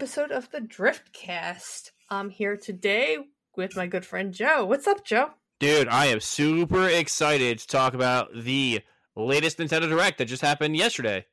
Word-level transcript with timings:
welcome 0.00 0.14
to 0.14 0.20
another 0.22 0.30
episode 0.30 0.32
of 0.32 0.50
the 0.50 0.60
Driftcast. 0.60 1.90
I'm 2.08 2.30
here 2.30 2.56
today 2.56 3.18
with 3.54 3.76
my 3.76 3.86
good 3.86 4.06
friend 4.06 4.32
Joe. 4.32 4.64
What's 4.64 4.86
up, 4.86 5.04
Joe? 5.04 5.32
Dude, 5.58 5.88
I 5.88 6.06
am 6.06 6.20
super 6.20 6.88
excited 6.88 7.58
to 7.58 7.66
talk 7.66 7.92
about 7.92 8.30
the 8.34 8.80
latest 9.14 9.58
Nintendo 9.58 9.90
Direct 9.90 10.16
that 10.16 10.24
just 10.24 10.40
happened 10.40 10.76
yesterday. 10.76 11.26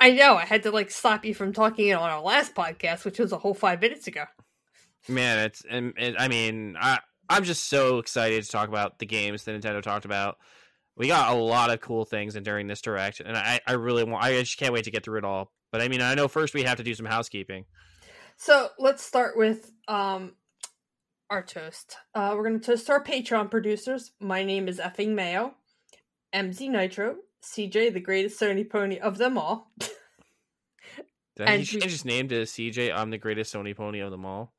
I 0.00 0.12
know, 0.12 0.36
I 0.36 0.46
had 0.46 0.62
to 0.62 0.70
like 0.70 0.90
stop 0.90 1.26
you 1.26 1.34
from 1.34 1.52
talking 1.52 1.92
on 1.92 2.08
our 2.08 2.22
last 2.22 2.54
podcast, 2.54 3.04
which 3.04 3.18
was 3.18 3.32
a 3.32 3.38
whole 3.38 3.52
five 3.52 3.82
minutes 3.82 4.06
ago. 4.06 4.24
Man, 5.06 5.40
it's 5.40 5.62
and, 5.68 5.92
and 5.98 6.16
I 6.16 6.28
mean, 6.28 6.76
I 6.80 7.00
I'm 7.28 7.44
just 7.44 7.68
so 7.68 7.98
excited 7.98 8.42
to 8.42 8.50
talk 8.50 8.68
about 8.70 9.00
the 9.00 9.06
games 9.06 9.44
that 9.44 9.60
Nintendo 9.60 9.82
talked 9.82 10.06
about. 10.06 10.38
We 10.96 11.08
got 11.08 11.36
a 11.36 11.38
lot 11.38 11.70
of 11.70 11.82
cool 11.82 12.06
things 12.06 12.36
in 12.36 12.42
during 12.42 12.68
this 12.68 12.80
direct, 12.80 13.20
and 13.20 13.36
I, 13.36 13.60
I 13.66 13.72
really 13.74 14.04
want 14.04 14.24
I 14.24 14.40
just 14.40 14.56
can't 14.56 14.72
wait 14.72 14.84
to 14.84 14.90
get 14.90 15.04
through 15.04 15.18
it 15.18 15.24
all. 15.24 15.52
But 15.70 15.82
I 15.82 15.88
mean, 15.88 16.00
I 16.00 16.14
know 16.14 16.28
first 16.28 16.54
we 16.54 16.62
have 16.62 16.78
to 16.78 16.82
do 16.82 16.94
some 16.94 17.04
housekeeping. 17.04 17.66
So 18.38 18.68
let's 18.78 19.04
start 19.04 19.36
with 19.36 19.72
um 19.88 20.32
our 21.28 21.42
toast. 21.42 21.96
Uh, 22.14 22.32
we're 22.34 22.44
gonna 22.44 22.60
toast 22.60 22.88
our 22.88 23.02
Patreon 23.02 23.50
producers. 23.50 24.12
My 24.20 24.44
name 24.44 24.68
is 24.68 24.78
effing 24.78 25.14
Mayo, 25.14 25.54
MZ 26.34 26.70
Nitro, 26.70 27.16
CJ, 27.42 27.92
the 27.92 28.00
greatest 28.00 28.40
Sony 28.40 28.68
pony 28.68 28.98
of 28.98 29.18
them 29.18 29.36
all. 29.36 29.70
And 31.40 31.60
he 31.60 31.66
change 31.66 31.84
his 31.84 32.04
name 32.04 32.28
to 32.28 32.42
CJ? 32.42 32.92
I'm 32.94 33.10
the 33.10 33.18
greatest 33.18 33.54
Sony 33.54 33.76
pony 33.76 34.00
of 34.00 34.10
them 34.10 34.24
all. 34.24 34.52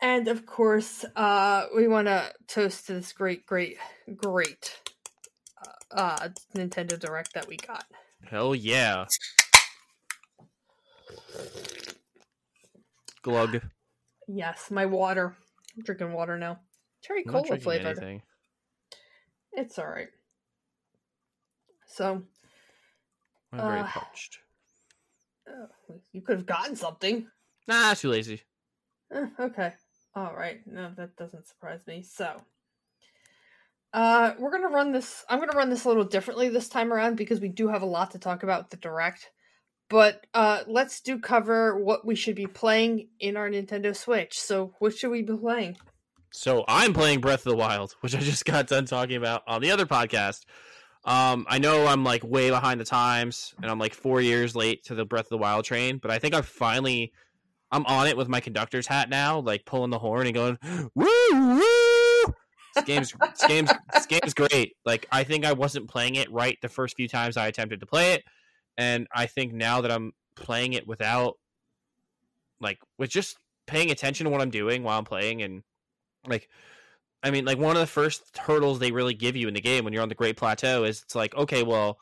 And 0.00 0.28
of 0.28 0.46
course, 0.46 1.04
uh, 1.16 1.66
we 1.74 1.88
want 1.88 2.06
to 2.06 2.32
toast 2.46 2.86
to 2.86 2.94
this 2.94 3.12
great, 3.12 3.44
great, 3.46 3.78
great 4.14 4.78
uh, 5.90 5.96
uh, 5.96 6.28
Nintendo 6.54 6.96
Direct 6.98 7.34
that 7.34 7.48
we 7.48 7.56
got. 7.56 7.84
Hell 8.30 8.54
yeah! 8.54 9.06
Glug. 13.22 13.60
Yes, 14.26 14.70
my 14.70 14.86
water. 14.86 15.36
I'm 15.76 15.82
drinking 15.82 16.12
water 16.12 16.38
now. 16.38 16.60
Cherry 17.02 17.24
I'm 17.26 17.32
cola 17.32 17.74
anything. 17.74 18.22
It's 19.52 19.78
all 19.78 19.86
right. 19.86 20.08
So, 21.86 22.22
I'm 23.52 23.58
very 23.66 23.80
Uh, 23.80 23.86
parched. 23.86 24.38
uh, 25.48 25.94
you 26.12 26.20
could 26.22 26.36
have 26.36 26.46
gotten 26.46 26.76
something. 26.76 27.28
Nah, 27.66 27.94
too 27.94 28.10
lazy. 28.10 28.42
Eh, 29.12 29.26
okay. 29.40 29.72
All 30.14 30.34
right. 30.34 30.60
No, 30.66 30.92
that 30.96 31.16
doesn't 31.16 31.46
surprise 31.46 31.80
me. 31.86 32.02
So, 32.02 32.42
uh, 33.92 34.34
we're 34.38 34.50
gonna 34.50 34.68
run 34.68 34.92
this. 34.92 35.24
I'm 35.28 35.38
gonna 35.38 35.56
run 35.56 35.70
this 35.70 35.84
a 35.84 35.88
little 35.88 36.04
differently 36.04 36.48
this 36.48 36.68
time 36.68 36.92
around 36.92 37.16
because 37.16 37.40
we 37.40 37.48
do 37.48 37.68
have 37.68 37.82
a 37.82 37.86
lot 37.86 38.10
to 38.12 38.18
talk 38.18 38.42
about 38.42 38.70
the 38.70 38.76
direct. 38.76 39.30
But 39.90 40.26
uh, 40.34 40.64
let's 40.66 41.00
do 41.00 41.18
cover 41.18 41.78
what 41.78 42.04
we 42.04 42.14
should 42.14 42.34
be 42.34 42.46
playing 42.46 43.08
in 43.18 43.36
our 43.36 43.48
Nintendo 43.48 43.96
Switch. 43.96 44.38
So, 44.38 44.74
what 44.78 44.96
should 44.96 45.10
we 45.10 45.22
be 45.22 45.36
playing? 45.36 45.78
So 46.30 46.64
I'm 46.68 46.92
playing 46.92 47.20
Breath 47.20 47.46
of 47.46 47.50
the 47.50 47.56
Wild, 47.56 47.94
which 48.00 48.14
I 48.14 48.20
just 48.20 48.44
got 48.44 48.66
done 48.66 48.84
talking 48.84 49.16
about 49.16 49.42
on 49.46 49.62
the 49.62 49.70
other 49.70 49.86
podcast. 49.86 50.44
Um, 51.04 51.46
I 51.48 51.58
know 51.58 51.86
I'm 51.86 52.04
like 52.04 52.22
way 52.22 52.50
behind 52.50 52.80
the 52.80 52.84
times, 52.84 53.54
and 53.62 53.70
I'm 53.70 53.78
like 53.78 53.94
four 53.94 54.20
years 54.20 54.54
late 54.54 54.84
to 54.84 54.94
the 54.94 55.04
Breath 55.04 55.26
of 55.26 55.30
the 55.30 55.38
Wild 55.38 55.64
train, 55.64 55.98
but 55.98 56.10
I 56.10 56.18
think 56.18 56.34
I 56.34 56.42
finally 56.42 57.12
I'm 57.70 57.86
on 57.86 58.06
it 58.06 58.16
with 58.16 58.28
my 58.28 58.40
conductor's 58.40 58.86
hat 58.86 59.08
now, 59.08 59.40
like 59.40 59.64
pulling 59.64 59.90
the 59.90 59.98
horn 59.98 60.26
and 60.26 60.34
going 60.34 60.58
woo 60.94 61.06
woo. 61.32 62.34
This 62.74 62.84
game's 62.84 63.12
this 63.12 63.46
game's 63.46 63.70
this 63.94 64.06
game's 64.06 64.34
great. 64.34 64.74
Like 64.84 65.06
I 65.10 65.24
think 65.24 65.46
I 65.46 65.52
wasn't 65.52 65.88
playing 65.88 66.16
it 66.16 66.30
right 66.30 66.58
the 66.60 66.68
first 66.68 66.96
few 66.96 67.08
times 67.08 67.36
I 67.36 67.46
attempted 67.46 67.80
to 67.80 67.86
play 67.86 68.12
it, 68.14 68.24
and 68.78 69.08
I 69.12 69.26
think 69.26 69.52
now 69.52 69.82
that 69.82 69.90
I'm 69.90 70.12
playing 70.36 70.72
it 70.72 70.86
without 70.86 71.34
like 72.60 72.78
with 72.96 73.10
just 73.10 73.36
paying 73.66 73.90
attention 73.90 74.24
to 74.24 74.30
what 74.30 74.40
I'm 74.40 74.50
doing 74.50 74.82
while 74.84 74.98
I'm 74.98 75.04
playing 75.04 75.42
and 75.42 75.62
like 76.26 76.48
I 77.22 77.30
mean 77.30 77.44
like 77.44 77.58
one 77.58 77.76
of 77.76 77.80
the 77.80 77.86
first 77.86 78.38
hurdles 78.38 78.78
they 78.78 78.92
really 78.92 79.14
give 79.14 79.36
you 79.36 79.48
in 79.48 79.54
the 79.54 79.60
game 79.60 79.84
when 79.84 79.92
you're 79.92 80.02
on 80.02 80.08
the 80.08 80.14
Great 80.14 80.36
Plateau 80.36 80.84
is 80.84 81.02
it's 81.02 81.14
like 81.14 81.34
okay 81.34 81.62
well 81.62 81.98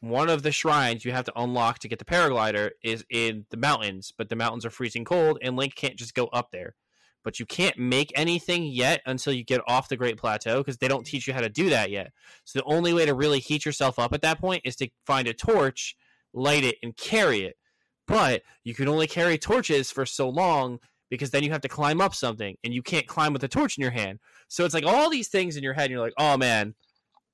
one 0.00 0.30
of 0.30 0.42
the 0.42 0.52
shrines 0.52 1.04
you 1.04 1.10
have 1.12 1.24
to 1.24 1.32
unlock 1.36 1.80
to 1.80 1.88
get 1.88 1.98
the 1.98 2.04
paraglider 2.04 2.70
is 2.82 3.04
in 3.10 3.44
the 3.50 3.56
mountains 3.56 4.12
but 4.16 4.28
the 4.28 4.36
mountains 4.36 4.64
are 4.64 4.70
freezing 4.70 5.04
cold 5.04 5.38
and 5.42 5.56
Link 5.56 5.74
can't 5.74 5.96
just 5.96 6.14
go 6.14 6.26
up 6.28 6.52
there 6.52 6.76
but 7.26 7.38
you 7.38 7.44
can't 7.44 7.76
make 7.76 8.10
anything 8.14 8.64
yet 8.64 9.02
until 9.04 9.34
you 9.34 9.44
get 9.44 9.60
off 9.66 9.90
the 9.90 9.96
Great 9.96 10.16
Plateau 10.16 10.58
because 10.58 10.78
they 10.78 10.88
don't 10.88 11.04
teach 11.04 11.26
you 11.26 11.34
how 11.34 11.40
to 11.40 11.50
do 11.50 11.68
that 11.70 11.90
yet 11.90 12.12
so 12.44 12.58
the 12.58 12.64
only 12.64 12.94
way 12.94 13.04
to 13.04 13.14
really 13.14 13.40
heat 13.40 13.66
yourself 13.66 13.98
up 13.98 14.14
at 14.14 14.22
that 14.22 14.40
point 14.40 14.62
is 14.64 14.76
to 14.76 14.88
find 15.04 15.28
a 15.28 15.34
torch 15.34 15.96
light 16.32 16.64
it 16.64 16.76
and 16.82 16.96
carry 16.96 17.42
it 17.42 17.56
but 18.06 18.42
you 18.64 18.74
can 18.74 18.88
only 18.88 19.06
carry 19.06 19.36
torches 19.36 19.90
for 19.90 20.06
so 20.06 20.28
long 20.28 20.78
because 21.10 21.30
then 21.30 21.42
you 21.42 21.50
have 21.50 21.60
to 21.62 21.68
climb 21.68 22.00
up 22.00 22.14
something 22.14 22.56
and 22.64 22.74
you 22.74 22.82
can't 22.82 23.06
climb 23.06 23.32
with 23.32 23.44
a 23.44 23.48
torch 23.48 23.76
in 23.76 23.82
your 23.82 23.90
hand. 23.90 24.18
So 24.48 24.64
it's 24.64 24.74
like 24.74 24.86
all 24.86 25.10
these 25.10 25.28
things 25.28 25.56
in 25.56 25.62
your 25.62 25.72
head 25.72 25.84
and 25.84 25.92
you're 25.92 26.00
like, 26.00 26.14
"Oh 26.18 26.36
man." 26.36 26.74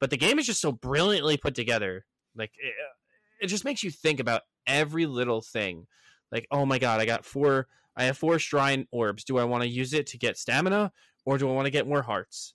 But 0.01 0.11
the 0.11 0.17
game 0.17 0.39
is 0.39 0.47
just 0.47 0.61
so 0.61 0.73
brilliantly 0.73 1.37
put 1.37 1.55
together. 1.55 2.05
Like 2.35 2.53
it, 2.59 2.75
it 3.41 3.47
just 3.47 3.65
makes 3.65 3.83
you 3.83 3.91
think 3.91 4.21
about 4.21 4.43
every 4.67 5.07
little 5.07 5.43
thing. 5.43 5.87
Like, 6.31 6.47
"Oh 6.51 6.67
my 6.67 6.79
god, 6.79 7.01
I 7.01 7.07
got 7.07 7.25
four 7.25 7.67
I 7.97 8.05
have 8.05 8.19
four 8.19 8.39
shrine 8.39 8.87
orbs. 8.91 9.25
Do 9.25 9.39
I 9.39 9.45
want 9.45 9.63
to 9.63 9.69
use 9.69 9.93
it 9.93 10.07
to 10.09 10.19
get 10.19 10.39
stamina 10.39 10.93
or 11.25 11.39
do 11.39 11.49
I 11.49 11.53
want 11.53 11.67
to 11.67 11.71
get 11.71 11.89
more 11.89 12.03
hearts?" 12.03 12.55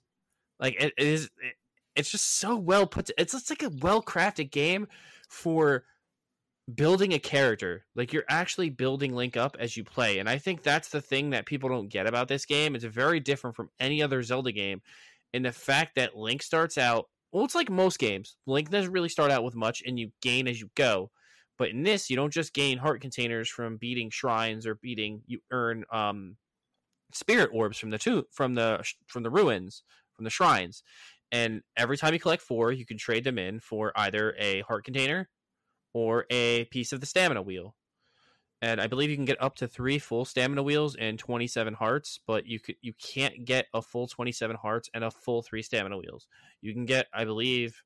Like 0.60 0.74
it, 0.82 0.92
it 0.96 1.06
is 1.06 1.24
it, 1.24 1.54
it's 1.96 2.10
just 2.10 2.38
so 2.38 2.56
well 2.56 2.86
put 2.86 3.06
to, 3.06 3.14
it's 3.18 3.32
just 3.32 3.50
like 3.50 3.62
a 3.62 3.70
well-crafted 3.80 4.50
game 4.50 4.86
for 5.28 5.84
building 6.74 7.14
a 7.14 7.18
character 7.18 7.86
like 7.96 8.12
you're 8.12 8.24
actually 8.28 8.68
building 8.68 9.14
link 9.14 9.38
up 9.38 9.56
as 9.58 9.74
you 9.74 9.82
play 9.82 10.18
and 10.18 10.28
i 10.28 10.36
think 10.36 10.62
that's 10.62 10.90
the 10.90 11.00
thing 11.00 11.30
that 11.30 11.46
people 11.46 11.68
don't 11.68 11.88
get 11.88 12.06
about 12.06 12.28
this 12.28 12.44
game 12.44 12.74
it's 12.74 12.84
very 12.84 13.20
different 13.20 13.56
from 13.56 13.70
any 13.80 14.02
other 14.02 14.22
zelda 14.22 14.52
game 14.52 14.82
in 15.32 15.42
the 15.42 15.52
fact 15.52 15.94
that 15.96 16.14
link 16.14 16.42
starts 16.42 16.76
out 16.76 17.06
well 17.32 17.44
it's 17.44 17.54
like 17.54 17.70
most 17.70 17.98
games 17.98 18.36
link 18.46 18.68
doesn't 18.68 18.92
really 18.92 19.08
start 19.08 19.30
out 19.30 19.42
with 19.42 19.54
much 19.54 19.82
and 19.86 19.98
you 19.98 20.10
gain 20.20 20.46
as 20.46 20.60
you 20.60 20.68
go 20.74 21.10
but 21.58 21.70
in 21.70 21.82
this 21.82 22.08
you 22.08 22.16
don't 22.16 22.32
just 22.32 22.54
gain 22.54 22.78
heart 22.78 23.00
containers 23.00 23.48
from 23.48 23.76
beating 23.76 24.10
shrines 24.10 24.66
or 24.66 24.76
beating 24.76 25.22
you 25.26 25.40
earn 25.50 25.84
um 25.92 26.36
spirit 27.12 27.50
orbs 27.52 27.78
from 27.78 27.90
the 27.90 27.98
two 27.98 28.24
from 28.30 28.54
the 28.54 28.82
from 29.06 29.22
the 29.22 29.30
ruins 29.30 29.82
from 30.14 30.24
the 30.24 30.30
shrines 30.30 30.82
and 31.30 31.62
every 31.76 31.96
time 31.96 32.14
you 32.14 32.20
collect 32.20 32.42
four 32.42 32.72
you 32.72 32.86
can 32.86 32.98
trade 32.98 33.24
them 33.24 33.38
in 33.38 33.60
for 33.60 33.92
either 33.96 34.34
a 34.38 34.60
heart 34.62 34.84
container 34.84 35.28
or 35.98 36.26
a 36.30 36.64
piece 36.66 36.92
of 36.92 37.00
the 37.00 37.06
stamina 37.06 37.42
wheel. 37.42 37.74
And 38.60 38.80
I 38.80 38.88
believe 38.88 39.08
you 39.08 39.16
can 39.16 39.24
get 39.24 39.40
up 39.40 39.54
to 39.56 39.68
three 39.68 39.98
full 39.98 40.24
stamina 40.24 40.62
wheels 40.62 40.96
and 40.96 41.18
27 41.18 41.74
hearts, 41.74 42.18
but 42.26 42.46
you 42.46 42.58
could 42.58 42.74
you 42.80 42.92
can't 42.92 43.44
get 43.44 43.66
a 43.72 43.80
full 43.80 44.08
27 44.08 44.56
hearts 44.56 44.90
and 44.94 45.04
a 45.04 45.10
full 45.12 45.42
three 45.42 45.62
stamina 45.62 45.96
wheels. 45.96 46.26
You 46.60 46.72
can 46.72 46.84
get, 46.84 47.06
I 47.12 47.24
believe, 47.24 47.82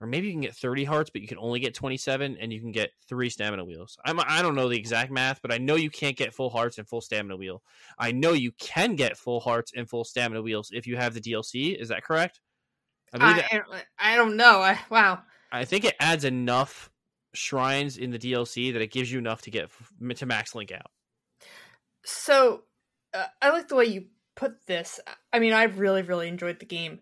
or 0.00 0.06
maybe 0.06 0.26
you 0.26 0.32
can 0.32 0.42
get 0.42 0.54
30 0.54 0.84
hearts, 0.84 1.10
but 1.10 1.22
you 1.22 1.28
can 1.28 1.38
only 1.38 1.58
get 1.58 1.74
27, 1.74 2.36
and 2.38 2.52
you 2.52 2.60
can 2.60 2.72
get 2.72 2.90
three 3.08 3.30
stamina 3.30 3.64
wheels. 3.64 3.96
I'm 4.04 4.20
I 4.20 4.42
don't 4.42 4.54
know 4.54 4.68
the 4.68 4.76
exact 4.76 5.10
math, 5.10 5.40
but 5.40 5.52
I 5.52 5.58
know 5.58 5.74
you 5.74 5.90
can't 5.90 6.16
get 6.16 6.34
full 6.34 6.50
hearts 6.50 6.78
and 6.78 6.86
full 6.86 7.00
stamina 7.00 7.36
wheel. 7.36 7.62
I 7.98 8.12
know 8.12 8.32
you 8.32 8.52
can 8.52 8.94
get 8.94 9.16
full 9.16 9.40
hearts 9.40 9.72
and 9.74 9.88
full 9.88 10.04
stamina 10.04 10.42
wheels 10.42 10.70
if 10.72 10.86
you 10.86 10.96
have 10.96 11.14
the 11.14 11.20
DLC. 11.20 11.80
Is 11.80 11.88
that 11.88 12.04
correct? 12.04 12.40
I 13.12 13.18
believe 13.18 13.44
I, 13.50 14.12
I 14.12 14.16
don't 14.16 14.36
know. 14.36 14.60
I, 14.60 14.78
wow. 14.90 15.20
I 15.52 15.64
think 15.64 15.84
it 15.84 15.94
adds 16.00 16.24
enough 16.24 16.90
shrines 17.32 17.96
in 17.96 18.10
the 18.10 18.18
DLC 18.18 18.72
that 18.72 18.82
it 18.82 18.90
gives 18.90 19.10
you 19.10 19.18
enough 19.18 19.42
to 19.42 19.50
get 19.50 19.70
to 20.16 20.26
max 20.26 20.54
link 20.54 20.72
out. 20.72 20.90
So, 22.04 22.62
uh, 23.14 23.24
I 23.40 23.50
like 23.50 23.68
the 23.68 23.76
way 23.76 23.86
you 23.86 24.06
put 24.34 24.66
this. 24.66 25.00
I 25.32 25.38
mean, 25.38 25.52
I 25.52 25.64
really, 25.64 26.02
really 26.02 26.28
enjoyed 26.28 26.60
the 26.60 26.66
game. 26.66 27.00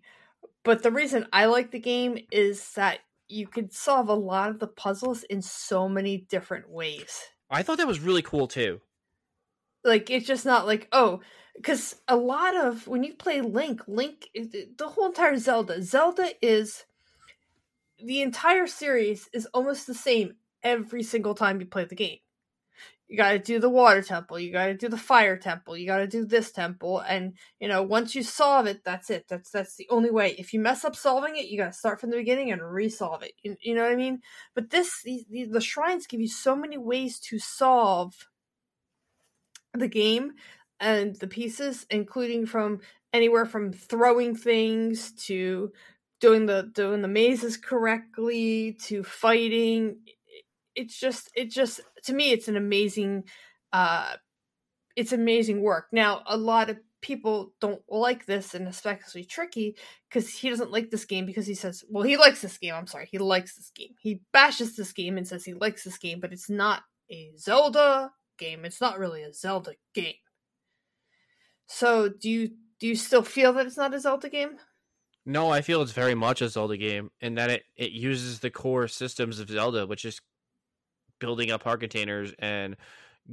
But 0.64 0.82
the 0.82 0.90
reason 0.90 1.26
I 1.32 1.44
like 1.44 1.70
the 1.70 1.78
game 1.78 2.18
is 2.32 2.72
that 2.72 3.00
you 3.28 3.46
could 3.46 3.72
solve 3.72 4.08
a 4.08 4.14
lot 4.14 4.50
of 4.50 4.58
the 4.58 4.66
puzzles 4.66 5.22
in 5.24 5.42
so 5.42 5.88
many 5.88 6.18
different 6.28 6.68
ways. 6.68 7.22
I 7.50 7.62
thought 7.62 7.78
that 7.78 7.86
was 7.86 8.00
really 8.00 8.22
cool 8.22 8.48
too. 8.48 8.80
Like, 9.84 10.10
it's 10.10 10.26
just 10.26 10.46
not 10.46 10.66
like, 10.66 10.88
oh, 10.92 11.20
because 11.56 11.96
a 12.08 12.16
lot 12.16 12.56
of 12.56 12.88
when 12.88 13.04
you 13.04 13.14
play 13.14 13.42
Link, 13.42 13.82
Link, 13.86 14.28
the 14.34 14.88
whole 14.88 15.06
entire 15.06 15.36
Zelda, 15.36 15.82
Zelda 15.82 16.30
is 16.40 16.84
the 18.02 18.22
entire 18.22 18.66
series 18.66 19.28
is 19.32 19.46
almost 19.54 19.86
the 19.86 19.94
same 19.94 20.36
every 20.62 21.02
single 21.02 21.34
time 21.34 21.60
you 21.60 21.66
play 21.66 21.84
the 21.84 21.94
game. 21.94 22.18
You 23.08 23.18
got 23.18 23.32
to 23.32 23.38
do 23.38 23.58
the 23.58 23.68
water 23.68 24.00
temple, 24.00 24.38
you 24.38 24.50
got 24.50 24.66
to 24.66 24.74
do 24.74 24.88
the 24.88 24.96
fire 24.96 25.36
temple, 25.36 25.76
you 25.76 25.86
got 25.86 25.98
to 25.98 26.06
do 26.06 26.24
this 26.24 26.50
temple, 26.50 27.00
and 27.00 27.34
you 27.60 27.68
know 27.68 27.82
once 27.82 28.14
you 28.14 28.22
solve 28.22 28.66
it, 28.66 28.82
that's 28.82 29.10
it. 29.10 29.26
That's 29.28 29.50
that's 29.50 29.76
the 29.76 29.86
only 29.90 30.10
way. 30.10 30.34
If 30.38 30.54
you 30.54 30.60
mess 30.60 30.84
up 30.84 30.96
solving 30.96 31.36
it, 31.36 31.46
you 31.46 31.58
got 31.58 31.72
to 31.72 31.78
start 31.78 32.00
from 32.00 32.10
the 32.10 32.16
beginning 32.16 32.50
and 32.50 32.62
resolve 32.62 33.22
it. 33.22 33.32
You, 33.42 33.56
you 33.60 33.74
know 33.74 33.82
what 33.82 33.92
I 33.92 33.96
mean? 33.96 34.20
But 34.54 34.70
this, 34.70 35.02
these, 35.04 35.26
these, 35.30 35.50
the 35.50 35.60
shrines 35.60 36.06
give 36.06 36.20
you 36.20 36.28
so 36.28 36.56
many 36.56 36.78
ways 36.78 37.20
to 37.20 37.38
solve 37.38 38.14
the 39.74 39.88
game 39.88 40.32
and 40.80 41.14
the 41.16 41.26
pieces, 41.26 41.86
including 41.90 42.46
from 42.46 42.80
anywhere 43.12 43.44
from 43.44 43.72
throwing 43.72 44.34
things 44.34 45.12
to 45.26 45.72
doing 46.20 46.46
the 46.46 46.70
doing 46.74 47.02
the 47.02 47.08
mazes 47.08 47.56
correctly 47.56 48.76
to 48.80 49.02
fighting 49.02 49.98
it's 50.74 50.98
just 50.98 51.30
it 51.34 51.50
just 51.50 51.80
to 52.04 52.12
me 52.12 52.32
it's 52.32 52.48
an 52.48 52.56
amazing 52.56 53.24
uh 53.72 54.14
it's 54.96 55.12
amazing 55.12 55.60
work. 55.60 55.86
Now, 55.92 56.22
a 56.26 56.36
lot 56.36 56.70
of 56.70 56.78
people 57.00 57.52
don't 57.60 57.82
like 57.88 58.24
this 58.24 58.54
and 58.54 58.66
especially 58.66 59.24
tricky 59.24 59.76
because 60.08 60.30
he 60.30 60.48
doesn't 60.48 60.70
like 60.70 60.90
this 60.90 61.04
game 61.04 61.26
because 61.26 61.46
he 61.46 61.52
says 61.52 61.84
well 61.90 62.02
he 62.02 62.16
likes 62.16 62.40
this 62.40 62.56
game 62.56 62.72
i'm 62.72 62.86
sorry 62.86 63.06
he 63.10 63.18
likes 63.18 63.56
this 63.56 63.70
game. 63.74 63.90
He 64.00 64.22
bashes 64.32 64.74
this 64.74 64.92
game 64.92 65.18
and 65.18 65.28
says 65.28 65.44
he 65.44 65.52
likes 65.52 65.84
this 65.84 65.98
game 65.98 66.18
but 66.18 66.32
it's 66.32 66.48
not 66.48 66.82
a 67.10 67.32
zelda 67.36 68.10
game. 68.38 68.64
It's 68.64 68.80
not 68.80 68.98
really 68.98 69.22
a 69.22 69.34
zelda 69.34 69.72
game. 69.94 70.14
So 71.66 72.08
do 72.08 72.30
you 72.30 72.52
do 72.80 72.86
you 72.86 72.96
still 72.96 73.22
feel 73.22 73.52
that 73.52 73.66
it's 73.66 73.76
not 73.76 73.92
a 73.92 74.00
zelda 74.00 74.30
game? 74.30 74.56
No 75.26 75.50
i 75.50 75.60
feel 75.60 75.82
it's 75.82 75.92
very 75.92 76.14
much 76.14 76.40
a 76.40 76.48
zelda 76.48 76.78
game 76.78 77.10
and 77.20 77.36
that 77.36 77.50
it, 77.50 77.64
it 77.76 77.90
uses 77.90 78.40
the 78.40 78.50
core 78.50 78.88
systems 78.88 79.40
of 79.40 79.50
zelda 79.50 79.86
which 79.86 80.06
is 80.06 80.22
building 81.24 81.50
up 81.50 81.62
heart 81.62 81.80
containers 81.80 82.34
and 82.38 82.76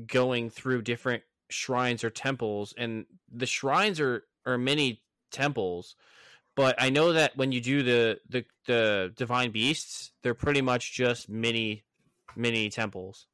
going 0.08 0.50
through 0.50 0.82
different 0.82 1.24
shrines 1.50 2.06
or 2.06 2.10
temples 2.10 2.74
and 2.78 3.06
the 3.30 3.46
shrines 3.46 4.00
are 4.00 4.24
are 4.46 4.58
many 4.58 5.02
temples 5.30 5.98
but 6.56 6.82
i 6.82 6.90
know 6.90 7.12
that 7.12 7.36
when 7.36 7.52
you 7.52 7.60
do 7.60 7.84
the 7.84 8.18
the, 8.30 8.46
the 8.66 9.12
divine 9.18 9.52
beasts 9.52 10.14
they're 10.24 10.34
pretty 10.34 10.62
much 10.62 10.94
just 10.94 11.28
mini 11.28 11.84
mini 12.38 12.70
temples. 12.70 13.28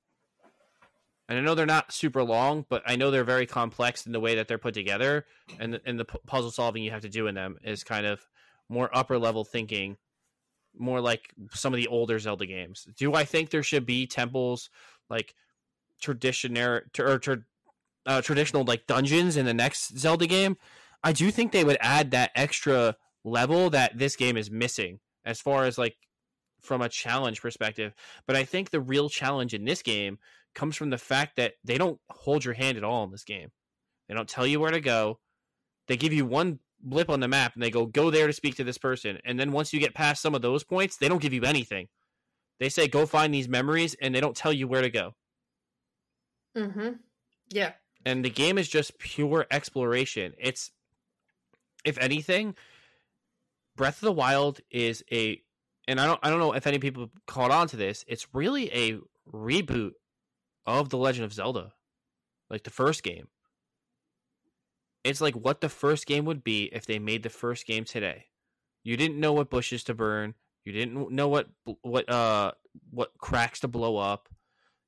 And 1.30 1.38
i 1.38 1.42
know 1.42 1.53
they're 1.53 1.68
not 1.68 1.94
super 1.94 2.24
long 2.24 2.65
but 2.68 2.81
i 2.88 2.95
know 2.95 3.12
they're 3.12 3.24
very 3.24 3.45
complex 3.45 4.07
in 4.07 4.12
the 4.12 4.19
way 4.19 4.33
that 4.36 4.48
they're 4.48 4.57
put 4.57 4.74
together 4.74 5.27
and 5.60 5.80
and 5.86 6.00
the 6.00 6.06
puzzle 6.06 6.50
solving 6.50 6.81
you 6.81 6.89
have 6.89 7.01
to 7.01 7.10
do 7.10 7.27
in 7.27 7.36
them 7.36 7.60
is 7.63 7.83
kind 7.83 8.07
of 8.07 8.25
more 8.69 8.89
upper 8.92 9.19
level 9.19 9.44
thinking 9.44 9.98
more 10.79 11.01
like 11.01 11.33
some 11.51 11.74
of 11.74 11.77
the 11.77 11.88
older 11.88 12.19
zelda 12.19 12.45
games 12.45 12.88
do 12.97 13.13
i 13.13 13.25
think 13.25 13.50
there 13.50 13.63
should 13.63 13.85
be 13.85 14.07
temples 14.07 14.69
like 15.09 15.33
traditional 16.00 16.81
or 17.00 17.19
uh, 18.07 18.21
traditional 18.21 18.63
like 18.63 18.88
dungeons 18.88 19.38
in 19.38 19.45
the 19.45 19.53
next 19.53 19.97
Zelda 20.00 20.25
game, 20.25 20.57
I 21.03 21.12
do 21.12 21.29
think 21.29 21.51
they 21.51 21.63
would 21.63 21.77
add 21.81 22.12
that 22.12 22.31
extra 22.35 22.95
level 23.24 23.69
that 23.69 23.97
this 23.97 24.15
game 24.15 24.38
is 24.38 24.50
missing 24.50 25.00
as 25.25 25.41
far 25.41 25.65
as 25.65 25.77
like 25.77 25.97
from 26.62 26.81
a 26.81 26.89
challenge 26.89 27.41
perspective. 27.41 27.94
But 28.25 28.35
I 28.35 28.45
think 28.45 28.69
the 28.69 28.81
real 28.81 29.09
challenge 29.09 29.53
in 29.53 29.65
this 29.65 29.83
game 29.83 30.18
comes 30.56 30.75
from 30.75 30.89
the 30.89 30.97
fact 30.97 31.35
that 31.35 31.53
they 31.63 31.77
don't 31.77 32.00
hold 32.09 32.45
your 32.45 32.56
hand 32.56 32.77
at 32.77 32.83
all 32.83 33.03
in 33.03 33.12
this 33.12 33.25
game. 33.25 33.50
They 34.07 34.15
don't 34.15 34.29
tell 34.29 34.47
you 34.47 34.59
where 34.59 34.71
to 34.71 34.79
go. 34.79 35.19
They 35.88 35.97
give 35.97 36.13
you 36.13 36.25
one 36.25 36.59
blip 36.89 37.10
on 37.10 37.19
the 37.19 37.28
map 37.28 37.54
and 37.54 37.63
they 37.63 37.72
go 37.72 37.86
go 37.86 38.10
there 38.12 38.28
to 38.28 38.34
speak 38.34 38.56
to 38.56 38.63
this 38.63 38.78
person. 38.78 39.18
And 39.25 39.39
then 39.39 39.51
once 39.51 39.74
you 39.74 39.80
get 39.80 39.94
past 39.94 40.22
some 40.22 40.36
of 40.36 40.42
those 40.42 40.63
points, 40.63 40.98
they 40.98 41.07
don't 41.07 41.22
give 41.22 41.34
you 41.34 41.44
anything. 41.44 41.88
They 42.60 42.69
say 42.69 42.88
go 42.88 43.06
find 43.06 43.34
these 43.34 43.48
memories 43.48 43.95
and 44.01 44.13
they 44.13 44.22
don't 44.22 44.36
tell 44.36 44.54
you 44.54 44.68
where 44.68 44.81
to 44.81 44.89
go. 44.89 45.16
mm-hmm 46.56 46.94
Yeah 47.50 47.74
and 48.07 48.24
the 48.24 48.30
game 48.30 48.57
is 48.57 48.69
just 48.69 48.98
pure 49.00 49.45
exploration. 49.51 50.34
It's 50.39 50.72
if 51.84 51.98
anything, 51.98 52.56
Breath 53.75 53.98
of 53.98 54.06
the 54.06 54.13
Wild 54.13 54.62
is 54.72 55.04
a 55.12 55.42
and 55.89 56.00
I 56.00 56.06
don't 56.06 56.19
I 56.24 56.30
don't 56.30 56.39
know 56.39 56.54
if 56.54 56.66
any 56.66 56.80
people 56.80 57.12
caught 57.28 57.51
on 57.51 57.68
to 57.68 57.75
this. 57.75 58.06
It's 58.07 58.34
really 58.34 58.74
a 58.74 59.00
reboot 59.30 59.92
of 60.66 60.89
The 60.89 60.98
Legend 60.98 61.25
of 61.25 61.34
Zelda. 61.34 61.74
Like 62.50 62.63
the 62.63 62.69
first 62.69 63.04
game. 63.04 63.28
It's 65.07 65.21
like 65.21 65.36
what 65.36 65.62
the 65.62 65.69
first 65.69 66.06
game 66.06 66.25
would 66.25 66.44
be 66.44 66.65
if 66.65 66.86
they 66.86 67.00
made 67.00 67.24
the 67.24 67.30
first 67.30 67.65
game 67.65 67.86
today. 67.86 68.25
You 68.83 68.98
didn't 68.98 69.19
know 69.19 69.33
what 69.33 69.50
bushes 69.50 69.86
to 69.86 69.94
burn. 69.94 70.33
You 70.65 70.74
didn't 70.74 71.12
know 71.12 71.30
what 71.30 71.48
what 71.81 72.09
uh 72.09 72.51
what 72.92 73.18
cracks 73.18 73.62
to 73.62 73.69
blow 73.69 73.98
up. 73.98 74.27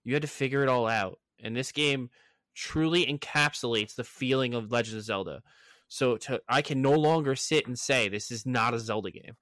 You 0.03 0.13
had 0.13 0.21
to 0.23 0.27
figure 0.27 0.61
it 0.61 0.69
all 0.69 0.87
out. 0.87 1.19
And 1.41 1.55
this 1.55 1.71
game 1.71 2.09
truly 2.53 3.05
encapsulates 3.05 3.95
the 3.95 4.03
feeling 4.03 4.53
of 4.53 4.71
Legend 4.71 4.97
of 4.97 5.03
Zelda. 5.05 5.41
So 5.87 6.17
to 6.17 6.41
I 6.49 6.61
can 6.61 6.81
no 6.81 6.91
longer 6.91 7.35
sit 7.35 7.65
and 7.65 7.79
say 7.79 8.09
this 8.09 8.29
is 8.29 8.45
not 8.45 8.73
a 8.73 8.79
Zelda 8.79 9.11
game. 9.11 9.37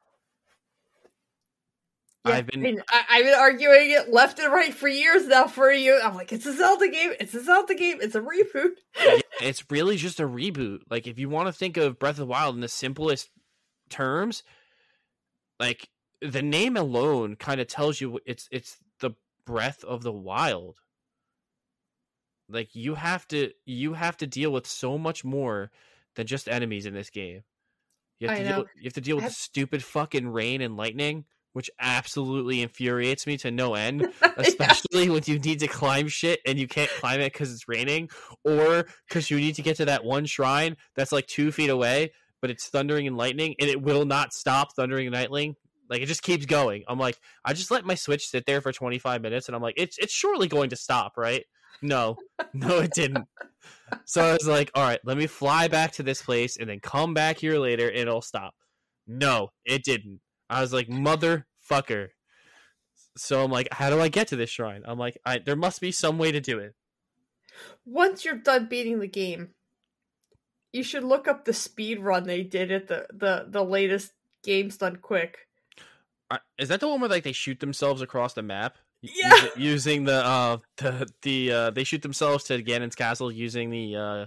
Yeah, 2.26 2.34
I've 2.34 2.48
been 2.48 2.60
I 2.60 2.64
mean, 2.64 2.82
I, 2.90 3.16
have 3.18 3.26
been 3.26 3.34
arguing 3.34 3.92
it 3.92 4.12
left 4.12 4.40
and 4.40 4.52
right 4.52 4.74
for 4.74 4.88
years 4.88 5.28
now 5.28 5.48
for 5.48 5.72
you. 5.72 6.00
I'm 6.04 6.16
like, 6.16 6.34
it's 6.34 6.46
a 6.46 6.56
Zelda 6.56 6.90
game. 6.90 7.14
It's 7.20 7.34
a 7.34 7.44
Zelda 7.44 7.74
game. 7.76 8.00
It's 8.02 8.16
a 8.16 8.22
reboot. 8.22 8.72
yeah, 9.02 9.20
it's 9.42 9.64
really 9.70 9.96
just 9.96 10.20
a 10.20 10.28
reboot. 10.28 10.80
Like 10.90 11.08
if 11.08 11.20
you 11.20 11.30
want 11.30 11.48
to 11.48 11.54
think 11.54 11.78
of 11.78 12.00
Breath 12.00 12.16
of 12.16 12.18
the 12.18 12.26
Wild 12.26 12.56
in 12.56 12.62
the 12.62 12.68
simplest 12.68 13.30
terms, 13.90 14.44
like 15.60 15.90
the 16.22 16.42
name 16.42 16.76
alone 16.76 17.36
kind 17.36 17.62
of 17.62 17.68
tells 17.68 18.02
you 18.02 18.20
it's 18.26 18.50
it's 18.52 18.78
the 19.00 19.12
breath 19.46 19.84
of 19.84 20.04
the 20.04 20.12
wild 20.12 20.78
like 22.50 22.76
you 22.76 22.96
have 22.96 23.28
to 23.28 23.52
you 23.66 23.94
have 23.94 24.18
to 24.18 24.28
deal 24.28 24.52
with 24.52 24.68
so 24.68 24.98
much 24.98 25.24
more 25.24 25.72
than 26.16 26.28
just 26.28 26.48
enemies 26.48 26.86
in 26.86 26.94
this 26.94 27.10
game. 27.10 27.44
You 28.20 28.30
have 28.30 28.38
I 28.38 28.44
to 28.44 28.50
know. 28.50 28.56
deal 28.56 28.66
you 28.78 28.84
have 28.86 28.94
to 28.94 29.02
deal 29.02 29.16
with 29.18 29.24
have... 29.24 29.32
the 29.32 29.36
stupid 29.36 29.84
fucking 29.84 30.30
rain 30.30 30.62
and 30.62 30.78
lightning, 30.78 31.26
which 31.58 31.72
absolutely 31.80 32.62
infuriates 32.62 33.26
me 33.26 33.36
to 33.36 33.50
no 33.50 33.74
end, 33.74 34.08
especially 34.38 35.06
yeah. 35.06 35.12
when 35.12 35.24
you 35.26 35.40
need 35.40 35.60
to 35.60 35.68
climb 35.68 36.08
shit 36.08 36.40
and 36.46 36.60
you 36.60 36.68
can't 36.68 36.92
climb 37.00 37.20
it 37.20 37.34
because 37.34 37.52
it's 37.52 37.68
raining, 37.68 38.08
or 38.44 38.86
because 39.08 39.32
you 39.32 39.38
need 39.38 39.56
to 39.56 39.64
get 39.64 39.76
to 39.76 39.86
that 39.86 40.04
one 40.04 40.28
shrine 40.28 40.78
that's 40.96 41.12
like 41.12 41.26
two 41.26 41.52
feet 41.52 41.72
away, 41.72 42.12
but 42.44 42.52
it's 42.52 42.68
thundering 42.68 43.08
and 43.08 43.18
lightning, 43.18 43.56
and 43.60 43.72
it 43.72 43.82
will 43.82 44.06
not 44.06 44.34
stop 44.34 44.76
thundering 44.76 45.08
and 45.08 45.16
lightning. 45.16 45.56
Like 45.90 46.02
it 46.02 46.06
just 46.06 46.22
keeps 46.22 46.46
going. 46.46 46.84
I'm 46.88 47.00
like, 47.00 47.18
I 47.44 47.54
just 47.54 47.72
let 47.72 47.88
my 47.88 47.96
Switch 47.96 48.28
sit 48.28 48.46
there 48.46 48.62
for 48.62 48.72
25 48.72 49.24
minutes, 49.24 49.48
and 49.48 49.56
I'm 49.56 49.62
like, 49.64 49.74
it's 49.78 49.98
it's 49.98 50.14
surely 50.14 50.48
going 50.48 50.70
to 50.70 50.76
stop, 50.76 51.14
right? 51.18 51.44
No, 51.82 52.18
no, 52.54 52.78
it 52.78 52.94
didn't. 52.94 53.26
So 54.06 54.24
I 54.24 54.34
was 54.34 54.48
like, 54.48 54.70
all 54.76 54.84
right, 54.84 55.00
let 55.04 55.18
me 55.18 55.26
fly 55.26 55.70
back 55.70 55.94
to 55.94 56.04
this 56.04 56.22
place 56.22 56.56
and 56.56 56.70
then 56.70 56.82
come 56.82 57.16
back 57.16 57.40
here 57.40 57.58
later 57.58 57.90
and 57.90 57.98
it'll 57.98 58.22
stop. 58.22 58.54
No, 59.08 59.50
it 59.66 59.84
didn't. 59.84 60.20
I 60.50 60.62
was 60.62 60.74
like, 60.74 60.88
motherfucker. 60.88 62.10
So 63.18 63.44
I'm 63.44 63.52
like, 63.52 63.68
how 63.72 63.90
do 63.90 64.00
I 64.00 64.10
get 64.10 64.28
to 64.30 64.36
this 64.36 64.50
shrine? 64.50 64.84
I'm 64.86 65.00
like, 65.00 65.18
I, 65.26 65.40
there 65.40 65.56
must 65.56 65.82
be 65.82 65.92
some 65.92 66.18
way 66.18 66.32
to 66.32 66.40
do 66.40 66.60
it. 66.60 66.76
Once 67.86 68.24
you're 68.24 68.36
done 68.36 68.68
beating 68.68 69.00
the 69.00 69.08
game, 69.08 69.50
you 70.72 70.84
should 70.84 71.04
look 71.04 71.28
up 71.28 71.46
the 71.46 71.54
speed 71.54 72.00
run 72.00 72.26
they 72.26 72.44
did 72.44 72.72
at 72.72 72.88
the 72.88 73.08
the 73.12 73.48
the 73.50 73.64
latest 73.64 74.12
games 74.44 74.78
done 74.78 74.98
quick. 74.98 75.48
Is 76.60 76.70
that 76.70 76.82
the 76.82 76.88
one 76.88 77.00
where 77.00 77.10
like 77.10 77.24
they 77.24 77.32
shoot 77.32 77.60
themselves 77.60 78.02
across 78.02 78.34
the 78.34 78.44
map? 78.44 78.78
yeah. 79.02 79.48
using 79.56 80.04
the 80.06 80.26
uh 80.26 80.58
the 80.78 81.08
the 81.22 81.52
uh 81.52 81.70
they 81.72 81.84
shoot 81.84 82.02
themselves 82.02 82.46
to 82.46 82.62
Ganon's 82.64 82.96
castle 82.96 83.32
using 83.32 83.70
the 83.70 83.96
uh 83.96 84.26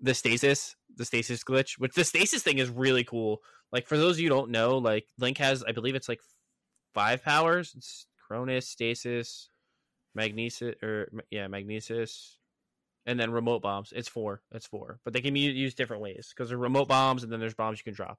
the 0.00 0.14
stasis 0.14 0.76
the 0.96 1.04
stasis 1.04 1.42
glitch 1.42 1.78
which 1.78 1.94
the 1.94 2.04
stasis 2.04 2.42
thing 2.42 2.58
is 2.58 2.70
really 2.70 3.04
cool 3.04 3.42
like 3.72 3.86
for 3.86 3.96
those 3.96 4.16
of 4.16 4.20
you 4.20 4.28
don't 4.28 4.50
know 4.50 4.78
like 4.78 5.06
link 5.18 5.38
has 5.38 5.64
i 5.64 5.72
believe 5.72 5.94
it's 5.94 6.08
like 6.08 6.20
five 6.94 7.22
powers 7.22 7.74
it's 7.76 8.06
Cryonis 8.30 8.64
stasis 8.64 9.50
magnesis 10.14 10.74
or 10.82 11.10
yeah 11.30 11.46
magnesis 11.46 12.38
and 13.04 13.20
then 13.20 13.30
remote 13.30 13.62
bombs 13.62 13.92
it's 13.94 14.08
four 14.08 14.42
it's 14.52 14.66
four 14.66 14.98
but 15.04 15.12
they 15.12 15.20
can 15.20 15.34
be 15.34 15.40
used 15.40 15.76
different 15.76 16.02
ways 16.02 16.32
because 16.34 16.48
there's 16.48 16.60
remote 16.60 16.88
bombs 16.88 17.22
and 17.22 17.30
then 17.30 17.40
there's 17.40 17.54
bombs 17.54 17.78
you 17.78 17.84
can 17.84 17.94
drop 17.94 18.18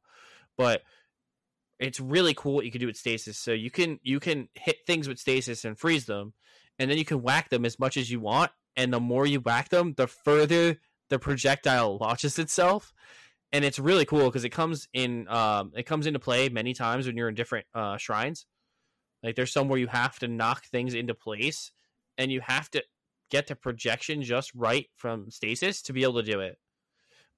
but 0.57 0.81
it's 1.79 1.99
really 1.99 2.33
cool 2.33 2.55
what 2.55 2.65
you 2.65 2.71
can 2.71 2.81
do 2.81 2.87
with 2.87 2.97
stasis. 2.97 3.37
So 3.37 3.51
you 3.51 3.69
can 3.69 3.99
you 4.03 4.19
can 4.19 4.49
hit 4.53 4.77
things 4.85 5.07
with 5.07 5.19
stasis 5.19 5.65
and 5.65 5.77
freeze 5.77 6.05
them, 6.05 6.33
and 6.79 6.89
then 6.89 6.97
you 6.97 7.05
can 7.05 7.21
whack 7.21 7.49
them 7.49 7.65
as 7.65 7.79
much 7.79 7.97
as 7.97 8.09
you 8.09 8.19
want. 8.19 8.51
And 8.75 8.93
the 8.93 8.99
more 8.99 9.25
you 9.25 9.39
whack 9.39 9.69
them, 9.69 9.93
the 9.95 10.07
further 10.07 10.79
the 11.09 11.19
projectile 11.19 11.97
launches 11.97 12.37
itself. 12.39 12.93
And 13.51 13.63
it's 13.63 13.79
really 13.79 14.05
cool 14.05 14.25
because 14.25 14.43
it 14.43 14.49
comes 14.49 14.87
in 14.93 15.27
um, 15.29 15.71
it 15.75 15.83
comes 15.83 16.05
into 16.05 16.19
play 16.19 16.49
many 16.49 16.73
times 16.73 17.07
when 17.07 17.15
you're 17.15 17.29
in 17.29 17.35
different 17.35 17.65
uh, 17.73 17.97
shrines. 17.97 18.45
Like 19.23 19.35
there's 19.35 19.53
some 19.53 19.69
where 19.69 19.79
you 19.79 19.87
have 19.87 20.19
to 20.19 20.27
knock 20.27 20.65
things 20.65 20.93
into 20.93 21.13
place, 21.13 21.71
and 22.17 22.31
you 22.31 22.41
have 22.41 22.69
to 22.71 22.83
get 23.29 23.47
the 23.47 23.55
projection 23.55 24.21
just 24.21 24.53
right 24.53 24.87
from 24.95 25.29
stasis 25.31 25.81
to 25.83 25.93
be 25.93 26.03
able 26.03 26.21
to 26.21 26.31
do 26.31 26.39
it 26.39 26.57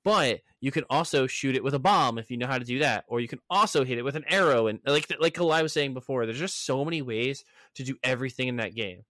but 0.04 0.42
you 0.62 0.72
can 0.72 0.84
also 0.90 1.28
shoot 1.28 1.56
it 1.56 1.64
with 1.64 1.74
a 1.74 1.80
bomb 1.80 2.18
if 2.18 2.32
you 2.32 2.38
know 2.38 2.48
how 2.48 2.58
to 2.58 2.66
do 2.66 2.80
that 2.80 3.06
or 3.08 3.20
you 3.20 3.28
can 3.28 3.40
also 3.50 3.84
hit 3.84 3.98
it 3.98 4.06
with 4.06 4.16
an 4.16 4.26
arrow 4.28 4.68
and 4.68 4.80
like 4.86 5.12
like 5.20 5.40
I 5.40 5.62
was 5.62 5.74
saying 5.74 5.94
before 5.94 6.26
there's 6.26 6.40
just 6.40 6.66
so 6.66 6.86
many 6.86 7.02
ways 7.02 7.44
to 7.76 7.84
do 7.84 7.96
everything 8.04 8.48
in 8.48 8.58
that 8.58 8.76
game 8.76 9.04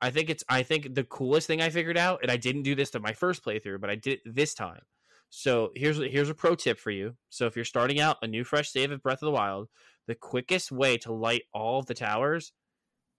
I 0.00 0.10
think 0.10 0.30
it's 0.30 0.44
I 0.48 0.62
think 0.62 0.94
the 0.94 1.04
coolest 1.04 1.46
thing 1.46 1.60
I 1.60 1.70
figured 1.70 1.98
out 1.98 2.20
and 2.22 2.30
I 2.30 2.36
didn't 2.36 2.62
do 2.62 2.74
this 2.74 2.90
to 2.90 3.00
my 3.00 3.12
first 3.12 3.44
playthrough 3.44 3.80
but 3.80 3.90
I 3.90 3.96
did 3.96 4.20
it 4.24 4.34
this 4.34 4.54
time 4.54 4.82
so 5.30 5.70
here's 5.74 5.96
here's 5.96 6.28
a 6.28 6.34
pro 6.34 6.54
tip 6.54 6.78
for 6.78 6.90
you 6.90 7.14
so 7.30 7.46
if 7.46 7.56
you're 7.56 7.64
starting 7.64 8.00
out 8.00 8.18
a 8.22 8.26
new 8.26 8.44
fresh 8.44 8.70
save 8.70 8.90
of 8.90 9.02
Breath 9.02 9.22
of 9.22 9.26
the 9.26 9.30
Wild 9.30 9.68
the 10.06 10.14
quickest 10.14 10.70
way 10.70 10.98
to 10.98 11.12
light 11.12 11.42
all 11.54 11.78
of 11.78 11.86
the 11.86 11.94
towers 11.94 12.52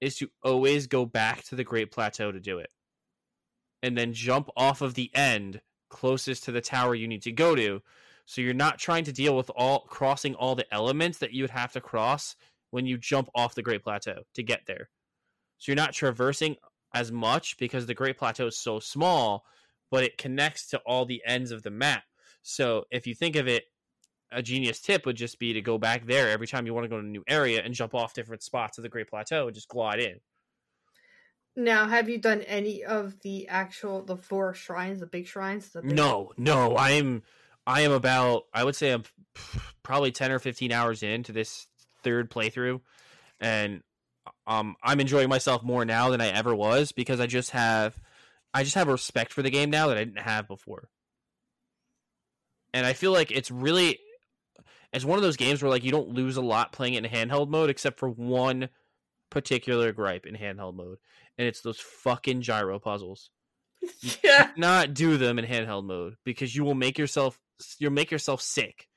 is 0.02 0.18
to 0.18 0.30
always 0.44 0.88
go 0.88 1.06
back 1.06 1.44
to 1.46 1.56
the 1.56 1.64
Great 1.64 1.92
Plateau 1.92 2.32
to 2.32 2.40
do 2.40 2.60
it 2.60 2.70
and 3.82 3.98
then 3.98 4.14
jump 4.14 4.50
off 4.56 4.82
of 4.82 4.94
the 4.94 5.12
end 5.16 5.62
closest 5.90 6.46
to 6.46 6.52
the 6.52 6.62
tower 6.62 6.96
you 6.96 7.08
need 7.08 7.24
to 7.24 7.32
go 7.32 7.56
to. 7.56 7.82
So 8.26 8.42
you're 8.42 8.54
not 8.54 8.80
trying 8.80 9.04
to 9.06 9.12
deal 9.12 9.36
with 9.36 9.52
all 9.56 9.82
crossing 9.82 10.36
all 10.36 10.56
the 10.56 10.74
elements 10.74 11.20
that 11.20 11.34
you 11.34 11.44
would 11.44 11.52
have 11.52 11.74
to 11.74 11.82
cross 11.82 12.36
when 12.72 12.86
you 12.86 12.98
jump 12.98 13.30
off 13.36 13.56
the 13.56 13.62
Great 13.62 13.84
Plateau 13.84 14.24
to 14.36 14.44
get 14.44 14.62
there. 14.66 14.90
So 15.58 15.72
you're 15.72 15.76
not 15.76 15.94
traversing 15.94 16.56
as 16.94 17.12
much 17.12 17.58
because 17.58 17.86
the 17.86 17.94
Great 17.94 18.18
Plateau 18.18 18.48
is 18.48 18.58
so 18.58 18.80
small, 18.80 19.44
but 19.92 20.04
it 20.04 20.18
connects 20.18 20.68
to 20.70 20.80
all 20.80 21.06
the 21.06 21.22
ends 21.26 21.52
of 21.52 21.62
the 21.62 21.70
map. 21.70 22.04
So 22.42 22.86
if 22.90 23.06
you 23.06 23.14
think 23.14 23.36
of 23.36 23.48
it, 23.48 23.66
a 24.32 24.42
genius 24.42 24.80
tip 24.80 25.06
would 25.06 25.18
just 25.18 25.38
be 25.38 25.54
to 25.54 25.62
go 25.62 25.78
back 25.78 26.08
there 26.08 26.30
every 26.30 26.48
time 26.48 26.66
you 26.66 26.74
want 26.74 26.86
to 26.86 26.90
go 26.90 27.00
to 27.00 27.06
a 27.06 27.10
new 27.10 27.24
area 27.28 27.62
and 27.62 27.74
jump 27.74 27.94
off 27.94 28.14
different 28.14 28.42
spots 28.42 28.78
of 28.78 28.84
the 28.84 28.90
Great 28.90 29.10
Plateau 29.10 29.46
and 29.46 29.54
just 29.54 29.68
glide 29.68 30.00
in. 30.00 30.20
Now, 31.56 31.86
have 31.88 32.08
you 32.08 32.18
done 32.18 32.42
any 32.44 32.84
of 32.86 33.20
the 33.22 33.50
actual 33.50 34.04
the 34.04 34.16
four 34.16 34.54
shrines, 34.54 35.02
the 35.02 35.06
big 35.06 35.28
shrines? 35.28 35.70
The 35.70 35.82
big... 35.82 35.92
No, 35.92 36.32
no, 36.38 36.78
I'm 36.78 37.24
I 37.68 37.82
am 37.82 37.92
about 37.92 38.44
I 38.54 38.64
would 38.64 38.76
say 38.76 38.92
I'm 38.92 39.04
probably 39.84 40.12
10 40.12 40.32
or 40.32 40.40
15 40.40 40.72
hours 40.72 41.04
into 41.04 41.34
this 41.34 41.68
third 42.04 42.32
playthrough 42.32 42.80
and 43.40 43.82
um 44.48 44.76
I'm 44.82 45.02
enjoying 45.02 45.28
myself 45.30 45.62
more 45.62 45.84
now 45.84 46.10
than 46.10 46.22
I 46.22 46.30
ever 46.30 46.56
was 46.56 46.94
because 46.94 47.20
I 47.20 47.28
just 47.28 47.52
have 47.52 48.00
I 48.54 48.64
just 48.64 48.76
have 48.76 48.88
a 48.88 48.94
respect 48.94 49.34
for 49.34 49.42
the 49.42 49.50
game 49.50 49.70
now 49.70 49.88
that 49.88 49.98
I 49.98 50.04
didn't 50.04 50.22
have 50.22 50.48
before. 50.48 50.90
And 52.74 52.86
I 52.86 52.94
feel 52.94 53.12
like 53.12 53.32
it's 53.32 53.52
really 53.52 54.00
it's 54.94 55.06
one 55.06 55.18
of 55.18 55.24
those 55.24 55.38
games 55.38 55.62
where 55.62 55.70
like 55.70 55.84
you 55.84 55.92
don't 55.92 56.10
lose 56.10 56.38
a 56.38 56.42
lot 56.42 56.74
playing 56.74 56.96
it 56.96 57.06
in 57.06 57.12
handheld 57.12 57.50
mode 57.50 57.70
except 57.70 58.00
for 58.00 58.10
one 58.10 58.70
particular 59.30 59.94
gripe 59.94 60.26
in 60.26 60.36
handheld 60.36 60.76
mode 60.76 60.98
and 61.38 61.48
it's 61.48 61.62
those 61.62 61.80
fucking 61.80 62.42
gyro 62.42 62.80
puzzles. 62.80 63.30
You 64.02 64.12
yeah. 64.24 64.52
not 64.58 64.94
do 64.94 65.18
them 65.18 65.40
in 65.40 65.46
handheld 65.46 65.86
mode 65.86 66.16
because 66.24 66.56
you 66.56 66.64
will 66.64 66.76
make 66.76 67.00
yourself 67.00 67.40
you'll 67.80 67.92
make 67.92 68.12
yourself 68.12 68.42
sick 68.42 68.88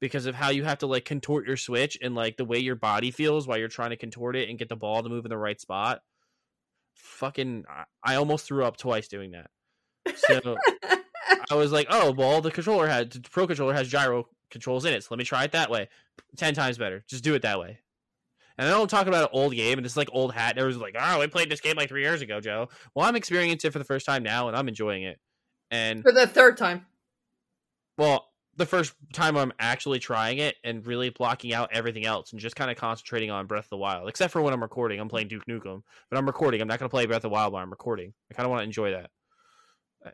because 0.00 0.26
of 0.26 0.34
how 0.34 0.50
you 0.50 0.64
have 0.64 0.78
to 0.78 0.86
like 0.86 1.04
contort 1.04 1.46
your 1.46 1.56
switch 1.56 1.98
and 2.00 2.14
like 2.14 2.36
the 2.36 2.44
way 2.44 2.58
your 2.58 2.74
body 2.74 3.10
feels 3.10 3.46
while 3.46 3.58
you're 3.58 3.68
trying 3.68 3.90
to 3.90 3.96
contort 3.96 4.36
it 4.36 4.48
and 4.48 4.58
get 4.58 4.68
the 4.68 4.76
ball 4.76 5.02
to 5.02 5.08
move 5.08 5.24
in 5.24 5.30
the 5.30 5.36
right 5.36 5.60
spot. 5.60 6.00
Fucking 6.98 7.64
I 8.04 8.14
almost 8.16 8.46
threw 8.46 8.64
up 8.64 8.76
twice 8.76 9.08
doing 9.08 9.32
that. 9.32 9.50
So 10.16 10.56
I 11.50 11.54
was 11.54 11.72
like, 11.72 11.86
"Oh, 11.90 12.12
well, 12.12 12.40
the 12.40 12.50
controller 12.50 12.86
had 12.86 13.10
the 13.10 13.30
pro 13.30 13.46
controller 13.46 13.74
has 13.74 13.88
gyro 13.88 14.28
controls 14.50 14.84
in 14.84 14.92
it. 14.92 15.02
So 15.02 15.08
let 15.10 15.18
me 15.18 15.24
try 15.24 15.44
it 15.44 15.52
that 15.52 15.70
way. 15.70 15.88
10 16.36 16.54
times 16.54 16.78
better. 16.78 17.04
Just 17.08 17.24
do 17.24 17.34
it 17.34 17.42
that 17.42 17.58
way." 17.58 17.78
And 18.58 18.66
I 18.66 18.72
don't 18.72 18.90
talk 18.90 19.06
about 19.06 19.22
an 19.22 19.28
old 19.32 19.54
game 19.54 19.78
and 19.78 19.86
it's 19.86 19.96
like 19.96 20.08
old 20.12 20.34
hat. 20.34 20.56
There 20.56 20.66
was 20.66 20.76
like, 20.76 20.96
oh, 20.98 21.20
we 21.20 21.28
played 21.28 21.48
this 21.48 21.60
game 21.60 21.76
like 21.76 21.88
three 21.88 22.02
years 22.02 22.22
ago, 22.22 22.40
Joe. 22.40 22.68
Well, 22.92 23.06
I'm 23.06 23.14
experiencing 23.14 23.68
it 23.68 23.72
for 23.72 23.78
the 23.78 23.84
first 23.84 24.04
time 24.04 24.24
now 24.24 24.48
and 24.48 24.56
I'm 24.56 24.66
enjoying 24.66 25.04
it. 25.04 25.20
And 25.70 26.02
for 26.02 26.10
the 26.10 26.26
third 26.26 26.56
time. 26.56 26.84
Well, 27.96 28.27
the 28.58 28.66
first 28.66 28.92
time 29.12 29.36
I'm 29.36 29.52
actually 29.60 30.00
trying 30.00 30.38
it 30.38 30.56
and 30.64 30.84
really 30.84 31.10
blocking 31.10 31.54
out 31.54 31.70
everything 31.72 32.04
else 32.04 32.32
and 32.32 32.40
just 32.40 32.56
kind 32.56 32.70
of 32.70 32.76
concentrating 32.76 33.30
on 33.30 33.46
Breath 33.46 33.66
of 33.66 33.70
the 33.70 33.76
Wild. 33.76 34.08
Except 34.08 34.32
for 34.32 34.42
when 34.42 34.52
I'm 34.52 34.62
recording, 34.62 35.00
I'm 35.00 35.08
playing 35.08 35.28
Duke 35.28 35.46
Nukem, 35.46 35.82
but 36.10 36.18
I'm 36.18 36.26
recording. 36.26 36.60
I'm 36.60 36.68
not 36.68 36.80
going 36.80 36.88
to 36.88 36.92
play 36.92 37.06
Breath 37.06 37.18
of 37.18 37.22
the 37.22 37.28
Wild 37.30 37.52
while 37.52 37.62
I'm 37.62 37.70
recording. 37.70 38.12
I 38.30 38.34
kind 38.34 38.44
of 38.44 38.50
want 38.50 38.60
to 38.60 38.64
enjoy 38.64 38.90
that. 38.90 39.10
Uh, 40.04 40.10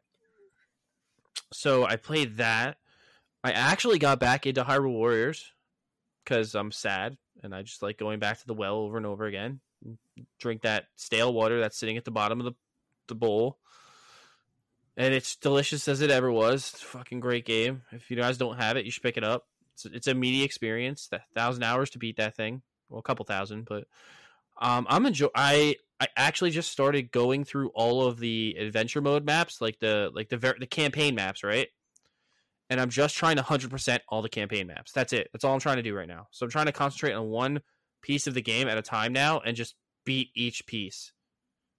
so 1.53 1.87
I 1.87 1.97
played 1.97 2.37
that. 2.37 2.77
I 3.43 3.53
actually 3.53 3.99
got 3.99 4.21
back 4.21 4.47
into 4.47 4.63
Hyrule 4.63 4.93
Warriors 4.93 5.51
because 6.23 6.55
I'm 6.55 6.71
sad 6.71 7.17
and 7.43 7.55
I 7.55 7.63
just 7.63 7.83
like 7.83 7.99
going 7.99 8.19
back 8.19 8.39
to 8.41 8.47
the 8.47 8.55
well 8.55 8.77
over 8.77 8.99
and 8.99 9.07
over 9.07 9.25
again. 9.25 9.61
Drink 10.39 10.63
that 10.63 10.87
stale 10.97 11.33
water 11.33 11.61
that's 11.61 11.79
sitting 11.79 11.97
at 11.97 12.05
the 12.05 12.11
bottom 12.11 12.41
of 12.41 12.45
the 12.45 12.53
the 13.09 13.15
bowl. 13.15 13.59
And 14.97 15.13
it's 15.13 15.37
delicious 15.37 15.89
as 15.89 16.01
it 16.01 16.11
ever 16.11 16.31
was. 16.31 16.71
Fucking 16.71 17.21
great 17.21 17.45
game. 17.45 17.83
If 17.91 18.11
you 18.11 18.17
guys 18.17 18.39
don't 18.39 18.57
have 18.57 18.77
it, 18.77 18.85
you 18.85 18.91
should 18.91 19.03
pick 19.03 19.17
it 19.17 19.25
up. 19.25 19.47
It's 19.75 19.87
it's 19.87 20.07
a 20.07 20.15
media 20.15 20.45
experience. 20.45 21.09
A 21.13 21.21
thousand 21.35 21.65
hours 21.65 21.91
to 21.91 21.99
beat 21.99 22.17
that 22.19 22.37
thing. 22.37 22.63
Well, 22.89 23.01
a 23.01 23.03
couple 23.03 23.25
thousand, 23.25 23.65
but 23.65 23.87
um, 24.61 24.87
I'm 24.89 25.05
enjoy. 25.07 25.29
I 25.35 25.77
I 25.99 26.07
actually 26.17 26.51
just 26.51 26.71
started 26.71 27.11
going 27.11 27.45
through 27.45 27.71
all 27.75 28.07
of 28.07 28.19
the 28.19 28.57
adventure 28.59 29.01
mode 29.01 29.25
maps, 29.25 29.61
like 29.61 29.81
the 29.81 30.11
like 30.15 30.29
the 30.29 30.37
ver- 30.37 30.57
the 30.59 30.67
campaign 30.67 31.17
maps, 31.17 31.43
right? 31.43 31.69
and 32.71 32.81
I'm 32.81 32.91
just 32.91 33.15
trying 33.17 33.37
to 33.37 33.43
100% 33.43 33.99
all 34.09 34.23
the 34.23 34.29
campaign 34.29 34.67
maps. 34.67 34.93
That's 34.93 35.13
it. 35.13 35.29
That's 35.33 35.45
all 35.45 35.55
I'm 35.55 35.61
trying 35.61 35.77
to 35.77 35.83
do 35.83 35.95
right 35.95 36.09
now. 36.09 36.29
So 36.31 36.45
I'm 36.45 36.51
trying 36.51 36.67
to 36.67 36.73
concentrate 36.73 37.13
on 37.13 37.29
one 37.29 37.61
piece 38.03 38.27
of 38.27 38.35
the 38.35 38.43
game 38.43 38.69
at 38.69 38.79
a 38.79 38.83
time 38.83 39.13
now 39.13 39.41
and 39.41 39.57
just 39.57 39.75
beat 40.05 40.31
each 40.35 40.67
piece. 40.67 41.13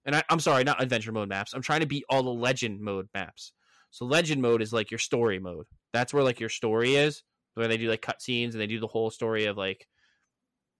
And 0.06 0.16
I, 0.16 0.22
am 0.30 0.40
sorry, 0.40 0.64
not 0.64 0.82
adventure 0.82 1.12
mode 1.12 1.28
maps. 1.28 1.52
I'm 1.52 1.62
trying 1.62 1.80
to 1.80 1.86
beat 1.86 2.04
all 2.08 2.22
the 2.22 2.30
legend 2.30 2.80
mode 2.80 3.08
maps. 3.12 3.52
So 3.90 4.04
legend 4.04 4.40
mode 4.40 4.62
is 4.62 4.72
like 4.72 4.90
your 4.90 4.98
story 4.98 5.38
mode. 5.38 5.66
That's 5.92 6.14
where 6.14 6.24
like 6.24 6.40
your 6.40 6.48
story 6.48 6.96
is, 6.96 7.22
where 7.54 7.68
they 7.68 7.76
do 7.76 7.90
like 7.90 8.02
cutscenes 8.02 8.52
and 8.52 8.60
they 8.60 8.66
do 8.66 8.80
the 8.80 8.86
whole 8.86 9.10
story 9.10 9.46
of 9.46 9.56
like, 9.56 9.86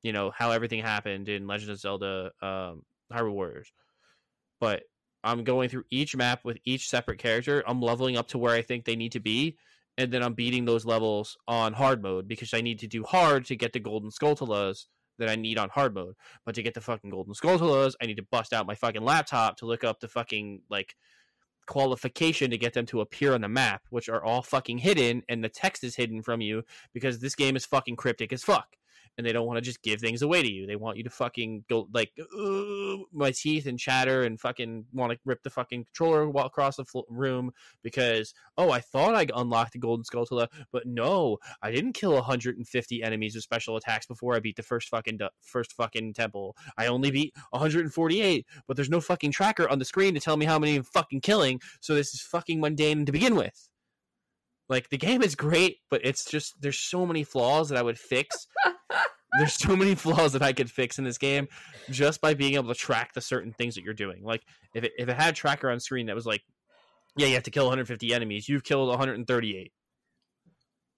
you 0.02 0.12
know, 0.12 0.30
how 0.30 0.52
everything 0.52 0.80
happened 0.80 1.28
in 1.28 1.46
Legend 1.46 1.72
of 1.72 1.80
Zelda, 1.80 2.30
um, 2.40 2.82
Hyrule 3.12 3.32
Warriors. 3.32 3.72
But 4.60 4.84
I'm 5.24 5.44
going 5.44 5.68
through 5.68 5.84
each 5.90 6.14
map 6.14 6.44
with 6.44 6.58
each 6.64 6.88
separate 6.88 7.18
character. 7.18 7.64
I'm 7.66 7.82
leveling 7.82 8.16
up 8.16 8.28
to 8.28 8.38
where 8.38 8.54
I 8.54 8.62
think 8.62 8.84
they 8.84 8.96
need 8.96 9.12
to 9.12 9.20
be 9.20 9.56
and 9.98 10.12
then 10.12 10.22
I'm 10.22 10.34
beating 10.34 10.64
those 10.64 10.84
levels 10.84 11.36
on 11.48 11.72
hard 11.72 12.02
mode 12.02 12.28
because 12.28 12.52
I 12.52 12.60
need 12.60 12.78
to 12.80 12.86
do 12.86 13.02
hard 13.02 13.46
to 13.46 13.56
get 13.56 13.72
the 13.72 13.80
golden 13.80 14.10
skulltulas 14.10 14.86
that 15.18 15.28
I 15.28 15.36
need 15.36 15.58
on 15.58 15.68
hard 15.68 15.94
mode. 15.94 16.14
But 16.44 16.54
to 16.56 16.62
get 16.62 16.74
the 16.74 16.80
fucking 16.80 17.10
golden 17.10 17.34
skulls 17.34 17.60
skulltulas, 17.60 17.94
I 18.02 18.06
need 18.06 18.16
to 18.16 18.26
bust 18.30 18.52
out 18.52 18.66
my 18.66 18.74
fucking 18.74 19.02
laptop 19.02 19.56
to 19.58 19.66
look 19.66 19.84
up 19.84 20.00
the 20.00 20.08
fucking 20.08 20.62
like 20.70 20.94
qualification 21.66 22.50
to 22.50 22.58
get 22.58 22.74
them 22.74 22.86
to 22.86 23.00
appear 23.00 23.34
on 23.34 23.40
the 23.40 23.48
map, 23.48 23.82
which 23.90 24.08
are 24.08 24.24
all 24.24 24.42
fucking 24.42 24.78
hidden, 24.78 25.22
and 25.28 25.42
the 25.42 25.48
text 25.48 25.82
is 25.84 25.96
hidden 25.96 26.22
from 26.22 26.40
you 26.40 26.62
because 26.92 27.18
this 27.18 27.34
game 27.34 27.56
is 27.56 27.66
fucking 27.66 27.96
cryptic 27.96 28.32
as 28.32 28.44
fuck 28.44 28.76
and 29.16 29.26
they 29.26 29.32
don't 29.32 29.46
want 29.46 29.56
to 29.56 29.62
just 29.62 29.82
give 29.82 30.00
things 30.00 30.22
away 30.22 30.42
to 30.42 30.50
you. 30.50 30.66
They 30.66 30.76
want 30.76 30.96
you 30.96 31.04
to 31.04 31.10
fucking 31.10 31.64
go 31.68 31.88
like 31.92 32.12
my 33.12 33.30
teeth 33.30 33.66
and 33.66 33.78
chatter 33.78 34.22
and 34.22 34.40
fucking 34.40 34.86
want 34.92 35.12
to 35.12 35.18
rip 35.24 35.42
the 35.42 35.50
fucking 35.50 35.84
controller 35.84 36.28
across 36.44 36.76
the 36.76 36.84
room 37.08 37.52
because 37.82 38.34
oh 38.56 38.70
I 38.70 38.80
thought 38.80 39.14
I 39.14 39.26
unlocked 39.34 39.72
the 39.72 39.78
golden 39.78 40.04
skulltula, 40.04 40.48
but 40.72 40.86
no, 40.86 41.38
I 41.62 41.70
didn't 41.70 41.94
kill 41.94 42.12
150 42.14 43.02
enemies 43.02 43.34
with 43.34 43.44
special 43.44 43.76
attacks 43.76 44.06
before 44.06 44.34
I 44.34 44.40
beat 44.40 44.56
the 44.56 44.62
first 44.62 44.88
fucking 44.88 45.20
first 45.40 45.72
fucking 45.72 46.14
temple. 46.14 46.56
I 46.76 46.86
only 46.86 47.10
beat 47.10 47.34
148, 47.50 48.46
but 48.66 48.76
there's 48.76 48.90
no 48.90 49.00
fucking 49.00 49.32
tracker 49.32 49.68
on 49.68 49.78
the 49.78 49.84
screen 49.84 50.14
to 50.14 50.20
tell 50.20 50.36
me 50.36 50.46
how 50.46 50.58
many 50.58 50.76
I'm 50.76 50.82
fucking 50.82 51.20
killing. 51.20 51.60
So 51.80 51.94
this 51.94 52.14
is 52.14 52.20
fucking 52.20 52.60
mundane 52.60 53.06
to 53.06 53.12
begin 53.12 53.34
with. 53.36 53.68
Like 54.68 54.88
the 54.88 54.98
game 54.98 55.22
is 55.22 55.34
great, 55.34 55.78
but 55.90 56.00
it's 56.04 56.24
just 56.24 56.60
there's 56.60 56.78
so 56.78 57.06
many 57.06 57.22
flaws 57.22 57.68
that 57.68 57.78
I 57.78 57.82
would 57.82 57.98
fix. 57.98 58.48
there's 59.38 59.54
so 59.54 59.76
many 59.76 59.94
flaws 59.94 60.32
that 60.32 60.42
I 60.42 60.52
could 60.52 60.70
fix 60.70 60.98
in 60.98 61.04
this 61.04 61.18
game 61.18 61.48
just 61.90 62.20
by 62.20 62.34
being 62.34 62.54
able 62.54 62.68
to 62.68 62.78
track 62.78 63.12
the 63.12 63.20
certain 63.20 63.52
things 63.52 63.74
that 63.74 63.84
you're 63.84 63.94
doing. 63.94 64.22
Like 64.24 64.42
if 64.74 64.84
it 64.84 64.92
if 64.98 65.08
it 65.08 65.16
had 65.16 65.34
a 65.34 65.36
tracker 65.36 65.70
on 65.70 65.78
screen 65.78 66.06
that 66.06 66.16
was 66.16 66.26
like, 66.26 66.42
yeah, 67.16 67.26
you 67.26 67.34
have 67.34 67.44
to 67.44 67.50
kill 67.50 67.64
150 67.64 68.12
enemies, 68.12 68.48
you've 68.48 68.64
killed 68.64 68.88
138. 68.88 69.72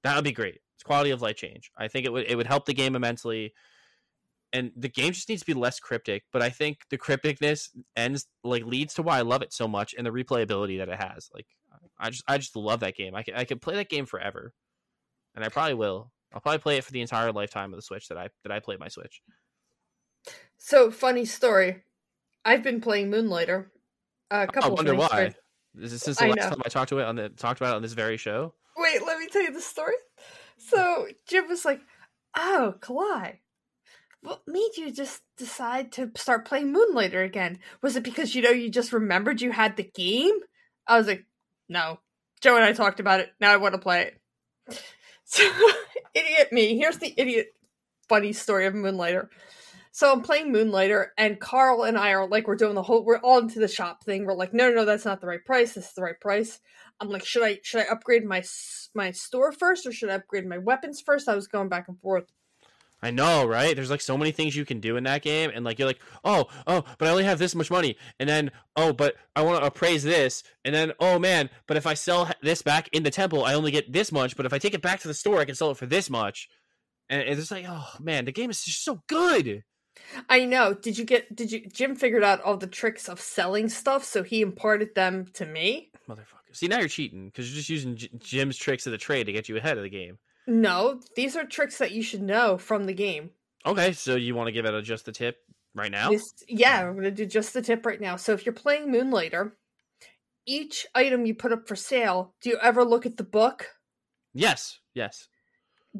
That 0.04 0.14
would 0.14 0.24
be 0.24 0.32
great. 0.32 0.60
It's 0.76 0.84
quality 0.84 1.10
of 1.10 1.20
life 1.20 1.36
change. 1.36 1.70
I 1.76 1.88
think 1.88 2.06
it 2.06 2.12
would 2.12 2.26
it 2.26 2.36
would 2.36 2.46
help 2.46 2.64
the 2.64 2.74
game 2.74 2.96
immensely. 2.96 3.52
And 4.54 4.70
the 4.74 4.88
game 4.88 5.12
just 5.12 5.28
needs 5.28 5.42
to 5.42 5.46
be 5.46 5.52
less 5.52 5.78
cryptic, 5.78 6.22
but 6.32 6.40
I 6.40 6.48
think 6.48 6.78
the 6.88 6.96
crypticness 6.96 7.68
ends 7.94 8.26
like 8.42 8.64
leads 8.64 8.94
to 8.94 9.02
why 9.02 9.18
I 9.18 9.22
love 9.22 9.42
it 9.42 9.52
so 9.52 9.68
much 9.68 9.94
and 9.96 10.06
the 10.06 10.10
replayability 10.10 10.78
that 10.78 10.88
it 10.88 10.98
has. 10.98 11.28
Like 11.34 11.46
I 11.98 12.10
just 12.10 12.24
I 12.28 12.38
just 12.38 12.56
love 12.56 12.80
that 12.80 12.96
game. 12.96 13.14
I 13.14 13.22
could 13.22 13.34
I 13.34 13.44
could 13.44 13.60
play 13.60 13.74
that 13.76 13.88
game 13.88 14.06
forever, 14.06 14.54
and 15.34 15.44
I 15.44 15.48
probably 15.48 15.74
will. 15.74 16.12
I'll 16.32 16.40
probably 16.40 16.58
play 16.58 16.76
it 16.76 16.84
for 16.84 16.92
the 16.92 17.00
entire 17.00 17.32
lifetime 17.32 17.72
of 17.72 17.78
the 17.78 17.82
Switch 17.82 18.08
that 18.08 18.18
I 18.18 18.28
that 18.44 18.52
I 18.52 18.60
play 18.60 18.76
my 18.78 18.88
Switch. 18.88 19.22
So 20.56 20.90
funny 20.90 21.24
story. 21.24 21.82
I've 22.44 22.62
been 22.62 22.80
playing 22.80 23.10
Moonlighter. 23.10 23.70
A 24.30 24.46
couple. 24.46 24.70
I 24.70 24.74
wonder 24.74 24.94
why. 24.94 25.34
Is 25.80 25.92
this 25.92 26.02
since 26.02 26.18
the 26.18 26.26
I 26.26 26.28
last 26.28 26.36
know. 26.36 26.50
time 26.50 26.62
I 26.64 26.68
talked 26.68 26.88
to 26.90 26.98
it 26.98 27.04
on 27.04 27.16
the 27.16 27.28
talked 27.30 27.60
about 27.60 27.72
it 27.72 27.76
on 27.76 27.82
this 27.82 27.92
very 27.92 28.16
show? 28.16 28.54
Wait, 28.76 29.04
let 29.04 29.18
me 29.18 29.26
tell 29.28 29.42
you 29.42 29.52
the 29.52 29.60
story. 29.60 29.94
So 30.56 31.06
Jim 31.26 31.48
was 31.48 31.64
like, 31.64 31.80
"Oh, 32.36 32.74
Kalai, 32.80 33.38
what 34.22 34.42
made 34.46 34.76
you 34.76 34.90
just 34.90 35.22
decide 35.36 35.92
to 35.92 36.10
start 36.16 36.46
playing 36.46 36.72
Moonlighter 36.72 37.22
again? 37.22 37.58
Was 37.82 37.96
it 37.96 38.02
because 38.02 38.34
you 38.34 38.42
know 38.42 38.50
you 38.50 38.70
just 38.70 38.92
remembered 38.92 39.40
you 39.40 39.52
had 39.52 39.76
the 39.76 39.90
game?" 39.94 40.34
I 40.86 40.96
was 40.96 41.06
like, 41.06 41.26
"No." 41.68 42.00
Joe 42.40 42.56
and 42.56 42.64
I 42.64 42.72
talked 42.72 43.00
about 43.00 43.20
it. 43.20 43.30
Now 43.40 43.52
I 43.52 43.56
want 43.56 43.74
to 43.74 43.80
play 43.80 44.12
it. 44.68 44.82
So 45.30 45.44
idiot 46.14 46.52
me. 46.52 46.78
Here's 46.78 46.96
the 46.96 47.12
idiot 47.14 47.48
funny 48.08 48.32
story 48.32 48.64
of 48.64 48.74
Moonlighter. 48.74 49.28
So 49.92 50.12
I'm 50.12 50.22
playing 50.22 50.52
Moonlighter, 50.52 51.12
and 51.18 51.40
Carl 51.40 51.82
and 51.82 51.98
I 51.98 52.12
are 52.12 52.26
like, 52.26 52.46
we're 52.46 52.56
doing 52.56 52.74
the 52.74 52.82
whole, 52.82 53.04
we're 53.04 53.18
all 53.18 53.38
into 53.38 53.58
the 53.58 53.68
shop 53.68 54.04
thing. 54.04 54.24
We're 54.24 54.34
like, 54.34 54.54
no, 54.54 54.68
no, 54.70 54.76
no, 54.76 54.84
that's 54.84 55.04
not 55.04 55.20
the 55.20 55.26
right 55.26 55.44
price. 55.44 55.74
This 55.74 55.88
is 55.88 55.92
the 55.92 56.02
right 56.02 56.18
price. 56.18 56.60
I'm 57.00 57.08
like, 57.10 57.24
should 57.24 57.42
I 57.42 57.58
should 57.62 57.80
I 57.80 57.92
upgrade 57.92 58.24
my 58.24 58.42
my 58.94 59.10
store 59.10 59.52
first, 59.52 59.86
or 59.86 59.92
should 59.92 60.10
I 60.10 60.14
upgrade 60.14 60.46
my 60.46 60.58
weapons 60.58 61.00
first? 61.00 61.28
I 61.28 61.34
was 61.34 61.46
going 61.46 61.68
back 61.68 61.88
and 61.88 62.00
forth. 62.00 62.32
I 63.00 63.10
know, 63.10 63.46
right? 63.46 63.76
There's 63.76 63.90
like 63.90 64.00
so 64.00 64.18
many 64.18 64.32
things 64.32 64.56
you 64.56 64.64
can 64.64 64.80
do 64.80 64.96
in 64.96 65.04
that 65.04 65.22
game, 65.22 65.50
and 65.54 65.64
like 65.64 65.78
you're 65.78 65.86
like, 65.86 66.00
oh, 66.24 66.46
oh, 66.66 66.84
but 66.98 67.08
I 67.08 67.10
only 67.10 67.24
have 67.24 67.38
this 67.38 67.54
much 67.54 67.70
money, 67.70 67.96
and 68.18 68.28
then 68.28 68.50
oh, 68.76 68.92
but 68.92 69.14
I 69.36 69.42
want 69.42 69.60
to 69.60 69.66
appraise 69.66 70.02
this, 70.02 70.42
and 70.64 70.74
then 70.74 70.92
oh 70.98 71.18
man, 71.18 71.48
but 71.66 71.76
if 71.76 71.86
I 71.86 71.94
sell 71.94 72.30
this 72.42 72.62
back 72.62 72.88
in 72.92 73.04
the 73.04 73.10
temple, 73.10 73.44
I 73.44 73.54
only 73.54 73.70
get 73.70 73.92
this 73.92 74.10
much, 74.10 74.36
but 74.36 74.46
if 74.46 74.52
I 74.52 74.58
take 74.58 74.74
it 74.74 74.82
back 74.82 75.00
to 75.00 75.08
the 75.08 75.14
store, 75.14 75.38
I 75.38 75.44
can 75.44 75.54
sell 75.54 75.70
it 75.70 75.76
for 75.76 75.86
this 75.86 76.10
much, 76.10 76.48
and 77.08 77.22
it's 77.22 77.50
like, 77.50 77.66
oh 77.68 77.88
man, 78.00 78.24
the 78.24 78.32
game 78.32 78.50
is 78.50 78.64
just 78.64 78.84
so 78.84 79.02
good. 79.06 79.62
I 80.28 80.44
know. 80.44 80.74
Did 80.74 80.98
you 80.98 81.04
get? 81.04 81.34
Did 81.34 81.52
you? 81.52 81.66
Jim 81.68 81.94
figured 81.94 82.24
out 82.24 82.40
all 82.42 82.56
the 82.56 82.66
tricks 82.66 83.08
of 83.08 83.20
selling 83.20 83.68
stuff, 83.68 84.04
so 84.04 84.22
he 84.22 84.42
imparted 84.42 84.94
them 84.94 85.26
to 85.34 85.46
me. 85.46 85.90
Motherfucker. 86.08 86.52
See, 86.52 86.66
now 86.66 86.78
you're 86.78 86.88
cheating 86.88 87.26
because 87.26 87.50
you're 87.50 87.58
just 87.58 87.68
using 87.68 87.96
J- 87.96 88.10
Jim's 88.18 88.56
tricks 88.56 88.86
of 88.86 88.92
the 88.92 88.98
trade 88.98 89.24
to 89.24 89.32
get 89.32 89.48
you 89.48 89.56
ahead 89.56 89.76
of 89.76 89.82
the 89.82 89.90
game. 89.90 90.18
No, 90.48 90.98
these 91.14 91.36
are 91.36 91.44
tricks 91.44 91.78
that 91.78 91.92
you 91.92 92.02
should 92.02 92.22
know 92.22 92.56
from 92.56 92.86
the 92.86 92.94
game. 92.94 93.30
Okay, 93.66 93.92
so 93.92 94.16
you 94.16 94.34
want 94.34 94.48
to 94.48 94.52
give 94.52 94.64
it 94.64 94.72
a, 94.74 94.80
just 94.80 95.04
the 95.04 95.12
tip 95.12 95.36
right 95.74 95.90
now? 95.92 96.10
This, 96.10 96.32
yeah, 96.48 96.88
I'm 96.88 96.94
gonna 96.96 97.10
do 97.10 97.26
just 97.26 97.52
the 97.52 97.60
tip 97.62 97.84
right 97.84 98.00
now. 98.00 98.16
So 98.16 98.32
if 98.32 98.46
you're 98.46 98.54
playing 98.54 98.90
Moonlighter, 98.90 99.52
each 100.46 100.86
item 100.94 101.26
you 101.26 101.34
put 101.34 101.52
up 101.52 101.68
for 101.68 101.76
sale, 101.76 102.34
do 102.40 102.48
you 102.50 102.58
ever 102.62 102.82
look 102.82 103.04
at 103.04 103.18
the 103.18 103.24
book? 103.24 103.66
Yes, 104.32 104.78
yes, 104.94 105.28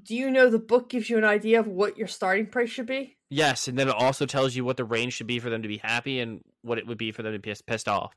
Do 0.03 0.15
you 0.15 0.31
know 0.31 0.49
the 0.49 0.59
book 0.59 0.89
gives 0.89 1.11
you 1.11 1.19
an 1.19 1.25
idea 1.25 1.61
of 1.61 1.67
what 1.67 1.99
your 1.99 2.09
starting 2.09 2.47
price 2.47 2.71
should 2.71 2.87
be? 2.87 3.17
yes, 3.31 3.69
and 3.69 3.79
then 3.79 3.89
it 3.89 3.95
also 3.95 4.25
tells 4.25 4.57
you 4.57 4.65
what 4.65 4.79
the 4.79 4.85
range 4.85 5.13
should 5.13 5.27
be 5.27 5.39
for 5.39 5.51
them 5.51 5.61
to 5.61 5.69
be 5.69 5.77
happy 5.77 6.21
and 6.21 6.41
what 6.63 6.79
it 6.79 6.87
would 6.87 6.97
be 6.97 7.13
for 7.13 7.23
them 7.23 7.35
to 7.35 7.39
be 7.39 7.55
pissed 7.67 7.89
off. 7.89 8.15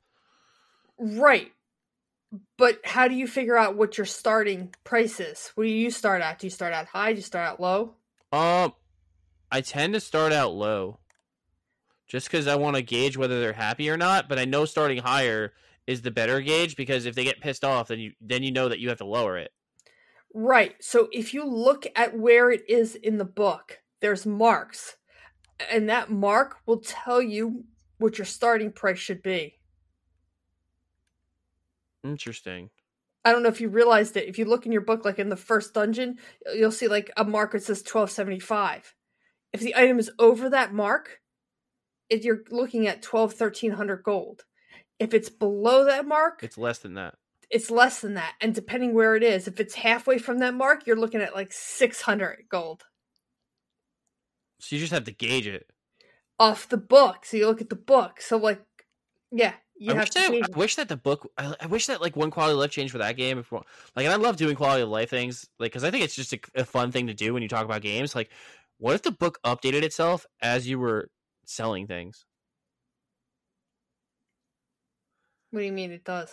Right. 0.98 1.52
But 2.58 2.80
how 2.86 3.08
do 3.08 3.16
you 3.16 3.28
figure 3.28 3.58
out 3.58 3.76
what 3.76 3.98
your 3.98 4.06
starting 4.06 4.74
price 4.84 5.20
is? 5.20 5.52
What 5.56 5.66
do 5.66 5.70
you 5.70 5.92
start 5.92 6.22
at? 6.22 6.40
Do 6.40 6.48
you 6.48 6.52
start 6.52 6.74
out 6.74 6.88
high? 6.88 7.12
Do 7.12 7.18
you 7.18 7.24
start 7.24 7.48
out 7.48 7.60
low? 7.60 7.96
Um, 8.32 8.74
I 9.52 9.62
tend 9.62 9.94
to 9.94 10.00
start 10.00 10.32
out 10.32 10.54
low, 10.54 11.00
just 12.08 12.28
because 12.28 12.48
I 12.48 12.56
want 12.56 12.78
to 12.78 12.82
gauge 12.82 13.18
whether 13.18 13.42
they're 13.42 13.54
happy 13.54 13.90
or 13.90 13.98
not. 13.98 14.30
But 14.30 14.40
I 14.40 14.46
know 14.46 14.64
starting 14.66 15.00
higher 15.00 15.54
is 15.88 16.02
the 16.02 16.12
better 16.12 16.40
gauge 16.40 16.76
because 16.78 17.06
if 17.06 17.16
they 17.16 17.26
get 17.26 17.42
pissed 17.42 17.66
off, 17.66 17.90
then 17.90 18.00
you 18.00 18.14
then 18.22 18.44
you 18.44 18.52
know 18.52 18.70
that 18.70 18.80
you 18.80 18.90
have 18.90 19.00
to 19.00 19.06
lower 19.06 19.38
it. 19.38 19.52
Right. 20.34 20.76
So 20.80 21.10
if 21.12 21.34
you 21.34 21.46
look 21.46 21.86
at 21.96 22.18
where 22.18 22.52
it 22.52 22.64
is 22.70 22.96
in 22.96 23.18
the 23.18 23.26
book, 23.26 23.82
there's 24.00 24.26
marks. 24.26 24.96
And 25.72 25.90
that 25.90 26.10
mark 26.10 26.58
will 26.66 26.80
tell 26.80 27.22
you 27.22 27.66
what 27.98 28.18
your 28.18 28.26
starting 28.26 28.72
price 28.72 28.98
should 28.98 29.22
be. 29.22 29.60
Interesting. 32.04 32.70
I 33.24 33.32
don't 33.32 33.44
know 33.44 33.50
if 33.50 33.62
you 33.62 33.70
realized 33.70 34.18
it. 34.18 34.28
If 34.28 34.40
you 34.40 34.46
look 34.46 34.66
in 34.66 34.72
your 34.72 34.82
book, 34.82 35.06
like 35.06 35.20
in 35.20 35.30
the 35.30 35.36
first 35.38 35.74
dungeon, 35.74 36.18
you'll 36.56 36.72
see 36.72 36.88
like 36.88 37.12
a 37.18 37.24
mark 37.24 37.52
that 37.52 37.64
says 37.64 37.84
twelve 37.84 38.10
seventy 38.12 38.40
five. 38.40 38.96
If 39.54 39.60
the 39.62 39.76
item 39.76 40.00
is 40.00 40.10
over 40.18 40.50
that 40.50 40.74
mark, 40.74 41.20
if 42.10 42.24
you're 42.24 42.42
looking 42.50 42.88
at 42.88 43.02
twelve 43.02 43.34
thirteen 43.34 43.72
hundred 43.72 44.04
gold. 44.04 44.46
If 45.00 45.14
it's 45.14 45.30
below 45.30 45.86
that 45.86 46.06
mark, 46.08 46.44
It's 46.44 46.58
less 46.58 46.80
than 46.80 46.94
that. 46.96 47.16
it's 47.50 47.72
less 47.72 48.02
than 48.02 48.14
that. 48.16 48.34
And 48.42 48.54
depending 48.56 48.94
where 48.94 49.16
it 49.16 49.24
is, 49.24 49.48
if 49.48 49.60
it's 49.60 49.76
halfway 49.76 50.18
from 50.20 50.40
that 50.40 50.54
mark, 50.54 50.86
you're 50.88 50.96
looking 51.00 51.22
at 51.22 51.36
like 51.36 51.52
six 51.54 52.02
hundred 52.02 52.46
gold 52.50 52.84
So 54.60 54.76
you 54.76 54.80
just 54.80 54.94
have 54.94 55.06
to 55.06 55.12
gauge 55.12 55.48
it. 55.48 55.70
off 56.40 56.68
the 56.70 56.78
book. 56.78 57.26
So 57.26 57.38
you 57.38 57.48
look 57.48 57.62
at 57.62 57.70
the 57.70 57.76
book. 57.76 58.22
So 58.22 58.38
like, 58.38 58.62
yeah, 59.32 59.54
you 59.82 59.94
I 59.94 59.96
have 59.96 60.04
wish, 60.04 60.10
to. 60.10 60.20
that, 60.20 60.50
I 60.54 60.58
wish 60.58 60.76
that 60.76 60.90
the 60.90 60.96
book. 60.96 61.32
I, 61.40 61.56
I 61.60 61.66
wish 61.66 61.88
that 61.88 62.02
like 62.02 62.16
one 62.16 62.30
quality 62.30 62.54
of 62.54 62.60
life 62.60 62.70
change 62.70 62.92
for 62.92 63.00
that 63.00 63.18
game. 63.18 63.40
If 63.40 63.52
like, 63.52 63.66
and 63.96 64.10
I 64.10 64.16
love 64.16 64.38
doing 64.38 64.56
quality 64.56 64.84
of 64.84 64.90
life 64.90 65.10
things, 65.10 65.50
like 65.58 65.72
because 65.72 65.84
I 65.84 65.90
think 65.90 66.04
it's 66.04 66.14
just 66.16 66.34
a, 66.34 66.40
a 66.54 66.66
fun 66.66 66.92
thing 66.92 67.08
to 67.08 67.16
do 67.16 67.34
when 67.34 67.42
you 67.42 67.50
talk 67.50 67.66
about 67.66 67.82
games. 67.82 68.14
Like, 68.14 68.30
what 68.78 68.94
if 68.94 69.02
the 69.02 69.12
book 69.12 69.40
updated 69.44 69.82
itself 69.82 70.28
as 70.40 70.68
you 70.68 70.78
were 70.78 71.10
selling 71.46 71.88
things? 71.88 72.26
What 75.50 75.62
do 75.62 75.66
you 75.66 75.72
mean 75.72 75.92
it 75.92 76.04
does? 76.04 76.32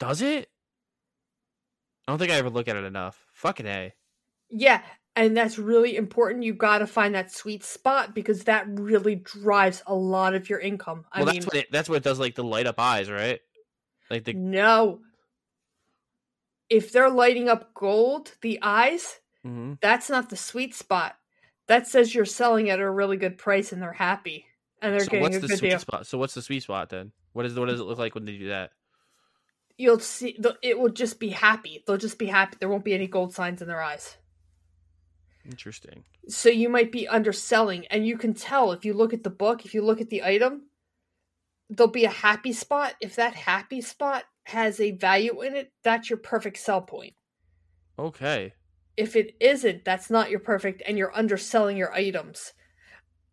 Does 0.00 0.20
it? 0.20 0.48
I 2.08 2.12
don't 2.12 2.18
think 2.18 2.32
I 2.32 2.36
ever 2.36 2.50
look 2.50 2.66
at 2.66 2.74
it 2.74 2.84
enough. 2.84 3.24
Fucking 3.34 3.66
a. 3.66 3.94
Yeah, 4.48 4.82
and 5.20 5.36
that's 5.36 5.58
really 5.58 5.96
important. 5.96 6.44
You 6.44 6.54
got 6.54 6.78
to 6.78 6.86
find 6.86 7.14
that 7.14 7.30
sweet 7.30 7.62
spot 7.62 8.14
because 8.14 8.44
that 8.44 8.64
really 8.68 9.16
drives 9.16 9.82
a 9.86 9.94
lot 9.94 10.34
of 10.34 10.48
your 10.48 10.58
income. 10.58 11.04
I 11.12 11.22
Well, 11.22 11.26
mean, 11.26 11.42
that's 11.42 11.46
what 11.46 11.56
it, 11.56 11.66
that's 11.70 11.88
what 11.90 11.96
it 11.96 12.02
does. 12.02 12.18
Like 12.18 12.36
the 12.36 12.42
light 12.42 12.66
up 12.66 12.80
eyes, 12.80 13.10
right? 13.10 13.38
Like 14.10 14.24
the 14.24 14.32
no. 14.32 15.00
If 16.70 16.90
they're 16.90 17.10
lighting 17.10 17.50
up 17.50 17.74
gold, 17.74 18.32
the 18.40 18.60
eyes, 18.62 19.20
mhm. 19.46 19.78
that's 19.82 20.08
not 20.08 20.30
the 20.30 20.36
sweet 20.36 20.74
spot. 20.74 21.16
That 21.66 21.86
says 21.86 22.14
you're 22.14 22.24
selling 22.24 22.70
at 22.70 22.80
a 22.80 22.90
really 22.90 23.18
good 23.18 23.36
price 23.36 23.72
and 23.72 23.82
they're 23.82 23.92
happy 23.92 24.46
and 24.80 24.94
they're 24.94 25.00
So 25.00 25.10
getting 25.10 25.22
what's 25.22 25.36
a 25.36 25.40
the 25.40 25.48
good 25.48 25.58
sweet 25.58 25.68
deal. 25.70 25.78
spot? 25.80 26.06
So 26.06 26.16
what's 26.16 26.32
the 26.32 26.40
sweet 26.40 26.62
spot 26.62 26.88
then? 26.88 27.12
What 27.34 27.44
is 27.44 27.58
what 27.58 27.68
does 27.68 27.78
it 27.78 27.84
look 27.84 27.98
like 27.98 28.14
when 28.14 28.24
they 28.24 28.38
do 28.38 28.48
that? 28.48 28.70
You'll 29.76 29.98
see. 30.00 30.38
It 30.62 30.78
will 30.78 30.88
just 30.88 31.20
be 31.20 31.28
happy. 31.28 31.84
They'll 31.86 31.98
just 31.98 32.18
be 32.18 32.26
happy. 32.26 32.56
There 32.58 32.70
won't 32.70 32.84
be 32.84 32.94
any 32.94 33.06
gold 33.06 33.34
signs 33.34 33.60
in 33.60 33.68
their 33.68 33.82
eyes. 33.82 34.16
Interesting. 35.48 36.04
So 36.28 36.48
you 36.48 36.68
might 36.68 36.92
be 36.92 37.08
underselling, 37.08 37.86
and 37.88 38.06
you 38.06 38.18
can 38.18 38.34
tell 38.34 38.72
if 38.72 38.84
you 38.84 38.92
look 38.92 39.12
at 39.12 39.22
the 39.22 39.30
book, 39.30 39.64
if 39.64 39.74
you 39.74 39.82
look 39.82 40.00
at 40.00 40.10
the 40.10 40.22
item, 40.22 40.68
there'll 41.68 41.90
be 41.90 42.04
a 42.04 42.10
happy 42.10 42.52
spot. 42.52 42.94
If 43.00 43.16
that 43.16 43.34
happy 43.34 43.80
spot 43.80 44.24
has 44.44 44.80
a 44.80 44.90
value 44.92 45.40
in 45.42 45.54
it, 45.56 45.72
that's 45.82 46.10
your 46.10 46.18
perfect 46.18 46.58
sell 46.58 46.82
point. 46.82 47.14
Okay. 47.98 48.54
If 48.96 49.16
it 49.16 49.34
isn't, 49.40 49.84
that's 49.84 50.10
not 50.10 50.30
your 50.30 50.40
perfect, 50.40 50.82
and 50.86 50.98
you're 50.98 51.16
underselling 51.16 51.76
your 51.76 51.92
items. 51.92 52.52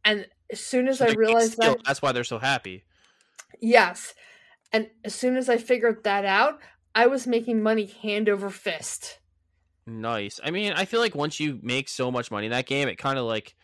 And 0.06 0.28
as 0.50 0.62
soon 0.62 0.88
as 0.88 1.00
So 1.00 1.08
I 1.08 1.12
realized 1.12 1.54
skill, 1.54 1.76
that, 1.76 1.84
that's 1.86 2.02
why 2.02 2.14
they're 2.14 2.24
so 2.24 2.40
happy. 2.40 2.86
yes, 3.60 4.14
and 4.72 4.90
as 5.04 5.14
soon 5.14 5.36
as 5.36 5.50
I 5.50 5.58
figured 5.58 6.04
that 6.04 6.24
out, 6.26 6.60
I 6.96 7.08
was 7.08 7.28
making 7.28 7.62
money 7.62 7.86
hand 7.86 8.30
over 8.30 8.50
fist. 8.50 9.20
Nice. 9.88 10.42
I 10.44 10.52
mean, 10.52 10.74
I 10.74 10.84
feel 10.84 11.00
like 11.00 11.16
once 11.16 11.40
you 11.40 11.60
make 11.64 11.88
so 11.88 12.12
much 12.12 12.30
money 12.30 12.48
in 12.48 12.52
that 12.52 12.66
game, 12.66 12.90
it 12.90 12.98
kind 12.98 13.18
of 13.18 13.24
like 13.24 13.56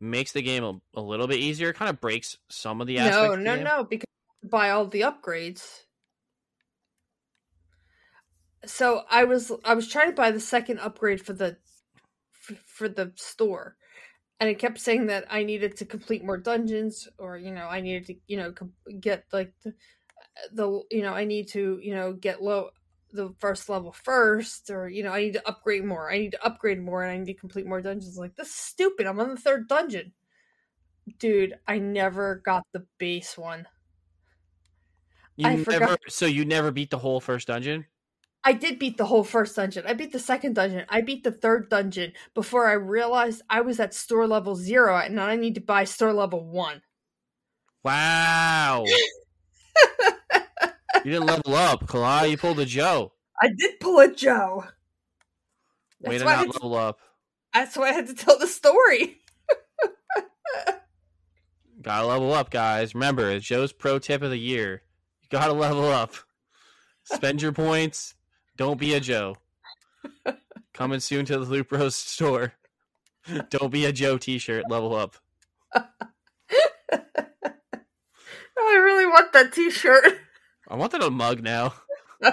makes 0.00 0.32
the 0.32 0.42
game 0.42 0.64
a, 0.64 0.80
a 0.94 1.00
little 1.00 1.28
bit 1.28 1.38
easier. 1.38 1.72
Kind 1.72 1.88
of 1.88 2.00
breaks 2.00 2.36
some 2.48 2.80
of 2.80 2.88
the 2.88 2.98
aspects. 2.98 3.16
No, 3.20 3.32
of 3.32 3.38
the 3.38 3.44
no, 3.44 3.62
no, 3.62 3.84
because 3.84 4.06
you 4.42 4.48
buy 4.48 4.70
all 4.70 4.86
the 4.86 5.02
upgrades. 5.02 5.82
So 8.66 9.04
I 9.08 9.24
was 9.24 9.52
I 9.64 9.74
was 9.74 9.88
trying 9.88 10.08
to 10.08 10.12
buy 10.12 10.32
the 10.32 10.40
second 10.40 10.80
upgrade 10.80 11.24
for 11.24 11.34
the 11.34 11.56
f- 12.34 12.58
for 12.66 12.88
the 12.88 13.12
store, 13.14 13.76
and 14.40 14.50
it 14.50 14.58
kept 14.58 14.80
saying 14.80 15.06
that 15.06 15.26
I 15.30 15.44
needed 15.44 15.76
to 15.76 15.84
complete 15.84 16.24
more 16.24 16.36
dungeons, 16.36 17.06
or 17.16 17.38
you 17.38 17.52
know 17.52 17.68
I 17.68 17.80
needed 17.80 18.06
to 18.08 18.14
you 18.26 18.38
know 18.38 18.52
get 18.98 19.26
like 19.32 19.52
the, 19.62 19.74
the 20.52 20.82
you 20.90 21.02
know 21.02 21.14
I 21.14 21.26
need 21.26 21.48
to 21.50 21.78
you 21.80 21.94
know 21.94 22.12
get 22.12 22.42
low 22.42 22.70
the 23.12 23.34
first 23.38 23.68
level 23.68 23.92
first, 23.92 24.70
or 24.70 24.88
you 24.88 25.02
know 25.02 25.12
I 25.12 25.22
need 25.22 25.34
to 25.34 25.48
upgrade 25.48 25.84
more. 25.84 26.10
I 26.10 26.18
need 26.18 26.32
to 26.32 26.44
upgrade 26.44 26.80
more, 26.80 27.02
and 27.02 27.12
I 27.12 27.16
need 27.18 27.32
to 27.32 27.38
complete 27.38 27.66
more 27.66 27.80
dungeons. 27.80 28.18
Like 28.18 28.36
this 28.36 28.48
is 28.48 28.54
stupid. 28.54 29.06
I'm 29.06 29.20
on 29.20 29.30
the 29.30 29.40
third 29.40 29.68
dungeon, 29.68 30.12
dude. 31.18 31.54
I 31.66 31.78
never 31.78 32.42
got 32.44 32.64
the 32.72 32.86
base 32.98 33.36
one. 33.36 33.66
You 35.36 35.46
I 35.46 35.56
never. 35.56 35.64
forgot. 35.64 36.00
So 36.08 36.26
you 36.26 36.44
never 36.44 36.70
beat 36.70 36.90
the 36.90 36.98
whole 36.98 37.20
first 37.20 37.48
dungeon. 37.48 37.86
I 38.42 38.54
did 38.54 38.78
beat 38.78 38.96
the 38.96 39.06
whole 39.06 39.24
first 39.24 39.56
dungeon. 39.56 39.84
I 39.86 39.92
beat 39.92 40.12
the 40.12 40.18
second 40.18 40.54
dungeon. 40.54 40.86
I 40.88 41.02
beat 41.02 41.24
the 41.24 41.32
third 41.32 41.68
dungeon 41.68 42.12
before 42.34 42.68
I 42.68 42.72
realized 42.72 43.42
I 43.50 43.60
was 43.60 43.78
at 43.80 43.92
store 43.92 44.26
level 44.26 44.56
zero 44.56 44.96
and 44.96 45.14
now 45.14 45.26
I 45.26 45.36
need 45.36 45.54
to 45.56 45.60
buy 45.60 45.84
store 45.84 46.12
level 46.14 46.44
one. 46.44 46.80
Wow. 47.84 48.86
you 51.04 51.10
didn't 51.12 51.26
level 51.26 51.54
up, 51.54 51.86
Kalai. 51.86 52.30
You 52.30 52.36
pulled 52.36 52.58
a 52.60 52.64
Joe. 52.66 53.12
I 53.40 53.48
did 53.56 53.80
pull 53.80 53.98
a 54.00 54.12
Joe. 54.12 54.64
Way 56.00 56.18
That's 56.18 56.20
to 56.20 56.24
why 56.26 56.32
I 56.32 56.36
not 56.36 56.44
had 56.46 56.52
to- 56.52 56.58
level 56.58 56.76
up. 56.76 56.98
That's 57.54 57.76
why 57.76 57.88
I 57.88 57.92
had 57.92 58.06
to 58.06 58.14
tell 58.14 58.38
the 58.38 58.46
story. 58.46 59.18
Gotta 61.82 62.06
level 62.06 62.32
up, 62.32 62.50
guys. 62.50 62.94
Remember, 62.94 63.30
it's 63.30 63.46
Joe's 63.46 63.72
pro 63.72 63.98
tip 63.98 64.22
of 64.22 64.30
the 64.30 64.38
year. 64.38 64.82
You 65.22 65.28
gotta 65.30 65.52
level 65.54 65.84
up. 65.88 66.14
Spend 67.04 67.40
your 67.40 67.52
points. 67.52 68.14
Don't 68.56 68.78
be 68.78 68.92
a 68.94 69.00
Joe. 69.00 69.36
Coming 70.74 71.00
soon 71.00 71.24
to 71.26 71.38
the 71.38 71.44
Loot 71.44 71.68
Bros 71.70 71.96
store. 71.96 72.52
Don't 73.48 73.72
be 73.72 73.84
a 73.86 73.92
Joe 73.92 74.18
t-shirt. 74.18 74.70
Level 74.70 74.94
up. 74.94 75.16
I 75.74 75.88
really 78.58 79.06
want 79.06 79.32
that 79.32 79.52
t-shirt. 79.52 80.04
I 80.70 80.76
want 80.76 80.92
that 80.92 81.02
on 81.02 81.08
a 81.08 81.10
mug 81.10 81.42
now. 81.42 81.74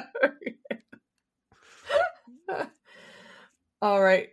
All 3.82 4.02
right. 4.02 4.30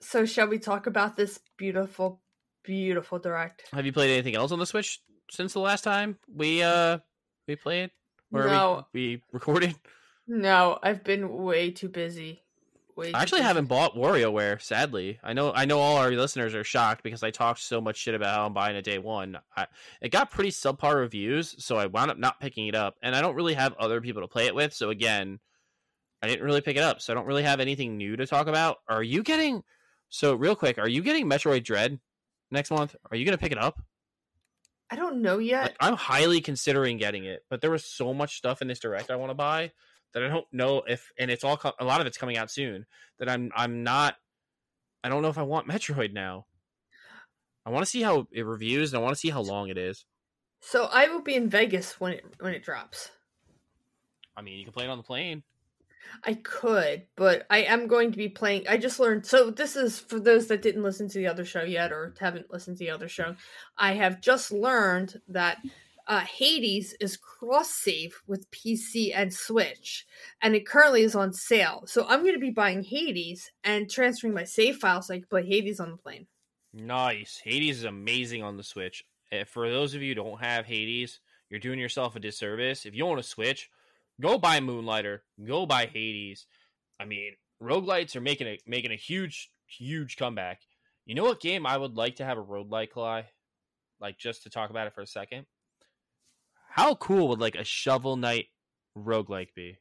So 0.00 0.24
shall 0.26 0.46
we 0.46 0.60
talk 0.60 0.86
about 0.86 1.16
this 1.16 1.40
beautiful, 1.56 2.22
beautiful 2.62 3.18
direct? 3.18 3.64
Have 3.72 3.84
you 3.84 3.92
played 3.92 4.12
anything 4.12 4.36
else 4.36 4.52
on 4.52 4.60
the 4.60 4.66
Switch 4.66 5.00
since 5.28 5.54
the 5.54 5.58
last 5.58 5.82
time 5.82 6.18
we 6.32 6.62
uh 6.62 6.98
we 7.48 7.56
played 7.56 7.90
or 8.32 8.44
No. 8.44 8.86
we, 8.92 9.16
we 9.16 9.22
recorded? 9.32 9.74
No, 10.28 10.78
I've 10.80 11.02
been 11.02 11.28
way 11.42 11.72
too 11.72 11.88
busy. 11.88 12.42
I 13.14 13.22
actually 13.22 13.42
haven't 13.42 13.66
bought 13.66 13.94
WarioWare. 13.94 14.60
Sadly, 14.60 15.18
I 15.22 15.32
know 15.32 15.52
I 15.54 15.64
know 15.64 15.78
all 15.78 15.96
our 15.96 16.10
listeners 16.10 16.54
are 16.54 16.64
shocked 16.64 17.02
because 17.02 17.22
I 17.22 17.30
talked 17.30 17.60
so 17.60 17.80
much 17.80 17.96
shit 17.96 18.14
about 18.14 18.34
how 18.34 18.46
I'm 18.46 18.54
buying 18.54 18.76
it 18.76 18.84
day 18.84 18.98
one. 18.98 19.38
I, 19.56 19.66
it 20.00 20.10
got 20.10 20.30
pretty 20.30 20.50
subpar 20.50 20.96
reviews, 20.96 21.54
so 21.64 21.76
I 21.76 21.86
wound 21.86 22.10
up 22.10 22.18
not 22.18 22.40
picking 22.40 22.66
it 22.66 22.74
up, 22.74 22.96
and 23.02 23.14
I 23.14 23.20
don't 23.20 23.36
really 23.36 23.54
have 23.54 23.74
other 23.78 24.00
people 24.00 24.22
to 24.22 24.28
play 24.28 24.46
it 24.46 24.54
with. 24.54 24.74
So 24.74 24.90
again, 24.90 25.38
I 26.22 26.26
didn't 26.26 26.44
really 26.44 26.60
pick 26.60 26.76
it 26.76 26.82
up, 26.82 27.00
so 27.00 27.12
I 27.12 27.14
don't 27.14 27.26
really 27.26 27.44
have 27.44 27.60
anything 27.60 27.96
new 27.96 28.16
to 28.16 28.26
talk 28.26 28.46
about. 28.48 28.78
Are 28.88 29.02
you 29.02 29.22
getting? 29.22 29.62
So 30.08 30.34
real 30.34 30.56
quick, 30.56 30.78
are 30.78 30.88
you 30.88 31.02
getting 31.02 31.28
Metroid 31.28 31.64
Dread 31.64 31.98
next 32.50 32.70
month? 32.70 32.96
Are 33.10 33.16
you 33.16 33.24
gonna 33.24 33.38
pick 33.38 33.52
it 33.52 33.58
up? 33.58 33.80
I 34.90 34.96
don't 34.96 35.20
know 35.22 35.38
yet. 35.38 35.62
Like, 35.62 35.76
I'm 35.80 35.96
highly 35.96 36.40
considering 36.40 36.96
getting 36.96 37.24
it, 37.24 37.44
but 37.50 37.60
there 37.60 37.70
was 37.70 37.84
so 37.84 38.14
much 38.14 38.38
stuff 38.38 38.62
in 38.62 38.68
this 38.68 38.78
direct 38.78 39.10
I 39.10 39.16
want 39.16 39.30
to 39.30 39.34
buy 39.34 39.72
that 40.14 40.22
I 40.24 40.28
don't 40.28 40.46
know 40.52 40.82
if, 40.86 41.12
and 41.18 41.30
it's 41.30 41.44
all 41.44 41.56
co- 41.56 41.74
a 41.78 41.84
lot 41.84 42.00
of 42.00 42.06
it's 42.06 42.18
coming 42.18 42.36
out 42.36 42.50
soon. 42.50 42.86
That 43.18 43.28
I'm 43.28 43.50
I'm 43.54 43.82
not. 43.82 44.16
I 45.04 45.08
don't 45.08 45.22
know 45.22 45.28
if 45.28 45.38
I 45.38 45.42
want 45.42 45.68
Metroid 45.68 46.12
now. 46.12 46.46
I 47.66 47.70
want 47.70 47.84
to 47.84 47.90
see 47.90 48.02
how 48.02 48.26
it 48.32 48.46
reviews, 48.46 48.92
and 48.92 49.00
I 49.00 49.02
want 49.02 49.14
to 49.14 49.20
see 49.20 49.30
how 49.30 49.42
long 49.42 49.68
it 49.68 49.78
is. 49.78 50.04
so 50.60 50.88
I 50.90 51.08
will 51.08 51.22
be 51.22 51.34
in 51.34 51.48
Vegas 51.48 52.00
when 52.00 52.12
it 52.12 52.24
when 52.40 52.54
it 52.54 52.64
drops. 52.64 53.10
I 54.36 54.42
mean, 54.42 54.58
you 54.58 54.64
can 54.64 54.72
play 54.72 54.84
it 54.84 54.90
on 54.90 54.98
the 54.98 55.04
plane. 55.04 55.42
I 56.24 56.34
could, 56.34 57.06
but 57.16 57.46
I 57.50 57.58
am 57.62 57.86
going 57.86 58.12
to 58.12 58.16
be 58.16 58.28
playing. 58.28 58.66
I 58.68 58.78
just 58.78 58.98
learned. 58.98 59.26
So 59.26 59.50
this 59.50 59.76
is 59.76 59.98
for 59.98 60.18
those 60.18 60.46
that 60.46 60.62
didn't 60.62 60.82
listen 60.82 61.08
to 61.08 61.18
the 61.18 61.26
other 61.26 61.44
show 61.44 61.62
yet 61.62 61.92
or 61.92 62.14
haven't 62.18 62.50
listened 62.50 62.78
to 62.78 62.84
the 62.84 62.90
other 62.90 63.08
show. 63.08 63.36
I 63.76 63.92
have 63.92 64.20
just 64.20 64.50
learned 64.50 65.20
that 65.28 65.58
uh, 66.08 66.20
Hades 66.20 66.94
is 67.00 67.18
cross 67.18 67.70
save 67.70 68.20
with 68.26 68.50
PC 68.50 69.12
and 69.14 69.32
Switch, 69.32 70.06
and 70.40 70.54
it 70.54 70.66
currently 70.66 71.02
is 71.02 71.14
on 71.14 71.34
sale. 71.34 71.84
So 71.86 72.06
I'm 72.08 72.22
going 72.22 72.34
to 72.34 72.40
be 72.40 72.50
buying 72.50 72.82
Hades 72.82 73.50
and 73.62 73.90
transferring 73.90 74.32
my 74.32 74.44
save 74.44 74.76
file 74.76 75.02
so 75.02 75.14
I 75.14 75.18
can 75.18 75.28
play 75.28 75.46
Hades 75.46 75.80
on 75.80 75.90
the 75.90 75.96
plane. 75.98 76.26
Nice. 76.72 77.40
Hades 77.44 77.78
is 77.78 77.84
amazing 77.84 78.42
on 78.42 78.56
the 78.56 78.62
Switch. 78.62 79.04
Eh, 79.30 79.44
For 79.44 79.68
those 79.70 79.94
of 79.94 80.02
you 80.02 80.08
who 80.08 80.14
don't 80.14 80.40
have 80.40 80.64
Hades, 80.64 81.20
you're 81.50 81.60
doing 81.60 81.78
yourself 81.78 82.16
a 82.16 82.20
disservice. 82.20 82.86
If 82.86 82.94
you 82.94 83.04
want 83.04 83.20
a 83.20 83.24
Switch, 83.24 83.68
go 84.18 84.38
buy 84.38 84.60
Moonlighter. 84.60 85.20
Go 85.44 85.66
buy 85.66 85.86
Hades. 85.86 86.46
I 86.98 87.04
mean, 87.04 87.32
roguelites 87.62 88.16
are 88.16 88.22
making 88.22 88.46
a 88.46 88.58
making 88.66 88.92
a 88.92 88.96
huge, 88.96 89.50
huge 89.66 90.16
comeback. 90.16 90.62
You 91.04 91.14
know 91.14 91.24
what 91.24 91.40
game 91.40 91.66
I 91.66 91.76
would 91.76 91.96
like 91.96 92.16
to 92.16 92.24
have 92.24 92.38
a 92.38 92.44
roguelike, 92.44 92.90
Cly? 92.90 93.26
Like 94.00 94.18
just 94.18 94.44
to 94.44 94.50
talk 94.50 94.70
about 94.70 94.86
it 94.86 94.94
for 94.94 95.02
a 95.02 95.06
second. 95.06 95.46
How 96.68 96.94
cool 96.94 97.28
would 97.28 97.40
like 97.40 97.56
a 97.56 97.64
Shovel 97.64 98.16
Knight 98.16 98.46
roguelike 98.96 99.54
be? 99.54 99.78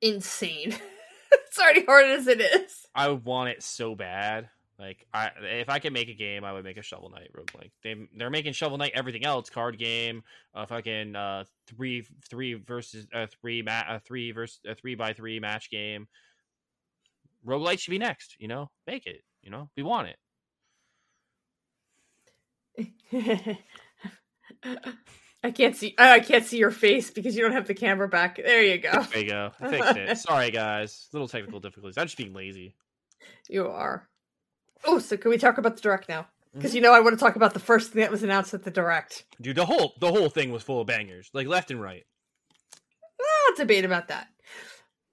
Insane. 0.00 0.74
it's 1.32 1.58
already 1.58 1.84
hard 1.84 2.06
as 2.06 2.26
it 2.26 2.40
is. 2.40 2.86
I 2.94 3.10
want 3.10 3.50
it 3.50 3.62
so 3.62 3.94
bad. 3.94 4.48
Like 4.78 5.06
I, 5.12 5.30
if 5.40 5.70
I 5.70 5.78
could 5.78 5.94
make 5.94 6.08
a 6.08 6.14
game, 6.14 6.44
I 6.44 6.52
would 6.52 6.64
make 6.64 6.76
a 6.76 6.82
Shovel 6.82 7.08
Knight 7.08 7.30
roguelike. 7.34 7.70
They 7.82 7.94
they're 8.16 8.28
making 8.28 8.52
Shovel 8.52 8.76
Knight 8.76 8.92
everything 8.94 9.24
else, 9.24 9.48
card 9.48 9.78
game, 9.78 10.22
uh, 10.54 10.66
fucking 10.66 11.16
uh 11.16 11.44
three 11.66 12.06
three 12.28 12.54
versus 12.54 13.06
uh 13.14 13.26
three 13.40 13.62
ma- 13.62 13.84
uh, 13.88 13.98
three 14.00 14.32
versus 14.32 14.60
a 14.66 14.74
three 14.74 14.94
by 14.94 15.14
three 15.14 15.40
match 15.40 15.70
game. 15.70 16.08
Roguelite 17.46 17.78
should 17.78 17.90
be 17.90 17.98
next. 17.98 18.36
You 18.38 18.48
know, 18.48 18.70
make 18.86 19.06
it. 19.06 19.22
You 19.42 19.50
know, 19.50 19.70
we 19.76 19.82
want 19.82 20.08
it. 20.08 20.18
I 25.44 25.50
can't 25.50 25.76
see. 25.76 25.94
oh, 25.98 26.10
I 26.10 26.20
can't 26.20 26.44
see 26.44 26.58
your 26.58 26.70
face 26.70 27.10
because 27.10 27.36
you 27.36 27.42
don't 27.42 27.52
have 27.52 27.66
the 27.66 27.74
camera 27.74 28.08
back. 28.08 28.36
There 28.36 28.62
you 28.62 28.78
go. 28.78 29.02
There 29.12 29.22
you 29.22 29.28
go. 29.30 29.52
I 29.60 29.68
fixed 29.70 29.96
it. 29.96 30.18
Sorry, 30.18 30.50
guys. 30.50 31.08
Little 31.12 31.28
technical 31.28 31.60
difficulties. 31.60 31.96
I'm 31.98 32.06
just 32.06 32.16
being 32.16 32.32
lazy. 32.34 32.74
You 33.48 33.68
are. 33.68 34.08
Oh, 34.84 34.98
so 34.98 35.16
can 35.16 35.30
we 35.30 35.38
talk 35.38 35.58
about 35.58 35.76
the 35.76 35.82
direct 35.82 36.08
now? 36.08 36.22
Mm-hmm. 36.22 36.58
Because 36.58 36.74
you 36.74 36.80
know 36.80 36.92
I 36.92 37.00
want 37.00 37.18
to 37.18 37.24
talk 37.24 37.36
about 37.36 37.54
the 37.54 37.60
first 37.60 37.92
thing 37.92 38.00
that 38.02 38.10
was 38.10 38.22
announced 38.22 38.54
at 38.54 38.64
the 38.64 38.70
direct. 38.70 39.24
Dude, 39.40 39.56
the 39.56 39.66
whole 39.66 39.94
the 40.00 40.10
whole 40.10 40.28
thing 40.30 40.50
was 40.50 40.62
full 40.62 40.80
of 40.80 40.86
bangers, 40.86 41.30
like 41.32 41.46
left 41.46 41.70
and 41.70 41.80
right. 41.80 42.04
I'll 43.48 43.56
debate 43.56 43.84
about 43.84 44.08
that. 44.08 44.28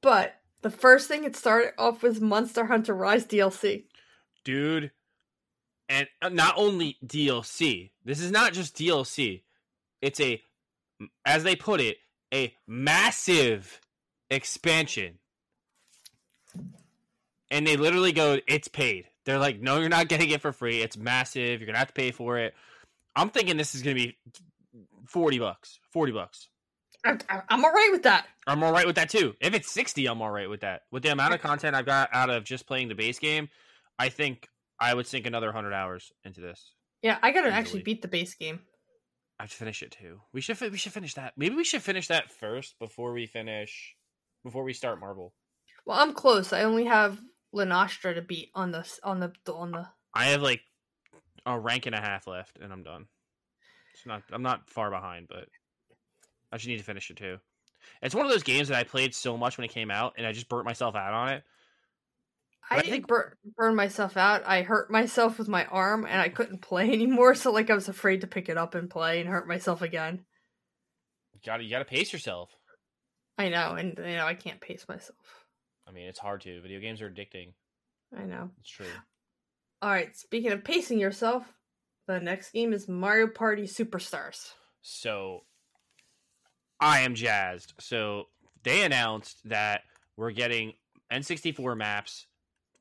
But 0.02 0.36
the 0.62 0.70
first 0.72 1.08
thing 1.08 1.24
it 1.24 1.36
started 1.36 1.74
off 1.78 2.02
with 2.02 2.22
Monster 2.22 2.66
Hunter 2.66 2.94
Rise 2.94 3.26
DLC. 3.26 3.86
dude. 4.44 4.92
And 5.90 6.08
uh, 6.22 6.30
not 6.30 6.56
only 6.58 6.98
DLC. 7.06 7.92
This 8.06 8.20
is 8.20 8.32
not 8.32 8.54
just 8.54 8.78
DLC. 8.78 9.44
It's 10.02 10.20
a, 10.20 10.42
as 11.26 11.44
they 11.44 11.56
put 11.56 11.82
it, 11.82 11.98
a 12.34 12.54
massive 12.68 13.82
expansion. 14.30 15.20
And 17.52 17.68
they 17.68 17.78
literally 17.78 18.12
go, 18.12 18.40
"It's 18.48 18.68
paid." 18.68 19.08
They're 19.26 19.38
like, 19.38 19.62
"No, 19.62 19.80
you're 19.80 19.90
not 19.90 20.08
getting 20.08 20.30
it 20.32 20.42
for 20.42 20.52
free. 20.52 20.82
It's 20.82 20.98
massive. 20.98 21.60
You're 21.60 21.68
gonna 21.68 21.78
have 21.78 21.88
to 21.90 21.94
pay 21.94 22.12
for 22.12 22.40
it." 22.40 22.56
I'm 23.16 23.30
thinking 23.30 23.58
this 23.58 23.76
is 23.76 23.84
gonna 23.84 23.96
be 23.96 24.18
forty 25.08 25.38
bucks. 25.38 25.80
Forty 25.92 26.12
bucks. 26.12 26.48
I'm, 27.06 27.20
I'm 27.50 27.66
all 27.66 27.72
right 27.72 27.90
with 27.92 28.04
that. 28.04 28.28
I'm 28.48 28.64
all 28.64 28.72
right 28.72 28.88
with 28.88 28.96
that 28.96 29.10
too. 29.10 29.36
If 29.42 29.54
it's 29.54 29.70
60, 29.72 30.06
I'm 30.06 30.22
all 30.22 30.30
right 30.32 30.50
with 30.50 30.62
that. 30.62 30.84
With 30.92 31.04
the 31.04 31.12
amount 31.12 31.34
of 31.34 31.42
content 31.42 31.76
I've 31.76 31.86
got 31.86 32.10
out 32.14 32.30
of 32.30 32.46
just 32.46 32.66
playing 32.66 32.88
the 32.88 32.96
base 32.96 33.20
game, 33.20 33.50
I 34.00 34.10
think 34.10 34.48
I 34.80 34.94
would 34.94 35.08
sink 35.08 35.26
another 35.26 35.48
100 35.48 35.74
hours 35.74 36.12
into 36.24 36.42
this. 36.42 36.74
Yeah, 37.02 37.18
I 37.22 37.32
gotta 37.32 37.48
Easily. 37.48 37.60
actually 37.60 37.84
beat 37.84 38.02
the 38.02 38.08
base 38.08 38.34
game. 38.34 38.62
I 39.40 39.44
have 39.44 39.52
to 39.52 39.58
finish 39.58 39.82
it 39.84 39.92
too. 39.92 40.22
We 40.32 40.42
should 40.42 40.60
we 40.62 40.78
should 40.78 40.94
finish 40.94 41.16
that. 41.16 41.34
Maybe 41.36 41.56
we 41.56 41.64
should 41.64 41.82
finish 41.82 42.08
that 42.08 42.32
first 42.32 42.78
before 42.80 43.14
we 43.14 43.26
finish 43.26 43.96
before 44.44 44.64
we 44.64 44.74
start 44.74 45.00
Marvel. 45.00 45.34
Well, 45.86 46.00
I'm 46.00 46.14
close. 46.14 46.54
I 46.54 46.64
only 46.64 46.86
have 46.86 47.20
Lenastra 47.54 48.16
to 48.16 48.22
beat 48.22 48.50
on 48.56 48.72
the 48.72 48.88
on 49.04 49.20
the 49.20 49.34
on 49.52 49.72
the. 49.72 49.88
I 50.14 50.26
have 50.26 50.42
like 50.42 50.62
a 51.46 51.60
rank 51.60 51.86
and 51.88 51.96
a 51.96 52.00
half 52.00 52.28
left 52.28 52.58
and 52.62 52.72
I'm 52.72 52.84
done. 52.84 53.08
It's 53.94 54.06
not 54.06 54.24
I'm 54.32 54.44
not 54.44 54.70
far 54.70 54.90
behind, 54.90 55.28
but 55.28 55.48
I 56.52 56.58
just 56.58 56.68
need 56.68 56.78
to 56.78 56.84
finish 56.84 57.10
it 57.10 57.18
too. 57.18 57.38
It's 58.02 58.16
one 58.16 58.26
of 58.26 58.32
those 58.32 58.44
games 58.44 58.70
that 58.70 58.78
I 58.78 58.84
played 58.84 59.14
so 59.14 59.38
much 59.38 59.58
when 59.58 59.66
it 59.66 59.72
came 59.72 59.92
out 59.92 60.14
and 60.18 60.26
I 60.26 60.32
just 60.32 60.48
burnt 60.48 60.66
myself 60.66 60.96
out 60.96 61.14
on 61.14 61.30
it. 61.30 61.44
I, 62.74 62.78
I 62.78 62.82
didn't 62.82 62.92
think- 62.92 63.08
burn, 63.08 63.34
burn 63.58 63.76
myself 63.76 64.18
out. 64.18 64.44
I 64.46 64.62
hurt 64.62 64.92
myself 64.92 65.38
with 65.38 65.48
my 65.48 65.66
arm, 65.66 66.06
and 66.06 66.20
I 66.20 66.30
couldn't 66.30 66.62
play 66.62 66.90
anymore. 66.94 67.36
So 67.36 67.52
like 67.52 67.70
I 67.70 67.76
was 67.76 67.88
afraid 67.90 68.22
to 68.22 68.28
pick 68.28 68.50
it 68.50 68.58
up 68.58 68.76
and 68.76 68.90
play, 68.90 69.20
and 69.20 69.30
hurt 69.30 69.48
myself 69.48 69.82
again. 69.82 70.26
You 71.34 71.40
got 71.46 71.58
to 71.58 71.64
you 71.64 71.70
got 71.70 71.80
to 71.80 71.86
pace 71.86 72.12
yourself. 72.14 72.50
I 73.38 73.50
know, 73.50 73.72
and 73.74 73.98
you 73.98 74.16
know 74.16 74.26
I 74.26 74.36
can't 74.36 74.62
pace 74.62 74.86
myself. 74.88 75.18
I 75.88 75.92
mean, 75.92 76.08
it's 76.08 76.20
hard 76.20 76.42
to. 76.42 76.62
Video 76.62 76.80
games 76.80 77.02
are 77.02 77.10
addicting. 77.10 77.54
I 78.18 78.24
know. 78.24 78.50
It's 78.60 78.70
true. 78.70 78.86
All 79.82 79.90
right. 79.90 80.16
Speaking 80.16 80.52
of 80.52 80.64
pacing 80.64 81.00
yourself, 81.00 81.44
the 82.08 82.20
next 82.20 82.52
game 82.52 82.72
is 82.74 82.88
Mario 82.88 83.28
Party 83.28 83.64
Superstars. 83.64 84.52
So 84.82 85.42
I 86.80 87.02
am 87.02 87.16
jazzed. 87.16 87.74
So 87.80 88.26
they 88.64 88.84
announced 88.84 89.40
that 89.46 89.82
we're 90.16 90.32
getting 90.32 90.74
N64 91.12 91.76
maps 91.76 92.28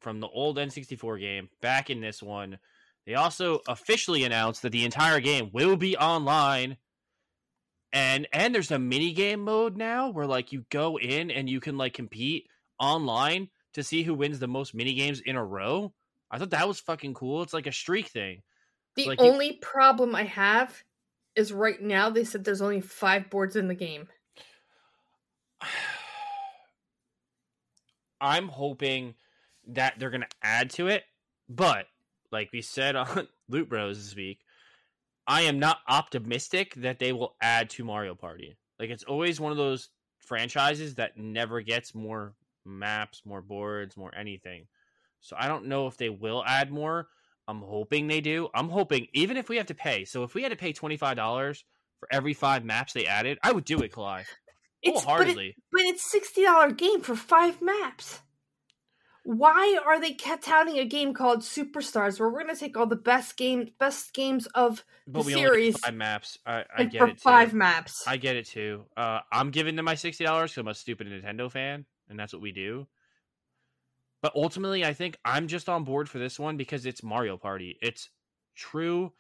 from 0.02 0.20
the 0.20 0.28
old 0.28 0.56
N64 0.58 1.18
game 1.20 1.48
back 1.60 1.88
in 1.90 2.00
this 2.00 2.22
one. 2.22 2.58
They 3.06 3.14
also 3.14 3.60
officially 3.66 4.24
announced 4.24 4.62
that 4.62 4.70
the 4.70 4.84
entire 4.84 5.20
game 5.20 5.50
will 5.52 5.76
be 5.76 5.96
online. 5.96 6.76
And 7.92 8.26
and 8.32 8.54
there's 8.54 8.70
a 8.70 8.78
mini 8.78 9.12
game 9.12 9.40
mode 9.40 9.76
now 9.76 10.10
where 10.10 10.26
like 10.26 10.52
you 10.52 10.64
go 10.70 10.98
in 10.98 11.30
and 11.30 11.48
you 11.48 11.60
can 11.60 11.76
like 11.76 11.92
compete 11.94 12.46
online 12.78 13.48
to 13.74 13.82
see 13.82 14.02
who 14.02 14.14
wins 14.14 14.38
the 14.38 14.48
most 14.48 14.74
mini 14.74 14.94
games 14.94 15.20
in 15.20 15.36
a 15.36 15.44
row. 15.44 15.92
I 16.30 16.38
thought 16.38 16.50
that 16.50 16.66
was 16.68 16.80
fucking 16.80 17.14
cool. 17.14 17.42
It's 17.42 17.52
like 17.52 17.66
a 17.66 17.72
streak 17.72 18.08
thing. 18.08 18.42
The 18.96 19.06
Like 19.06 19.20
you- 19.20 19.26
only 19.26 19.54
problem 19.60 20.14
I 20.14 20.24
have 20.24 20.82
is 21.36 21.52
right 21.52 21.80
now 21.80 22.08
they 22.10 22.24
said 22.24 22.44
there's 22.44 22.62
only 22.62 22.80
five 22.80 23.28
boards 23.30 23.56
in 23.56 23.68
the 23.68 23.74
game. 23.74 24.08
I'm 28.20 28.48
hoping 28.48 29.14
that 29.68 29.94
they're 29.98 30.10
going 30.10 30.22
to 30.22 30.36
add 30.42 30.70
to 30.70 30.88
it, 30.88 31.04
but 31.48 31.86
like 32.30 32.50
we 32.52 32.62
said 32.62 32.96
on 32.96 33.28
Loot 33.48 33.68
Bros 33.68 33.98
this 33.98 34.16
week, 34.16 34.40
I 35.26 35.42
am 35.42 35.58
not 35.58 35.78
optimistic 35.88 36.74
that 36.76 36.98
they 36.98 37.12
will 37.12 37.36
add 37.40 37.70
to 37.70 37.84
Mario 37.84 38.14
Party. 38.14 38.56
Like 38.78 38.90
it's 38.90 39.04
always 39.04 39.40
one 39.40 39.52
of 39.52 39.58
those 39.58 39.88
franchises 40.18 40.96
that 40.96 41.16
never 41.16 41.60
gets 41.60 41.94
more 41.94 42.34
maps, 42.64 43.22
more 43.24 43.42
boards, 43.42 43.96
more 43.96 44.12
anything. 44.14 44.66
So 45.20 45.36
I 45.38 45.46
don't 45.46 45.66
know 45.66 45.86
if 45.86 45.96
they 45.96 46.08
will 46.08 46.42
add 46.44 46.70
more. 46.70 47.08
I'm 47.46 47.60
hoping 47.60 48.06
they 48.06 48.20
do. 48.20 48.48
I'm 48.54 48.68
hoping 48.68 49.06
even 49.12 49.36
if 49.36 49.48
we 49.48 49.56
have 49.56 49.66
to 49.66 49.74
pay. 49.74 50.04
So 50.04 50.24
if 50.24 50.34
we 50.34 50.42
had 50.42 50.50
to 50.50 50.56
pay 50.56 50.72
$25 50.72 51.62
for 51.98 52.08
every 52.10 52.34
5 52.34 52.64
maps 52.64 52.92
they 52.92 53.06
added, 53.06 53.38
I 53.42 53.52
would 53.52 53.64
do 53.64 53.78
it, 53.80 53.92
Kalai. 53.92 54.24
It's 54.82 55.04
but, 55.04 55.04
it, 55.04 55.06
Wholeheartedly. 55.06 55.56
but 55.70 55.80
it's 55.82 56.10
sixty 56.10 56.42
dollar 56.42 56.72
game 56.72 57.02
for 57.02 57.14
five 57.14 57.62
maps. 57.62 58.20
Why 59.24 59.78
are 59.86 60.00
they 60.00 60.14
ca- 60.14 60.38
touting 60.42 60.78
a 60.78 60.84
game 60.84 61.14
called 61.14 61.40
Superstars 61.40 62.18
where 62.18 62.28
we're 62.28 62.40
gonna 62.40 62.56
take 62.56 62.76
all 62.76 62.86
the 62.86 62.96
best 62.96 63.36
games, 63.36 63.70
best 63.78 64.12
games 64.14 64.46
of 64.54 64.84
But 65.06 65.24
the 65.24 65.32
series 65.32 65.78
five 65.78 65.94
maps. 65.94 66.38
I, 66.44 66.64
I 66.76 66.84
get 66.84 67.08
it 67.08 67.12
too. 67.12 67.20
five 67.20 67.54
maps? 67.54 68.02
I 68.06 68.16
get 68.16 68.36
it 68.36 68.46
too. 68.46 68.84
Uh, 68.96 69.20
I'm 69.30 69.50
giving 69.50 69.76
them 69.76 69.84
my 69.84 69.94
sixty 69.94 70.24
dollars 70.24 70.50
because 70.50 70.62
I'm 70.62 70.68
a 70.68 70.74
stupid 70.74 71.06
Nintendo 71.06 71.50
fan, 71.50 71.84
and 72.08 72.18
that's 72.18 72.32
what 72.32 72.42
we 72.42 72.50
do. 72.50 72.88
But 74.22 74.32
ultimately, 74.34 74.84
I 74.84 74.92
think 74.92 75.16
I'm 75.24 75.46
just 75.46 75.68
on 75.68 75.84
board 75.84 76.08
for 76.08 76.18
this 76.18 76.38
one 76.38 76.56
because 76.56 76.84
it's 76.86 77.02
Mario 77.02 77.36
Party. 77.36 77.78
It's 77.80 78.08
true, 78.56 79.12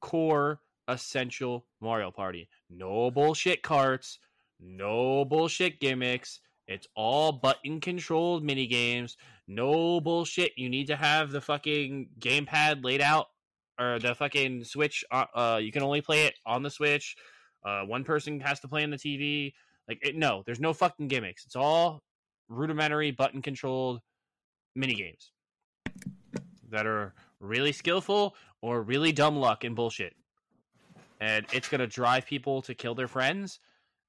core, 0.00 0.60
essential 0.88 1.66
Mario 1.80 2.10
Party. 2.10 2.48
No 2.68 3.10
bullshit 3.10 3.62
carts. 3.62 4.18
No 4.60 5.24
bullshit 5.24 5.80
gimmicks. 5.80 6.40
It's 6.72 6.86
all 6.96 7.32
button 7.32 7.80
controlled 7.80 8.42
mini 8.42 8.66
games. 8.66 9.18
No 9.46 10.00
bullshit. 10.00 10.52
You 10.56 10.70
need 10.70 10.86
to 10.86 10.96
have 10.96 11.30
the 11.30 11.40
fucking 11.40 12.08
gamepad 12.18 12.82
laid 12.82 13.02
out 13.02 13.26
or 13.78 13.98
the 13.98 14.14
fucking 14.14 14.64
Switch. 14.64 15.04
Uh, 15.10 15.26
uh, 15.34 15.60
you 15.62 15.70
can 15.70 15.82
only 15.82 16.00
play 16.00 16.24
it 16.24 16.34
on 16.46 16.62
the 16.62 16.70
Switch. 16.70 17.14
Uh, 17.62 17.82
one 17.82 18.04
person 18.04 18.40
has 18.40 18.58
to 18.60 18.68
play 18.68 18.82
on 18.84 18.90
the 18.90 18.96
TV. 18.96 19.52
Like, 19.86 19.98
it, 20.02 20.16
no, 20.16 20.42
there's 20.46 20.60
no 20.60 20.72
fucking 20.72 21.08
gimmicks. 21.08 21.44
It's 21.44 21.56
all 21.56 22.02
rudimentary 22.48 23.10
button 23.10 23.42
controlled 23.42 24.00
mini 24.74 24.94
games 24.94 25.30
that 26.70 26.86
are 26.86 27.12
really 27.38 27.72
skillful 27.72 28.34
or 28.62 28.80
really 28.80 29.12
dumb 29.12 29.36
luck 29.36 29.64
and 29.64 29.76
bullshit. 29.76 30.14
And 31.20 31.44
it's 31.52 31.68
gonna 31.68 31.86
drive 31.86 32.26
people 32.26 32.62
to 32.62 32.74
kill 32.74 32.94
their 32.94 33.08
friends 33.08 33.60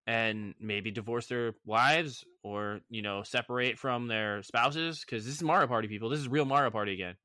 and 0.05 0.53
maybe 0.59 0.91
divorce 0.91 1.27
their 1.27 1.53
wives 1.65 2.25
or 2.43 2.81
you 2.89 3.01
know 3.01 3.23
separate 3.23 3.79
from 3.79 4.07
their 4.07 4.43
spouses 4.43 5.01
because 5.01 5.25
this 5.25 5.35
is 5.35 5.43
Mario 5.43 5.67
Party 5.67 5.87
people. 5.87 6.09
This 6.09 6.19
is 6.19 6.27
real 6.27 6.45
Mario 6.45 6.71
Party 6.71 6.93
again. 6.93 7.15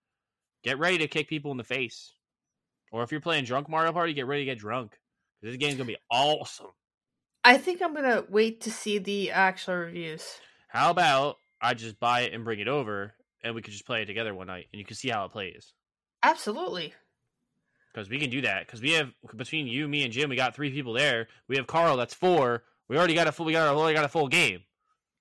Get 0.65 0.79
ready 0.79 0.99
to 0.99 1.09
kick 1.09 1.29
people 1.29 1.51
in 1.51 1.57
the 1.57 1.65
face, 1.65 2.13
or 2.93 3.03
if 3.03 3.13
you're 3.13 3.21
playing 3.21 3.45
drunk 3.45 3.69
Mario 3.69 3.93
Party, 3.93 4.13
get 4.13 4.27
ready 4.27 4.43
to 4.43 4.53
get 4.53 4.59
drunk. 4.59 4.93
because 5.41 5.55
This 5.55 5.61
game's 5.61 5.77
gonna 5.77 5.87
be 5.87 5.97
awesome. 6.11 6.69
I 7.45 7.59
think 7.59 7.83
I'm 7.83 7.95
gonna 7.95 8.25
wait 8.29 8.63
to 8.63 8.71
see 8.71 8.99
the 8.99 9.31
actual 9.31 9.77
reviews. 9.77 10.39
How 10.69 10.91
about 10.91 11.37
I 11.61 11.75
just 11.75 11.99
buy 11.99 12.23
it 12.23 12.35
and 12.35 12.45
bring 12.45 12.61
it 12.61 12.69
over, 12.69 13.15
and 13.43 13.55
we 13.55 13.63
could 13.63 13.73
just 13.73 13.87
play 13.87 14.03
it 14.03 14.07
together 14.07 14.35
one 14.35 14.47
night, 14.47 14.67
and 14.73 14.79
you 14.79 14.85
can 14.85 14.97
see 14.97 15.09
how 15.09 15.25
it 15.25 15.33
plays. 15.33 15.73
Absolutely. 16.23 16.95
Because 17.99 18.11
we 18.11 18.19
can 18.19 18.31
do 18.31 18.43
that. 18.43 18.67
Because 18.67 18.81
we 18.81 18.93
have 18.93 19.13
between 19.35 19.67
you, 19.67 19.89
me, 19.89 20.05
and 20.05 20.13
Jim, 20.13 20.31
we 20.31 20.37
got 20.37 20.55
three 20.55 20.71
people 20.71 20.93
there. 20.93 21.27
We 21.49 21.57
have 21.57 21.67
Carl. 21.67 21.97
That's 21.97 22.15
four. 22.15 22.63
We 22.89 22.97
already 22.97 23.15
got 23.15 23.27
a 23.27 23.33
full. 23.33 23.47
We 23.47 23.53
got 23.53 23.75
already 23.75 23.95
got 23.95 24.05
a 24.05 24.09
full 24.09 24.29
game. 24.29 24.61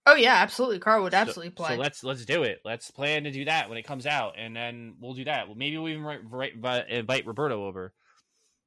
Oh 0.05 0.15
yeah, 0.15 0.35
absolutely. 0.35 0.79
Carl 0.79 1.03
would 1.03 1.13
absolutely 1.13 1.49
so, 1.57 1.63
play. 1.63 1.75
So 1.75 1.81
let's 1.81 2.03
let's 2.03 2.23
do 2.23 2.43
it. 2.43 2.61
Let's 2.63 2.91
plan 2.91 3.23
to 3.23 3.31
do 3.31 3.45
that 3.45 3.67
when 3.67 3.77
it 3.77 3.83
comes 3.83 4.05
out, 4.05 4.35
and 4.37 4.55
then 4.55 4.95
we'll 5.01 5.13
do 5.13 5.25
that. 5.25 5.47
Well, 5.47 5.57
maybe 5.57 5.77
we'll 5.77 5.89
even 5.89 6.03
write, 6.03 6.21
write, 6.29 6.89
invite 6.89 7.25
Roberto 7.25 7.65
over. 7.65 7.93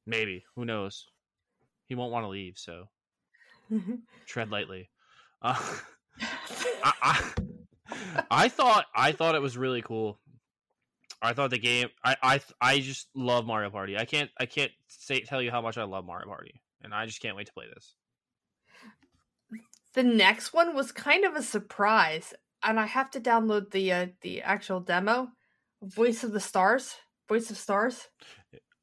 Maybe 0.06 0.44
who 0.56 0.64
knows? 0.64 1.06
He 1.86 1.94
won't 1.94 2.12
want 2.12 2.24
to 2.24 2.28
leave, 2.28 2.58
so 2.58 2.88
tread 4.26 4.50
lightly. 4.50 4.90
Uh, 5.40 5.54
I, 6.84 6.92
I, 7.02 7.32
I 8.30 8.48
thought 8.48 8.86
I 8.94 9.12
thought 9.12 9.34
it 9.34 9.42
was 9.42 9.56
really 9.56 9.82
cool. 9.82 10.18
I 11.22 11.32
thought 11.32 11.50
the 11.50 11.58
game. 11.58 11.88
I 12.04 12.16
I 12.22 12.40
I 12.60 12.80
just 12.80 13.08
love 13.14 13.46
Mario 13.46 13.70
Party. 13.70 13.96
I 13.96 14.04
can't 14.04 14.30
I 14.38 14.46
can't 14.46 14.72
say 14.88 15.20
tell 15.20 15.42
you 15.42 15.50
how 15.50 15.60
much 15.60 15.78
I 15.78 15.84
love 15.84 16.04
Mario 16.04 16.26
Party, 16.26 16.60
and 16.82 16.94
I 16.94 17.06
just 17.06 17.20
can't 17.20 17.36
wait 17.36 17.46
to 17.46 17.52
play 17.52 17.66
this. 17.72 17.94
The 19.94 20.02
next 20.02 20.52
one 20.52 20.74
was 20.74 20.92
kind 20.92 21.24
of 21.24 21.34
a 21.34 21.42
surprise, 21.42 22.32
and 22.62 22.78
I 22.78 22.86
have 22.86 23.10
to 23.12 23.20
download 23.20 23.70
the 23.70 23.92
uh, 23.92 24.06
the 24.22 24.42
actual 24.42 24.80
demo. 24.80 25.28
Voice 25.82 26.22
of 26.24 26.32
the 26.32 26.40
Stars. 26.40 26.96
Voice 27.28 27.50
of 27.50 27.56
Stars. 27.56 28.08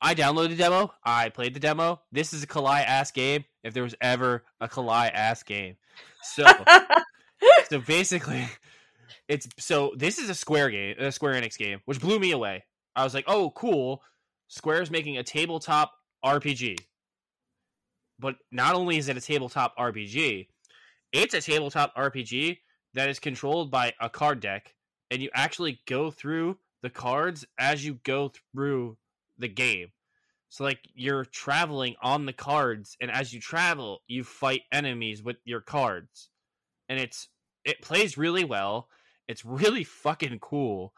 I 0.02 0.13
downloaded 0.13 0.50
the 0.50 0.56
demo. 0.56 0.93
I 1.04 1.30
played 1.30 1.54
the 1.54 1.60
demo. 1.60 2.02
This 2.12 2.34
is 2.34 2.43
a 2.43 2.47
Kalai 2.47 2.84
ass 2.86 3.12
game. 3.12 3.45
If 3.63 3.73
there 3.73 3.84
was 3.84 3.95
ever 4.02 4.43
a 4.60 4.67
Kalai 4.67 5.12
ass 5.12 5.43
game, 5.43 5.78
so 6.21 6.45
so 7.69 7.80
basically, 7.80 8.47
it's 9.28 9.48
so 9.58 9.94
this 9.96 10.18
is 10.18 10.30
a 10.30 10.36
Square 10.36 10.72
game, 10.72 10.96
a 11.00 11.12
Square 11.12 11.42
Enix 11.42 11.58
game, 11.58 11.82
which 11.86 12.00
blew 12.00 12.20
me 12.20 12.32
away. 12.32 12.63
I 12.96 13.04
was 13.04 13.13
like, 13.13 13.26
oh, 13.28 13.52
cool. 13.52 14.02
Square's 14.48 14.90
making 14.90 15.18
a 15.18 15.24
tabletop 15.24 15.94
RPG. 16.24 16.78
But 18.20 18.36
not 18.52 18.76
only 18.76 18.98
is 18.98 19.10
it 19.10 19.18
a 19.18 19.22
tabletop 19.22 19.78
RPG, 19.78 20.48
it's 21.12 21.34
a 21.34 21.42
tabletop 21.42 21.96
RPG 21.96 22.60
that 22.94 23.10
is 23.10 23.20
controlled 23.20 23.70
by 23.70 23.94
a 24.02 24.10
card 24.10 24.40
deck, 24.40 24.74
and 25.12 25.22
you 25.22 25.30
actually 25.34 25.82
go 25.86 26.10
through 26.10 26.58
the 26.82 26.90
cards 26.90 27.46
as 27.60 27.86
you 27.86 28.00
go 28.04 28.32
through 28.54 28.98
the 29.38 29.48
game. 29.48 29.90
So 30.50 30.63
like 30.63 30.80
you're 30.94 31.26
traveling 31.26 31.96
on 32.02 32.26
the 32.26 32.34
cards, 32.34 32.98
and 33.02 33.12
as 33.12 33.34
you 33.34 33.40
travel, 33.40 34.00
you 34.08 34.24
fight 34.24 34.62
enemies 34.72 35.22
with 35.22 35.38
your 35.44 35.62
cards, 35.62 36.30
and 36.90 37.00
it's 37.00 37.28
it 37.66 37.82
plays 37.82 38.18
really 38.18 38.46
well. 38.46 38.88
It's 39.28 39.46
really 39.46 39.84
fucking 39.84 40.40
cool, 40.40 40.94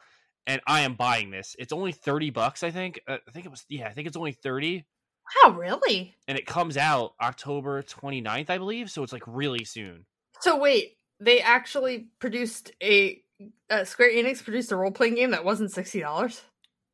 and 0.46 0.62
I 0.68 0.82
am 0.82 0.96
buying 0.96 1.32
this. 1.32 1.56
It's 1.60 1.74
only 1.74 1.92
thirty 1.92 2.30
bucks, 2.30 2.64
I 2.64 2.72
think. 2.72 3.00
Uh, 3.08 3.18
I 3.28 3.32
think 3.32 3.46
it 3.46 3.50
was 3.50 3.66
yeah, 3.70 3.88
I 3.88 3.94
think 3.94 4.08
it's 4.08 4.18
only 4.18 4.34
thirty. 4.34 4.86
Wow, 5.44 5.52
really? 5.52 6.16
And 6.28 6.38
it 6.38 6.48
comes 6.48 6.76
out 6.76 7.14
October 7.22 7.84
29th, 7.84 8.50
I 8.50 8.58
believe. 8.58 8.90
So 8.90 9.04
it's 9.04 9.14
like 9.14 9.22
really 9.28 9.64
soon. 9.64 10.08
So 10.42 10.58
wait, 10.58 10.98
they 11.20 11.40
actually 11.40 12.08
produced 12.20 12.72
a 12.82 13.22
uh, 13.70 13.84
Square 13.84 14.12
Enix 14.12 14.44
produced 14.44 14.72
a 14.72 14.76
role 14.76 14.92
playing 14.92 15.16
game 15.16 15.32
that 15.32 15.46
wasn't 15.46 15.72
sixty 15.72 16.00
dollars. 16.00 16.42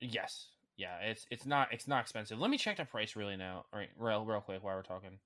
Yes, 0.02 0.50
yeah, 0.78 0.98
it's 1.04 1.26
it's 1.32 1.45
not 1.45 1.69
it's 1.71 1.88
not 1.88 2.02
expensive. 2.02 2.39
Let 2.39 2.50
me 2.50 2.58
check 2.58 2.78
the 2.78 2.86
price 2.86 3.15
really 3.15 3.38
now, 3.38 3.65
all 3.71 3.80
right, 3.80 3.89
real 3.98 4.26
real 4.26 4.41
quick 4.41 4.63
while 4.63 4.76
we're 4.76 4.84
talking. 4.84 5.19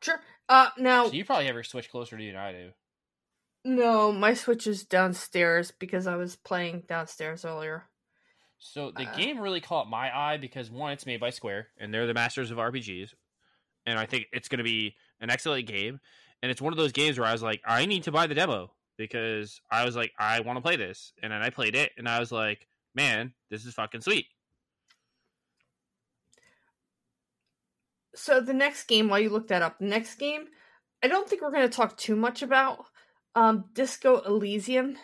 Sure. 0.00 0.20
Uh, 0.48 0.68
now 0.78 1.06
so 1.06 1.12
you 1.12 1.24
probably 1.24 1.46
have 1.46 1.54
your 1.54 1.64
Switch 1.64 1.90
closer 1.90 2.16
to 2.16 2.22
you 2.22 2.32
than 2.32 2.40
I 2.40 2.52
do. 2.52 2.70
No, 3.64 4.10
my 4.10 4.34
Switch 4.34 4.66
is 4.66 4.84
downstairs 4.84 5.70
because 5.70 6.06
I 6.06 6.16
was 6.16 6.34
playing 6.34 6.84
downstairs 6.88 7.44
earlier. 7.44 7.84
So 8.58 8.92
the 8.96 9.08
uh, 9.08 9.16
game 9.16 9.38
really 9.38 9.60
caught 9.60 9.88
my 9.88 10.16
eye 10.16 10.36
because 10.36 10.70
one, 10.70 10.92
it's 10.92 11.06
made 11.06 11.20
by 11.20 11.30
Square, 11.30 11.68
and 11.78 11.92
they're 11.92 12.06
the 12.06 12.14
masters 12.14 12.50
of 12.50 12.58
RPGs, 12.58 13.10
and 13.86 13.98
I 13.98 14.06
think 14.06 14.26
it's 14.32 14.48
going 14.48 14.58
to 14.58 14.64
be 14.64 14.94
an 15.20 15.30
excellent 15.30 15.66
game. 15.66 16.00
And 16.42 16.50
it's 16.50 16.62
one 16.62 16.72
of 16.72 16.76
those 16.76 16.92
games 16.92 17.18
where 17.18 17.28
I 17.28 17.32
was 17.32 17.42
like, 17.42 17.60
I 17.64 17.86
need 17.86 18.04
to 18.04 18.12
buy 18.12 18.26
the 18.26 18.34
demo 18.34 18.72
because 18.96 19.60
I 19.70 19.84
was 19.84 19.94
like, 19.94 20.12
I 20.18 20.40
want 20.40 20.56
to 20.56 20.60
play 20.60 20.76
this, 20.76 21.12
and 21.22 21.32
then 21.32 21.42
I 21.42 21.50
played 21.50 21.76
it, 21.76 21.92
and 21.96 22.08
I 22.08 22.18
was 22.18 22.32
like, 22.32 22.66
man, 22.94 23.32
this 23.50 23.64
is 23.64 23.74
fucking 23.74 24.00
sweet. 24.00 24.26
So 28.14 28.40
the 28.40 28.54
next 28.54 28.84
game, 28.84 29.08
while 29.08 29.20
you 29.20 29.30
look 29.30 29.48
that 29.48 29.62
up, 29.62 29.78
the 29.78 29.86
next 29.86 30.16
game, 30.16 30.46
I 31.02 31.08
don't 31.08 31.28
think 31.28 31.42
we're 31.42 31.50
going 31.50 31.68
to 31.68 31.76
talk 31.76 31.96
too 31.96 32.14
much 32.14 32.42
about. 32.42 32.86
Um, 33.34 33.64
Disco 33.72 34.20
Elysium. 34.20 34.96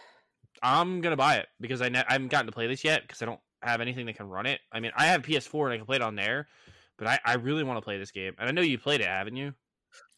I'm 0.63 1.01
gonna 1.01 1.17
buy 1.17 1.37
it 1.37 1.47
because 1.61 1.81
I, 1.81 1.89
ne- 1.89 2.05
I 2.09 2.13
haven't 2.13 2.29
gotten 2.29 2.47
to 2.47 2.53
play 2.53 2.67
this 2.67 2.85
yet 2.85 3.03
because 3.03 3.23
I 3.23 3.27
don't 3.27 3.41
have 3.63 3.81
anything 3.81 4.07
that 4.07 4.17
can 4.17 4.29
run 4.29 4.47
it. 4.47 4.61
I 4.73 4.81
mean, 4.81 4.93
I 4.97 5.07
have 5.07 5.23
PS4 5.23 5.65
and 5.65 5.73
I 5.73 5.77
can 5.77 5.87
play 5.87 5.97
it 5.97 6.03
on 6.03 6.17
there, 6.17 6.49
but 6.97 7.07
I, 7.07 7.21
I 7.25 7.35
really 7.35 7.65
want 7.65 7.79
to 7.79 7.83
play 7.83 7.99
this 7.99 8.11
game. 8.11 8.35
And 8.39 8.49
I 8.49 8.53
know 8.53 8.63
you 8.63 8.79
played 8.79 9.01
it, 9.01 9.07
haven't 9.07 9.37
you? 9.37 9.55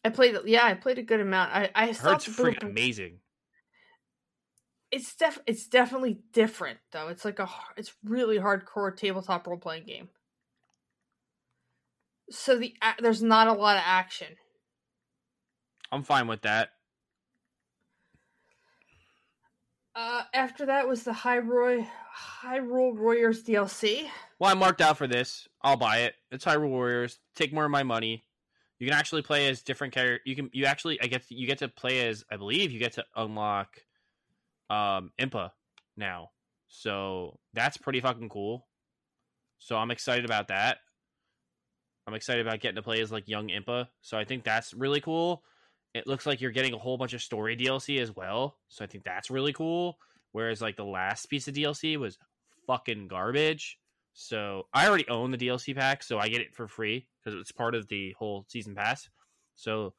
I 0.03 0.09
played 0.09 0.35
it. 0.35 0.47
Yeah, 0.47 0.65
I 0.65 0.73
played 0.73 0.97
a 0.97 1.03
good 1.03 1.19
amount. 1.19 1.51
I 1.53 1.69
I 1.75 1.91
heard 1.93 2.15
it's 2.15 2.27
freaking 2.27 2.63
amazing. 2.63 3.19
It's 4.91 5.15
def 5.15 5.39
it's 5.45 5.67
definitely 5.67 6.21
different 6.33 6.79
though. 6.91 7.07
It's 7.07 7.23
like 7.23 7.39
a 7.39 7.49
it's 7.77 7.93
really 8.03 8.39
hardcore 8.39 8.95
tabletop 8.95 9.47
role 9.47 9.57
playing 9.57 9.85
game. 9.85 10.09
So 12.29 12.57
the 12.57 12.73
there's 12.99 13.21
not 13.21 13.47
a 13.47 13.53
lot 13.53 13.77
of 13.77 13.83
action. 13.85 14.35
I'm 15.91 16.03
fine 16.03 16.27
with 16.27 16.41
that. 16.41 16.71
Uh, 19.95 20.23
after 20.33 20.65
that 20.65 20.87
was 20.87 21.03
the 21.03 21.11
Hyrule 21.11 21.85
Hyrule 22.41 22.95
Warriors 22.95 23.43
DLC. 23.43 24.07
Well, 24.39 24.49
I 24.49 24.53
marked 24.53 24.81
out 24.81 24.97
for 24.97 25.07
this. 25.07 25.47
I'll 25.61 25.77
buy 25.77 25.99
it. 25.99 26.15
It's 26.31 26.45
Hyrule 26.45 26.69
Warriors. 26.69 27.19
Take 27.35 27.53
more 27.53 27.65
of 27.65 27.71
my 27.71 27.83
money. 27.83 28.25
You 28.79 28.87
can 28.87 28.97
actually 28.97 29.21
play 29.21 29.47
as 29.47 29.61
different 29.61 29.93
characters. 29.93 30.21
You 30.25 30.35
can 30.35 30.49
you 30.53 30.65
actually 30.65 30.99
I 31.01 31.07
get 31.07 31.23
you 31.29 31.45
get 31.45 31.59
to 31.59 31.67
play 31.67 32.07
as 32.07 32.23
I 32.31 32.37
believe 32.37 32.71
you 32.71 32.79
get 32.79 32.93
to 32.93 33.05
unlock 33.15 33.77
um 34.69 35.11
Impa 35.19 35.51
now. 35.97 36.31
So 36.67 37.37
that's 37.53 37.77
pretty 37.77 37.99
fucking 37.99 38.29
cool. 38.29 38.65
So 39.59 39.75
I'm 39.75 39.91
excited 39.91 40.25
about 40.25 40.47
that. 40.47 40.77
I'm 42.07 42.13
excited 42.13 42.45
about 42.45 42.61
getting 42.61 42.77
to 42.77 42.81
play 42.81 43.01
as 43.01 43.11
like 43.11 43.27
young 43.27 43.49
Impa. 43.49 43.89
So 44.01 44.17
I 44.17 44.23
think 44.23 44.43
that's 44.43 44.73
really 44.73 45.01
cool. 45.01 45.43
It 45.93 46.07
looks 46.07 46.25
like 46.25 46.39
you're 46.39 46.51
getting 46.51 46.73
a 46.73 46.77
whole 46.77 46.97
bunch 46.97 47.13
of 47.13 47.21
story 47.21 47.57
DLC 47.57 47.99
as 47.99 48.15
well. 48.15 48.57
So 48.69 48.83
I 48.83 48.87
think 48.87 49.03
that's 49.03 49.29
really 49.29 49.53
cool. 49.53 49.97
Whereas 50.31 50.61
like 50.61 50.77
the 50.77 50.85
last 50.85 51.27
piece 51.27 51.47
of 51.47 51.53
DLC 51.53 51.97
was 51.97 52.17
fucking 52.67 53.07
garbage. 53.07 53.77
So 54.13 54.67
I 54.73 54.87
already 54.87 55.07
own 55.07 55.31
the 55.31 55.37
DLC 55.37 55.75
pack, 55.75 56.03
so 56.03 56.19
I 56.19 56.29
get 56.29 56.41
it 56.41 56.53
for 56.53 56.67
free 56.67 57.07
because 57.23 57.39
it's 57.39 57.51
part 57.51 57.75
of 57.75 57.87
the 57.87 58.13
whole 58.17 58.45
season 58.47 58.75
pass. 58.75 59.09
So 59.55 59.93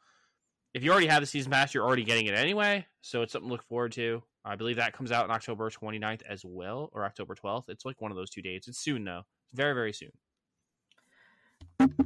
if 0.75 0.83
you 0.83 0.91
already 0.91 1.07
have 1.07 1.23
the 1.23 1.27
season 1.27 1.53
pass, 1.53 1.75
you're 1.75 1.85
already 1.85 2.05
getting 2.05 2.27
it 2.27 2.35
anyway. 2.35 2.87
So 3.01 3.23
it's 3.23 3.33
something 3.33 3.49
to 3.49 3.53
look 3.53 3.65
forward 3.65 3.93
to. 3.93 4.23
I 4.45 4.57
believe 4.57 4.77
that 4.77 4.93
comes 4.93 5.13
out 5.13 5.25
on 5.25 5.31
October 5.31 5.71
29th 5.71 6.23
as 6.29 6.45
well, 6.45 6.91
or 6.93 7.05
October 7.05 7.35
12th. 7.35 7.69
It's 7.69 7.85
like 7.85 8.01
one 8.01 8.11
of 8.11 8.17
those 8.17 8.31
two 8.31 8.43
dates. 8.43 8.69
It's 8.69 8.79
soon 8.79 9.05
though. 9.05 9.23
It's 9.47 9.55
very 9.55 9.75
very 9.75 9.93
soon. 9.93 10.11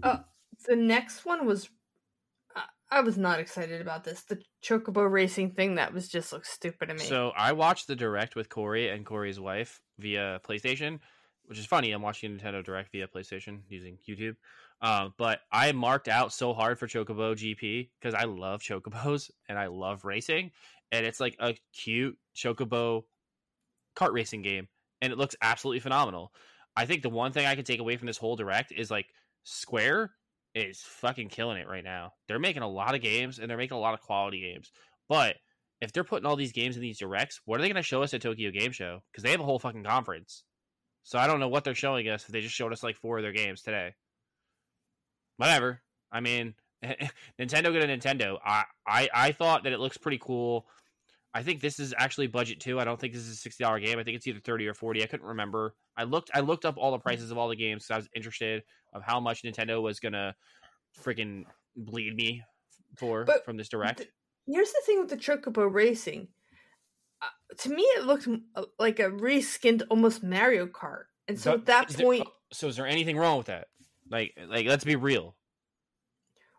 Uh, 0.02 0.18
the 0.66 0.76
next 0.76 1.24
one 1.24 1.46
was 1.46 1.70
I 2.90 3.00
was 3.00 3.18
not 3.18 3.40
excited 3.40 3.80
about 3.80 4.04
this. 4.04 4.22
The 4.22 4.40
chocobo 4.64 5.10
racing 5.10 5.52
thing 5.52 5.74
that 5.74 5.92
was 5.92 6.08
just 6.08 6.32
looks 6.32 6.50
stupid 6.50 6.86
to 6.88 6.94
me. 6.94 7.00
So 7.00 7.32
I 7.36 7.52
watched 7.52 7.88
the 7.88 7.96
direct 7.96 8.36
with 8.36 8.48
Corey 8.48 8.88
and 8.88 9.04
Corey's 9.04 9.40
wife 9.40 9.80
via 9.98 10.40
PlayStation, 10.48 11.00
which 11.46 11.58
is 11.58 11.66
funny. 11.66 11.90
I'm 11.90 12.02
watching 12.02 12.38
Nintendo 12.38 12.64
Direct 12.64 12.92
via 12.92 13.08
PlayStation 13.08 13.60
using 13.68 13.98
YouTube. 14.08 14.36
Uh, 14.80 15.08
but 15.16 15.40
I 15.50 15.72
marked 15.72 16.06
out 16.06 16.32
so 16.32 16.52
hard 16.52 16.78
for 16.78 16.86
Chocobo 16.86 17.34
GP 17.34 17.88
because 17.98 18.14
I 18.14 18.24
love 18.24 18.60
chocobos 18.60 19.30
and 19.48 19.58
I 19.58 19.66
love 19.66 20.04
racing, 20.04 20.50
and 20.92 21.06
it's 21.06 21.20
like 21.20 21.36
a 21.40 21.54
cute 21.72 22.16
chocobo 22.36 23.04
kart 23.96 24.12
racing 24.12 24.42
game, 24.42 24.68
and 25.00 25.12
it 25.12 25.18
looks 25.18 25.34
absolutely 25.40 25.80
phenomenal. 25.80 26.32
I 26.76 26.84
think 26.84 27.02
the 27.02 27.08
one 27.08 27.32
thing 27.32 27.46
I 27.46 27.54
can 27.54 27.64
take 27.64 27.80
away 27.80 27.96
from 27.96 28.06
this 28.06 28.18
whole 28.18 28.36
direct 28.36 28.70
is 28.70 28.90
like 28.90 29.06
Square 29.44 30.10
is 30.56 30.80
fucking 30.80 31.28
killing 31.28 31.58
it 31.58 31.68
right 31.68 31.84
now. 31.84 32.12
They're 32.26 32.38
making 32.38 32.62
a 32.62 32.68
lot 32.68 32.94
of 32.94 33.02
games 33.02 33.38
and 33.38 33.50
they're 33.50 33.58
making 33.58 33.76
a 33.76 33.80
lot 33.80 33.92
of 33.92 34.00
quality 34.00 34.40
games. 34.40 34.72
But 35.06 35.36
if 35.82 35.92
they're 35.92 36.02
putting 36.02 36.24
all 36.24 36.34
these 36.36 36.52
games 36.52 36.76
in 36.76 36.82
these 36.82 36.98
directs, 36.98 37.40
what 37.44 37.60
are 37.60 37.62
they 37.62 37.68
going 37.68 37.76
to 37.76 37.82
show 37.82 38.02
us 38.02 38.14
at 38.14 38.22
Tokyo 38.22 38.50
Game 38.50 38.72
Show? 38.72 39.02
Because 39.12 39.22
they 39.22 39.32
have 39.32 39.40
a 39.40 39.44
whole 39.44 39.58
fucking 39.58 39.84
conference. 39.84 40.44
So 41.02 41.18
I 41.18 41.26
don't 41.26 41.40
know 41.40 41.48
what 41.48 41.64
they're 41.64 41.74
showing 41.74 42.08
us 42.08 42.24
if 42.24 42.32
they 42.32 42.40
just 42.40 42.54
showed 42.54 42.72
us 42.72 42.82
like 42.82 42.96
four 42.96 43.18
of 43.18 43.22
their 43.22 43.32
games 43.32 43.60
today. 43.60 43.94
Whatever. 45.36 45.82
I 46.10 46.20
mean, 46.20 46.54
Nintendo 47.38 47.72
get 47.72 47.84
a 47.84 47.86
Nintendo. 47.86 48.38
I, 48.44 48.64
I 48.86 49.08
I 49.14 49.32
thought 49.32 49.64
that 49.64 49.72
it 49.72 49.78
looks 49.80 49.98
pretty 49.98 50.18
cool. 50.18 50.66
I 51.36 51.42
think 51.42 51.60
this 51.60 51.78
is 51.78 51.92
actually 51.98 52.28
budget 52.28 52.60
too. 52.60 52.80
I 52.80 52.84
don't 52.84 52.98
think 52.98 53.12
this 53.12 53.22
is 53.22 53.32
a 53.32 53.36
sixty 53.36 53.62
dollar 53.62 53.78
game. 53.78 53.98
I 53.98 54.04
think 54.04 54.16
it's 54.16 54.26
either 54.26 54.40
thirty 54.40 54.66
or 54.66 54.74
forty. 54.74 55.02
I 55.02 55.06
couldn't 55.06 55.26
remember. 55.26 55.74
I 55.96 56.04
looked 56.04 56.30
I 56.34 56.40
looked 56.40 56.64
up 56.64 56.76
all 56.78 56.90
the 56.92 56.98
prices 56.98 57.30
of 57.30 57.38
all 57.38 57.48
the 57.48 57.56
games 57.56 57.84
because 57.84 57.90
I 57.94 57.98
was 57.98 58.08
interested 58.14 58.62
of 58.94 59.02
how 59.02 59.20
much 59.20 59.42
Nintendo 59.42 59.82
was 59.82 60.00
gonna 60.00 60.34
freaking 61.04 61.44
bleed 61.76 62.14
me 62.16 62.42
for 62.96 63.24
But 63.24 63.44
from 63.44 63.56
this 63.56 63.68
direct. 63.68 63.98
th- 63.98 64.10
Here's 64.46 64.72
the 64.72 64.80
thing 64.86 65.00
with 65.00 65.10
the 65.10 65.16
Chocobo 65.16 65.70
Racing. 65.72 66.28
Uh, 67.20 67.26
to 67.58 67.68
me, 67.70 67.82
it 67.82 68.04
looked 68.04 68.26
m- 68.28 68.44
uh, 68.54 68.64
like 68.78 68.98
a 69.00 69.10
reskinned, 69.10 69.82
almost 69.90 70.22
Mario 70.22 70.66
Kart. 70.66 71.04
And 71.28 71.38
so 71.38 71.50
But 71.52 71.60
at 71.60 71.66
that 71.66 71.90
is 71.90 71.96
there- 71.96 72.06
point, 72.06 72.28
so 72.52 72.68
is 72.68 72.76
there 72.76 72.86
anything 72.86 73.16
wrong 73.18 73.36
with 73.38 73.48
that? 73.48 73.68
Like 74.08 74.38
like 74.48 74.66
let's 74.66 74.84
be 74.84 74.96
real. 74.96 75.36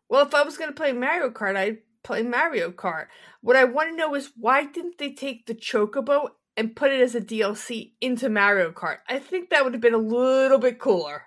well, 0.10 0.26
if 0.26 0.34
I 0.36 0.44
was 0.44 0.58
going 0.58 0.70
to 0.70 0.76
play 0.76 0.92
Mario 0.94 1.30
Kart, 1.32 1.56
I'd 1.56 1.80
play 2.08 2.24
Mario 2.24 2.72
Kart. 2.72 3.08
What 3.42 3.58
I 3.58 3.66
want 3.66 3.90
to 3.90 3.96
know 3.96 4.16
is 4.16 4.32
why 4.38 4.66
didn't 4.66 4.98
they 4.98 5.12
take 5.12 5.46
the 5.46 5.54
Chocobo 5.54 6.30
and 6.56 6.76
put 6.76 6.92
it 6.92 7.02
as 7.02 7.14
a 7.14 7.22
DLC 7.22 7.92
into 8.00 8.30
Mario 8.30 8.72
Kart? 8.72 9.00
I 9.08 9.20
think 9.20 9.50
that 9.50 9.64
would 9.64 9.74
have 9.74 9.82
been 9.82 9.94
a 9.94 9.98
little 9.98 10.58
bit 10.58 10.80
cooler. 10.80 11.24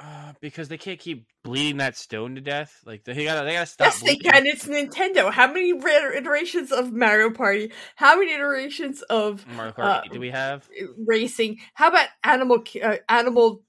Uh, 0.00 0.32
because 0.40 0.68
they 0.68 0.78
can't 0.78 0.98
keep 0.98 1.26
bleeding 1.44 1.76
that 1.76 1.96
stone 1.96 2.34
to 2.34 2.40
death. 2.40 2.80
Like 2.84 3.04
they 3.04 3.24
gotta 3.24 3.44
they 3.44 3.52
gotta 3.52 3.66
stop. 3.66 3.86
yes, 3.86 4.02
they 4.02 4.16
can. 4.16 4.44
It's 4.44 4.66
Nintendo. 4.66 5.30
How 5.30 5.46
many 5.46 5.70
iterations 5.70 6.72
of 6.72 6.92
Mario 6.92 7.30
Party? 7.30 7.70
How 7.94 8.18
many 8.18 8.32
iterations 8.32 9.02
of 9.02 9.46
Mario 9.46 9.72
Kart 9.72 9.84
uh, 9.84 10.02
do 10.10 10.18
we 10.18 10.30
have? 10.30 10.68
racing. 10.98 11.60
How 11.74 11.88
about 11.90 12.08
Animal 12.24 12.64
uh, 12.82 12.96
Animal 13.08 13.62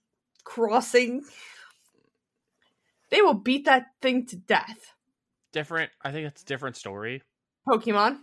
Crossing? 0.44 1.22
They 3.12 3.22
will 3.22 3.36
beat 3.36 3.66
that 3.66 3.88
thing 4.02 4.26
to 4.28 4.36
death. 4.36 4.95
Different. 5.56 5.90
I 6.04 6.12
think 6.12 6.28
it's 6.28 6.42
a 6.42 6.46
different 6.46 6.76
story. 6.76 7.22
Pokemon. 7.66 8.18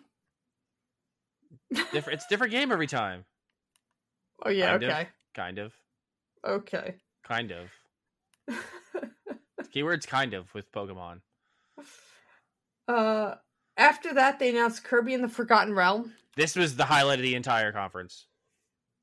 Different. 1.73 2.19
it's 2.19 2.27
a 2.27 2.29
different 2.29 2.51
game 2.53 2.71
every 2.71 2.87
time. 2.87 3.25
Oh 4.45 4.51
yeah, 4.51 4.73
Kind 4.73 4.83
of. 4.83 4.91
okay, 4.91 5.09
Kind 5.35 5.59
of. 5.59 5.73
okay. 6.47 6.95
Kind 7.27 7.53
of. 7.53 7.71
Keywords 9.75 10.07
kind 10.07 10.35
of 10.35 10.53
with 10.53 10.71
Pokemon. 10.73 11.21
uh, 12.87 13.37
after 13.79 14.13
that, 14.13 14.39
they 14.39 14.51
announced 14.51 14.85
Kirby 14.85 15.15
in 15.15 15.23
the 15.23 15.29
Forgotten 15.29 15.73
Realm. 15.75 16.13
This 16.37 16.55
was 16.55 16.77
the 16.77 16.85
highlight 16.85 17.19
of 17.19 17.23
the 17.23 17.35
entire 17.35 17.73
conference. 17.73 18.27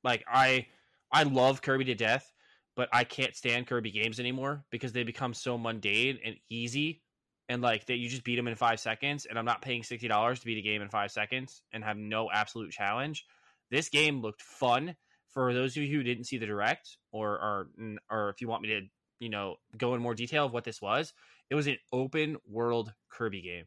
Like 0.04 0.24
I 0.32 0.68
I 1.12 1.24
love 1.24 1.64
Kirby 1.64 1.86
to 1.86 1.96
death, 1.96 2.32
but 2.76 2.90
I 2.94 3.06
can't 3.06 3.36
stand 3.36 3.66
Kirby 3.66 3.90
games 3.90 4.20
anymore 4.20 4.64
because 4.70 4.92
they 4.92 5.02
become 5.02 5.34
so 5.34 5.58
mundane 5.58 6.20
and 6.24 6.36
easy 6.52 7.02
and 7.50 7.62
like 7.62 7.88
that 7.88 7.98
you 7.98 8.08
just 8.08 8.24
beat 8.24 8.36
them 8.36 8.48
in 8.48 8.56
5 8.56 8.80
seconds 8.80 9.26
and 9.26 9.38
I'm 9.38 9.46
not 9.46 9.62
paying 9.62 9.82
$60 9.82 10.40
to 10.40 10.46
beat 10.46 10.58
a 10.58 10.62
game 10.62 10.82
in 10.82 10.90
5 10.90 11.12
seconds 11.12 11.62
and 11.74 11.84
have 11.84 11.98
no 11.98 12.30
absolute 12.32 12.72
challenge. 12.72 13.26
This 13.72 13.90
game 13.90 14.22
looked 14.22 14.42
fun 14.42 14.96
for 15.34 15.54
those 15.54 15.76
of 15.76 15.84
you 15.84 15.98
who 15.98 16.04
didn't 16.04 16.26
see 16.26 16.38
the 16.38 16.46
direct 16.46 16.98
or 17.12 17.32
or 17.32 17.68
or 18.10 18.30
if 18.30 18.40
you 18.40 18.48
want 18.48 18.62
me 18.62 18.70
to, 18.70 18.82
you 19.20 19.30
know, 19.30 19.56
go 19.78 19.96
in 19.96 20.02
more 20.02 20.16
detail 20.16 20.46
of 20.46 20.54
what 20.54 20.64
this 20.64 20.82
was. 20.82 21.14
It 21.50 21.56
was 21.56 21.68
an 21.68 21.78
open 21.92 22.38
world 22.48 22.94
Kirby 23.10 23.42
game. 23.42 23.66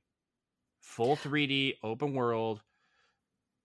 Full 0.81 1.16
3D 1.16 1.75
open 1.83 2.14
world 2.14 2.62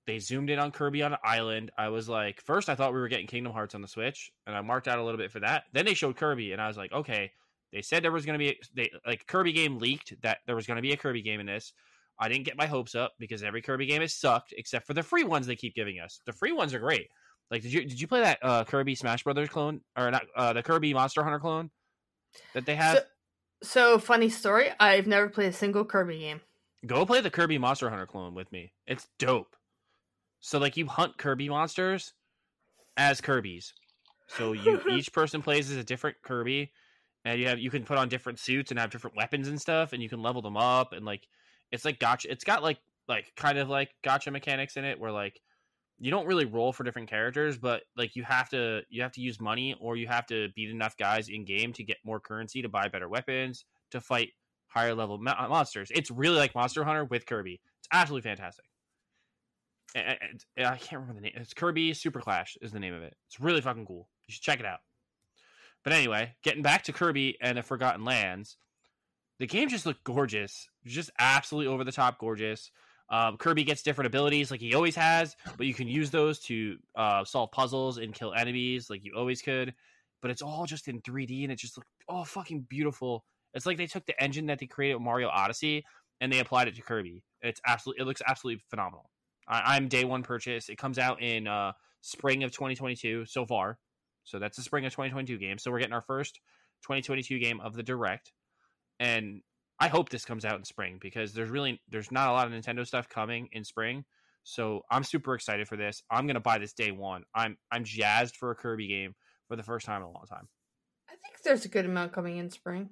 they 0.07 0.19
zoomed 0.19 0.49
in 0.49 0.57
on 0.57 0.71
Kirby 0.71 1.03
on 1.03 1.11
an 1.13 1.19
island. 1.23 1.69
I 1.77 1.89
was 1.89 2.07
like, 2.07 2.41
first 2.41 2.69
I 2.69 2.75
thought 2.75 2.93
we 2.93 2.99
were 2.99 3.09
getting 3.09 3.27
Kingdom 3.27 3.51
Hearts 3.51 3.75
on 3.75 3.81
the 3.81 3.89
Switch, 3.89 4.31
and 4.47 4.55
I 4.55 4.61
marked 4.61 4.87
out 4.87 4.99
a 4.99 5.03
little 5.03 5.17
bit 5.17 5.31
for 5.31 5.41
that. 5.41 5.65
Then 5.73 5.85
they 5.85 5.93
showed 5.93 6.15
Kirby, 6.15 6.53
and 6.53 6.61
I 6.61 6.67
was 6.67 6.77
like, 6.77 6.93
okay. 6.93 7.31
They 7.71 7.81
said 7.81 8.03
there 8.03 8.11
was 8.11 8.25
going 8.25 8.39
to 8.39 8.45
be 8.45 8.57
they 8.73 8.91
like 9.05 9.27
Kirby 9.27 9.53
game 9.53 9.77
leaked 9.79 10.13
that 10.21 10.39
there 10.45 10.55
was 10.55 10.67
going 10.67 10.77
to 10.77 10.81
be 10.81 10.93
a 10.93 10.97
Kirby 10.97 11.21
game 11.21 11.39
in 11.39 11.45
this. 11.45 11.73
I 12.19 12.29
didn't 12.29 12.45
get 12.45 12.57
my 12.57 12.65
hopes 12.65 12.95
up 12.95 13.13
because 13.19 13.43
every 13.43 13.61
Kirby 13.61 13.85
game 13.85 14.01
has 14.01 14.15
sucked 14.15 14.53
except 14.57 14.87
for 14.87 14.93
the 14.93 15.03
free 15.03 15.23
ones 15.23 15.45
they 15.45 15.55
keep 15.55 15.75
giving 15.75 15.99
us. 15.99 16.21
The 16.25 16.33
free 16.33 16.51
ones 16.51 16.73
are 16.73 16.79
great. 16.79 17.09
Like, 17.51 17.61
did 17.61 17.71
you 17.71 17.81
did 17.81 17.99
you 17.99 18.07
play 18.07 18.21
that 18.21 18.39
uh, 18.41 18.63
Kirby 18.63 18.95
Smash 18.95 19.23
Brothers 19.23 19.49
clone 19.49 19.81
or 19.97 20.11
not 20.11 20.25
uh, 20.35 20.53
the 20.53 20.63
Kirby 20.63 20.93
Monster 20.93 21.23
Hunter 21.23 21.39
clone 21.39 21.69
that 22.53 22.65
they 22.65 22.75
have? 22.75 22.97
So, 22.97 23.03
so 23.63 23.99
funny 23.99 24.29
story. 24.29 24.69
I've 24.79 25.07
never 25.07 25.29
played 25.29 25.49
a 25.49 25.53
single 25.53 25.85
Kirby 25.85 26.19
game. 26.19 26.41
Go 26.85 27.05
play 27.05 27.21
the 27.21 27.29
Kirby 27.29 27.57
Monster 27.57 27.89
Hunter 27.89 28.05
clone 28.05 28.33
with 28.33 28.51
me. 28.51 28.71
It's 28.85 29.07
dope. 29.19 29.55
So 30.39 30.59
like 30.59 30.77
you 30.77 30.87
hunt 30.87 31.17
Kirby 31.17 31.49
monsters 31.49 32.13
as 32.95 33.21
Kirby's. 33.21 33.73
So 34.27 34.53
you 34.53 34.81
each 34.91 35.13
person 35.13 35.41
plays 35.41 35.71
as 35.71 35.77
a 35.77 35.83
different 35.83 36.17
Kirby 36.21 36.71
and 37.27 37.39
you 37.39 37.47
have 37.47 37.59
you 37.59 37.69
can 37.69 37.83
put 37.83 37.97
on 37.97 38.09
different 38.09 38.39
suits 38.39 38.71
and 38.71 38.79
have 38.79 38.89
different 38.89 39.15
weapons 39.15 39.47
and 39.47 39.59
stuff 39.59 39.93
and 39.93 40.01
you 40.01 40.09
can 40.09 40.21
level 40.21 40.41
them 40.41 40.57
up 40.57 40.93
and 40.93 41.05
like 41.05 41.27
it's 41.71 41.85
like 41.85 41.99
gotcha 41.99 42.31
it's 42.31 42.43
got 42.43 42.63
like 42.63 42.79
like 43.07 43.31
kind 43.35 43.57
of 43.57 43.69
like 43.69 43.89
gotcha 44.03 44.31
mechanics 44.31 44.77
in 44.77 44.85
it 44.85 44.99
where 44.99 45.11
like 45.11 45.39
you 45.99 46.11
don't 46.11 46.27
really 46.27 46.45
roll 46.45 46.71
for 46.71 46.83
different 46.83 47.09
characters 47.09 47.57
but 47.57 47.83
like 47.95 48.15
you 48.15 48.23
have 48.23 48.49
to 48.49 48.81
you 48.89 49.01
have 49.01 49.11
to 49.11 49.21
use 49.21 49.39
money 49.41 49.75
or 49.79 49.95
you 49.95 50.07
have 50.07 50.25
to 50.25 50.47
beat 50.55 50.69
enough 50.69 50.95
guys 50.97 51.27
in 51.29 51.43
game 51.45 51.73
to 51.73 51.83
get 51.83 51.97
more 52.05 52.19
currency 52.19 52.61
to 52.61 52.69
buy 52.69 52.87
better 52.87 53.09
weapons 53.09 53.65
to 53.91 53.99
fight 53.99 54.29
higher 54.67 54.93
level 54.93 55.17
mo- 55.17 55.33
uh, 55.37 55.47
monsters 55.47 55.89
it's 55.95 56.11
really 56.11 56.37
like 56.37 56.53
monster 56.55 56.83
hunter 56.83 57.05
with 57.05 57.25
kirby 57.25 57.59
it's 57.79 57.87
absolutely 57.91 58.27
fantastic 58.29 58.65
and, 59.95 60.17
and- 60.21 60.45
and 60.57 60.67
I 60.67 60.77
can't 60.77 61.01
remember 61.01 61.13
the 61.15 61.21
name. 61.21 61.31
It's 61.35 61.53
Kirby 61.53 61.93
Super 61.93 62.19
Clash 62.19 62.57
is 62.61 62.71
the 62.73 62.79
name 62.79 62.93
of 62.93 63.01
it. 63.03 63.15
It's 63.27 63.39
really 63.39 63.61
fucking 63.61 63.85
cool. 63.85 64.09
You 64.27 64.33
should 64.33 64.43
check 64.43 64.59
it 64.59 64.65
out. 64.65 64.79
But 65.87 65.95
anyway, 65.95 66.35
getting 66.43 66.63
back 66.63 66.83
to 66.83 66.91
Kirby 66.91 67.37
and 67.39 67.57
the 67.57 67.63
Forgotten 67.63 68.03
Lands, 68.03 68.57
the 69.39 69.47
game 69.47 69.69
just 69.69 69.85
looked 69.85 70.03
gorgeous. 70.03 70.67
Just 70.85 71.11
absolutely 71.17 71.73
over 71.73 71.85
the 71.85 71.93
top 71.93 72.19
gorgeous. 72.19 72.71
Um, 73.09 73.37
Kirby 73.37 73.63
gets 73.63 73.83
different 73.83 74.07
abilities 74.07 74.51
like 74.51 74.59
he 74.59 74.73
always 74.73 74.97
has, 74.97 75.37
but 75.55 75.65
you 75.65 75.73
can 75.73 75.87
use 75.87 76.11
those 76.11 76.39
to 76.39 76.75
uh, 76.97 77.23
solve 77.23 77.53
puzzles 77.53 77.99
and 77.99 78.13
kill 78.13 78.33
enemies 78.33 78.89
like 78.89 79.05
you 79.05 79.13
always 79.15 79.41
could. 79.41 79.73
But 80.21 80.29
it's 80.29 80.41
all 80.41 80.65
just 80.65 80.89
in 80.89 80.99
3D 81.03 81.43
and 81.43 81.53
it 81.53 81.57
just 81.57 81.77
looked 81.77 81.87
oh 82.09 82.25
fucking 82.25 82.65
beautiful. 82.67 83.23
It's 83.53 83.65
like 83.65 83.77
they 83.77 83.87
took 83.87 84.05
the 84.05 84.21
engine 84.21 84.47
that 84.47 84.59
they 84.59 84.67
created 84.67 84.95
with 84.95 85.03
Mario 85.03 85.29
Odyssey 85.29 85.85
and 86.19 86.29
they 86.29 86.39
applied 86.39 86.67
it 86.67 86.75
to 86.75 86.81
Kirby. 86.81 87.23
It's 87.41 87.61
absolutely 87.65 88.01
it 88.01 88.07
looks 88.07 88.21
absolutely 88.27 88.61
phenomenal. 88.69 89.09
I, 89.47 89.77
I'm 89.77 89.87
day 89.87 90.03
one 90.03 90.23
purchase. 90.23 90.67
It 90.67 90.77
comes 90.77 90.99
out 90.99 91.21
in 91.21 91.47
uh, 91.47 91.71
spring 92.01 92.43
of 92.43 92.51
2022 92.51 93.25
so 93.25 93.45
far. 93.45 93.77
So 94.27 94.39
that's 94.39 94.57
the 94.57 94.63
spring 94.63 94.85
of 94.85 94.91
2022 94.91 95.37
game. 95.37 95.57
So 95.57 95.71
we're 95.71 95.79
getting 95.79 95.93
our 95.93 96.01
first 96.01 96.35
2022 96.83 97.39
game 97.39 97.61
of 97.61 97.73
the 97.73 97.83
direct, 97.83 98.33
and 98.99 99.41
I 99.79 99.87
hope 99.87 100.09
this 100.09 100.25
comes 100.25 100.43
out 100.43 100.57
in 100.57 100.65
spring 100.65 100.97
because 100.99 101.33
there's 101.33 101.49
really 101.49 101.81
there's 101.89 102.11
not 102.11 102.29
a 102.29 102.33
lot 102.33 102.47
of 102.47 102.53
Nintendo 102.53 102.85
stuff 102.85 103.07
coming 103.07 103.47
in 103.53 103.63
spring. 103.63 104.03
So 104.43 104.81
I'm 104.91 105.03
super 105.03 105.33
excited 105.33 105.67
for 105.67 105.77
this. 105.77 106.03
I'm 106.11 106.27
gonna 106.27 106.39
buy 106.41 106.57
this 106.57 106.73
day 106.73 106.91
one. 106.91 107.23
I'm 107.33 107.57
I'm 107.71 107.83
jazzed 107.83 108.35
for 108.35 108.51
a 108.51 108.55
Kirby 108.55 108.87
game 108.87 109.15
for 109.47 109.55
the 109.55 109.63
first 109.63 109.85
time 109.85 110.01
in 110.01 110.07
a 110.07 110.11
long 110.11 110.25
time. 110.29 110.47
I 111.09 111.15
think 111.15 111.41
there's 111.43 111.65
a 111.65 111.69
good 111.69 111.85
amount 111.85 112.11
coming 112.11 112.37
in 112.37 112.49
spring. 112.49 112.89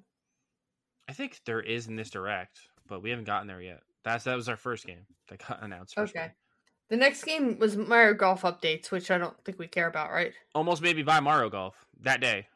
I 1.08 1.12
think 1.12 1.40
there 1.44 1.60
is 1.60 1.86
in 1.86 1.96
this 1.96 2.10
direct, 2.10 2.58
but 2.88 3.02
we 3.02 3.10
haven't 3.10 3.26
gotten 3.26 3.46
there 3.46 3.60
yet. 3.60 3.80
That's 4.04 4.24
that 4.24 4.36
was 4.36 4.48
our 4.48 4.56
first 4.56 4.86
game 4.86 5.06
that 5.28 5.46
got 5.46 5.62
announced. 5.62 5.98
Okay. 5.98 6.08
spring. 6.08 6.30
The 6.88 6.96
next 6.96 7.24
game 7.24 7.58
was 7.58 7.76
Mario 7.76 8.14
Golf 8.14 8.42
updates, 8.42 8.90
which 8.90 9.10
I 9.10 9.18
don't 9.18 9.36
think 9.44 9.58
we 9.58 9.66
care 9.66 9.88
about, 9.88 10.12
right? 10.12 10.32
Almost 10.54 10.82
maybe 10.82 11.02
buy 11.02 11.20
Mario 11.20 11.50
Golf 11.50 11.74
that 12.02 12.20
day. 12.20 12.46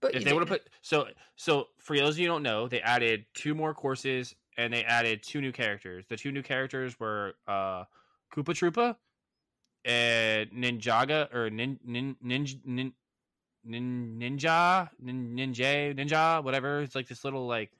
But 0.00 0.14
if 0.14 0.24
they 0.24 0.32
would 0.32 0.40
have 0.40 0.48
put 0.48 0.68
so 0.80 1.08
so 1.34 1.68
for 1.78 1.96
those 1.96 2.14
of 2.14 2.18
you 2.20 2.26
who 2.26 2.34
don't 2.34 2.44
know, 2.44 2.68
they 2.68 2.80
added 2.80 3.24
two 3.34 3.54
more 3.54 3.74
courses 3.74 4.34
and 4.56 4.72
they 4.72 4.84
added 4.84 5.24
two 5.24 5.40
new 5.40 5.50
characters. 5.50 6.04
The 6.08 6.16
two 6.16 6.30
new 6.30 6.42
characters 6.42 7.00
were 7.00 7.34
uh 7.48 7.84
Koopa 8.32 8.54
Troopa 8.54 8.96
and 9.84 10.50
Ninjaga 10.52 11.34
or 11.34 11.50
nin, 11.50 11.80
nin, 11.84 12.16
ninja 12.24 12.60
nin, 12.64 12.92
nin, 13.64 14.18
ninja 14.20 14.88
ninja 15.02 15.96
ninja 15.96 16.44
whatever. 16.44 16.82
It's 16.82 16.94
like 16.94 17.08
this 17.08 17.24
little 17.24 17.48
like 17.48 17.72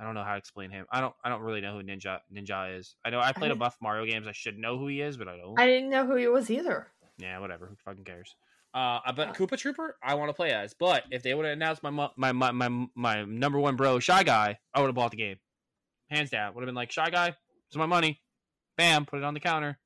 I 0.00 0.04
don't 0.04 0.14
know 0.14 0.24
how 0.24 0.32
to 0.32 0.38
explain 0.38 0.70
him. 0.70 0.86
I 0.90 1.00
don't 1.00 1.14
I 1.24 1.28
don't 1.28 1.40
really 1.42 1.60
know 1.60 1.74
who 1.78 1.82
Ninja 1.82 2.20
Ninja 2.32 2.78
is. 2.78 2.94
I 3.04 3.10
know 3.10 3.20
I 3.20 3.32
played 3.32 3.46
a 3.50 3.54
didn't- 3.54 3.60
buff 3.60 3.76
Mario 3.80 4.04
games. 4.06 4.26
I 4.26 4.32
should 4.32 4.58
know 4.58 4.78
who 4.78 4.88
he 4.88 5.00
is, 5.00 5.16
but 5.16 5.28
I 5.28 5.36
don't. 5.36 5.58
I 5.58 5.66
didn't 5.66 5.90
know 5.90 6.06
who 6.06 6.16
he 6.16 6.28
was 6.28 6.50
either. 6.50 6.88
Yeah, 7.18 7.38
whatever. 7.40 7.66
Who 7.66 7.76
fucking 7.84 8.04
cares? 8.04 8.34
Uh, 8.74 9.00
but 9.16 9.28
Uh, 9.28 9.32
Koopa 9.32 9.56
Trooper, 9.56 9.96
I 10.02 10.14
want 10.14 10.28
to 10.28 10.34
play 10.34 10.52
as. 10.52 10.74
But 10.74 11.04
if 11.10 11.22
they 11.22 11.34
would 11.34 11.46
have 11.46 11.54
announced 11.54 11.82
my, 11.82 11.90
my 11.90 12.32
my 12.32 12.50
my 12.52 12.86
my 12.94 13.24
number 13.24 13.58
one 13.58 13.76
bro, 13.76 13.98
Shy 13.98 14.22
Guy, 14.22 14.58
I 14.74 14.80
would 14.80 14.86
have 14.88 14.94
bought 14.94 15.10
the 15.10 15.16
game, 15.16 15.36
hands 16.10 16.30
down. 16.30 16.54
Would 16.54 16.60
have 16.62 16.66
been 16.68 16.74
like 16.74 16.92
Shy 16.92 17.08
Guy, 17.10 17.34
it's 17.68 17.76
my 17.76 17.86
money, 17.86 18.20
bam, 18.76 19.06
put 19.06 19.18
it 19.18 19.24
on 19.24 19.34
the 19.34 19.40
counter. 19.40 19.78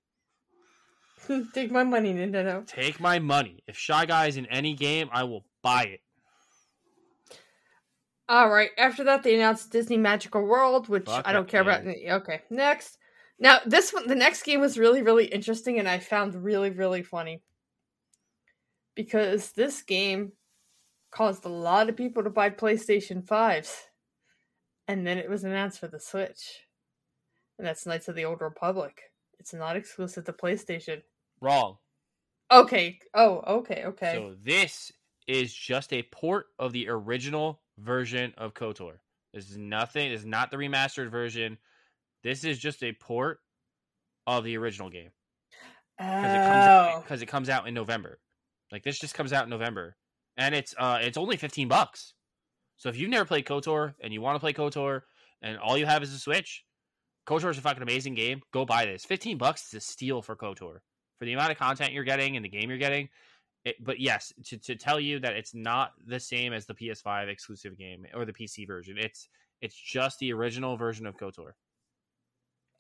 Take 1.55 1.71
my 1.71 1.85
money, 1.85 2.13
Nintendo. 2.13 2.67
Take 2.67 2.99
my 2.99 3.19
money. 3.21 3.63
If 3.69 3.79
Shy 3.79 4.07
Guy 4.07 4.27
is 4.27 4.37
in 4.37 4.47
any 4.47 4.75
game, 4.75 5.09
I 5.13 5.23
will 5.25 5.45
buy 5.63 5.85
it. 5.85 6.01
All 8.33 8.49
right. 8.49 8.71
After 8.79 9.05
that, 9.05 9.23
they 9.23 9.35
announced 9.35 9.71
Disney 9.71 9.99
Magical 9.99 10.43
World, 10.43 10.89
which 10.89 11.05
Fuck 11.05 11.29
I 11.29 11.35
don't 11.35 11.47
care 11.47 11.61
about. 11.61 11.85
Okay, 11.87 12.41
next. 12.49 12.97
Now, 13.39 13.59
this 13.67 13.93
one, 13.93 14.09
the 14.09 14.15
next 14.15 14.43
game 14.43 14.59
was 14.59 14.79
really, 14.79 15.03
really 15.03 15.27
interesting, 15.27 15.79
and 15.79 15.87
I 15.87 15.99
found 15.99 16.35
really, 16.43 16.71
really 16.71 17.03
funny 17.03 17.43
because 18.95 19.53
this 19.53 19.83
game 19.83 20.33
caused 21.11 21.45
a 21.45 21.51
lot 21.51 21.91
of 21.91 21.97
people 21.97 22.25
to 22.25 22.31
buy 22.31 22.49
PlayStation 22.49 23.23
5s, 23.23 23.83
and 24.89 25.07
then 25.07 25.19
it 25.19 25.29
was 25.29 25.45
announced 25.45 25.79
for 25.79 25.89
the 25.89 26.01
Switch, 26.01 26.63
and 27.59 27.67
that's 27.67 27.85
Knights 27.85 28.09
of 28.09 28.15
the 28.15 28.25
Old 28.25 28.41
Republic. 28.41 29.03
It's 29.41 29.53
not 29.53 29.77
exclusive 29.77 30.25
to 30.25 30.33
PlayStation. 30.33 31.03
Wrong. 31.43 31.77
Okay. 32.51 32.99
Oh, 33.13 33.43
okay, 33.47 33.85
okay. 33.85 34.15
So 34.15 34.37
this 34.43 34.91
is 35.27 35.53
just 35.53 35.93
a 35.93 36.03
port 36.05 36.47
of 36.59 36.73
the 36.73 36.89
original 36.89 37.61
version 37.83 38.33
of 38.39 38.55
KOTOR. 38.55 38.95
This 39.35 39.51
is 39.51 39.57
nothing. 39.57 40.11
This 40.11 40.21
is 40.21 40.27
not 40.27 40.51
the 40.51 40.57
remastered 40.57 41.11
version. 41.11 41.59
This 42.23 42.45
is 42.45 42.59
just 42.59 42.83
a 42.83 42.93
port 42.93 43.41
of 44.27 44.45
the 44.45 44.57
original 44.57 44.89
game 44.91 45.11
because 45.99 46.33
it 46.35 46.39
comes 46.39 46.67
out 46.67 46.93
Oh. 46.95 47.01
because 47.01 47.23
it 47.23 47.27
comes 47.27 47.49
out 47.49 47.67
in 47.67 47.75
November. 47.75 48.21
Like 48.71 48.85
this 48.85 48.99
just 48.99 49.15
comes 49.15 49.33
out 49.33 49.45
in 49.45 49.51
November, 49.51 49.97
and 50.37 50.55
it's 50.55 50.75
uh 50.79 50.99
it's 51.03 51.19
only 51.19 51.37
fifteen 51.37 51.69
bucks. 51.69 52.15
So 52.77 52.89
if 52.89 52.97
you've 52.97 53.11
never 53.11 53.25
played 53.25 53.45
KOTOR 53.47 53.95
and 54.01 54.13
you 54.13 54.21
want 54.21 54.37
to 54.37 54.41
play 54.41 54.53
KOTOR 54.53 55.03
and 55.43 55.59
all 55.59 55.77
you 55.79 55.87
have 55.87 56.03
is 56.03 56.13
a 56.13 56.19
Switch, 56.19 56.65
KOTOR 57.27 57.51
is 57.51 57.59
a 57.59 57.63
fucking 57.63 57.83
amazing 57.83 58.15
game. 58.15 58.43
Go 58.53 58.65
buy 58.65 58.87
this. 58.87 59.05
Fifteen 59.05 59.39
bucks 59.39 59.67
is 59.69 59.75
a 59.75 59.81
steal 59.81 60.23
for 60.23 60.37
KOTOR 60.37 60.57
for 61.19 61.25
the 61.25 61.33
amount 61.33 61.53
of 61.53 61.59
content 61.59 61.93
you're 61.93 62.05
getting 62.05 62.37
and 62.37 62.45
the 62.45 62.49
game 62.49 62.69
you're 62.69 62.79
getting. 62.79 63.09
It, 63.65 63.77
but 63.85 64.01
yes, 64.01 64.33
to, 64.47 64.59
to 64.59 64.75
tell 64.75 64.99
you 64.99 65.21
that 65.21 65.37
it's 65.37 65.55
not 65.55 65.93
the 66.05 66.19
same 66.19 66.53
as 66.53 66.67
the 66.67 66.75
PS5 66.75 67.29
exclusive 67.29 67.79
game 67.79 68.07
or 68.13 68.25
the 68.25 68.33
PC 68.33 68.67
version. 68.67 68.99
It's 68.99 69.29
it's 69.61 69.77
just 69.77 70.19
the 70.19 70.33
original 70.33 70.77
version 70.77 71.07
of 71.07 71.17
KOTOR. 71.17 71.53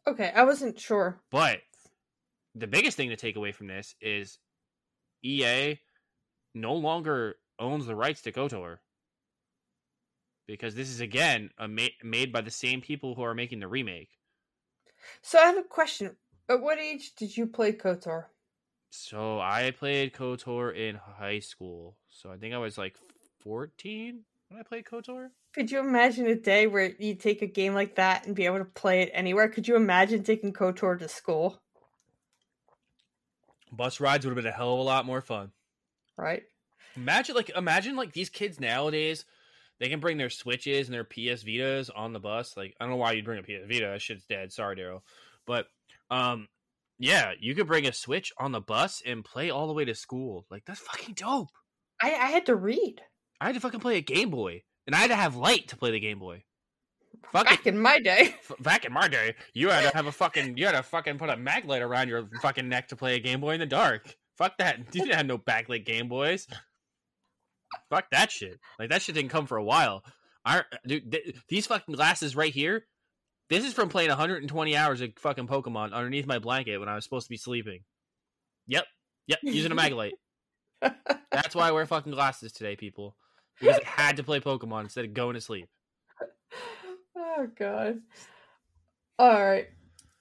Okay, 0.08 0.32
I 0.34 0.42
wasn't 0.42 0.80
sure. 0.80 1.20
But 1.30 1.60
the 2.56 2.66
biggest 2.66 2.96
thing 2.96 3.10
to 3.10 3.16
take 3.16 3.36
away 3.36 3.52
from 3.52 3.68
this 3.68 3.94
is 4.00 4.38
EA 5.22 5.78
no 6.54 6.74
longer 6.74 7.36
owns 7.60 7.86
the 7.86 7.94
rights 7.94 8.22
to 8.22 8.32
KOTOR. 8.32 8.78
Because 10.48 10.74
this 10.74 10.90
is 10.90 11.00
again 11.00 11.50
a 11.58 11.68
ma- 11.68 11.86
made 12.02 12.32
by 12.32 12.40
the 12.40 12.50
same 12.50 12.80
people 12.80 13.14
who 13.14 13.22
are 13.22 13.34
making 13.34 13.60
the 13.60 13.68
remake. 13.68 14.10
So 15.22 15.38
I 15.38 15.46
have 15.46 15.56
a 15.58 15.62
question. 15.62 16.16
At 16.48 16.60
what 16.60 16.80
age 16.80 17.14
did 17.14 17.36
you 17.36 17.46
play 17.46 17.72
KOTOR? 17.72 18.24
So 18.94 19.40
I 19.40 19.70
played 19.70 20.12
KOTOR 20.12 20.76
in 20.76 20.96
high 20.96 21.38
school. 21.38 21.96
So 22.10 22.30
I 22.30 22.36
think 22.36 22.52
I 22.52 22.58
was 22.58 22.76
like 22.76 22.94
14 23.40 24.20
when 24.48 24.60
I 24.60 24.62
played 24.62 24.84
KOTOR. 24.84 25.30
Could 25.54 25.70
you 25.70 25.80
imagine 25.80 26.26
a 26.26 26.34
day 26.34 26.66
where 26.66 26.92
you 26.98 27.14
take 27.14 27.40
a 27.40 27.46
game 27.46 27.72
like 27.72 27.94
that 27.94 28.26
and 28.26 28.36
be 28.36 28.44
able 28.44 28.58
to 28.58 28.66
play 28.66 29.00
it 29.00 29.10
anywhere? 29.14 29.48
Could 29.48 29.66
you 29.66 29.76
imagine 29.76 30.22
taking 30.22 30.52
KOTOR 30.52 30.98
to 30.98 31.08
school? 31.08 31.58
Bus 33.72 33.98
rides 33.98 34.26
would 34.26 34.36
have 34.36 34.44
been 34.44 34.52
a 34.52 34.54
hell 34.54 34.74
of 34.74 34.80
a 34.80 34.82
lot 34.82 35.06
more 35.06 35.22
fun. 35.22 35.52
Right? 36.18 36.42
Imagine 36.94 37.34
like 37.34 37.50
imagine 37.56 37.96
like 37.96 38.12
these 38.12 38.28
kids 38.28 38.60
nowadays, 38.60 39.24
they 39.78 39.88
can 39.88 40.00
bring 40.00 40.18
their 40.18 40.28
Switches 40.28 40.86
and 40.88 40.94
their 40.94 41.04
PS 41.04 41.42
Vitas 41.42 41.88
on 41.96 42.12
the 42.12 42.20
bus. 42.20 42.58
Like 42.58 42.76
I 42.78 42.84
don't 42.84 42.90
know 42.90 42.96
why 42.98 43.12
you'd 43.12 43.24
bring 43.24 43.38
a 43.38 43.42
PS 43.42 43.66
Vita. 43.66 43.86
That 43.86 44.02
shit's 44.02 44.26
dead. 44.26 44.52
Sorry, 44.52 44.76
Daryl. 44.76 45.00
But 45.46 45.68
um, 46.10 46.48
yeah, 47.02 47.32
you 47.40 47.54
could 47.54 47.66
bring 47.66 47.86
a 47.86 47.92
Switch 47.92 48.32
on 48.38 48.52
the 48.52 48.60
bus 48.60 49.02
and 49.04 49.24
play 49.24 49.50
all 49.50 49.66
the 49.66 49.72
way 49.72 49.84
to 49.84 49.94
school. 49.94 50.46
Like 50.50 50.64
that's 50.64 50.80
fucking 50.80 51.14
dope. 51.14 51.48
I, 52.00 52.12
I 52.12 52.26
had 52.30 52.46
to 52.46 52.54
read. 52.54 53.00
I 53.40 53.46
had 53.46 53.54
to 53.56 53.60
fucking 53.60 53.80
play 53.80 53.96
a 53.96 54.00
Game 54.00 54.30
Boy, 54.30 54.62
and 54.86 54.94
I 54.94 55.00
had 55.00 55.10
to 55.10 55.16
have 55.16 55.34
light 55.34 55.68
to 55.68 55.76
play 55.76 55.90
the 55.90 56.00
Game 56.00 56.20
Boy. 56.20 56.44
Fuck 57.32 57.46
Back 57.46 57.66
in 57.66 57.78
my 57.78 57.98
day. 57.98 58.34
F- 58.50 58.52
back 58.60 58.84
in 58.84 58.92
my 58.92 59.08
day, 59.08 59.34
you 59.52 59.68
had 59.70 59.90
to 59.90 59.90
have 59.96 60.06
a 60.06 60.12
fucking 60.12 60.56
you 60.56 60.66
had 60.66 60.72
to 60.72 60.82
fucking 60.82 61.18
put 61.18 61.28
a 61.28 61.36
mag 61.36 61.64
light 61.64 61.82
around 61.82 62.08
your 62.08 62.28
fucking 62.40 62.68
neck 62.68 62.88
to 62.88 62.96
play 62.96 63.16
a 63.16 63.20
Game 63.20 63.40
Boy 63.40 63.54
in 63.54 63.60
the 63.60 63.66
dark. 63.66 64.14
Fuck 64.38 64.58
that. 64.58 64.78
You 64.92 65.02
didn't 65.02 65.16
have 65.16 65.26
no 65.26 65.38
backlit 65.38 65.84
Game 65.84 66.08
Boys. 66.08 66.46
Fuck 67.90 68.06
that 68.12 68.30
shit. 68.30 68.60
Like 68.78 68.90
that 68.90 69.02
shit 69.02 69.14
didn't 69.14 69.30
come 69.30 69.46
for 69.46 69.56
a 69.56 69.64
while. 69.64 70.04
I 70.44 70.62
dude, 70.86 71.10
th- 71.10 71.36
these 71.48 71.66
fucking 71.66 71.94
glasses 71.94 72.36
right 72.36 72.52
here. 72.52 72.84
This 73.52 73.66
is 73.66 73.74
from 73.74 73.90
playing 73.90 74.08
120 74.08 74.76
hours 74.78 75.02
of 75.02 75.10
fucking 75.16 75.46
Pokemon 75.46 75.92
underneath 75.92 76.24
my 76.24 76.38
blanket 76.38 76.78
when 76.78 76.88
I 76.88 76.94
was 76.94 77.04
supposed 77.04 77.26
to 77.26 77.30
be 77.30 77.36
sleeping. 77.36 77.80
Yep, 78.66 78.86
yep, 79.26 79.40
using 79.42 79.70
a 79.70 79.74
mag 79.74 79.92
light. 79.92 80.14
That's 80.80 81.54
why 81.54 81.68
I 81.68 81.72
wear 81.72 81.84
fucking 81.84 82.12
glasses 82.12 82.52
today, 82.52 82.76
people. 82.76 83.14
Because 83.60 83.78
I 83.80 83.84
had 83.84 84.16
to 84.16 84.22
play 84.22 84.40
Pokemon 84.40 84.84
instead 84.84 85.04
of 85.04 85.12
going 85.12 85.34
to 85.34 85.42
sleep. 85.42 85.68
oh 87.14 87.46
god. 87.58 88.00
Alright. 89.20 89.68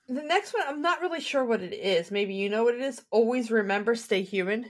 The 0.09 0.23
next 0.23 0.53
one, 0.53 0.63
I'm 0.67 0.81
not 0.81 0.99
really 0.99 1.21
sure 1.21 1.45
what 1.45 1.61
it 1.61 1.73
is. 1.73 2.11
Maybe 2.11 2.33
you 2.33 2.49
know 2.49 2.65
what 2.65 2.75
it 2.75 2.81
is. 2.81 3.01
Always 3.11 3.49
remember, 3.49 3.95
stay 3.95 4.23
human. 4.23 4.65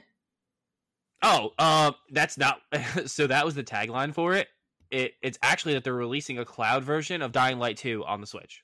Oh, 1.23 1.49
uh, 1.57 1.93
that's 2.11 2.37
not. 2.37 2.61
so 3.07 3.25
that 3.25 3.43
was 3.43 3.55
the 3.55 3.63
tagline 3.63 4.13
for 4.13 4.35
it. 4.35 4.49
It 4.91 5.13
it's 5.21 5.39
actually 5.41 5.73
that 5.75 5.83
they're 5.83 5.93
releasing 5.93 6.37
a 6.37 6.45
cloud 6.45 6.83
version 6.83 7.21
of 7.21 7.31
Dying 7.31 7.57
Light 7.59 7.77
2 7.77 8.03
on 8.05 8.21
the 8.21 8.27
Switch. 8.27 8.63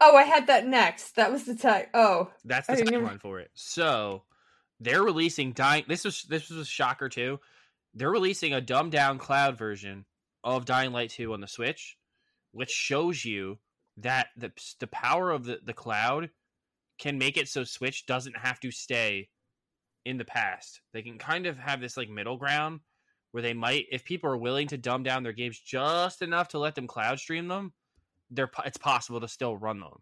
Oh, 0.00 0.16
I 0.16 0.22
had 0.22 0.46
that 0.46 0.66
next. 0.66 1.16
That 1.16 1.30
was 1.30 1.44
the 1.44 1.54
tag. 1.54 1.88
Oh, 1.92 2.30
That's 2.44 2.70
I 2.70 2.76
the 2.76 2.84
didn't 2.84 3.00
tagline 3.02 3.06
even- 3.06 3.18
for 3.18 3.40
it. 3.40 3.50
So 3.54 4.22
they're 4.78 5.02
releasing 5.02 5.52
Dying. 5.52 5.84
This 5.88 6.04
was 6.04 6.22
this 6.24 6.48
was 6.48 6.58
a 6.58 6.64
shocker 6.64 7.08
too. 7.08 7.40
They're 7.92 8.10
releasing 8.10 8.54
a 8.54 8.60
dumbed 8.60 8.92
down 8.92 9.18
cloud 9.18 9.58
version 9.58 10.06
of 10.44 10.64
Dying 10.64 10.92
Light 10.92 11.10
2 11.10 11.32
on 11.34 11.40
the 11.40 11.48
Switch, 11.48 11.98
which 12.52 12.70
shows 12.70 13.24
you 13.24 13.58
that 13.98 14.28
the 14.36 14.52
the 14.78 14.86
power 14.86 15.30
of 15.30 15.44
the 15.44 15.60
the 15.62 15.74
cloud 15.74 16.30
can 16.98 17.18
make 17.18 17.36
it 17.36 17.48
so 17.48 17.64
Switch 17.64 18.06
doesn't 18.06 18.36
have 18.36 18.60
to 18.60 18.70
stay 18.70 19.28
in 20.04 20.16
the 20.18 20.24
past. 20.24 20.80
They 20.92 21.02
can 21.02 21.18
kind 21.18 21.46
of 21.46 21.58
have 21.58 21.80
this 21.80 21.96
like 21.96 22.08
middle 22.08 22.36
ground 22.36 22.80
where 23.32 23.42
they 23.42 23.54
might, 23.54 23.86
if 23.90 24.04
people 24.04 24.30
are 24.30 24.36
willing 24.36 24.68
to 24.68 24.78
dumb 24.78 25.02
down 25.02 25.22
their 25.22 25.32
games 25.32 25.58
just 25.58 26.22
enough 26.22 26.48
to 26.48 26.58
let 26.58 26.74
them 26.74 26.86
cloud 26.86 27.18
stream 27.18 27.48
them, 27.48 27.72
they're 28.30 28.50
it's 28.64 28.78
possible 28.78 29.20
to 29.20 29.28
still 29.28 29.56
run 29.56 29.80
them. 29.80 30.00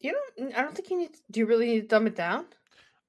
you 0.00 0.12
don't. 0.12 0.54
I 0.54 0.62
don't 0.62 0.74
think 0.74 0.90
you 0.90 0.98
need. 0.98 1.10
Do 1.30 1.40
you 1.40 1.46
really 1.46 1.66
need 1.66 1.80
to 1.82 1.86
dumb 1.86 2.06
it 2.06 2.16
down? 2.16 2.46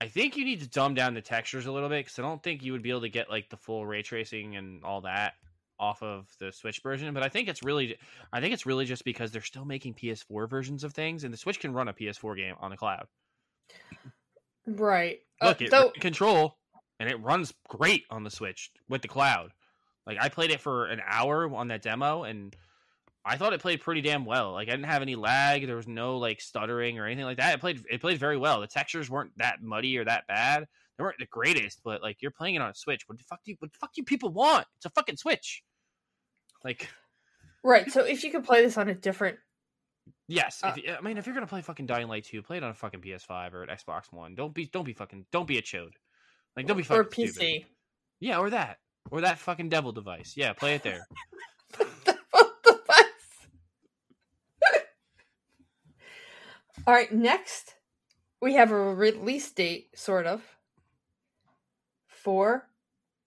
I 0.01 0.07
think 0.07 0.35
you 0.35 0.43
need 0.43 0.59
to 0.61 0.67
dumb 0.67 0.95
down 0.95 1.13
the 1.13 1.21
textures 1.21 1.65
a 1.65 1.71
little 1.71 1.89
bit 1.89 2.05
because 2.05 2.19
I 2.19 2.23
don't 2.23 2.43
think 2.43 2.63
you 2.63 2.73
would 2.73 2.83
be 2.83 2.89
able 2.89 3.01
to 3.01 3.09
get 3.09 3.29
like 3.29 3.49
the 3.49 3.57
full 3.57 3.85
ray 3.85 4.01
tracing 4.01 4.57
and 4.57 4.83
all 4.83 5.01
that 5.01 5.33
off 5.79 6.03
of 6.03 6.27
the 6.39 6.51
Switch 6.51 6.81
version. 6.81 7.13
But 7.13 7.23
I 7.23 7.29
think 7.29 7.47
it's 7.47 7.63
really, 7.63 7.97
I 8.31 8.41
think 8.41 8.53
it's 8.53 8.65
really 8.65 8.85
just 8.85 9.05
because 9.05 9.31
they're 9.31 9.41
still 9.41 9.65
making 9.65 9.95
PS4 9.95 10.49
versions 10.49 10.83
of 10.83 10.93
things, 10.93 11.23
and 11.23 11.33
the 11.33 11.37
Switch 11.37 11.59
can 11.59 11.73
run 11.73 11.87
a 11.87 11.93
PS4 11.93 12.35
game 12.35 12.55
on 12.59 12.71
the 12.71 12.77
cloud. 12.77 13.07
Right. 14.67 15.19
Uh, 15.41 15.47
Look, 15.47 15.61
it 15.61 15.71
though, 15.71 15.91
control, 15.99 16.57
and 16.99 17.09
it 17.09 17.21
runs 17.21 17.53
great 17.67 18.03
on 18.09 18.23
the 18.23 18.31
Switch 18.31 18.71
with 18.87 19.01
the 19.01 19.07
cloud. 19.07 19.51
Like 20.05 20.17
I 20.19 20.29
played 20.29 20.51
it 20.51 20.61
for 20.61 20.85
an 20.85 21.01
hour 21.05 21.53
on 21.53 21.69
that 21.69 21.81
demo, 21.81 22.23
and 22.23 22.55
I 23.25 23.37
thought 23.37 23.53
it 23.53 23.61
played 23.61 23.81
pretty 23.81 24.01
damn 24.01 24.25
well. 24.25 24.51
Like 24.51 24.67
I 24.67 24.71
didn't 24.71 24.85
have 24.85 25.01
any 25.01 25.15
lag. 25.15 25.65
There 25.65 25.77
was 25.77 25.87
no 25.87 26.17
like 26.17 26.41
stuttering 26.41 26.99
or 26.99 27.05
anything 27.05 27.25
like 27.25 27.37
that. 27.37 27.55
It 27.55 27.59
played 27.61 27.83
it 27.89 28.01
played 28.01 28.17
very 28.17 28.37
well. 28.37 28.61
The 28.61 28.67
textures 28.67 29.09
weren't 29.09 29.31
that 29.37 29.61
muddy 29.61 29.97
or 29.97 30.05
that 30.05 30.27
bad. 30.27 30.67
They 30.97 31.03
weren't 31.03 31.17
the 31.19 31.25
greatest, 31.25 31.81
but 31.83 32.01
like 32.01 32.21
you're 32.21 32.31
playing 32.31 32.55
it 32.55 32.61
on 32.61 32.69
a 32.69 32.75
Switch. 32.75 33.03
What 33.07 33.17
the 33.17 33.23
fuck 33.23 33.43
do 33.43 33.51
you, 33.51 33.57
what 33.59 33.71
the 33.71 33.77
fuck 33.79 33.93
do 33.93 34.01
you 34.01 34.05
people 34.05 34.29
want? 34.29 34.67
It's 34.77 34.85
a 34.85 34.89
fucking 34.89 35.17
Switch. 35.17 35.63
Like 36.63 36.89
right. 37.63 37.89
So 37.89 38.03
if 38.03 38.23
you 38.23 38.31
could 38.31 38.43
play 38.43 38.61
this 38.61 38.77
on 38.77 38.89
a 38.89 38.93
different, 38.93 39.37
yes, 40.27 40.59
Uh, 40.61 40.73
if, 40.77 40.97
I 40.97 41.01
mean 41.01 41.17
if 41.17 41.25
you're 41.25 41.35
gonna 41.35 41.47
play 41.47 41.61
fucking 41.61 41.85
Dying 41.85 42.09
Light 42.09 42.25
2, 42.25 42.43
play 42.43 42.57
it 42.57 42.63
on 42.63 42.71
a 42.71 42.75
fucking 42.75 43.01
PS5 43.01 43.53
or 43.53 43.63
an 43.63 43.69
Xbox 43.69 44.11
One. 44.11 44.35
Don't 44.35 44.53
be 44.53 44.65
don't 44.65 44.85
be 44.85 44.93
fucking 44.93 45.25
don't 45.31 45.47
be 45.47 45.57
a 45.57 45.61
chode. 45.61 45.93
Like 46.55 46.67
don't 46.67 46.77
be 46.77 46.83
fucking 46.83 47.01
or 47.01 47.05
PC, 47.05 47.31
stupid. 47.31 47.65
Yeah, 48.19 48.39
or 48.39 48.49
that. 48.49 48.79
Or 49.11 49.21
that 49.21 49.39
fucking 49.39 49.69
devil 49.69 49.91
device. 49.91 50.33
Yeah, 50.35 50.53
play 50.53 50.75
it 50.75 50.83
there. 50.83 51.07
All 56.85 56.93
right. 56.93 57.11
Next, 57.11 57.75
we 58.41 58.55
have 58.55 58.71
a 58.71 58.75
release 58.75 59.49
date, 59.51 59.89
sort 59.95 60.25
of, 60.25 60.41
for 62.07 62.67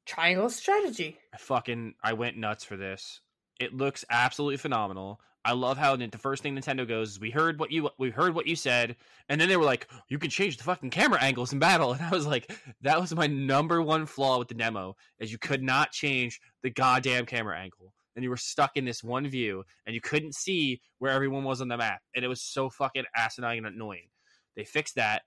Triangle 0.04 0.50
Strategy. 0.50 1.18
I 1.34 1.38
fucking 1.38 1.94
I 2.02 2.12
went 2.12 2.36
nuts 2.36 2.64
for 2.64 2.76
this. 2.76 3.20
It 3.58 3.74
looks 3.74 4.04
absolutely 4.10 4.58
phenomenal. 4.58 5.20
I 5.46 5.52
love 5.52 5.78
how 5.78 5.94
the 5.94 6.08
first 6.18 6.42
thing 6.42 6.56
Nintendo 6.56 6.86
goes 6.86 7.12
is 7.12 7.20
we 7.20 7.30
heard 7.30 7.58
what 7.58 7.70
you 7.70 7.88
we 7.98 8.10
heard 8.10 8.34
what 8.34 8.46
you 8.46 8.56
said, 8.56 8.96
and 9.28 9.40
then 9.40 9.48
they 9.48 9.56
were 9.56 9.64
like, 9.64 9.88
you 10.08 10.18
can 10.18 10.28
change 10.28 10.56
the 10.56 10.64
fucking 10.64 10.90
camera 10.90 11.22
angles 11.22 11.52
in 11.52 11.58
battle, 11.58 11.92
and 11.94 12.02
I 12.02 12.10
was 12.10 12.26
like, 12.26 12.52
that 12.82 13.00
was 13.00 13.14
my 13.14 13.26
number 13.26 13.80
one 13.80 14.06
flaw 14.06 14.38
with 14.38 14.48
the 14.48 14.54
demo 14.54 14.96
is 15.20 15.30
you 15.30 15.38
could 15.38 15.62
not 15.62 15.92
change 15.92 16.40
the 16.62 16.70
goddamn 16.70 17.26
camera 17.26 17.58
angle, 17.58 17.92
and 18.16 18.24
you 18.24 18.30
were 18.30 18.36
stuck 18.36 18.76
in 18.76 18.84
this 18.84 19.04
one 19.04 19.28
view, 19.28 19.62
and 19.86 19.94
you 19.94 20.00
couldn't 20.00 20.34
see 20.34 20.80
where 20.98 21.12
everyone 21.12 21.44
was 21.44 21.60
on 21.60 21.68
the 21.68 21.76
map, 21.76 22.00
and 22.14 22.24
it 22.24 22.28
was 22.28 22.42
so 22.42 22.68
fucking 22.68 23.04
asinine 23.16 23.64
and 23.64 23.76
annoying. 23.76 24.08
They 24.56 24.64
fixed 24.64 24.96
that. 24.96 25.22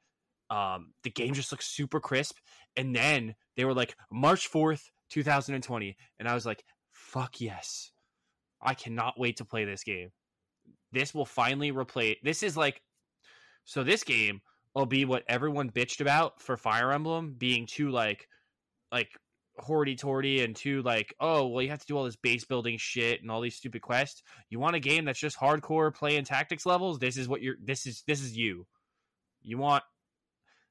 Um, 0.49 0.93
the 1.03 1.11
game 1.11 1.33
just 1.33 1.51
looks 1.51 1.67
super 1.67 1.99
crisp. 1.99 2.37
And 2.75 2.95
then 2.95 3.35
they 3.55 3.65
were 3.65 3.73
like 3.73 3.95
March 4.11 4.51
4th, 4.51 4.81
2020. 5.11 5.95
And 6.19 6.27
I 6.27 6.33
was 6.33 6.45
like, 6.45 6.63
fuck 6.91 7.39
yes. 7.39 7.91
I 8.61 8.73
cannot 8.73 9.19
wait 9.19 9.37
to 9.37 9.45
play 9.45 9.65
this 9.65 9.83
game. 9.83 10.11
This 10.91 11.13
will 11.13 11.25
finally 11.25 11.71
replace 11.71 12.17
this 12.23 12.43
is 12.43 12.57
like 12.57 12.81
so 13.65 13.83
this 13.83 14.03
game 14.03 14.41
will 14.75 14.85
be 14.85 15.05
what 15.05 15.23
everyone 15.27 15.69
bitched 15.69 16.01
about 16.01 16.41
for 16.41 16.57
Fire 16.57 16.91
Emblem 16.91 17.35
being 17.37 17.65
too 17.65 17.89
like 17.89 18.27
like 18.91 19.09
hoardy 19.59 19.99
torty 19.99 20.43
and 20.43 20.55
too 20.55 20.81
like, 20.81 21.13
oh 21.19 21.47
well 21.47 21.61
you 21.61 21.69
have 21.69 21.79
to 21.79 21.85
do 21.85 21.97
all 21.97 22.05
this 22.05 22.15
base 22.15 22.45
building 22.45 22.77
shit 22.77 23.21
and 23.21 23.29
all 23.29 23.41
these 23.41 23.55
stupid 23.55 23.81
quests. 23.81 24.23
You 24.49 24.59
want 24.59 24.75
a 24.75 24.79
game 24.79 25.05
that's 25.05 25.19
just 25.19 25.37
hardcore 25.37 25.93
play 25.93 26.17
and 26.17 26.25
tactics 26.25 26.65
levels? 26.65 26.99
This 26.99 27.17
is 27.17 27.27
what 27.27 27.41
you're 27.41 27.57
this 27.63 27.85
is 27.85 28.03
this 28.07 28.21
is 28.21 28.35
you. 28.35 28.65
You 29.41 29.57
want 29.57 29.83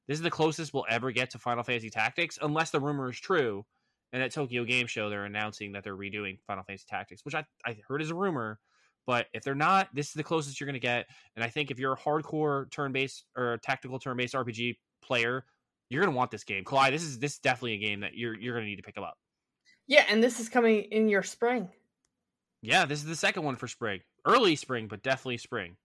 this 0.07 0.17
is 0.17 0.23
the 0.23 0.31
closest 0.31 0.73
we'll 0.73 0.85
ever 0.89 1.11
get 1.11 1.29
to 1.31 1.37
Final 1.37 1.63
Fantasy 1.63 1.91
Tactics, 1.91 2.39
unless 2.41 2.71
the 2.71 2.79
rumor 2.79 3.11
is 3.11 3.19
true. 3.19 3.63
And 4.11 4.23
at 4.23 4.31
Tokyo 4.31 4.63
Game 4.63 4.87
Show, 4.87 5.09
they're 5.09 5.25
announcing 5.25 5.73
that 5.73 5.83
they're 5.83 5.95
redoing 5.95 6.39
Final 6.47 6.63
Fantasy 6.63 6.85
Tactics, 6.89 7.23
which 7.23 7.35
I, 7.35 7.45
I 7.65 7.77
heard 7.87 8.01
is 8.01 8.09
a 8.09 8.15
rumor. 8.15 8.59
But 9.05 9.27
if 9.33 9.43
they're 9.43 9.55
not, 9.55 9.89
this 9.93 10.07
is 10.07 10.13
the 10.13 10.23
closest 10.23 10.59
you're 10.59 10.65
going 10.65 10.73
to 10.73 10.79
get. 10.79 11.07
And 11.35 11.43
I 11.43 11.49
think 11.49 11.71
if 11.71 11.79
you're 11.79 11.93
a 11.93 11.97
hardcore 11.97 12.69
turn-based 12.71 13.25
or 13.35 13.57
tactical 13.63 13.99
turn-based 13.99 14.33
RPG 14.33 14.77
player, 15.01 15.45
you're 15.89 16.03
going 16.03 16.13
to 16.13 16.17
want 16.17 16.31
this 16.31 16.43
game. 16.43 16.63
Clyde, 16.63 16.93
this 16.93 17.03
is 17.03 17.17
this 17.19 17.33
is 17.33 17.39
definitely 17.39 17.73
a 17.73 17.79
game 17.79 18.01
that 18.01 18.15
you're 18.15 18.37
you're 18.39 18.53
going 18.53 18.65
to 18.65 18.69
need 18.69 18.77
to 18.77 18.83
pick 18.83 18.97
up. 18.97 19.17
Yeah, 19.87 20.05
and 20.07 20.23
this 20.23 20.39
is 20.39 20.49
coming 20.49 20.83
in 20.91 21.09
your 21.09 21.23
spring. 21.23 21.69
Yeah, 22.61 22.85
this 22.85 22.99
is 22.99 23.05
the 23.05 23.15
second 23.15 23.43
one 23.43 23.55
for 23.55 23.67
spring. 23.67 24.01
Early 24.25 24.55
spring, 24.55 24.87
but 24.87 25.01
definitely 25.01 25.37
spring. 25.37 25.77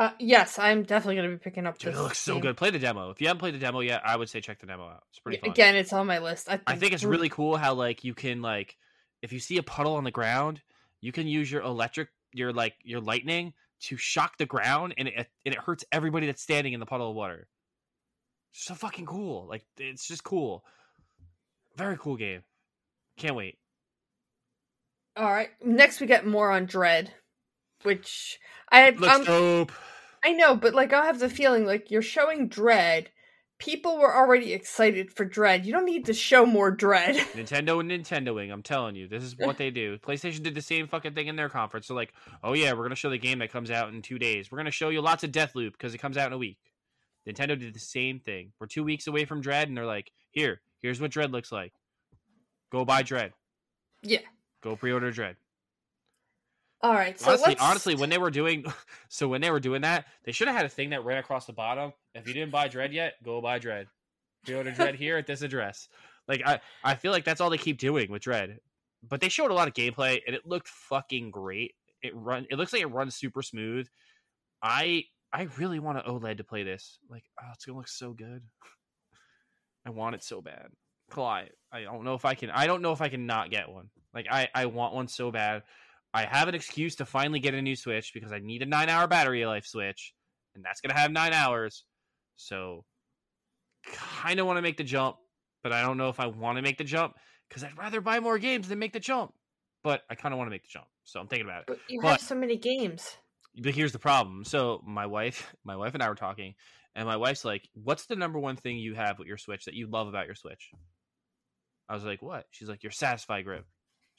Uh, 0.00 0.12
yes, 0.18 0.58
I'm 0.58 0.84
definitely 0.84 1.16
going 1.16 1.30
to 1.30 1.36
be 1.36 1.38
picking 1.38 1.66
up. 1.66 1.78
This 1.78 1.94
it 1.94 2.00
looks 2.00 2.18
so 2.18 2.32
game. 2.32 2.40
good. 2.40 2.56
Play 2.56 2.70
the 2.70 2.78
demo. 2.78 3.10
If 3.10 3.20
you 3.20 3.26
haven't 3.26 3.40
played 3.40 3.52
the 3.52 3.58
demo 3.58 3.80
yet, 3.80 4.00
I 4.02 4.16
would 4.16 4.30
say 4.30 4.40
check 4.40 4.58
the 4.58 4.66
demo 4.66 4.84
out. 4.84 5.02
It's 5.10 5.18
pretty 5.18 5.38
fun. 5.38 5.50
Again, 5.50 5.76
it's 5.76 5.92
on 5.92 6.06
my 6.06 6.20
list. 6.20 6.48
I 6.48 6.52
think, 6.52 6.62
I 6.66 6.76
think 6.76 6.94
it's 6.94 7.04
really 7.04 7.28
cool 7.28 7.58
how 7.58 7.74
like 7.74 8.02
you 8.02 8.14
can 8.14 8.40
like 8.40 8.78
if 9.20 9.30
you 9.30 9.38
see 9.38 9.58
a 9.58 9.62
puddle 9.62 9.96
on 9.96 10.04
the 10.04 10.10
ground, 10.10 10.62
you 11.02 11.12
can 11.12 11.26
use 11.26 11.52
your 11.52 11.60
electric 11.60 12.08
your 12.32 12.50
like 12.50 12.76
your 12.82 13.02
lightning 13.02 13.52
to 13.80 13.98
shock 13.98 14.38
the 14.38 14.46
ground 14.46 14.94
and 14.96 15.06
it 15.06 15.28
and 15.44 15.54
it 15.54 15.60
hurts 15.60 15.84
everybody 15.92 16.24
that's 16.24 16.40
standing 16.40 16.72
in 16.72 16.80
the 16.80 16.86
puddle 16.86 17.10
of 17.10 17.14
water. 17.14 17.46
So 18.52 18.74
fucking 18.74 19.04
cool. 19.04 19.46
Like 19.50 19.66
it's 19.76 20.08
just 20.08 20.24
cool. 20.24 20.64
Very 21.76 21.98
cool 21.98 22.16
game. 22.16 22.42
Can't 23.18 23.36
wait. 23.36 23.58
All 25.14 25.30
right. 25.30 25.50
Next, 25.62 26.00
we 26.00 26.06
get 26.06 26.26
more 26.26 26.50
on 26.50 26.64
Dread, 26.64 27.12
which 27.82 28.38
I 28.70 28.90
Looks 28.90 29.14
um, 29.14 29.24
dope. 29.24 29.72
I 30.24 30.32
know, 30.32 30.54
but 30.54 30.74
like 30.74 30.92
I 30.92 31.06
have 31.06 31.18
the 31.18 31.28
feeling 31.28 31.64
like 31.64 31.90
you're 31.90 32.02
showing 32.02 32.48
Dread. 32.48 33.10
People 33.58 33.98
were 33.98 34.14
already 34.14 34.54
excited 34.54 35.12
for 35.12 35.26
Dread. 35.26 35.66
You 35.66 35.72
don't 35.72 35.84
need 35.84 36.06
to 36.06 36.14
show 36.14 36.46
more 36.46 36.70
Dread. 36.70 37.16
Nintendo 37.34 37.78
and 37.80 37.90
Nintendoing, 37.90 38.50
I'm 38.50 38.62
telling 38.62 38.96
you, 38.96 39.06
this 39.06 39.22
is 39.22 39.36
what 39.36 39.58
they 39.58 39.70
do. 39.70 39.98
PlayStation 39.98 40.42
did 40.42 40.54
the 40.54 40.62
same 40.62 40.88
fucking 40.88 41.12
thing 41.12 41.26
in 41.26 41.36
their 41.36 41.50
conference. 41.50 41.86
So 41.86 41.94
like, 41.94 42.14
oh 42.42 42.54
yeah, 42.54 42.72
we're 42.72 42.84
gonna 42.84 42.94
show 42.94 43.10
the 43.10 43.18
game 43.18 43.40
that 43.40 43.52
comes 43.52 43.70
out 43.70 43.92
in 43.92 44.00
two 44.00 44.18
days. 44.18 44.50
We're 44.50 44.58
gonna 44.58 44.70
show 44.70 44.88
you 44.88 45.02
lots 45.02 45.24
of 45.24 45.32
Deathloop 45.32 45.72
because 45.72 45.94
it 45.94 45.98
comes 45.98 46.16
out 46.16 46.28
in 46.28 46.32
a 46.32 46.38
week. 46.38 46.58
Nintendo 47.28 47.58
did 47.58 47.74
the 47.74 47.80
same 47.80 48.18
thing. 48.18 48.52
We're 48.58 48.66
two 48.66 48.84
weeks 48.84 49.06
away 49.06 49.26
from 49.26 49.42
Dread, 49.42 49.68
and 49.68 49.76
they're 49.76 49.84
like, 49.84 50.10
here, 50.30 50.60
here's 50.80 51.00
what 51.00 51.10
Dread 51.10 51.30
looks 51.30 51.52
like. 51.52 51.72
Go 52.72 52.84
buy 52.84 53.02
Dread. 53.02 53.32
Yeah. 54.02 54.20
Go 54.62 54.76
pre-order 54.76 55.10
Dread. 55.10 55.36
All 56.82 56.94
right. 56.94 57.18
So 57.18 57.28
honestly, 57.28 57.50
let's... 57.50 57.62
honestly, 57.62 57.94
when 57.94 58.10
they 58.10 58.18
were 58.18 58.30
doing, 58.30 58.64
so 59.08 59.28
when 59.28 59.40
they 59.40 59.50
were 59.50 59.60
doing 59.60 59.82
that, 59.82 60.06
they 60.24 60.32
should 60.32 60.48
have 60.48 60.56
had 60.56 60.66
a 60.66 60.70
thing 60.70 60.90
that 60.90 61.04
ran 61.04 61.18
across 61.18 61.46
the 61.46 61.52
bottom. 61.52 61.92
If 62.14 62.26
you 62.26 62.34
didn't 62.34 62.52
buy 62.52 62.68
Dread 62.68 62.92
yet, 62.92 63.14
go 63.22 63.40
buy 63.40 63.58
Dread. 63.58 63.86
Go 64.46 64.62
to 64.62 64.72
Dread 64.72 64.94
here 64.96 65.16
at 65.16 65.26
this 65.26 65.42
address. 65.42 65.88
Like 66.26 66.42
I, 66.44 66.60
I 66.82 66.94
feel 66.94 67.12
like 67.12 67.24
that's 67.24 67.40
all 67.40 67.50
they 67.50 67.58
keep 67.58 67.78
doing 67.78 68.10
with 68.10 68.22
Dread. 68.22 68.58
But 69.02 69.20
they 69.20 69.28
showed 69.28 69.50
a 69.50 69.54
lot 69.54 69.68
of 69.68 69.74
gameplay, 69.74 70.20
and 70.26 70.36
it 70.36 70.46
looked 70.46 70.68
fucking 70.68 71.30
great. 71.30 71.72
It 72.02 72.14
run, 72.14 72.46
it 72.50 72.56
looks 72.56 72.72
like 72.72 72.82
it 72.82 72.86
runs 72.86 73.14
super 73.14 73.42
smooth. 73.42 73.88
I, 74.62 75.04
I 75.32 75.48
really 75.56 75.78
want 75.78 75.98
an 75.98 76.04
OLED 76.04 76.36
to 76.38 76.44
play 76.44 76.64
this. 76.64 76.98
Like, 77.08 77.24
oh, 77.42 77.48
it's 77.54 77.64
gonna 77.64 77.78
look 77.78 77.88
so 77.88 78.12
good. 78.12 78.42
I 79.86 79.90
want 79.90 80.14
it 80.14 80.22
so 80.22 80.42
bad. 80.42 80.68
Clyde, 81.10 81.50
I 81.72 81.82
don't 81.82 82.04
know 82.04 82.14
if 82.14 82.24
I 82.24 82.34
can. 82.34 82.50
I 82.50 82.66
don't 82.66 82.82
know 82.82 82.92
if 82.92 83.00
I 83.00 83.08
can 83.08 83.26
not 83.26 83.50
get 83.50 83.70
one. 83.70 83.88
Like, 84.12 84.26
I, 84.30 84.48
I 84.54 84.66
want 84.66 84.94
one 84.94 85.08
so 85.08 85.30
bad. 85.30 85.62
I 86.12 86.24
have 86.24 86.48
an 86.48 86.54
excuse 86.54 86.96
to 86.96 87.06
finally 87.06 87.38
get 87.40 87.54
a 87.54 87.62
new 87.62 87.76
Switch 87.76 88.12
because 88.12 88.32
I 88.32 88.38
need 88.40 88.62
a 88.62 88.66
nine 88.66 88.88
hour 88.88 89.06
battery 89.06 89.44
life 89.46 89.64
Switch, 89.64 90.12
and 90.54 90.64
that's 90.64 90.80
gonna 90.80 90.98
have 90.98 91.12
nine 91.12 91.32
hours. 91.32 91.84
So, 92.36 92.84
kind 93.86 94.40
of 94.40 94.46
want 94.46 94.56
to 94.58 94.62
make 94.62 94.76
the 94.76 94.84
jump, 94.84 95.16
but 95.62 95.72
I 95.72 95.82
don't 95.82 95.96
know 95.98 96.08
if 96.08 96.20
I 96.20 96.26
want 96.26 96.56
to 96.56 96.62
make 96.62 96.78
the 96.78 96.84
jump 96.84 97.14
because 97.48 97.64
I'd 97.64 97.76
rather 97.78 98.00
buy 98.00 98.20
more 98.20 98.38
games 98.38 98.68
than 98.68 98.78
make 98.78 98.92
the 98.92 99.00
jump. 99.00 99.32
But 99.82 100.02
I 100.10 100.14
kind 100.14 100.34
of 100.34 100.38
want 100.38 100.48
to 100.48 100.50
make 100.50 100.62
the 100.62 100.68
jump, 100.70 100.86
so 101.04 101.20
I'm 101.20 101.26
thinking 101.28 101.46
about 101.46 101.60
it. 101.62 101.66
But 101.68 101.78
you 101.88 102.00
But- 102.02 102.12
have 102.12 102.20
so 102.20 102.34
many 102.34 102.56
games. 102.56 103.16
But 103.60 103.74
here's 103.74 103.92
the 103.92 103.98
problem. 103.98 104.44
So 104.44 104.82
my 104.86 105.06
wife, 105.06 105.54
my 105.64 105.76
wife 105.76 105.94
and 105.94 106.02
I 106.02 106.08
were 106.08 106.14
talking, 106.14 106.54
and 106.94 107.06
my 107.06 107.16
wife's 107.16 107.44
like, 107.44 107.68
"What's 107.74 108.06
the 108.06 108.16
number 108.16 108.38
one 108.38 108.56
thing 108.56 108.78
you 108.78 108.94
have 108.94 109.18
with 109.18 109.26
your 109.28 109.38
Switch 109.38 109.64
that 109.66 109.74
you 109.74 109.86
love 109.88 110.08
about 110.08 110.26
your 110.26 110.34
Switch?" 110.34 110.70
I 111.88 111.94
was 111.94 112.04
like, 112.04 112.20
"What?" 112.22 112.46
She's 112.50 112.68
like, 112.68 112.82
"Your 112.82 112.92
Satisfye 112.92 113.42
grip." 113.44 113.66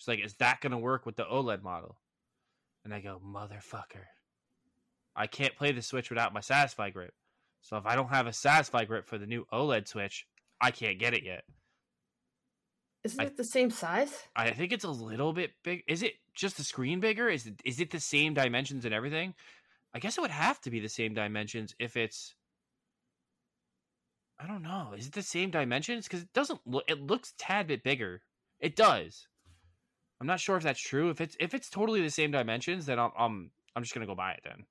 She's 0.02 0.08
like, 0.08 0.26
"Is 0.26 0.34
that 0.38 0.62
gonna 0.62 0.80
work 0.80 1.06
with 1.06 1.16
the 1.16 1.26
OLED 1.26 1.62
model?" 1.62 2.02
And 2.84 2.92
I 2.92 3.02
go, 3.02 3.20
"Motherfucker, 3.20 4.08
I 5.16 5.28
can't 5.28 5.56
play 5.56 5.72
the 5.72 5.84
Switch 5.84 6.10
without 6.10 6.34
my 6.34 6.40
Satisfye 6.40 6.92
grip. 6.92 7.14
So 7.62 7.78
if 7.78 7.86
I 7.86 7.94
don't 7.94 8.10
have 8.10 8.26
a 8.26 8.32
Satisfye 8.32 8.88
grip 8.88 9.06
for 9.08 9.20
the 9.20 9.28
new 9.28 9.46
OLED 9.54 9.88
Switch, 9.88 10.26
I 10.60 10.72
can't 10.72 10.98
get 10.98 11.14
it 11.14 11.22
yet. 11.24 11.46
Isn't 13.04 13.22
I- 13.22 13.26
it 13.26 13.38
the 13.38 13.44
same 13.44 13.70
size? 13.70 14.28
I 14.36 14.50
think 14.50 14.72
it's 14.72 14.84
a 14.84 14.90
little 14.90 15.34
bit 15.34 15.62
big. 15.62 15.84
Is 15.88 16.02
it 16.02 16.16
just 16.34 16.58
the 16.58 16.64
screen 16.64 17.00
bigger? 17.00 17.30
Is 17.30 17.46
it 17.46 17.62
is 17.64 17.80
it 17.80 17.92
the 17.92 18.00
same 18.00 18.34
dimensions 18.34 18.86
and 18.86 18.96
everything? 18.96 19.36
I 19.94 20.00
guess 20.00 20.18
it 20.18 20.22
would 20.22 20.32
have 20.32 20.60
to 20.62 20.72
be 20.72 20.80
the 20.80 20.90
same 20.90 21.14
dimensions 21.14 21.76
if 21.78 21.96
it's. 21.96 22.34
I 24.40 24.48
don't 24.48 24.64
know. 24.64 24.94
Is 24.98 25.06
it 25.06 25.14
the 25.14 25.22
same 25.22 25.52
dimensions? 25.52 26.08
Because 26.08 26.24
it 26.24 26.34
doesn't 26.34 26.66
look. 26.66 26.86
It 26.88 27.00
looks 27.00 27.36
tad 27.38 27.68
bit 27.68 27.84
bigger. 27.84 28.24
It 28.60 28.76
does. 28.76 29.28
I'm 30.22 30.28
not 30.28 30.40
sure 30.40 30.56
if 30.56 30.62
that's 30.64 30.80
true. 30.80 31.10
If 31.10 31.20
it's 31.20 31.36
if 31.40 31.56
it's 31.56 31.68
totally 31.68 32.02
the 32.04 32.12
same 32.12 32.30
dimensions, 32.30 32.86
then 32.86 33.00
I'm 33.00 33.10
I'm, 33.18 33.52
I'm 33.76 33.82
just 33.82 33.96
gonna 33.96 34.06
go 34.06 34.14
buy 34.14 34.34
it 34.34 34.42
then. 34.44 34.66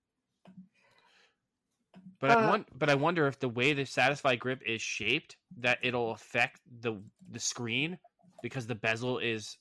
But 2.20 2.30
I 2.30 2.44
Uh, 2.44 2.48
want, 2.48 2.78
but 2.78 2.88
I 2.88 2.94
wonder 2.94 3.26
if 3.26 3.40
the 3.40 3.48
way 3.48 3.72
the 3.72 3.82
Satisfye 3.82 4.38
grip 4.38 4.62
is 4.64 4.80
shaped, 4.80 5.36
that 5.58 5.78
it'll 5.82 6.12
affect 6.12 6.60
the 6.80 7.02
the 7.28 7.40
screen 7.40 7.98
because 8.44 8.68
the 8.68 8.76
bezel 8.76 9.18
is 9.18 9.58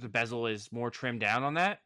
the 0.00 0.08
bezel 0.08 0.46
is 0.46 0.72
more 0.72 0.90
trimmed 0.90 1.20
down 1.20 1.44
on 1.44 1.54
that, 1.54 1.80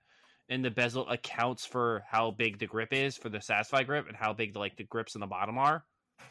and 0.48 0.64
the 0.64 0.70
bezel 0.70 1.08
accounts 1.08 1.66
for 1.66 2.04
how 2.08 2.30
big 2.30 2.60
the 2.60 2.66
grip 2.66 2.92
is 2.92 3.16
for 3.16 3.28
the 3.28 3.38
Satisfye 3.38 3.84
grip 3.84 4.06
and 4.06 4.16
how 4.16 4.32
big 4.32 4.52
the, 4.52 4.60
like 4.60 4.76
the 4.76 4.84
grips 4.84 5.16
on 5.16 5.20
the 5.20 5.26
bottom 5.26 5.58
are 5.58 5.84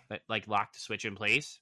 that 0.09 0.21
like 0.29 0.47
lock 0.47 0.71
the 0.71 0.79
switch 0.79 1.03
in 1.03 1.15
place. 1.15 1.59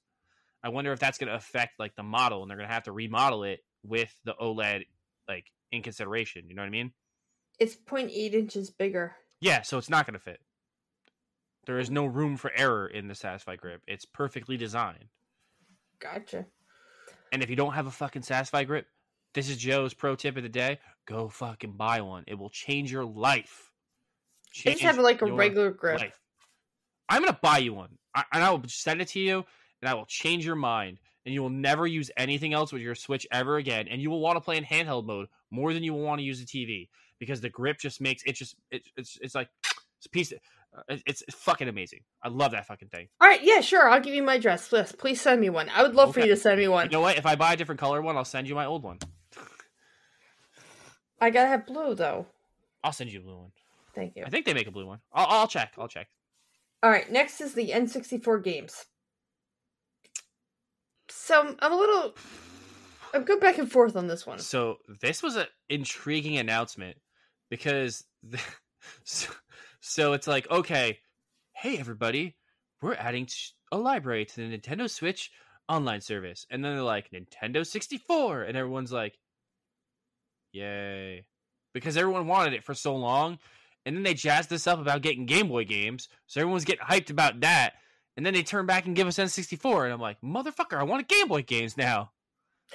I 0.62 0.68
wonder 0.68 0.92
if 0.92 1.00
that's 1.00 1.18
going 1.18 1.30
to 1.30 1.34
affect 1.34 1.80
like 1.80 1.96
the 1.96 2.04
model, 2.04 2.42
and 2.42 2.50
they're 2.50 2.58
going 2.58 2.68
to 2.68 2.74
have 2.74 2.84
to 2.84 2.92
remodel 2.92 3.42
it 3.42 3.64
with 3.82 4.14
the 4.24 4.34
OLED 4.40 4.84
like 5.30 5.46
in 5.72 5.82
consideration. 5.82 6.44
You 6.48 6.54
know 6.54 6.62
what 6.62 6.66
I 6.66 6.70
mean? 6.70 6.92
It's 7.58 7.76
0.8 7.76 8.32
inches 8.32 8.70
bigger. 8.70 9.14
Yeah, 9.40 9.62
so 9.62 9.78
it's 9.78 9.90
not 9.90 10.06
going 10.06 10.14
to 10.14 10.20
fit. 10.20 10.40
There 11.66 11.78
is 11.78 11.90
no 11.90 12.06
room 12.06 12.36
for 12.36 12.50
error 12.56 12.86
in 12.86 13.06
the 13.06 13.14
Satisfye 13.14 13.58
grip. 13.58 13.82
It's 13.86 14.04
perfectly 14.04 14.56
designed. 14.56 15.04
Gotcha. 15.98 16.46
And 17.32 17.42
if 17.42 17.50
you 17.50 17.56
don't 17.56 17.74
have 17.74 17.86
a 17.86 17.90
fucking 17.90 18.22
Satisfye 18.22 18.66
grip, 18.66 18.86
this 19.34 19.48
is 19.48 19.56
Joe's 19.56 19.94
pro 19.94 20.16
tip 20.16 20.36
of 20.36 20.42
the 20.42 20.48
day. 20.48 20.78
Go 21.06 21.28
fucking 21.28 21.72
buy 21.72 22.00
one. 22.00 22.24
It 22.26 22.38
will 22.38 22.50
change 22.50 22.90
your 22.90 23.04
life. 23.04 23.70
I 24.66 24.70
just 24.70 24.82
have 24.82 24.98
like 24.98 25.22
a 25.22 25.32
regular 25.32 25.70
grip. 25.70 26.00
life. 26.00 26.18
I'm 27.08 27.22
gonna 27.22 27.38
buy 27.40 27.58
you 27.58 27.74
one, 27.74 27.98
I, 28.14 28.24
and 28.32 28.42
I 28.42 28.50
will 28.50 28.62
send 28.66 29.00
it 29.00 29.08
to 29.08 29.20
you, 29.20 29.44
and 29.80 29.88
I 29.88 29.94
will 29.94 30.06
change 30.06 30.44
your 30.44 30.56
mind, 30.56 30.98
and 31.24 31.34
you 31.34 31.42
will 31.42 31.50
never 31.50 31.86
use 31.86 32.10
anything 32.16 32.52
else 32.52 32.72
with 32.72 32.82
your 32.82 32.94
Switch 32.94 33.26
ever 33.30 33.56
again, 33.56 33.88
and 33.88 34.00
you 34.00 34.10
will 34.10 34.20
want 34.20 34.36
to 34.36 34.40
play 34.40 34.56
in 34.56 34.64
handheld 34.64 35.04
mode 35.06 35.28
more 35.50 35.72
than 35.72 35.82
you 35.82 35.92
will 35.92 36.02
want 36.02 36.18
to 36.18 36.24
use 36.24 36.42
a 36.42 36.46
TV 36.46 36.88
because 37.18 37.40
the 37.40 37.50
grip 37.50 37.78
just 37.78 38.00
makes 38.00 38.22
it 38.24 38.32
just 38.32 38.56
it, 38.70 38.82
it's 38.96 39.18
it's 39.20 39.34
like 39.34 39.48
it's 39.98 40.06
a 40.06 40.10
piece. 40.10 40.32
Of, 40.32 40.38
uh, 40.76 40.96
it's, 41.04 41.22
it's 41.22 41.34
fucking 41.34 41.68
amazing. 41.68 42.00
I 42.22 42.28
love 42.28 42.52
that 42.52 42.66
fucking 42.66 42.88
thing. 42.88 43.08
All 43.20 43.28
right, 43.28 43.42
yeah, 43.42 43.60
sure. 43.60 43.88
I'll 43.88 44.00
give 44.00 44.14
you 44.14 44.22
my 44.22 44.34
address. 44.36 44.68
Please, 44.68 44.92
please 44.92 45.20
send 45.20 45.40
me 45.40 45.50
one. 45.50 45.68
I 45.68 45.82
would 45.82 45.96
love 45.96 46.14
for 46.14 46.20
you 46.20 46.28
to 46.28 46.36
send 46.36 46.60
me 46.60 46.68
one. 46.68 46.86
You 46.86 46.92
know 46.92 47.00
what? 47.00 47.18
If 47.18 47.26
I 47.26 47.34
buy 47.34 47.54
a 47.54 47.56
different 47.56 47.80
color 47.80 48.00
one, 48.00 48.16
I'll 48.16 48.24
send 48.24 48.48
you 48.48 48.54
my 48.54 48.66
old 48.66 48.84
one. 48.84 48.98
I 51.20 51.30
gotta 51.30 51.48
have 51.48 51.66
blue 51.66 51.94
though. 51.94 52.26
I'll 52.82 52.92
send 52.92 53.12
you 53.12 53.20
a 53.20 53.22
blue 53.22 53.36
one. 53.36 53.52
Thank 53.94 54.16
you. 54.16 54.24
I 54.24 54.30
think 54.30 54.46
they 54.46 54.54
make 54.54 54.68
a 54.68 54.70
blue 54.70 54.86
one. 54.86 55.00
I'll, 55.12 55.26
I'll 55.28 55.48
check. 55.48 55.72
I'll 55.76 55.88
check. 55.88 56.08
All 56.82 56.90
right, 56.90 57.10
next 57.12 57.42
is 57.42 57.52
the 57.52 57.70
N64 57.70 58.42
games. 58.42 58.86
So 61.30 61.54
I'm 61.60 61.72
a 61.72 61.76
little. 61.76 62.12
I'm 63.14 63.22
going 63.22 63.38
back 63.38 63.58
and 63.58 63.70
forth 63.70 63.94
on 63.94 64.08
this 64.08 64.26
one. 64.26 64.40
So 64.40 64.78
this 65.00 65.22
was 65.22 65.36
an 65.36 65.46
intriguing 65.68 66.38
announcement 66.38 66.96
because 67.50 68.02
the, 68.24 68.40
so, 69.04 69.30
so 69.80 70.12
it's 70.12 70.26
like 70.26 70.50
okay, 70.50 70.98
hey 71.52 71.78
everybody, 71.78 72.34
we're 72.82 72.94
adding 72.94 73.28
a 73.70 73.78
library 73.78 74.24
to 74.24 74.36
the 74.36 74.58
Nintendo 74.58 74.90
Switch 74.90 75.30
online 75.68 76.00
service. 76.00 76.46
And 76.50 76.64
then 76.64 76.74
they're 76.74 76.82
like, 76.82 77.12
Nintendo 77.12 77.64
64. 77.64 78.42
And 78.42 78.56
everyone's 78.56 78.90
like, 78.90 79.16
yay. 80.50 81.26
Because 81.72 81.96
everyone 81.96 82.26
wanted 82.26 82.54
it 82.54 82.64
for 82.64 82.74
so 82.74 82.96
long. 82.96 83.38
And 83.86 83.94
then 83.94 84.02
they 84.02 84.14
jazzed 84.14 84.52
us 84.52 84.66
up 84.66 84.80
about 84.80 85.02
getting 85.02 85.26
Game 85.26 85.46
Boy 85.46 85.64
games. 85.64 86.08
So 86.26 86.40
everyone's 86.40 86.64
getting 86.64 86.84
hyped 86.84 87.10
about 87.10 87.38
that. 87.42 87.74
And 88.20 88.26
then 88.26 88.34
they 88.34 88.42
turn 88.42 88.66
back 88.66 88.84
and 88.84 88.94
give 88.94 89.06
us 89.08 89.16
N64. 89.16 89.84
And 89.84 89.94
I'm 89.94 89.98
like, 89.98 90.20
motherfucker, 90.20 90.76
I 90.78 90.82
want 90.82 91.00
a 91.00 91.06
Game 91.06 91.26
Boy 91.26 91.40
games 91.40 91.78
now. 91.78 92.10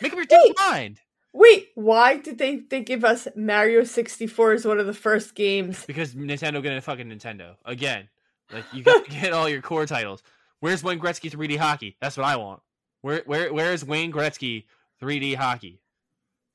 Make 0.02 0.12
up 0.12 0.18
your 0.18 0.26
damn 0.26 0.41
mind. 0.58 1.02
Wait, 1.34 1.68
why 1.76 2.18
did 2.18 2.39
they, 2.39 2.56
they 2.56 2.82
give 2.82 3.06
us 3.06 3.28
Mario 3.36 3.84
64 3.84 4.54
as 4.54 4.66
one 4.66 4.80
of 4.80 4.88
the 4.88 4.93
first 4.96 5.36
games? 5.36 5.86
Because 5.86 6.16
Nintendo 6.16 6.64
getting 6.64 6.80
a 6.80 6.82
fucking 6.82 7.08
Nintendo. 7.08 7.58
Again. 7.64 8.10
Like 8.52 8.64
you 8.74 8.82
got 8.82 9.06
to 9.06 9.12
get 9.22 9.34
all 9.34 9.48
your 9.48 9.62
core 9.62 9.86
titles. 9.86 10.24
Where's 10.62 10.84
Wayne 10.84 11.00
Gretzky 11.00 11.30
3D 11.30 11.60
hockey? 11.60 11.96
That's 12.02 12.18
what 12.18 12.26
I 12.26 12.38
want. 12.38 12.64
Where 13.02 13.22
where 13.28 13.54
where 13.54 13.72
is 13.72 13.86
Wayne 13.86 14.12
Gretzky 14.12 14.64
3D 15.00 15.36
hockey? 15.36 15.80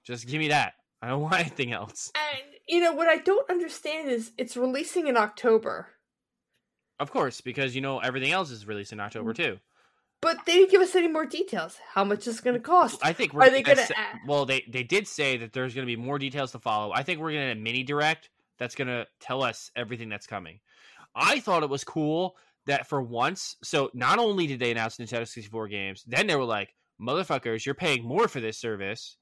Just 0.03 0.27
give 0.27 0.41
me 0.41 0.49
that. 0.49 0.73
I 1.01 1.11
don't 1.11 1.21
want 1.21 1.39
anything 1.39 1.71
else. 1.73 2.11
And 2.17 2.43
you 2.67 2.81
know 2.81 2.93
what 2.93 3.07
I 3.07 3.19
don't 3.19 3.49
understand 3.49 4.11
is 4.11 4.33
it's 4.37 4.57
releasing 4.57 5.07
in 5.07 5.17
October. 5.17 5.91
Of 7.01 7.11
course, 7.11 7.41
because 7.41 7.75
you 7.75 7.81
know 7.81 7.99
everything 7.99 8.31
else 8.31 8.51
is 8.51 8.67
released 8.67 8.93
in 8.93 9.01
October 9.01 9.33
mm-hmm. 9.33 9.55
too. 9.55 9.59
But 10.21 10.45
they 10.45 10.57
didn't 10.57 10.71
give 10.71 10.83
us 10.83 10.95
any 10.95 11.09
more 11.09 11.25
details. 11.25 11.79
How 11.95 12.05
much 12.05 12.27
is 12.27 12.39
it 12.39 12.45
going 12.45 12.55
to 12.55 12.61
cost? 12.61 13.01
I 13.03 13.15
think 13.15 13.33
we're, 13.33 13.45
are 13.45 13.51
they 13.51 13.63
going 13.63 13.79
to? 13.79 13.95
Well, 14.27 14.45
they 14.45 14.65
they 14.69 14.83
did 14.83 15.09
say 15.09 15.39
that 15.39 15.55
there's 15.55 15.75
going 15.75 15.87
to 15.87 15.91
be 15.91 16.01
more 16.01 16.19
details 16.19 16.53
to 16.53 16.59
follow. 16.59 16.93
I 16.93 17.03
think 17.03 17.21
we're 17.21 17.33
going 17.33 17.47
to 17.47 17.53
a 17.53 17.63
mini 17.63 17.83
direct 17.83 18.29
that's 18.59 18.75
going 18.75 18.89
to 18.89 19.07
tell 19.19 19.43
us 19.43 19.71
everything 19.75 20.11
that's 20.11 20.27
coming. 20.27 20.61
I 21.15 21.41
thought 21.41 21.63
it 21.63 21.71
was 21.71 21.85
cool 21.85 22.37
that 22.67 22.87
for 22.87 23.01
once, 23.01 23.57
so 23.65 23.91
not 23.95 24.19
only 24.19 24.47
did 24.47 24.61
they 24.61 24.71
announce 24.71 24.99
Nintendo 24.99 25.27
64 25.27 25.69
games, 25.69 26.05
then 26.07 26.27
they 26.27 26.37
were 26.37 26.45
like, 26.45 26.75
motherfuckers, 27.01 27.65
you're 27.65 27.75
paying 27.75 28.05
more 28.05 28.29
for 28.29 28.41
this 28.41 28.59
service. 28.59 29.17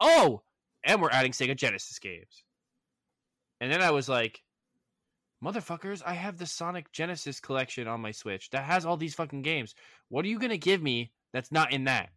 Oh, 0.00 0.42
and 0.82 1.02
we're 1.02 1.10
adding 1.10 1.32
Sega 1.32 1.54
Genesis 1.54 1.98
games. 1.98 2.42
And 3.60 3.70
then 3.70 3.82
I 3.82 3.90
was 3.90 4.08
like, 4.08 4.42
motherfuckers, 5.44 6.02
I 6.04 6.14
have 6.14 6.38
the 6.38 6.46
Sonic 6.46 6.92
Genesis 6.92 7.40
collection 7.40 7.86
on 7.86 8.00
my 8.00 8.10
Switch 8.10 8.50
that 8.50 8.64
has 8.64 8.84
all 8.84 8.96
these 8.96 9.14
fucking 9.14 9.42
games. 9.42 9.74
What 10.08 10.24
are 10.24 10.28
you 10.28 10.38
going 10.38 10.50
to 10.50 10.58
give 10.58 10.82
me 10.82 11.12
that's 11.32 11.52
not 11.52 11.72
in 11.72 11.84
that? 11.84 12.10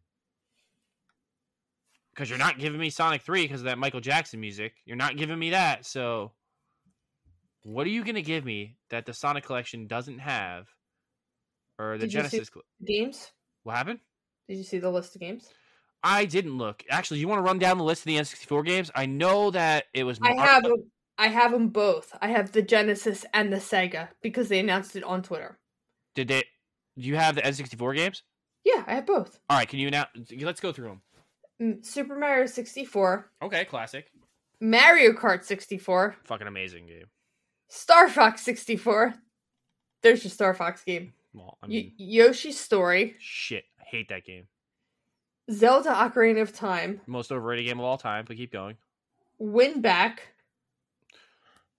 Because 2.14 2.30
you're 2.30 2.40
not 2.40 2.60
giving 2.60 2.80
me 2.80 2.90
Sonic 2.90 3.22
3 3.22 3.44
because 3.44 3.62
of 3.62 3.66
that 3.66 3.78
Michael 3.78 4.02
Jackson 4.02 4.40
music. 4.42 4.74
You're 4.86 4.98
not 4.98 5.18
giving 5.18 5.40
me 5.40 5.52
that, 5.52 5.86
so 5.86 6.34
what 7.64 7.86
are 7.88 7.92
you 7.92 8.04
going 8.04 8.16
to 8.16 8.22
give 8.22 8.44
me 8.44 8.76
that 8.90 9.06
the 9.06 9.14
Sonic 9.14 9.46
collection 9.46 9.88
doesn't 9.88 10.20
have, 10.20 10.68
or 11.80 11.98
the 11.98 12.08
Did 12.08 12.12
Genesis 12.12 12.50
games? 12.86 13.32
What 13.64 13.78
happened? 13.78 14.00
Did 14.50 14.58
you 14.58 14.64
see 14.64 14.80
the 14.80 14.92
list 14.92 15.16
of 15.16 15.22
games? 15.22 15.48
I 16.04 16.26
didn't 16.26 16.58
look. 16.58 16.84
Actually, 16.90 17.20
you 17.20 17.28
want 17.28 17.40
to 17.40 17.44
run 17.44 17.60
down 17.60 17.78
the 17.78 17.84
list 17.84 18.02
of 18.02 18.06
the 18.06 18.18
N64 18.18 18.66
games? 18.66 18.92
I 18.96 19.06
know 19.06 19.52
that 19.52 19.86
it 19.94 20.04
was. 20.04 20.20
I 20.24 20.34
have. 20.34 20.66
I 21.22 21.28
have 21.28 21.52
them 21.52 21.70
both. 21.70 22.18
I 22.20 22.30
have 22.30 22.52
the 22.52 22.64
Genesis 22.64 23.26
and 23.32 23.54
the 23.54 23.58
Sega 23.58 24.08
because 24.24 24.50
they 24.50 24.58
announced 24.60 24.96
it 24.96 25.04
on 25.04 25.22
Twitter. 25.22 25.60
Did 26.16 26.28
they? 26.30 26.44
Do 26.98 27.08
you 27.08 27.16
have 27.16 27.36
the 27.36 27.44
N64 27.44 27.96
games? 27.96 28.24
Yeah, 28.64 28.84
I 28.88 28.96
have 28.96 29.06
both. 29.06 29.40
All 29.48 29.58
right, 29.58 29.68
can 29.70 29.78
you 29.78 29.92
now? 29.92 30.08
Let's 30.40 30.60
go 30.60 30.72
through 30.72 31.00
them. 31.60 31.82
Super 31.84 32.16
Mario 32.18 32.48
64. 32.48 33.32
Okay, 33.44 33.66
classic. 33.66 34.12
Mario 34.60 35.12
Kart 35.14 35.44
64. 35.44 36.16
Fucking 36.24 36.48
amazing 36.48 36.88
game. 36.88 37.06
Star 37.70 38.10
Fox 38.10 38.42
64. 38.42 39.14
There's 40.02 40.24
your 40.24 40.32
Star 40.32 40.56
Fox 40.56 40.84
game. 40.84 41.14
Well, 41.36 41.60
I 41.62 41.68
mean, 41.68 41.94
y- 42.00 42.06
Yoshi's 42.26 42.60
Story. 42.60 43.16
Shit, 43.20 43.66
I 43.80 43.84
hate 43.88 44.10
that 44.10 44.26
game. 44.26 44.48
Zelda 45.52 45.92
Ocarina 45.92 46.42
of 46.42 46.52
Time. 46.52 47.02
Most 47.06 47.32
overrated 47.32 47.66
game 47.68 47.80
of 47.80 47.86
all 47.86 47.98
time, 48.00 48.26
but 48.28 48.38
keep 48.38 48.52
going. 48.52 48.78
Winback. 49.40 50.18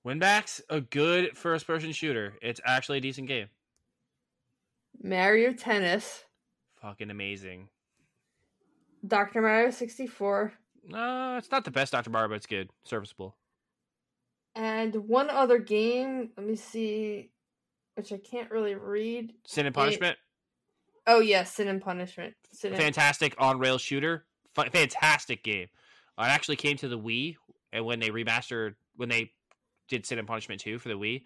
Winback's 0.06 0.60
a 0.68 0.80
good 0.80 1.36
first 1.36 1.66
person 1.66 1.92
shooter. 1.92 2.34
It's 2.42 2.60
actually 2.64 2.98
a 2.98 3.00
decent 3.00 3.28
game. 3.28 3.48
Mario 5.00 5.52
Tennis. 5.52 6.24
Fucking 6.80 7.10
amazing. 7.10 7.68
Dr. 9.06 9.42
Mario 9.42 9.70
64. 9.70 10.52
Uh, 10.92 11.36
it's 11.38 11.50
not 11.50 11.64
the 11.64 11.70
best 11.70 11.92
Dr. 11.92 12.10
Mario, 12.10 12.28
but 12.28 12.34
it's 12.34 12.46
good. 12.46 12.70
Serviceable. 12.84 13.36
And 14.54 14.94
one 15.08 15.30
other 15.30 15.58
game, 15.58 16.30
let 16.36 16.46
me 16.46 16.56
see, 16.56 17.30
which 17.94 18.12
I 18.12 18.18
can't 18.18 18.50
really 18.50 18.74
read. 18.74 19.32
Sin 19.46 19.66
and 19.66 19.74
Punishment. 19.74 20.12
It, 20.12 21.10
oh 21.10 21.20
yes, 21.20 21.54
Sin 21.54 21.68
and 21.68 21.80
Punishment. 21.80 22.34
Sin 22.52 22.74
Fantastic 22.74 23.34
on 23.38 23.58
rail 23.58 23.78
shooter. 23.78 24.24
F- 24.56 24.72
fantastic 24.72 25.42
game. 25.42 25.68
Uh, 26.18 26.24
it 26.24 26.30
actually 26.30 26.56
came 26.56 26.76
to 26.76 26.88
the 26.88 26.98
Wii, 26.98 27.36
and 27.72 27.86
when 27.86 27.98
they 27.98 28.10
remastered, 28.10 28.74
when 28.96 29.08
they 29.08 29.32
did 29.92 30.06
Sin 30.06 30.18
and 30.18 30.26
Punishment 30.26 30.60
too 30.60 30.78
for 30.78 30.88
the 30.88 30.94
Wii. 30.94 31.22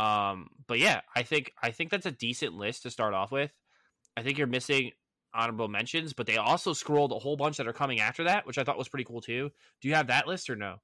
Um, 0.00 0.48
but 0.66 0.78
yeah, 0.78 1.02
I 1.14 1.22
think 1.22 1.52
I 1.62 1.70
think 1.70 1.90
that's 1.90 2.06
a 2.06 2.10
decent 2.10 2.54
list 2.54 2.82
to 2.82 2.90
start 2.90 3.14
off 3.14 3.30
with. 3.30 3.52
I 4.16 4.22
think 4.22 4.38
you're 4.38 4.46
missing 4.46 4.92
honorable 5.34 5.68
mentions, 5.68 6.12
but 6.12 6.26
they 6.26 6.38
also 6.38 6.72
scrolled 6.72 7.12
a 7.12 7.18
whole 7.18 7.36
bunch 7.36 7.58
that 7.58 7.68
are 7.68 7.72
coming 7.72 8.00
after 8.00 8.24
that, 8.24 8.46
which 8.46 8.58
I 8.58 8.64
thought 8.64 8.78
was 8.78 8.88
pretty 8.88 9.04
cool 9.04 9.20
too. 9.20 9.50
Do 9.80 9.88
you 9.88 9.94
have 9.94 10.08
that 10.08 10.26
list 10.26 10.48
or 10.50 10.56
no? 10.56 10.76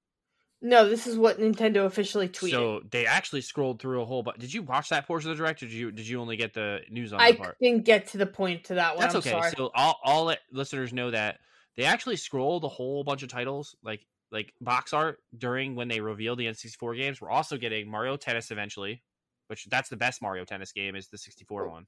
No, 0.61 0.89
this 0.89 1.07
is 1.07 1.17
what 1.17 1.39
Nintendo 1.39 1.85
officially 1.85 2.29
tweeted. 2.29 2.51
So 2.51 2.81
they 2.91 3.07
actually 3.07 3.43
scrolled 3.43 3.81
through 3.81 4.03
a 4.03 4.05
whole 4.05 4.23
bunch. 4.23 4.39
Did 4.39 4.53
you 4.53 4.63
watch 4.63 4.89
that 4.91 5.07
portion 5.07 5.31
of 5.31 5.37
the 5.37 5.43
direct, 5.43 5.63
or 5.63 5.67
did 5.67 5.75
you 5.75 5.91
did 5.91 6.07
you 6.07 6.21
only 6.21 6.37
get 6.37 6.55
the 6.55 6.81
news 6.91 7.13
on 7.13 7.21
I 7.21 7.33
that 7.33 7.39
part? 7.41 7.57
didn't 7.61 7.85
get 7.85 8.09
to 8.09 8.19
the 8.19 8.27
point 8.27 8.65
to 8.65 8.75
that 8.75 8.97
one. 8.97 9.03
That's 9.03 9.15
I'm 9.15 9.19
okay. 9.21 9.31
Sorry. 9.31 9.53
So 9.57 9.71
I'll 9.75 9.99
I'll 10.05 10.25
let 10.25 10.41
listeners 10.53 10.93
know 10.93 11.11
that 11.11 11.39
they 11.77 11.85
actually 11.85 12.17
scrolled 12.17 12.65
a 12.65 12.69
whole 12.69 13.05
bunch 13.05 13.23
of 13.23 13.29
titles, 13.29 13.77
like 13.83 14.07
like 14.35 14.53
box 14.61 14.93
art 14.93 15.19
during 15.37 15.77
when 15.77 15.89
they 15.89 16.01
revealed 16.01 16.39
the 16.39 16.47
N64 16.47 16.97
games. 16.97 17.21
We're 17.21 17.31
also 17.31 17.57
getting 17.57 17.89
Mario 17.89 18.17
Tennis 18.17 18.51
eventually, 18.51 19.03
which 19.47 19.65
that's 19.71 19.89
the 19.89 19.97
best 19.97 20.21
Mario 20.21 20.45
Tennis 20.45 20.73
game 20.73 20.97
is 20.97 21.09
the 21.09 21.17
64 21.17 21.69
one. 21.71 21.87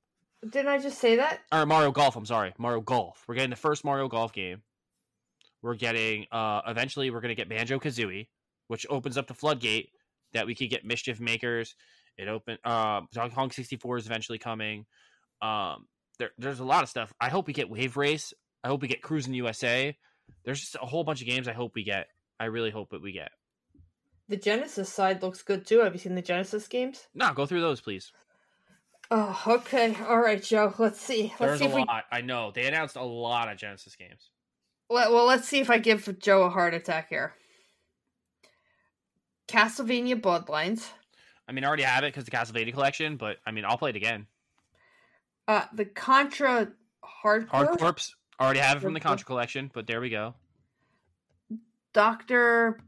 Didn't 0.48 0.68
I 0.68 0.78
just 0.78 0.98
say 0.98 1.16
that? 1.16 1.40
Or 1.52 1.66
Mario 1.66 1.90
Golf. 1.90 2.14
I'm 2.14 2.24
sorry, 2.24 2.54
Mario 2.56 2.80
Golf. 2.80 3.24
We're 3.26 3.34
getting 3.34 3.50
the 3.50 3.56
first 3.56 3.84
Mario 3.84 4.08
Golf 4.08 4.32
game. 4.32 4.62
We're 5.60 5.74
getting 5.74 6.26
uh 6.30 6.62
eventually 6.66 7.10
we're 7.10 7.20
gonna 7.20 7.34
get 7.34 7.48
Banjo 7.48 7.78
Kazooie 7.78 8.28
which 8.68 8.86
opens 8.90 9.16
up 9.16 9.28
the 9.28 9.34
floodgate 9.34 9.90
that 10.32 10.46
we 10.46 10.54
could 10.54 10.70
get 10.70 10.84
mischief 10.84 11.20
makers. 11.20 11.74
It 12.16 12.28
open 12.28 12.58
uh 12.64 13.02
Donkey 13.12 13.34
Kong 13.34 13.50
64 13.50 13.98
is 13.98 14.06
eventually 14.06 14.38
coming. 14.38 14.86
Um 15.42 15.86
there, 16.18 16.30
there's 16.38 16.60
a 16.60 16.64
lot 16.64 16.82
of 16.82 16.88
stuff. 16.88 17.12
I 17.20 17.28
hope 17.28 17.46
we 17.46 17.52
get 17.52 17.68
Wave 17.68 17.96
Race. 17.96 18.32
I 18.64 18.68
hope 18.68 18.80
we 18.82 18.88
get 18.88 19.02
Cruis'n 19.02 19.34
USA. 19.34 19.96
There's 20.44 20.60
just 20.60 20.76
a 20.76 20.86
whole 20.86 21.04
bunch 21.04 21.20
of 21.20 21.26
games 21.26 21.48
I 21.48 21.52
hope 21.52 21.72
we 21.74 21.84
get. 21.84 22.06
I 22.38 22.46
really 22.46 22.70
hope 22.70 22.90
that 22.90 23.02
we 23.02 23.12
get. 23.12 23.30
The 24.28 24.36
Genesis 24.36 24.92
side 24.92 25.22
looks 25.22 25.42
good 25.42 25.66
too. 25.66 25.80
Have 25.80 25.92
you 25.94 25.98
seen 25.98 26.14
the 26.14 26.22
Genesis 26.22 26.66
games? 26.68 27.06
No, 27.14 27.32
go 27.32 27.46
through 27.46 27.60
those, 27.60 27.80
please. 27.80 28.12
Oh, 29.10 29.40
okay. 29.46 29.96
All 30.08 30.18
right, 30.18 30.42
Joe. 30.42 30.74
Let's 30.78 31.00
see. 31.00 31.32
There's 31.38 31.60
Let's 31.60 31.72
see 31.72 31.80
a 31.80 31.84
lot. 31.84 32.04
We... 32.10 32.18
I 32.18 32.20
know 32.22 32.50
they 32.52 32.66
announced 32.66 32.96
a 32.96 33.04
lot 33.04 33.50
of 33.50 33.56
Genesis 33.56 33.94
games. 33.94 34.30
Well, 34.90 35.12
well, 35.12 35.26
let's 35.26 35.48
see 35.48 35.60
if 35.60 35.70
I 35.70 35.78
give 35.78 36.18
Joe 36.18 36.42
a 36.42 36.50
heart 36.50 36.74
attack 36.74 37.08
here. 37.08 37.34
Castlevania 39.48 40.20
Bloodlines. 40.20 40.88
I 41.48 41.52
mean, 41.52 41.62
I 41.62 41.68
already 41.68 41.84
have 41.84 42.02
it 42.02 42.08
because 42.08 42.24
the 42.24 42.32
Castlevania 42.32 42.72
collection, 42.72 43.16
but 43.16 43.36
I 43.46 43.52
mean, 43.52 43.64
I'll 43.64 43.78
play 43.78 43.90
it 43.90 43.96
again. 43.96 44.26
Uh, 45.46 45.64
the 45.72 45.84
Contra. 45.84 46.72
Hard 47.02 47.48
Corpse. 47.48 48.16
Already 48.40 48.58
have 48.58 48.78
it 48.78 48.80
from 48.80 48.92
the 48.94 49.00
Contra 49.00 49.24
collection, 49.24 49.70
but 49.72 49.86
there 49.86 50.00
we 50.00 50.10
go. 50.10 50.34
Doctor. 51.96 52.78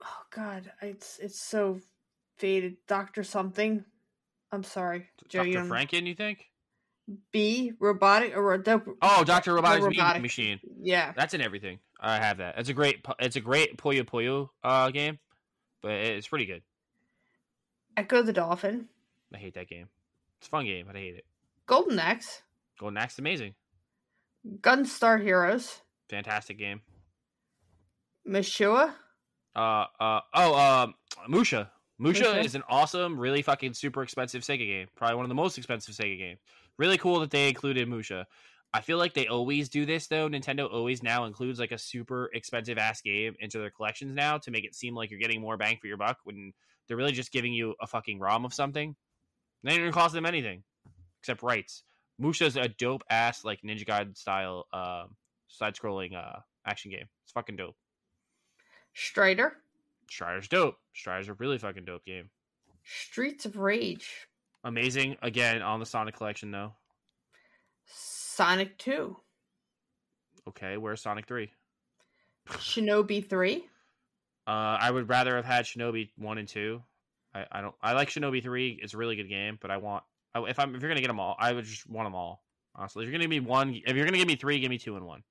Oh 0.00 0.22
God, 0.32 0.70
it's 0.80 1.18
it's 1.18 1.40
so 1.40 1.80
faded. 2.36 2.76
Doctor 2.86 3.24
something. 3.24 3.84
I'm 4.52 4.62
sorry, 4.62 5.08
Joe. 5.28 5.42
Doctor 5.42 5.64
Franken, 5.64 6.06
you 6.06 6.14
think? 6.14 6.46
B 7.32 7.72
robotic 7.80 8.36
or 8.36 8.62
oh, 9.02 9.24
Doctor 9.24 9.54
Robotnik's 9.54 9.86
robotic. 9.86 10.22
Machine. 10.22 10.60
Yeah, 10.80 11.12
that's 11.16 11.34
in 11.34 11.40
everything. 11.40 11.80
I 11.98 12.18
have 12.18 12.38
that. 12.38 12.54
It's 12.58 12.68
a 12.68 12.74
great. 12.74 13.04
It's 13.18 13.34
a 13.34 13.40
great 13.40 13.76
Puyo 13.76 14.04
Puyo 14.04 14.50
uh, 14.62 14.90
game, 14.90 15.18
but 15.82 15.90
it's 15.90 16.28
pretty 16.28 16.46
good. 16.46 16.62
Ecco 17.96 18.24
the 18.24 18.32
Dolphin. 18.32 18.86
I 19.34 19.38
hate 19.38 19.54
that 19.54 19.68
game. 19.68 19.88
It's 20.38 20.46
a 20.46 20.50
fun 20.50 20.64
game, 20.64 20.86
but 20.86 20.94
I 20.94 21.00
hate 21.00 21.16
it. 21.16 21.24
Golden 21.66 21.98
Axe. 21.98 22.42
Golden 22.78 22.98
Axe, 22.98 23.18
amazing. 23.18 23.56
Gunstar 24.60 25.20
Heroes. 25.20 25.80
Fantastic 26.08 26.58
game. 26.58 26.80
Mashua. 28.28 28.94
Uh 29.54 29.84
uh 30.00 30.20
oh 30.34 30.54
uh 30.54 30.86
Musha. 31.28 31.70
Musha. 31.98 32.24
Musha 32.24 32.40
is 32.40 32.54
an 32.54 32.62
awesome, 32.68 33.18
really 33.18 33.42
fucking 33.42 33.72
super 33.72 34.02
expensive 34.02 34.42
Sega 34.42 34.66
game. 34.66 34.88
Probably 34.96 35.16
one 35.16 35.24
of 35.24 35.30
the 35.30 35.34
most 35.34 35.56
expensive 35.56 35.94
Sega 35.94 36.18
games. 36.18 36.40
Really 36.78 36.98
cool 36.98 37.20
that 37.20 37.30
they 37.30 37.48
included 37.48 37.88
Musha. 37.88 38.26
I 38.74 38.82
feel 38.82 38.98
like 38.98 39.14
they 39.14 39.28
always 39.28 39.70
do 39.70 39.86
this 39.86 40.06
though. 40.06 40.28
Nintendo 40.28 40.70
always 40.70 41.02
now 41.02 41.24
includes 41.24 41.58
like 41.58 41.72
a 41.72 41.78
super 41.78 42.28
expensive 42.34 42.76
ass 42.76 43.00
game 43.00 43.34
into 43.40 43.58
their 43.58 43.70
collections 43.70 44.14
now 44.14 44.36
to 44.38 44.50
make 44.50 44.64
it 44.64 44.74
seem 44.74 44.94
like 44.94 45.10
you're 45.10 45.20
getting 45.20 45.40
more 45.40 45.56
bang 45.56 45.78
for 45.80 45.86
your 45.86 45.96
buck 45.96 46.18
when 46.24 46.52
they're 46.86 46.96
really 46.96 47.12
just 47.12 47.32
giving 47.32 47.54
you 47.54 47.74
a 47.80 47.86
fucking 47.86 48.18
ROM 48.18 48.44
of 48.44 48.52
something. 48.52 48.94
They 49.62 49.70
didn't 49.70 49.82
even 49.82 49.92
cost 49.92 50.12
them 50.12 50.26
anything 50.26 50.62
except 51.22 51.42
rights. 51.42 51.84
Musha's 52.18 52.56
a 52.56 52.68
dope 52.68 53.02
ass 53.08 53.44
like 53.44 53.62
Ninja 53.62 53.86
Gaiden 53.86 54.16
style 54.16 54.66
uh, 54.72 55.04
side 55.56 55.74
scrolling 55.74 56.14
uh, 56.14 56.40
action 56.66 56.90
game. 56.90 57.06
It's 57.24 57.32
fucking 57.32 57.56
dope. 57.56 57.76
Strider. 58.94 59.54
Strider's 60.10 60.48
dope. 60.48 60.76
Strider's 60.94 61.28
a 61.28 61.34
really 61.34 61.58
fucking 61.58 61.84
dope 61.84 62.04
game. 62.04 62.30
Streets 62.84 63.44
of 63.46 63.56
Rage. 63.56 64.28
Amazing. 64.64 65.16
Again 65.22 65.62
on 65.62 65.80
the 65.80 65.86
Sonic 65.86 66.16
collection 66.16 66.50
though. 66.50 66.72
Sonic 67.86 68.76
2. 68.78 69.16
Okay, 70.48 70.76
where's 70.76 71.00
Sonic 71.00 71.26
Three? 71.26 71.50
Shinobi 72.48 73.28
3. 73.28 73.64
Uh, 74.46 74.78
I 74.80 74.90
would 74.90 75.08
rather 75.08 75.34
have 75.34 75.44
had 75.44 75.64
Shinobi 75.64 76.10
one 76.16 76.38
and 76.38 76.46
two. 76.46 76.80
I, 77.34 77.46
I 77.50 77.60
don't. 77.60 77.74
I 77.82 77.94
like 77.94 78.08
Shinobi 78.08 78.40
three. 78.40 78.78
It's 78.80 78.94
a 78.94 78.96
really 78.96 79.16
good 79.16 79.28
game, 79.28 79.58
but 79.60 79.72
I 79.72 79.76
want 79.78 80.04
I, 80.36 80.42
if 80.48 80.58
I'm 80.60 80.74
if 80.74 80.80
you're 80.80 80.88
gonna 80.88 81.00
get 81.00 81.08
them 81.08 81.18
all, 81.18 81.34
I 81.38 81.52
would 81.52 81.64
just 81.64 81.88
want 81.88 82.06
them 82.06 82.14
all. 82.14 82.44
Honestly, 82.76 83.02
if 83.02 83.08
you're 83.08 83.18
gonna 83.18 83.24
give 83.24 83.30
me 83.30 83.40
one, 83.40 83.74
if 83.86 83.96
you're 83.96 84.04
gonna 84.04 84.18
give 84.18 84.28
me 84.28 84.36
three, 84.36 84.60
give 84.60 84.70
me 84.70 84.78
two 84.78 84.96
and 84.96 85.04
one. 85.04 85.24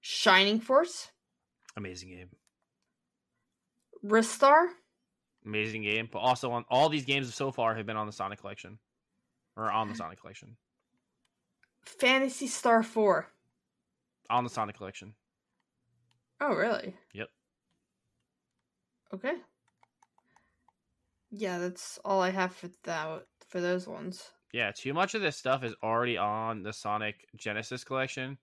Shining 0.00 0.60
Force. 0.60 1.10
Amazing 1.76 2.10
game. 2.10 2.28
Ristar. 4.04 4.68
Amazing 5.44 5.82
game, 5.82 6.08
but 6.10 6.18
also 6.18 6.50
on 6.52 6.64
all 6.70 6.88
these 6.88 7.04
games 7.04 7.34
so 7.34 7.50
far 7.50 7.74
have 7.74 7.86
been 7.86 7.96
on 7.96 8.06
the 8.06 8.12
Sonic 8.12 8.40
collection, 8.40 8.78
or 9.56 9.70
on 9.70 9.88
the 9.88 9.94
Sonic 9.94 10.20
collection, 10.20 10.56
Phantasy 11.82 12.46
Star 12.46 12.82
4. 12.82 13.26
on 14.28 14.44
the 14.44 14.50
Sonic 14.50 14.76
collection. 14.76 15.14
Oh, 16.40 16.54
really? 16.54 16.94
Yep. 17.14 17.28
Okay. 19.14 19.34
Yeah, 21.30 21.58
that's 21.58 21.98
all 22.04 22.20
I 22.20 22.30
have 22.30 22.54
for 22.54 22.68
that 22.84 23.26
for 23.48 23.60
those 23.60 23.86
ones. 23.86 24.30
Yeah, 24.52 24.72
too 24.72 24.92
much 24.92 25.14
of 25.14 25.22
this 25.22 25.36
stuff 25.36 25.64
is 25.64 25.74
already 25.82 26.18
on 26.18 26.62
the 26.62 26.72
Sonic 26.72 27.26
Genesis 27.36 27.84
collection, 27.84 28.36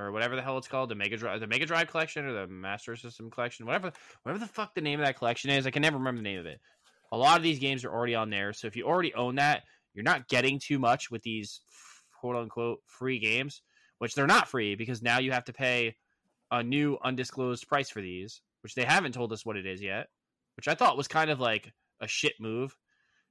or 0.00 0.12
whatever 0.12 0.36
the 0.36 0.42
hell 0.42 0.58
it's 0.58 0.68
called, 0.68 0.88
the 0.88 0.94
Mega 0.94 1.16
Drive, 1.16 1.40
the 1.40 1.46
Mega 1.46 1.66
Drive 1.66 1.88
collection, 1.88 2.24
or 2.24 2.32
the 2.32 2.46
Master 2.46 2.96
System 2.96 3.30
collection, 3.30 3.66
whatever, 3.66 3.92
whatever 4.22 4.38
the 4.38 4.50
fuck 4.50 4.74
the 4.74 4.80
name 4.80 5.00
of 5.00 5.06
that 5.06 5.18
collection 5.18 5.50
is. 5.50 5.66
I 5.66 5.70
can 5.70 5.82
never 5.82 5.98
remember 5.98 6.20
the 6.20 6.28
name 6.28 6.40
of 6.40 6.46
it. 6.46 6.60
A 7.12 7.16
lot 7.16 7.36
of 7.36 7.42
these 7.42 7.58
games 7.58 7.84
are 7.84 7.92
already 7.92 8.14
on 8.14 8.30
there, 8.30 8.52
so 8.52 8.66
if 8.66 8.76
you 8.76 8.84
already 8.84 9.12
own 9.14 9.34
that, 9.36 9.62
you're 9.94 10.04
not 10.04 10.28
getting 10.28 10.58
too 10.58 10.78
much 10.78 11.10
with 11.10 11.22
these 11.22 11.60
quote 12.18 12.36
unquote 12.36 12.80
free 12.86 13.18
games, 13.18 13.62
which 13.98 14.14
they're 14.14 14.26
not 14.26 14.48
free 14.48 14.74
because 14.74 15.02
now 15.02 15.18
you 15.18 15.32
have 15.32 15.44
to 15.44 15.52
pay 15.52 15.96
a 16.50 16.62
new 16.62 16.98
undisclosed 17.02 17.68
price 17.68 17.90
for 17.90 18.00
these, 18.00 18.40
which 18.62 18.74
they 18.74 18.84
haven't 18.84 19.12
told 19.12 19.32
us 19.32 19.44
what 19.44 19.56
it 19.56 19.66
is 19.66 19.82
yet, 19.82 20.08
which 20.56 20.68
I 20.68 20.74
thought 20.74 20.96
was 20.96 21.08
kind 21.08 21.30
of 21.30 21.40
like 21.40 21.72
a 22.00 22.08
shit 22.08 22.34
move. 22.40 22.76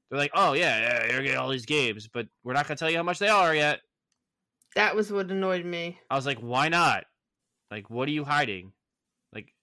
They're 0.09 0.20
like, 0.20 0.32
oh 0.34 0.53
yeah, 0.53 0.80
yeah, 0.80 1.11
you're 1.11 1.24
getting 1.24 1.38
all 1.38 1.49
these 1.49 1.65
games, 1.65 2.07
but 2.11 2.28
we're 2.43 2.53
not 2.53 2.67
gonna 2.67 2.78
tell 2.78 2.89
you 2.89 2.97
how 2.97 3.03
much 3.03 3.20
they 3.20 3.30
are 3.30 3.53
yet. 3.53 3.80
That 4.76 4.95
was 4.95 5.11
what 5.11 5.32
annoyed 5.32 5.65
me. 5.65 5.99
I 6.09 6.15
was 6.15 6.26
like, 6.26 6.39
why 6.39 6.70
not? 6.70 7.05
Like, 7.72 7.89
what 7.89 8.07
are 8.07 8.11
you 8.11 8.24
hiding? 8.24 8.72
Like, 9.34 9.53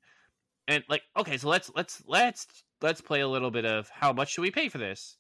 and 0.69 0.85
like, 0.89 1.03
okay, 1.17 1.37
so 1.39 1.49
let's 1.49 1.71
let's 1.75 2.03
let's 2.07 2.47
let's 2.83 3.01
play 3.01 3.21
a 3.21 3.29
little 3.29 3.51
bit 3.51 3.65
of 3.65 3.89
how 3.89 4.13
much 4.13 4.33
should 4.33 4.43
we 4.43 4.51
pay 4.51 4.69
for 4.69 4.79
this? 4.79 5.17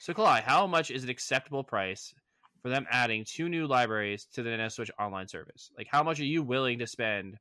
So, 0.00 0.14
Kalai, 0.14 0.42
how 0.42 0.66
much 0.66 0.90
is 0.90 1.04
an 1.04 1.10
acceptable 1.10 1.64
price 1.64 2.14
for 2.62 2.68
them 2.68 2.86
adding 2.90 3.24
two 3.24 3.48
new 3.48 3.66
libraries 3.66 4.26
to 4.34 4.42
the 4.42 4.50
Nintendo 4.50 4.70
Switch 4.70 4.90
online 4.98 5.28
service? 5.28 5.70
Like, 5.76 5.88
how 5.90 6.02
much 6.02 6.20
are 6.20 6.24
you 6.24 6.42
willing 6.42 6.78
to 6.78 6.86
spend 6.86 7.36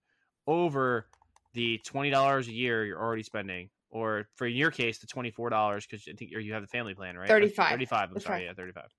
over 0.48 1.08
the 1.54 1.80
twenty 1.86 2.10
dollars 2.10 2.48
a 2.48 2.54
year 2.54 2.86
you're 2.86 3.02
already 3.02 3.24
spending, 3.24 3.70
or 3.90 4.28
for 4.36 4.48
your 4.48 4.72
case, 4.72 5.00
the 5.00 5.08
twenty 5.08 5.32
four 5.32 5.50
dollars 5.50 5.86
because 5.86 6.08
I 6.08 6.14
think 6.14 6.32
you 6.32 6.54
have 6.54 6.64
the 6.64 6.68
family 6.68 6.94
plan, 6.96 7.18
right? 7.18 7.28
35. 7.28 7.70
Thirty 7.70 7.86
five. 7.86 8.10
I'm 8.10 8.14
That's 8.14 8.26
sorry, 8.26 8.40
right. 8.40 8.46
yeah, 8.46 8.54
thirty 8.54 8.72
five. 8.72 8.90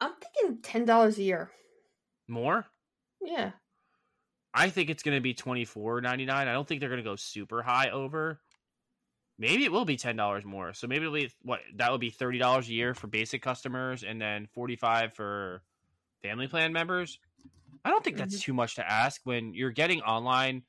I'm 0.00 0.12
thinking 0.14 0.62
ten 0.62 0.84
dollars 0.84 1.18
a 1.18 1.22
year. 1.22 1.50
More? 2.28 2.66
Yeah. 3.20 3.52
I 4.54 4.70
think 4.70 4.90
it's 4.90 5.02
going 5.02 5.16
to 5.16 5.20
be 5.20 5.34
twenty 5.34 5.64
four 5.64 6.00
ninety 6.00 6.24
nine. 6.24 6.48
I 6.48 6.52
don't 6.52 6.66
think 6.66 6.80
they're 6.80 6.88
going 6.88 7.02
to 7.02 7.08
go 7.08 7.16
super 7.16 7.62
high 7.62 7.90
over. 7.90 8.40
Maybe 9.38 9.64
it 9.64 9.72
will 9.72 9.84
be 9.84 9.96
ten 9.96 10.16
dollars 10.16 10.44
more. 10.44 10.72
So 10.72 10.86
maybe 10.86 11.02
it'll 11.02 11.14
be 11.14 11.30
what 11.42 11.60
that 11.76 11.92
would 11.92 12.00
be 12.00 12.10
thirty 12.10 12.38
dollars 12.38 12.68
a 12.68 12.72
year 12.72 12.94
for 12.94 13.06
basic 13.06 13.42
customers, 13.42 14.02
and 14.02 14.20
then 14.20 14.46
forty 14.52 14.76
five 14.76 15.14
for 15.14 15.62
family 16.22 16.48
plan 16.48 16.72
members. 16.72 17.18
I 17.84 17.90
don't 17.90 18.02
think 18.02 18.16
that's 18.16 18.34
mm-hmm. 18.34 18.42
too 18.42 18.54
much 18.54 18.74
to 18.76 18.90
ask 18.90 19.20
when 19.24 19.54
you're 19.54 19.70
getting 19.70 20.00
online, 20.02 20.62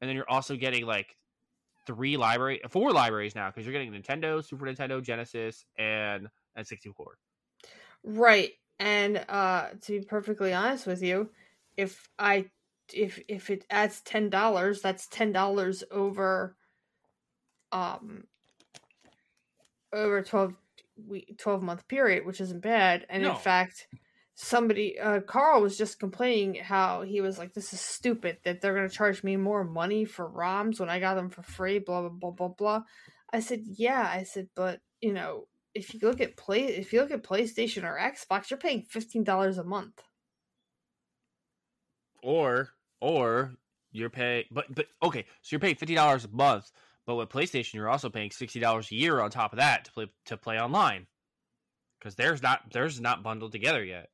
and 0.00 0.08
then 0.08 0.14
you're 0.14 0.30
also 0.30 0.56
getting 0.56 0.86
like 0.86 1.16
three 1.86 2.16
library, 2.16 2.60
four 2.68 2.92
libraries 2.92 3.34
now 3.34 3.48
because 3.50 3.66
you're 3.66 3.72
getting 3.72 3.92
Nintendo, 3.92 4.44
Super 4.44 4.66
Nintendo, 4.66 5.02
Genesis, 5.02 5.64
and 5.76 6.28
N 6.56 6.64
sixty 6.64 6.92
four. 6.92 7.18
Right. 8.04 8.52
And 8.82 9.24
uh 9.28 9.68
to 9.82 10.00
be 10.00 10.04
perfectly 10.04 10.52
honest 10.52 10.88
with 10.88 11.02
you, 11.02 11.30
if 11.76 12.08
I 12.18 12.46
if 12.92 13.20
if 13.28 13.48
it 13.48 13.64
adds 13.70 14.00
ten 14.00 14.28
dollars, 14.28 14.82
that's 14.82 15.06
ten 15.06 15.30
dollars 15.30 15.84
over 15.92 16.56
um 17.70 18.24
over 19.92 20.18
a 20.18 20.24
12 20.24 20.54
week 21.06 21.38
12 21.38 21.62
month 21.62 21.86
period 21.88 22.24
which 22.26 22.40
isn't 22.40 22.60
bad 22.60 23.06
and 23.08 23.22
No. 23.22 23.30
in 23.30 23.36
fact 23.36 23.86
somebody 24.34 24.98
uh 24.98 25.20
carl 25.20 25.60
was 25.62 25.76
just 25.76 25.98
complaining 25.98 26.54
how 26.54 27.02
he 27.02 27.20
was 27.20 27.38
like 27.38 27.54
this 27.54 27.72
is 27.72 27.80
stupid 27.80 28.38
that 28.44 28.60
they're 28.60 28.74
going 28.74 28.88
to 28.88 28.94
charge 28.94 29.22
me 29.22 29.36
more 29.36 29.64
money 29.64 30.04
for 30.04 30.28
roms 30.28 30.78
when 30.80 30.88
i 30.90 31.00
got 31.00 31.14
them 31.14 31.30
for 31.30 31.42
free 31.42 31.78
blah 31.78 32.00
blah 32.02 32.10
blah 32.10 32.30
blah 32.30 32.48
blah 32.48 32.82
i 33.32 33.40
said 33.40 33.60
yeah 33.64 34.06
i 34.10 34.22
said 34.22 34.48
but 34.54 34.80
you 35.00 35.12
know 35.12 35.46
if 35.74 35.94
you 35.94 36.00
look 36.02 36.20
at 36.20 36.36
play 36.36 36.64
if 36.64 36.92
you 36.92 37.00
look 37.00 37.10
at 37.10 37.22
playstation 37.22 37.84
or 37.84 37.98
xbox 37.98 38.50
you're 38.50 38.58
paying 38.58 38.84
$15 38.84 39.58
a 39.58 39.64
month. 39.64 40.02
Or 42.22 42.70
or 43.00 43.52
you're 43.90 44.10
paying 44.10 44.44
but 44.50 44.72
but 44.74 44.86
okay 45.02 45.24
so 45.42 45.54
you're 45.54 45.60
paying 45.60 45.74
fifty 45.74 45.94
dollars 45.94 46.24
a 46.24 46.28
month 46.28 46.70
but 47.06 47.16
with 47.16 47.28
playstation 47.28 47.74
you're 47.74 47.88
also 47.88 48.10
paying 48.10 48.30
sixty 48.30 48.60
dollars 48.60 48.90
a 48.90 48.94
year 48.94 49.20
on 49.20 49.30
top 49.30 49.52
of 49.52 49.58
that 49.58 49.86
to 49.86 49.92
play 49.92 50.06
to 50.26 50.36
play 50.36 50.58
online. 50.58 51.06
Because 51.98 52.14
there's 52.16 52.42
not 52.42 52.60
there's 52.72 53.00
not 53.00 53.22
bundled 53.22 53.52
together 53.52 53.84
yet. 53.84 54.08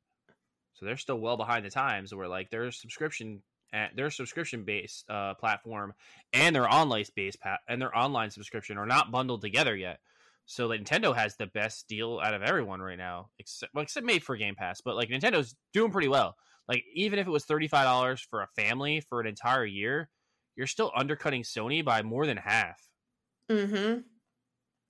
So 0.74 0.86
they're 0.86 0.96
still 0.96 1.18
well 1.18 1.36
behind 1.36 1.64
the 1.64 1.70
times 1.70 2.14
where 2.14 2.28
like 2.28 2.50
their 2.50 2.70
subscription 2.70 3.42
at 3.72 3.94
their 3.96 4.10
subscription 4.10 4.64
based 4.64 5.04
uh, 5.10 5.34
platform 5.34 5.92
and 6.32 6.54
their 6.54 6.72
online 6.72 7.04
based 7.14 7.40
pa- 7.40 7.58
and 7.68 7.80
their 7.80 7.96
online 7.96 8.30
subscription 8.30 8.78
are 8.78 8.86
not 8.86 9.10
bundled 9.10 9.42
together 9.42 9.76
yet 9.76 10.00
so 10.50 10.66
like, 10.66 10.80
Nintendo 10.80 11.14
has 11.14 11.36
the 11.36 11.46
best 11.46 11.86
deal 11.88 12.20
out 12.22 12.32
of 12.32 12.42
everyone 12.42 12.80
right 12.80 12.96
now, 12.96 13.28
except 13.38 13.74
well, 13.74 13.82
except 13.82 14.06
made 14.06 14.22
for 14.24 14.36
Game 14.36 14.54
Pass. 14.54 14.80
But 14.80 14.96
like 14.96 15.10
Nintendo's 15.10 15.54
doing 15.74 15.92
pretty 15.92 16.08
well. 16.08 16.36
Like 16.66 16.84
even 16.94 17.18
if 17.18 17.26
it 17.26 17.30
was 17.30 17.44
thirty 17.44 17.68
five 17.68 17.84
dollars 17.84 18.20
for 18.20 18.40
a 18.42 18.48
family 18.56 19.00
for 19.00 19.20
an 19.20 19.26
entire 19.26 19.64
year, 19.64 20.08
you're 20.56 20.66
still 20.66 20.90
undercutting 20.96 21.42
Sony 21.42 21.84
by 21.84 22.02
more 22.02 22.26
than 22.26 22.38
half 22.38 22.80
mm-hmm 23.50 24.00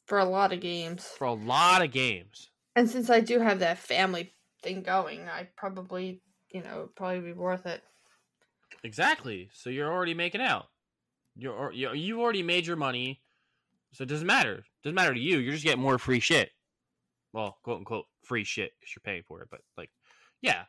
for 0.07 0.19
a 0.19 0.25
lot 0.25 0.53
of 0.53 0.61
games 0.61 1.05
for 1.05 1.27
a 1.27 1.33
lot 1.35 1.83
of 1.83 1.93
games. 1.93 2.51
and 2.75 2.89
since 2.91 3.11
i 3.11 3.21
do 3.21 3.39
have 3.39 3.61
that 3.61 3.79
family 3.79 4.35
thing 4.63 4.83
going 4.83 5.29
i 5.29 5.47
probably 5.57 6.23
you 6.51 6.63
know 6.63 6.89
probably 6.97 7.21
be 7.21 7.33
worth 7.33 7.67
it 7.67 7.83
Exactly. 8.85 9.49
So 9.53 9.71
you're 9.71 9.93
already 9.93 10.15
making 10.15 10.41
out. 10.41 10.67
You're 11.37 11.73
you 11.73 11.93
you 11.95 12.21
already 12.21 12.43
made 12.43 12.67
your 12.67 12.77
money, 12.77 13.23
so 13.93 14.03
it 14.03 14.09
doesn't 14.09 14.27
matter. 14.27 14.65
Doesn't 14.83 14.95
matter 14.95 15.15
to 15.15 15.21
you. 15.21 15.39
You're 15.39 15.53
just 15.53 15.65
getting 15.65 15.83
more 15.83 15.99
free 15.99 16.21
shit. 16.21 16.51
Well, 17.33 17.59
quote 17.63 17.79
unquote 17.79 18.07
free 18.25 18.45
shit 18.45 18.73
because 18.81 18.95
you're 18.95 19.03
paying 19.05 19.23
for 19.27 19.43
it. 19.43 19.49
But 19.51 19.61
like, 19.77 19.91
yeah, 20.41 20.65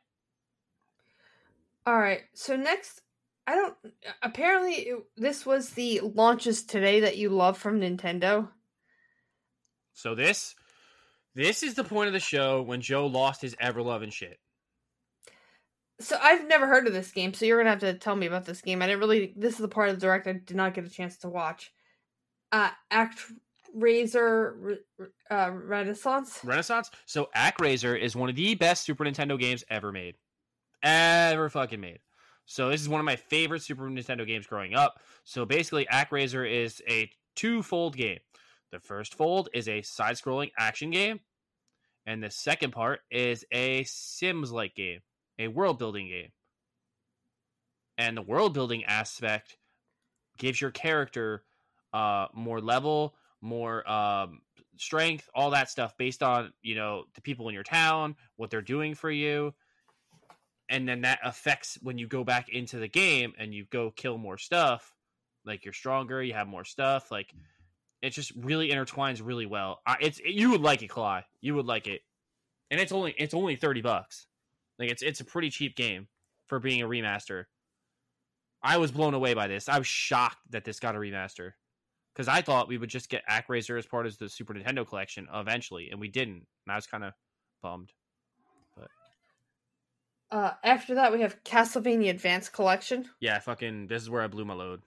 All 1.86 1.98
right. 1.98 2.22
So 2.34 2.56
next, 2.56 3.02
I 3.48 3.56
don't. 3.56 3.76
Apparently, 4.22 4.74
it, 4.74 4.98
this 5.18 5.46
was 5.46 5.72
the 5.72 6.02
launches 6.02 6.64
today 6.66 7.02
that 7.02 7.18
you 7.18 7.30
love 7.30 7.58
from 7.58 7.80
Nintendo. 7.82 8.50
So 9.94 10.16
this 10.16 10.56
this 11.36 11.64
is 11.64 11.76
the 11.76 11.84
point 11.84 12.08
of 12.08 12.14
the 12.14 12.20
show 12.20 12.62
when 12.62 12.82
Joe 12.82 13.08
lost 13.08 13.42
his 13.42 13.56
ever 13.60 13.82
loving 13.82 14.10
shit. 14.12 14.40
So 16.02 16.18
I've 16.22 16.48
never 16.48 16.68
heard 16.68 16.88
of 16.88 16.94
this 16.94 17.12
game. 17.12 17.34
So 17.34 17.46
you're 17.46 17.58
gonna 17.60 17.70
have 17.72 17.80
to 17.80 17.94
tell 17.94 18.16
me 18.16 18.28
about 18.28 18.46
this 18.46 18.62
game. 18.62 18.82
I 18.82 18.88
didn't 18.88 19.00
really. 19.00 19.34
This 19.36 19.54
is 19.54 19.60
the 19.60 19.68
part 19.68 19.90
of 19.90 19.96
the 19.96 20.02
direct 20.02 20.28
I 20.28 20.34
did 20.34 20.56
not 20.56 20.74
get 20.74 20.86
a 20.86 20.90
chance 20.90 21.18
to 21.20 21.30
watch. 21.30 21.72
Uh, 22.52 22.72
ActRaiser 22.92 23.34
Razor 23.76 24.80
uh, 25.30 25.52
Renaissance. 25.52 26.40
Renaissance. 26.44 26.90
So 27.06 27.30
ActRaiser 27.36 28.00
is 28.00 28.16
one 28.16 28.30
of 28.30 28.36
the 28.36 28.56
best 28.56 28.84
Super 28.86 29.06
Nintendo 29.06 29.40
games 29.40 29.64
ever 29.70 29.92
made. 29.92 30.16
Ever 30.84 31.50
fucking 31.50 31.80
made. 31.80 32.00
So 32.46 32.70
this 32.70 32.82
is 32.82 32.90
one 32.90 33.00
of 33.00 33.06
my 33.06 33.16
favorite 33.16 33.62
Super 33.62 33.84
Nintendo 33.84 34.26
games 34.26 34.48
growing 34.48 34.74
up. 34.74 35.00
So 35.24 35.46
basically 35.46 35.86
ActRaiser 35.86 36.50
is 36.50 36.82
a 36.90 37.12
two-fold 37.36 37.96
game. 37.96 38.20
The 38.72 38.80
first 38.80 39.16
fold 39.16 39.50
is 39.54 39.68
a 39.68 39.82
side-scrolling 39.82 40.52
action 40.58 40.92
game, 40.92 41.20
and 42.06 42.24
the 42.24 42.30
second 42.30 42.72
part 42.72 43.02
is 43.10 43.44
a 43.52 43.84
Sims-like 43.84 44.76
game, 44.76 45.00
a 45.40 45.48
world-building 45.48 46.08
game. 46.08 46.30
And 47.98 48.16
the 48.16 48.22
world-building 48.22 48.86
aspect 48.86 49.58
gives 50.38 50.62
your 50.62 50.72
character 50.72 51.44
uh, 51.94 52.28
more 52.34 52.62
level, 52.62 53.16
more 53.42 53.90
um, 53.90 54.42
strength, 54.78 55.30
all 55.34 55.52
that 55.52 55.70
stuff 55.70 55.98
based 55.98 56.24
on, 56.24 56.52
you 56.62 56.76
know, 56.76 57.04
the 57.16 57.22
people 57.22 57.48
in 57.48 57.54
your 57.54 57.64
town, 57.64 58.16
what 58.36 58.50
they're 58.50 58.62
doing 58.62 58.96
for 58.96 59.12
you. 59.12 59.54
And 60.70 60.88
then 60.88 61.02
that 61.02 61.20
affects 61.24 61.78
when 61.82 61.98
you 61.98 62.08
go 62.08 62.24
back 62.24 62.50
into 62.50 62.78
the 62.78 62.88
game 62.88 63.34
and 63.38 63.54
you 63.54 63.66
go 63.72 63.92
kill 63.92 64.18
more 64.18 64.38
stuff. 64.38 64.94
Like 65.46 65.66
you're 65.66 65.74
stronger, 65.74 66.22
you 66.22 66.34
have 66.34 66.48
more 66.48 66.64
stuff. 66.64 67.12
Like 67.12 67.34
it 68.02 68.12
just 68.12 68.32
really 68.36 68.70
intertwines 68.70 69.22
really 69.24 69.46
well. 69.46 69.80
I, 69.86 69.98
it's 70.02 70.20
you 70.20 70.52
would 70.52 70.62
like 70.62 70.84
it, 70.84 70.90
Kalai. 70.90 71.24
You 71.42 71.56
would 71.56 71.66
like 71.66 71.88
it, 71.88 72.02
and 72.70 72.80
it's 72.80 72.92
only 72.92 73.16
it's 73.18 73.34
only 73.34 73.56
thirty 73.56 73.82
bucks. 73.82 74.28
Like 74.78 74.92
it's 74.92 75.02
it's 75.02 75.22
a 75.22 75.26
pretty 75.26 75.50
cheap 75.50 75.76
game 75.76 76.08
for 76.48 76.60
being 76.60 76.82
a 76.82 76.88
remaster. 76.88 77.46
I 78.62 78.78
was 78.78 78.92
blown 78.92 79.14
away 79.14 79.34
by 79.34 79.48
this. 79.48 79.70
I 79.70 79.78
was 79.78 79.88
shocked 79.88 80.38
that 80.52 80.66
this 80.66 80.80
got 80.80 80.96
a 80.96 81.00
remaster 81.00 81.54
because 82.14 82.28
I 82.28 82.42
thought 82.42 82.68
we 82.68 82.78
would 82.78 82.90
just 82.90 83.10
get 83.10 83.24
ActRaiser 83.28 83.78
as 83.78 83.86
part 83.86 84.06
of 84.06 84.18
the 84.18 84.30
Super 84.30 84.54
Nintendo 84.54 84.88
collection 84.88 85.28
eventually, 85.34 85.90
and 85.92 86.00
we 86.00 86.08
didn't. 86.08 86.46
And 86.66 86.72
I 86.72 86.76
was 86.76 86.88
kind 86.88 87.04
of 87.04 87.14
bummed. 87.62 87.92
But 88.76 88.88
Uh, 90.32 90.54
after 90.64 90.96
that, 90.96 91.12
we 91.12 91.22
have 91.22 91.44
Castlevania 91.44 92.10
Advanced 92.10 92.54
Collection. 92.54 93.10
yeah, 93.20 93.40
fucking, 93.40 93.88
this 93.88 94.02
is 94.02 94.10
where 94.10 94.22
I 94.22 94.28
blew 94.28 94.46
my 94.46 94.54
load. 94.54 94.82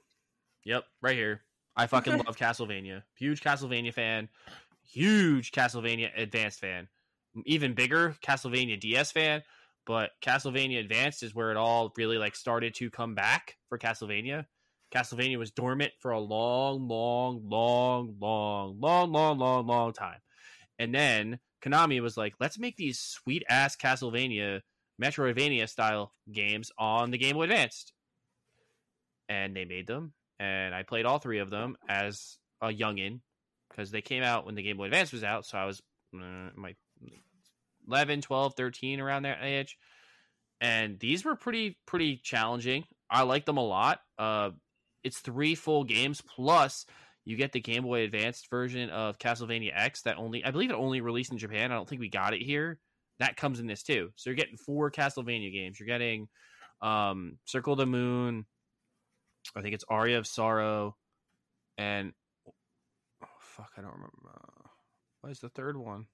Yep, 0.64 0.84
right 1.00 1.16
here. 1.16 1.42
I 1.76 1.86
fucking 1.86 2.12
love 2.26 2.36
Castlevania. 2.36 3.02
Huge 3.16 3.40
Castlevania 3.40 3.92
fan. 3.94 4.28
Huge 4.84 5.52
Castlevania 5.52 6.10
Advanced 6.16 6.60
fan. 6.60 6.88
Even 7.46 7.72
bigger 7.74 8.14
Castlevania 8.22 8.78
DS 8.78 9.10
fan. 9.12 9.42
But 9.86 10.10
Castlevania 10.22 10.78
Advanced 10.80 11.22
is 11.24 11.34
where 11.34 11.50
it 11.50 11.56
all 11.56 11.92
really 11.96 12.18
like 12.18 12.36
started 12.36 12.74
to 12.76 12.90
come 12.90 13.14
back 13.14 13.56
for 13.68 13.78
Castlevania. 13.78 14.46
Castlevania 14.92 15.38
was 15.38 15.50
dormant 15.50 15.92
for 16.00 16.10
a 16.10 16.20
long, 16.20 16.86
long, 16.88 17.42
long, 17.48 18.14
long, 18.20 18.80
long, 18.80 19.12
long, 19.12 19.38
long, 19.38 19.66
long 19.66 19.92
time. 19.92 20.18
And 20.78 20.94
then 20.94 21.38
Konami 21.62 22.00
was 22.00 22.16
like, 22.16 22.34
let's 22.40 22.58
make 22.58 22.76
these 22.76 22.98
sweet 22.98 23.44
ass 23.48 23.76
Castlevania, 23.76 24.60
Metroidvania 25.02 25.68
style 25.68 26.12
games 26.30 26.70
on 26.78 27.10
the 27.10 27.18
Game 27.18 27.36
Boy 27.36 27.44
Advanced. 27.44 27.92
And 29.28 29.56
they 29.56 29.64
made 29.64 29.86
them. 29.86 30.12
And 30.38 30.74
I 30.74 30.82
played 30.82 31.06
all 31.06 31.18
three 31.18 31.38
of 31.38 31.50
them 31.50 31.76
as 31.88 32.38
a 32.60 32.68
youngin 32.68 33.20
because 33.70 33.90
they 33.90 34.02
came 34.02 34.22
out 34.22 34.44
when 34.44 34.54
the 34.54 34.62
Game 34.62 34.76
Boy 34.76 34.86
Advance 34.86 35.12
was 35.12 35.24
out. 35.24 35.46
So 35.46 35.56
I 35.56 35.64
was 35.64 35.80
uh, 36.14 36.50
my 36.54 36.74
11, 37.88 38.20
12, 38.20 38.54
13 38.54 39.00
around 39.00 39.22
that 39.22 39.38
age. 39.42 39.78
And 40.60 40.98
these 40.98 41.24
were 41.24 41.34
pretty, 41.34 41.78
pretty 41.86 42.20
challenging. 42.22 42.84
I 43.10 43.22
liked 43.22 43.46
them 43.46 43.56
a 43.56 43.64
lot. 43.64 44.00
Uh, 44.18 44.50
it's 45.04 45.20
three 45.20 45.54
full 45.54 45.84
games 45.84 46.20
plus 46.20 46.86
you 47.24 47.36
get 47.36 47.52
the 47.52 47.60
Game 47.60 47.84
Boy 47.84 48.02
Advanced 48.02 48.50
version 48.50 48.90
of 48.90 49.18
Castlevania 49.18 49.72
X 49.74 50.02
that 50.02 50.18
only 50.18 50.44
I 50.44 50.50
believe 50.50 50.70
it 50.70 50.74
only 50.74 51.00
released 51.00 51.32
in 51.32 51.38
Japan. 51.38 51.70
I 51.70 51.76
don't 51.76 51.88
think 51.88 52.00
we 52.00 52.08
got 52.08 52.34
it 52.34 52.42
here. 52.42 52.78
That 53.18 53.36
comes 53.36 53.60
in 53.60 53.66
this 53.66 53.82
too. 53.82 54.10
So 54.16 54.30
you're 54.30 54.36
getting 54.36 54.56
four 54.56 54.90
Castlevania 54.90 55.52
games. 55.52 55.78
You're 55.78 55.86
getting 55.86 56.28
um 56.80 57.38
Circle 57.44 57.74
of 57.74 57.78
the 57.78 57.86
Moon. 57.86 58.46
I 59.56 59.62
think 59.62 59.74
it's 59.74 59.84
Aria 59.88 60.18
of 60.18 60.26
Sorrow 60.26 60.96
and 61.78 62.12
oh, 63.24 63.28
fuck, 63.38 63.70
I 63.76 63.80
don't 63.80 63.92
remember. 63.92 64.12
Uh, 64.28 64.68
what 65.20 65.30
is 65.30 65.40
the 65.40 65.48
third 65.48 65.76
one? 65.76 66.06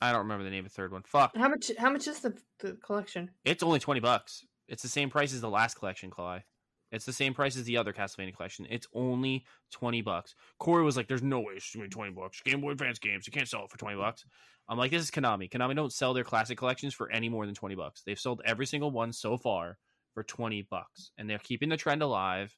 I 0.00 0.10
don't 0.10 0.22
remember 0.22 0.44
the 0.44 0.50
name 0.50 0.64
of 0.64 0.72
the 0.72 0.74
third 0.74 0.92
one. 0.92 1.02
Fuck. 1.02 1.36
How 1.36 1.48
much? 1.48 1.70
How 1.78 1.90
much 1.90 2.08
is 2.08 2.20
the, 2.20 2.36
the 2.58 2.72
collection? 2.84 3.30
It's 3.44 3.62
only 3.62 3.78
20 3.78 4.00
bucks. 4.00 4.44
It's 4.68 4.82
the 4.82 4.88
same 4.88 5.10
price 5.10 5.32
as 5.32 5.40
the 5.40 5.50
last 5.50 5.78
collection, 5.78 6.10
Cly. 6.10 6.44
It's 6.92 7.06
the 7.06 7.12
same 7.12 7.32
price 7.32 7.56
as 7.56 7.64
the 7.64 7.78
other 7.78 7.92
Castlevania 7.92 8.36
collection. 8.36 8.66
It's 8.70 8.86
only 8.94 9.46
20 9.72 10.02
bucks. 10.02 10.34
Corey 10.58 10.84
was 10.84 10.96
like, 10.96 11.08
there's 11.08 11.22
no 11.22 11.40
way 11.40 11.54
it's 11.56 11.74
going 11.74 11.84
to 11.84 11.88
be 11.88 11.94
20 11.94 12.12
bucks. 12.12 12.42
Game 12.42 12.60
Boy 12.60 12.72
Advance 12.72 12.98
games, 12.98 13.26
you 13.26 13.32
can't 13.32 13.48
sell 13.48 13.64
it 13.64 13.70
for 13.70 13.78
20 13.78 13.96
bucks. 13.96 14.24
I'm 14.68 14.78
like, 14.78 14.90
this 14.90 15.02
is 15.02 15.10
Konami. 15.10 15.50
Konami 15.50 15.74
don't 15.74 15.92
sell 15.92 16.12
their 16.12 16.22
classic 16.22 16.58
collections 16.58 16.94
for 16.94 17.10
any 17.10 17.30
more 17.30 17.46
than 17.46 17.54
20 17.54 17.74
bucks. 17.74 18.02
They've 18.04 18.20
sold 18.20 18.42
every 18.44 18.66
single 18.66 18.90
one 18.90 19.12
so 19.12 19.38
far 19.38 19.78
for 20.12 20.22
20 20.22 20.66
bucks. 20.70 21.10
And 21.16 21.28
they're 21.28 21.38
keeping 21.38 21.70
the 21.70 21.78
trend 21.78 22.02
alive. 22.02 22.54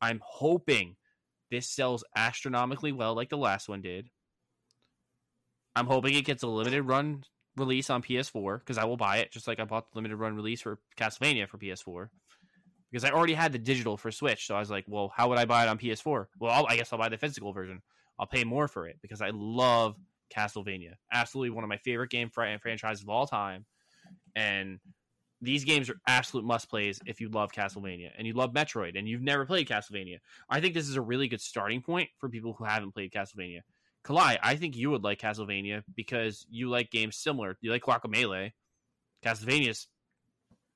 I'm 0.00 0.20
hoping 0.24 0.96
this 1.50 1.68
sells 1.68 2.04
astronomically 2.16 2.92
well 2.92 3.14
like 3.14 3.28
the 3.30 3.36
last 3.36 3.68
one 3.68 3.82
did. 3.82 4.08
I'm 5.74 5.86
hoping 5.86 6.14
it 6.14 6.24
gets 6.24 6.42
a 6.42 6.48
limited 6.48 6.82
run 6.82 7.24
release 7.56 7.90
on 7.90 8.02
PS4 8.02 8.60
because 8.60 8.78
I 8.78 8.84
will 8.84 8.96
buy 8.96 9.18
it, 9.18 9.32
just 9.32 9.48
like 9.48 9.58
I 9.58 9.64
bought 9.64 9.90
the 9.90 9.98
limited 9.98 10.16
run 10.16 10.36
release 10.36 10.60
for 10.60 10.78
Castlevania 10.96 11.48
for 11.48 11.58
PS4 11.58 12.08
because 12.92 13.04
I 13.04 13.10
already 13.10 13.32
had 13.32 13.52
the 13.52 13.58
digital 13.58 13.96
for 13.96 14.12
Switch. 14.12 14.46
So 14.46 14.54
I 14.54 14.60
was 14.60 14.70
like, 14.70 14.84
well, 14.86 15.10
how 15.16 15.28
would 15.30 15.38
I 15.38 15.46
buy 15.46 15.64
it 15.64 15.68
on 15.68 15.78
PS4? 15.78 16.26
Well, 16.38 16.52
I'll, 16.52 16.66
I 16.68 16.76
guess 16.76 16.92
I'll 16.92 16.98
buy 16.98 17.08
the 17.08 17.16
physical 17.16 17.52
version. 17.52 17.80
I'll 18.18 18.26
pay 18.26 18.44
more 18.44 18.68
for 18.68 18.86
it 18.86 18.98
because 19.00 19.22
I 19.22 19.30
love 19.32 19.96
Castlevania. 20.34 20.92
Absolutely 21.10 21.50
one 21.50 21.64
of 21.64 21.68
my 21.68 21.78
favorite 21.78 22.10
game 22.10 22.28
fr- 22.28 22.58
franchises 22.60 23.02
of 23.02 23.08
all 23.08 23.26
time. 23.26 23.64
And 24.36 24.78
these 25.40 25.64
games 25.64 25.88
are 25.88 25.96
absolute 26.06 26.44
must 26.44 26.68
plays 26.68 27.00
if 27.06 27.20
you 27.20 27.30
love 27.30 27.50
Castlevania 27.50 28.10
and 28.16 28.26
you 28.26 28.34
love 28.34 28.52
Metroid 28.52 28.98
and 28.98 29.08
you've 29.08 29.22
never 29.22 29.46
played 29.46 29.68
Castlevania. 29.68 30.18
I 30.50 30.60
think 30.60 30.74
this 30.74 30.88
is 30.88 30.96
a 30.96 31.02
really 31.02 31.28
good 31.28 31.40
starting 31.40 31.80
point 31.80 32.10
for 32.18 32.28
people 32.28 32.52
who 32.52 32.64
haven't 32.64 32.92
played 32.92 33.12
Castlevania. 33.12 33.60
Kalai, 34.04 34.38
I 34.42 34.56
think 34.56 34.76
you 34.76 34.90
would 34.90 35.02
like 35.02 35.20
Castlevania 35.20 35.82
because 35.96 36.46
you 36.50 36.68
like 36.68 36.90
games 36.90 37.16
similar. 37.16 37.56
You 37.60 37.70
like 37.70 37.82
Guacamelee. 37.82 38.50
Castlevania's, 39.24 39.88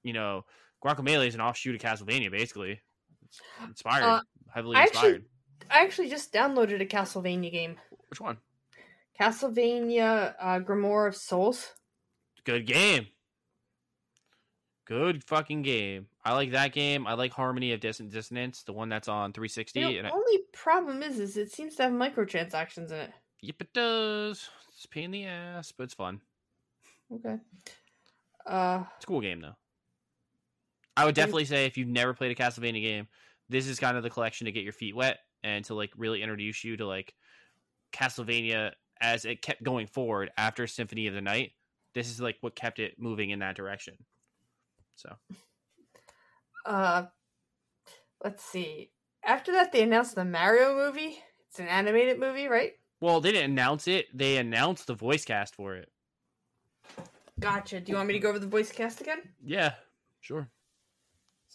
you 0.03 0.13
know, 0.13 0.43
Guacamelee 0.85 1.29
is 1.29 1.35
an 1.35 1.41
offshoot 1.41 1.75
of 1.75 1.81
Castlevania, 1.81 2.31
basically. 2.31 2.81
It's 3.25 3.41
inspired, 3.65 4.05
Uh, 4.05 4.21
heavily 4.55 4.77
I 4.77 4.83
actually- 4.83 5.09
inspired. 5.09 5.25
I 5.71 5.85
actually 5.85 6.09
just 6.11 6.33
downloaded 6.33 6.81
a 6.81 6.87
Castlevania 6.87 7.51
game. 7.51 7.77
Which 8.09 8.21
one? 8.21 8.39
Castlevania 9.21 10.35
uh, 10.39 10.61
Grimoire 10.61 11.09
of 11.09 11.17
Souls. 11.17 11.73
Good 12.45 12.67
game. 12.67 13.09
Good 14.85 15.25
fucking 15.25 15.63
game. 15.63 16.07
I 16.25 16.35
like 16.35 16.53
that 16.53 16.73
game. 16.73 17.07
I 17.09 17.15
like 17.15 17.33
Harmony 17.33 17.73
of 17.73 17.81
Dis- 17.81 17.99
Dissonance, 17.99 18.63
the 18.63 18.73
one 18.73 18.89
that's 18.89 19.09
on 19.09 19.33
360. 19.33 19.83
The 19.83 19.99
and 19.99 20.07
I, 20.07 20.11
only 20.11 20.39
problem 20.53 21.03
is, 21.03 21.19
is 21.19 21.37
it 21.37 21.51
seems 21.51 21.75
to 21.77 21.85
have 21.85 21.93
microtransactions 21.93 22.91
in 22.93 22.99
it. 22.99 23.11
yep, 23.41 23.57
it 23.61 23.73
does. 23.73 24.49
It's 24.69 24.85
a 24.85 24.89
pain 24.89 25.05
in 25.07 25.11
the 25.11 25.25
ass, 25.27 25.73
but 25.73 25.85
it's 25.85 25.95
fun. 25.95 26.21
Okay. 27.13 27.37
Uh, 28.47 28.85
It's 28.97 29.05
a 29.05 29.07
cool 29.09 29.21
game 29.21 29.41
though. 29.41 29.57
I 30.97 31.05
would 31.05 31.15
definitely 31.15 31.45
say 31.45 31.67
if 31.67 31.77
you've 31.77 31.89
never 31.89 32.15
played 32.15 32.33
a 32.33 32.35
Castlevania 32.35 32.83
game, 32.83 33.09
this 33.49 33.67
is 33.67 33.79
kind 33.79 33.97
of 33.97 34.03
the 34.03 34.11
collection 34.11 34.47
to 34.47 34.53
get 34.53 34.65
your 34.65 34.73
feet 34.73 34.97
wet 34.97 35.19
and 35.43 35.65
to 35.67 35.75
like 35.75 35.91
really 35.97 36.23
introduce 36.23 36.65
you 36.65 36.77
to 36.77 36.87
like 36.87 37.15
Castlevania 37.93 38.73
as 39.01 39.25
it 39.25 39.43
kept 39.43 39.63
going 39.63 39.87
forward 39.87 40.31
after 40.37 40.67
Symphony 40.67 41.07
of 41.07 41.15
the 41.15 41.21
Night. 41.21 41.53
This 41.95 42.11
is 42.11 42.21
like 42.21 42.37
what 42.41 42.55
kept 42.55 42.79
it 42.79 42.95
moving 42.99 43.31
in 43.31 43.41
that 43.41 43.57
direction. 43.57 43.95
So 44.97 45.15
uh, 46.65 47.05
let's 48.25 48.43
see. 48.45 48.91
After 49.25 49.53
that, 49.53 49.73
they 49.73 49.83
announced 49.83 50.15
the 50.15 50.25
Mario 50.25 50.75
movie. 50.75 51.19
It's 51.49 51.59
an 51.59 51.69
animated 51.69 52.19
movie, 52.19 52.49
right? 52.49 52.73
well, 53.01 53.21
they 53.21 53.33
didn't 53.33 53.53
announce 53.53 53.89
it. 53.89 54.07
They 54.17 54.39
announced 54.39 54.87
the 54.87 54.95
voice 54.95 55.25
cast 55.25 55.55
for 55.55 55.77
it. 55.77 55.91
Gotcha. 57.39 57.81
Do 57.81 57.93
you 57.93 57.97
want 57.97 58.09
me 58.09 58.15
to 58.15 58.21
go 58.21 58.31
over 58.31 58.39
the 58.39 58.47
voice 58.47 58.73
cast 58.73 59.01
again? 59.01 59.19
Yeah, 59.45 59.75
sure. 60.21 60.49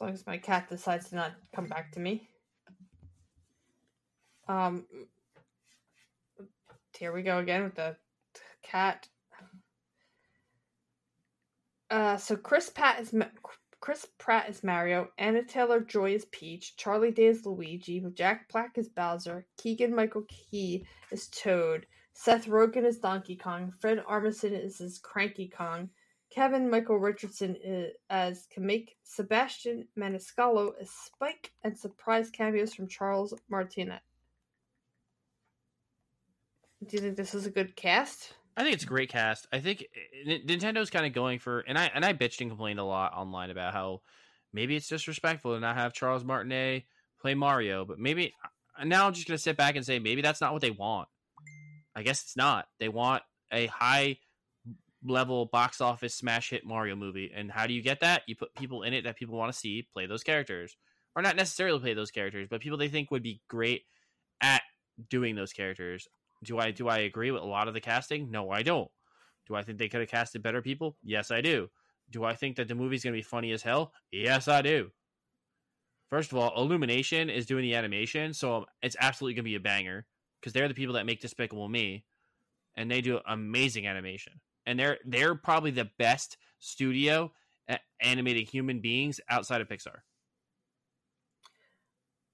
As 0.01 0.03
long 0.03 0.13
as 0.15 0.25
my 0.25 0.37
cat 0.39 0.67
decides 0.67 1.09
to 1.09 1.15
not 1.15 1.33
come 1.53 1.67
back 1.67 1.91
to 1.91 1.99
me. 1.99 2.27
Um, 4.47 4.87
here 6.97 7.13
we 7.13 7.21
go 7.21 7.37
again 7.37 7.63
with 7.65 7.75
the 7.75 7.95
cat. 8.63 9.07
Uh, 11.91 12.17
so 12.17 12.35
Chris 12.35 12.71
Pratt 12.71 12.99
is 12.99 13.13
Ma- 13.13 13.25
Chris 13.79 14.07
Pratt 14.17 14.49
is 14.49 14.63
Mario, 14.63 15.09
Anya 15.19 15.43
Taylor 15.43 15.81
Joy 15.81 16.15
is 16.15 16.25
Peach, 16.31 16.75
Charlie 16.77 17.11
Day 17.11 17.27
is 17.27 17.45
Luigi, 17.45 18.03
Jack 18.15 18.51
Black 18.51 18.79
is 18.79 18.89
Bowser, 18.89 19.45
Keegan 19.57 19.93
Michael 19.93 20.25
Key 20.27 20.83
is 21.11 21.27
Toad, 21.27 21.85
Seth 22.13 22.47
Rogen 22.47 22.85
is 22.85 22.97
Donkey 22.97 23.35
Kong, 23.35 23.71
Fred 23.79 24.03
Armisen 24.09 24.59
is 24.59 24.79
his 24.79 24.97
Cranky 24.97 25.47
Kong, 25.47 25.91
Kevin 26.31 26.69
Michael 26.69 26.97
Richardson 26.97 27.57
as 28.09 28.47
Kamek, 28.55 28.89
Sebastian 29.03 29.87
Maniscalco 29.99 30.71
as 30.79 30.89
Spike, 30.89 31.51
and 31.63 31.77
surprise 31.77 32.29
cameos 32.29 32.73
from 32.73 32.87
Charles 32.87 33.33
Martinet. 33.49 34.01
Do 36.87 36.95
you 36.95 37.01
think 37.03 37.17
this 37.17 37.35
is 37.35 37.45
a 37.45 37.51
good 37.51 37.75
cast? 37.75 38.33
I 38.57 38.63
think 38.63 38.73
it's 38.73 38.83
a 38.83 38.87
great 38.87 39.09
cast. 39.09 39.47
I 39.51 39.59
think 39.59 39.85
eh, 39.95 40.31
N- 40.33 40.47
Nintendo's 40.47 40.89
kind 40.89 41.05
of 41.05 41.13
going 41.13 41.39
for, 41.39 41.59
and 41.59 41.77
I 41.77 41.91
and 41.93 42.03
I 42.03 42.13
bitched 42.13 42.41
and 42.41 42.49
complained 42.49 42.79
a 42.79 42.83
lot 42.83 43.13
online 43.13 43.49
about 43.49 43.73
how 43.73 44.01
maybe 44.53 44.75
it's 44.75 44.87
disrespectful 44.87 45.53
to 45.53 45.59
not 45.59 45.75
have 45.75 45.93
Charles 45.93 46.23
Martinet 46.23 46.83
play 47.19 47.33
Mario, 47.33 47.85
but 47.85 47.99
maybe 47.99 48.33
uh, 48.79 48.83
now 48.83 49.05
I'm 49.05 49.13
just 49.13 49.27
gonna 49.27 49.37
sit 49.37 49.57
back 49.57 49.75
and 49.75 49.85
say 49.85 49.99
maybe 49.99 50.21
that's 50.21 50.41
not 50.41 50.53
what 50.53 50.61
they 50.61 50.71
want. 50.71 51.07
I 51.95 52.03
guess 52.03 52.23
it's 52.23 52.37
not. 52.37 52.67
They 52.79 52.89
want 52.89 53.21
a 53.51 53.67
high 53.67 54.17
level 55.03 55.45
box 55.47 55.81
office 55.81 56.13
smash 56.13 56.49
hit 56.49 56.65
Mario 56.65 56.95
movie, 56.95 57.31
and 57.35 57.51
how 57.51 57.67
do 57.67 57.73
you 57.73 57.81
get 57.81 57.99
that? 58.01 58.23
You 58.27 58.35
put 58.35 58.55
people 58.55 58.83
in 58.83 58.93
it 58.93 59.03
that 59.03 59.17
people 59.17 59.37
want 59.37 59.51
to 59.51 59.57
see 59.57 59.87
play 59.93 60.05
those 60.05 60.23
characters, 60.23 60.77
or 61.15 61.21
not 61.21 61.35
necessarily 61.35 61.79
play 61.79 61.93
those 61.93 62.11
characters, 62.11 62.47
but 62.49 62.61
people 62.61 62.77
they 62.77 62.87
think 62.87 63.11
would 63.11 63.23
be 63.23 63.41
great 63.47 63.83
at 64.41 64.61
doing 65.09 65.35
those 65.35 65.53
characters. 65.53 66.07
Do 66.43 66.59
I 66.59 66.71
do 66.71 66.87
I 66.87 66.99
agree 66.99 67.31
with 67.31 67.41
a 67.41 67.45
lot 67.45 67.67
of 67.67 67.73
the 67.73 67.81
casting? 67.81 68.31
No, 68.31 68.49
I 68.49 68.63
don't. 68.63 68.89
Do 69.47 69.55
I 69.55 69.63
think 69.63 69.77
they 69.77 69.89
could 69.89 70.01
have 70.01 70.09
casted 70.09 70.43
better 70.43 70.61
people? 70.61 70.97
Yes, 71.03 71.31
I 71.31 71.41
do. 71.41 71.69
Do 72.09 72.23
I 72.23 72.35
think 72.35 72.57
that 72.57 72.67
the 72.67 72.75
movie's 72.75 73.03
going 73.03 73.13
to 73.13 73.19
be 73.19 73.23
funny 73.23 73.51
as 73.51 73.63
hell? 73.63 73.93
Yes, 74.11 74.47
I 74.47 74.61
do. 74.61 74.91
First 76.09 76.31
of 76.31 76.37
all, 76.37 76.53
Illumination 76.61 77.29
is 77.29 77.45
doing 77.45 77.63
the 77.63 77.75
animation, 77.75 78.33
so 78.33 78.65
it's 78.81 78.97
absolutely 78.99 79.35
going 79.35 79.45
to 79.45 79.49
be 79.49 79.55
a 79.55 79.61
banger 79.61 80.05
because 80.39 80.51
they're 80.51 80.67
the 80.67 80.73
people 80.73 80.95
that 80.95 81.05
make 81.05 81.21
Despicable 81.21 81.69
Me, 81.69 82.03
and 82.75 82.91
they 82.91 82.99
do 82.99 83.19
amazing 83.27 83.87
animation. 83.87 84.33
And 84.65 84.79
they're 84.79 84.99
they're 85.05 85.35
probably 85.35 85.71
the 85.71 85.89
best 85.97 86.37
studio 86.59 87.33
at 87.67 87.81
animating 87.99 88.45
human 88.45 88.79
beings 88.79 89.19
outside 89.29 89.61
of 89.61 89.67
Pixar. 89.67 89.99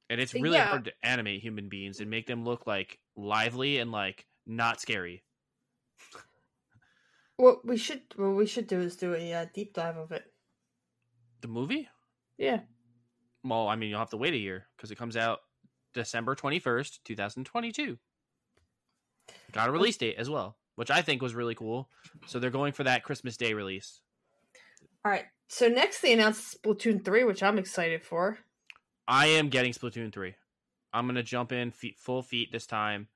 And 0.09 0.21
it's 0.21 0.33
really 0.33 0.57
Yeah. 0.57 0.67
hard 0.69 0.85
to 0.85 0.93
animate 1.03 1.41
human 1.41 1.69
beings 1.69 1.99
and 1.99 2.09
make 2.09 2.27
them 2.27 2.43
look 2.45 2.65
like 2.65 2.99
lively 3.15 3.77
and 3.79 3.91
like 3.91 4.25
not 4.45 4.79
scary. 4.79 5.23
What 7.37 7.65
we 7.65 7.77
should 7.77 8.03
what 8.15 8.29
we 8.35 8.45
should 8.45 8.67
do 8.67 8.79
is 8.81 8.95
do 8.95 9.13
a 9.15 9.33
uh, 9.33 9.45
deep 9.53 9.73
dive 9.73 9.97
of 9.97 10.11
it. 10.11 10.33
The 11.41 11.47
movie? 11.47 11.89
Yeah. 12.37 12.61
Well, 13.43 13.67
I 13.67 13.75
mean, 13.75 13.89
you'll 13.89 13.99
have 13.99 14.09
to 14.11 14.17
wait 14.17 14.33
a 14.33 14.37
year 14.37 14.67
because 14.75 14.91
it 14.91 14.97
comes 14.97 15.15
out 15.15 15.39
December 15.93 16.35
21st, 16.35 16.99
2022. 17.03 17.97
Got 19.51 19.69
a 19.69 19.71
release 19.71 19.97
date 19.97 20.15
as 20.17 20.29
well, 20.29 20.57
which 20.77 20.91
I 20.91 21.01
think 21.01 21.23
was 21.23 21.33
really 21.33 21.55
cool. 21.55 21.89
So 22.27 22.39
they're 22.39 22.51
going 22.51 22.71
for 22.71 22.83
that 22.83 23.03
Christmas 23.03 23.35
Day 23.35 23.53
release. 23.53 23.99
All 25.03 25.11
right. 25.11 25.25
So 25.47 25.67
next 25.67 26.01
they 26.01 26.13
announced 26.13 26.61
Splatoon 26.61 27.03
3, 27.03 27.23
which 27.23 27.41
I'm 27.41 27.57
excited 27.57 28.03
for. 28.03 28.37
I 29.07 29.27
am 29.27 29.49
getting 29.49 29.73
Splatoon 29.73 30.13
3. 30.13 30.35
I'm 30.93 31.05
going 31.05 31.15
to 31.15 31.23
jump 31.23 31.51
in 31.51 31.71
feet, 31.71 31.97
full 31.97 32.21
feet 32.21 32.51
this 32.51 32.67
time. 32.67 33.07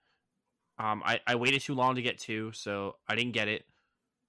Um, 0.79 1.03
I, 1.05 1.19
I 1.27 1.35
waited 1.35 1.61
too 1.61 1.75
long 1.75 1.95
to 1.95 2.01
get 2.01 2.17
two, 2.17 2.51
so 2.53 2.95
I 3.07 3.13
didn't 3.13 3.33
get 3.33 3.47
it. 3.47 3.63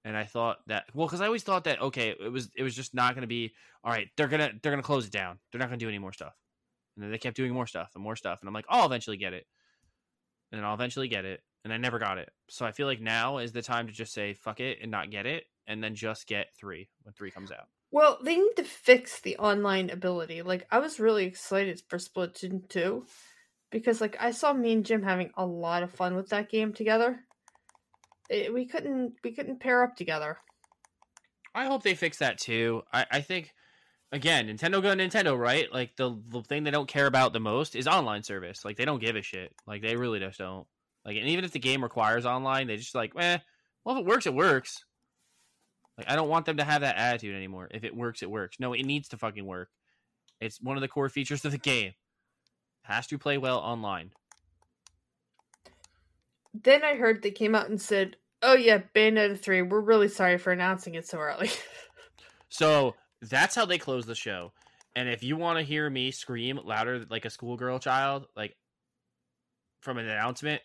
And 0.05 0.15
I 0.15 0.25
thought 0.25 0.57
that 0.67 0.83
well, 0.93 1.07
because 1.07 1.21
I 1.21 1.25
always 1.25 1.43
thought 1.43 1.63
that 1.63 1.81
okay, 1.81 2.09
it 2.09 2.31
was 2.31 2.51
it 2.55 2.61
was 2.61 2.75
just 2.75 2.93
not 2.93 3.15
going 3.15 3.21
to 3.21 3.27
be 3.27 3.53
all 3.83 3.91
right. 3.91 4.09
They're 4.17 4.27
gonna 4.27 4.51
they're 4.61 4.71
gonna 4.71 4.83
close 4.83 5.05
it 5.05 5.13
down. 5.13 5.39
They're 5.49 5.59
not 5.59 5.69
gonna 5.69 5.77
do 5.77 5.87
any 5.87 5.97
more 5.97 6.11
stuff. 6.11 6.33
And 6.95 7.03
then 7.03 7.09
they 7.09 7.17
kept 7.17 7.37
doing 7.37 7.53
more 7.53 7.67
stuff 7.67 7.91
and 7.95 8.03
more 8.03 8.17
stuff, 8.17 8.39
and 8.41 8.49
I'm 8.49 8.53
like, 8.53 8.65
oh, 8.69 8.81
I'll 8.81 8.85
eventually 8.85 9.15
get 9.15 9.31
it. 9.31 9.47
And 10.51 10.59
then 10.59 10.65
I'll 10.65 10.73
eventually 10.73 11.07
get 11.07 11.23
it, 11.23 11.41
and 11.63 11.73
I 11.73 11.77
never 11.77 11.99
got 11.99 12.17
it. 12.17 12.31
So 12.49 12.65
I 12.65 12.71
feel 12.71 12.87
like 12.87 13.01
now 13.01 13.37
is 13.37 13.51
the 13.51 13.61
time 13.61 13.87
to 13.87 13.93
just 13.93 14.13
say 14.13 14.33
fuck 14.33 14.59
it 14.59 14.79
and 14.81 14.91
not 14.91 15.11
get 15.11 15.25
it, 15.25 15.45
and 15.67 15.83
then 15.83 15.95
just 15.95 16.27
get 16.27 16.47
three 16.57 16.89
when 17.03 17.13
three 17.13 17.31
comes 17.31 17.51
out. 17.51 17.67
Well, 17.91 18.17
they 18.23 18.35
need 18.35 18.55
to 18.57 18.63
fix 18.63 19.21
the 19.21 19.37
online 19.37 19.89
ability. 19.89 20.41
Like 20.41 20.65
I 20.71 20.79
was 20.79 20.99
really 20.99 21.25
excited 21.25 21.81
for 21.87 21.99
Splatoon 21.99 22.67
2 22.67 23.05
because 23.71 24.01
like 24.01 24.17
I 24.19 24.31
saw 24.31 24.51
me 24.51 24.73
and 24.73 24.85
Jim 24.85 25.03
having 25.03 25.31
a 25.37 25.45
lot 25.45 25.83
of 25.83 25.91
fun 25.91 26.15
with 26.15 26.29
that 26.29 26.49
game 26.49 26.73
together. 26.73 27.19
It, 28.29 28.53
we 28.53 28.65
couldn't 28.65 29.13
we 29.23 29.31
couldn't 29.31 29.59
pair 29.59 29.83
up 29.83 29.95
together. 29.95 30.37
I 31.53 31.65
hope 31.65 31.83
they 31.83 31.93
fix 31.93 32.17
that 32.17 32.39
too. 32.39 32.81
I, 32.91 33.05
I 33.11 33.21
think 33.21 33.53
again, 34.11 34.47
Nintendo 34.47 34.81
go 34.81 34.95
Nintendo, 34.95 35.37
right? 35.37 35.71
Like 35.71 35.95
the 35.95 36.19
the 36.29 36.41
thing 36.41 36.63
they 36.63 36.71
don't 36.71 36.87
care 36.87 37.05
about 37.05 37.33
the 37.33 37.39
most 37.39 37.75
is 37.75 37.87
online 37.87 38.23
service. 38.23 38.65
Like 38.65 38.77
they 38.77 38.85
don't 38.85 39.01
give 39.01 39.15
a 39.15 39.21
shit. 39.21 39.53
Like 39.67 39.81
they 39.81 39.95
really 39.95 40.19
just 40.19 40.39
don't. 40.39 40.65
Like 41.05 41.17
and 41.17 41.27
even 41.27 41.45
if 41.45 41.51
the 41.51 41.59
game 41.59 41.83
requires 41.83 42.25
online, 42.25 42.67
they 42.67 42.77
just 42.77 42.95
like, 42.95 43.13
eh, 43.17 43.37
well 43.83 43.95
if 43.95 44.01
it 44.01 44.07
works, 44.07 44.25
it 44.25 44.33
works. 44.33 44.85
Like 45.97 46.09
I 46.09 46.15
don't 46.15 46.29
want 46.29 46.45
them 46.45 46.57
to 46.57 46.63
have 46.63 46.81
that 46.81 46.97
attitude 46.97 47.35
anymore. 47.35 47.69
If 47.71 47.83
it 47.83 47.95
works, 47.95 48.23
it 48.23 48.31
works. 48.31 48.57
No, 48.59 48.73
it 48.73 48.83
needs 48.83 49.09
to 49.09 49.17
fucking 49.17 49.45
work. 49.45 49.69
It's 50.39 50.61
one 50.61 50.77
of 50.77 50.81
the 50.81 50.87
core 50.87 51.09
features 51.09 51.45
of 51.45 51.51
the 51.51 51.57
game. 51.57 51.89
It 51.89 51.93
has 52.83 53.07
to 53.07 53.17
play 53.17 53.37
well 53.37 53.59
online. 53.59 54.11
Then 56.53 56.83
I 56.83 56.95
heard 56.95 57.21
they 57.21 57.31
came 57.31 57.55
out 57.55 57.69
and 57.69 57.81
said, 57.81 58.17
"Oh 58.41 58.53
yeah, 58.53 58.79
Bayonetta 58.95 59.39
3, 59.39 59.63
we're 59.63 59.79
really 59.81 60.07
sorry 60.07 60.37
for 60.37 60.51
announcing 60.51 60.95
it 60.95 61.07
so 61.07 61.19
early." 61.19 61.49
So 62.53 62.93
that's 63.19 63.55
how 63.55 63.65
they 63.65 63.79
close 63.79 64.05
the 64.05 64.13
show. 64.13 64.53
And 64.95 65.09
if 65.09 65.23
you 65.23 65.37
want 65.37 65.57
to 65.57 65.65
hear 65.65 65.89
me 65.89 66.11
scream 66.11 66.59
louder 66.63 67.03
like 67.09 67.25
a 67.25 67.31
schoolgirl 67.31 67.79
child, 67.79 68.27
like 68.35 68.55
from 69.81 69.97
an 69.97 70.07
announcement, 70.07 70.61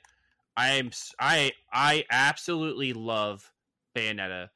I'm 0.59 0.89
s- 0.89 1.15
I 1.21 1.53
I 1.73 2.05
absolutely 2.11 2.93
love 2.93 3.51
Bayonetta. 3.97 4.49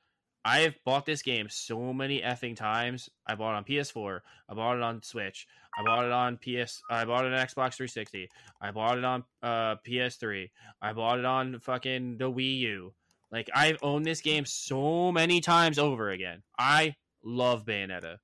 I 0.45 0.59
have 0.61 0.75
bought 0.85 1.07
this 1.07 1.23
game 1.23 1.49
so 1.49 1.93
many 1.93 2.21
effing 2.21 2.57
times. 2.57 3.09
I 3.29 3.37
bought 3.37 3.53
it 3.55 3.59
on 3.59 3.65
PS4. 3.65 4.21
I 4.49 4.55
bought 4.55 4.77
it 4.77 4.83
on 4.83 5.01
Switch. 5.05 5.47
I 5.79 5.85
bought 5.85 6.05
it 6.05 6.11
on 6.11 6.37
PS. 6.39 6.83
I 6.91 7.05
bought 7.05 7.25
it 7.25 7.33
on 7.33 7.39
Xbox 7.39 7.77
360. 7.77 8.29
I 8.61 8.73
bought 8.73 8.99
it 8.99 9.05
on 9.05 9.23
uh, 9.45 9.77
PS3. 9.87 10.51
I 10.83 10.93
bought 10.93 11.21
it 11.21 11.25
on 11.25 11.61
fucking 11.61 12.19
the 12.19 12.31
Wii 12.31 12.59
U. 12.59 12.93
Like 13.31 13.49
I've 13.55 13.79
owned 13.83 14.05
this 14.05 14.21
game 14.21 14.45
so 14.45 15.13
many 15.13 15.41
times 15.41 15.79
over 15.79 16.11
again. 16.11 16.43
I 16.59 16.97
love 17.23 17.65
Bayonetta. 17.65 18.17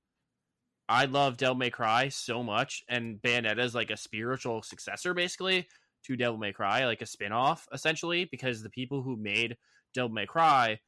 I 0.89 1.05
love 1.05 1.37
Devil 1.37 1.55
May 1.55 1.69
Cry 1.69 2.09
so 2.09 2.43
much, 2.43 2.83
and 2.89 3.21
Bayonetta 3.21 3.59
is 3.59 3.75
like 3.75 3.91
a 3.91 3.97
spiritual 3.97 4.63
successor, 4.63 5.13
basically, 5.13 5.67
to 6.09 6.17
Devil 6.17 6.39
May 6.39 6.51
Cry, 6.51 6.85
like 6.85 7.01
a 7.01 7.05
spin-off, 7.05 7.67
essentially, 7.71 8.25
because 8.25 8.63
the 8.63 8.69
people 8.69 9.03
who 9.03 9.15
made 9.15 9.57
Devil 9.93 10.09
May 10.09 10.25
Cry, 10.25 10.79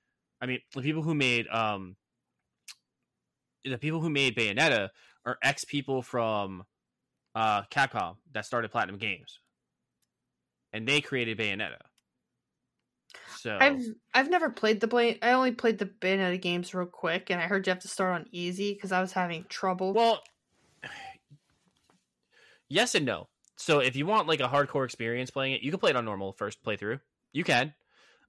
I 0.42 0.48
mean, 0.48 0.60
the 0.74 0.82
people 0.82 1.04
who 1.04 1.14
made 1.14 1.48
um, 1.48 1.96
the 3.64 3.78
people 3.78 4.02
who 4.02 4.10
made 4.10 4.36
Bayonetta 4.36 4.90
are 5.26 5.38
ex 5.44 5.64
people 5.64 6.02
from 6.02 6.64
uh 7.36 7.62
Capcom 7.72 8.16
that 8.34 8.46
started 8.46 8.72
Platinum 8.72 8.98
Games, 8.98 9.40
and 10.74 10.88
they 10.88 11.02
created 11.02 11.38
Bayonetta. 11.38 11.78
So 13.38 13.56
I've 13.62 13.84
I've 14.14 14.30
never 14.30 14.50
played 14.50 14.80
the 14.82 14.88
Blade. 14.88 15.20
I 15.22 15.34
only 15.34 15.52
played 15.52 15.78
the 15.78 15.86
Bayonetta 15.86 16.42
games 16.42 16.74
real 16.74 16.88
quick, 16.88 17.30
and 17.30 17.40
I 17.40 17.46
heard 17.46 17.68
you 17.68 17.72
have 17.72 17.84
to 17.84 17.88
start 17.88 18.16
on 18.16 18.26
easy 18.32 18.74
because 18.74 18.92
I 18.92 19.02
was 19.02 19.12
having 19.12 19.46
trouble. 19.50 19.94
Well, 19.94 20.24
yes 22.70 22.96
and 22.96 23.06
no. 23.06 23.28
So 23.62 23.80
if 23.80 23.96
you 23.96 24.08
want 24.08 24.28
like 24.28 24.40
a 24.40 24.48
hardcore 24.48 24.86
experience 24.86 25.30
playing 25.30 25.54
it, 25.54 25.62
you 25.62 25.70
can 25.70 25.80
play 25.80 25.92
it 25.92 25.96
on 25.96 26.04
normal 26.04 26.34
first 26.34 26.64
playthrough. 26.64 27.00
You 27.32 27.44
can. 27.44 27.76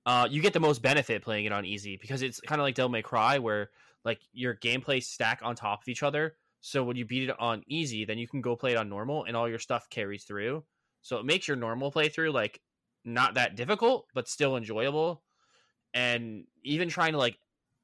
Uh, 0.05 0.29
you 0.31 0.43
get 0.43 0.53
the 0.53 0.61
most 0.61 0.83
benefit 0.83 1.23
playing 1.23 1.47
it 1.47 1.53
on 1.53 1.65
easy 1.65 1.97
because 1.97 2.21
it's 2.21 2.39
kind 2.41 2.61
of 2.61 2.65
like 2.65 2.75
Devil 2.75 2.91
May 2.91 3.01
Cry, 3.01 3.39
where 3.39 3.71
like 4.05 4.21
your 4.35 4.55
gameplay 4.55 5.03
stack 5.03 5.41
on 5.43 5.57
top 5.57 5.81
of 5.81 5.89
each 5.89 6.03
other. 6.03 6.35
So 6.61 6.85
when 6.85 6.97
you 6.97 7.07
beat 7.07 7.31
it 7.31 7.41
on 7.41 7.63
easy, 7.67 8.05
then 8.05 8.19
you 8.19 8.29
can 8.29 8.43
go 8.43 8.57
play 8.57 8.73
it 8.73 8.77
on 8.77 8.91
normal, 8.91 9.25
and 9.25 9.35
all 9.35 9.49
your 9.49 9.59
stuff 9.59 9.89
carries 9.89 10.25
through. 10.25 10.65
So 11.01 11.17
it 11.17 11.25
makes 11.25 11.49
your 11.49 11.57
normal 11.57 11.91
playthrough 11.91 12.35
like 12.35 12.61
not 13.03 13.35
that 13.35 13.57
difficult, 13.57 14.09
but 14.13 14.29
still 14.29 14.59
enjoyable. 14.59 15.23
And 15.95 16.45
even 16.63 16.91
trying 16.91 17.13
to 17.13 17.19
like 17.19 17.39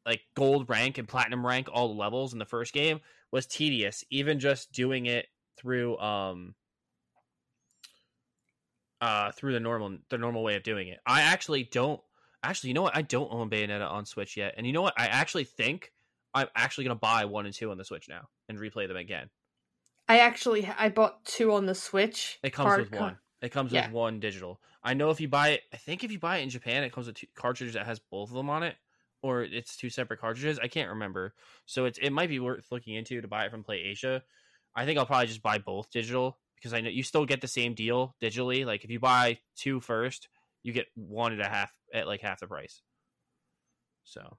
like 0.05 0.21
gold 0.35 0.69
rank 0.69 0.99
and 0.99 1.09
platinum 1.09 1.47
rank 1.47 1.69
all 1.73 1.89
the 1.89 2.01
levels 2.01 2.35
in 2.35 2.39
the 2.39 2.45
first 2.45 2.75
game 2.75 3.01
was 3.33 3.47
tedious. 3.47 4.05
Even 4.11 4.39
just 4.39 4.71
doing 4.71 5.07
it 5.07 5.29
through 5.57 5.97
um 5.99 6.55
uh 9.01 9.31
through 9.33 9.53
the 9.53 9.61
normal 9.61 9.99
the 10.11 10.19
normal 10.19 10.43
way 10.43 10.57
of 10.57 10.63
doing 10.63 10.89
it. 10.89 10.99
I 11.07 11.23
actually 11.23 11.65
don't 11.65 12.01
actually 12.43 12.69
you 12.69 12.75
know 12.75 12.83
what 12.83 12.97
I 12.97 13.03
don't 13.03 13.33
own 13.33 13.51
Bayonetta 13.51 13.89
on 13.91 14.07
Switch 14.07 14.37
yet. 14.37 14.55
And 14.57 14.67
you 14.67 14.73
know 14.73 14.83
what? 14.83 14.95
I 14.99 15.07
actually 15.07 15.45
think 15.45 15.93
I'm 16.35 16.49
actually 16.55 16.85
gonna 16.85 16.97
buy 16.97 17.25
one 17.25 17.47
and 17.47 17.55
two 17.55 17.71
on 17.71 17.79
the 17.79 17.85
Switch 17.85 18.09
now 18.09 18.29
and 18.49 18.59
replay 18.59 18.89
them 18.89 18.97
again. 18.97 19.31
I 20.09 20.19
actually 20.21 20.67
I 20.67 20.89
bought 20.89 21.25
two 21.25 21.53
on 21.53 21.67
the 21.67 21.75
Switch. 21.75 22.39
It 22.43 22.51
comes 22.51 22.77
with 22.77 22.91
one. 22.93 23.19
It 23.41 23.51
comes 23.51 23.73
Yeah. 23.73 23.87
with 23.87 23.93
one 23.93 24.21
digital. 24.21 24.61
I 24.83 24.95
know 24.95 25.11
if 25.11 25.21
you 25.21 25.29
buy 25.29 25.51
it, 25.51 25.63
I 25.73 25.77
think 25.77 26.03
if 26.03 26.11
you 26.11 26.19
buy 26.19 26.39
it 26.39 26.43
in 26.43 26.51
Japan, 26.51 26.83
it 26.83 26.93
comes 26.93 27.07
with 27.07 27.17
two 27.17 27.27
cartridges 27.35 27.75
that 27.75 27.87
has 27.87 27.99
both 28.01 28.31
of 28.31 28.35
them 28.37 28.51
on 28.51 28.63
it, 28.63 28.77
or 29.23 29.43
it's 29.43 29.77
two 29.77 29.91
separate 29.91 30.21
cartridges. 30.21 30.59
I 30.59 30.69
can't 30.69 30.89
remember. 30.91 31.35
So 31.67 31.85
it's 31.85 31.99
it 31.99 32.11
might 32.11 32.29
be 32.29 32.41
worth 32.41 32.73
looking 32.73 32.95
into 32.95 33.21
to 33.21 33.29
buy 33.29 33.45
it 33.47 33.51
from 33.51 33.63
Play 33.63 33.79
Asia. 33.79 34.25
I 34.75 34.85
think 34.87 34.99
I'll 34.99 35.07
probably 35.07 35.27
just 35.27 35.43
buy 35.43 35.59
both 35.59 35.91
digital 35.91 36.39
because 36.59 36.73
I 36.73 36.81
know 36.81 36.91
you 36.91 37.03
still 37.03 37.25
get 37.25 37.41
the 37.41 37.49
same 37.49 37.75
deal 37.75 38.15
digitally. 38.21 38.67
Like 38.67 38.85
if 38.85 38.91
you 38.91 39.01
buy 39.01 39.39
two 39.57 39.81
first, 39.81 40.29
you 40.63 40.73
get 40.73 40.87
one 40.95 41.33
and 41.33 41.41
a 41.41 41.49
half 41.49 41.73
at 41.93 42.07
like 42.07 42.21
half 42.21 42.41
the 42.41 42.47
price. 42.47 42.83
So 44.05 44.37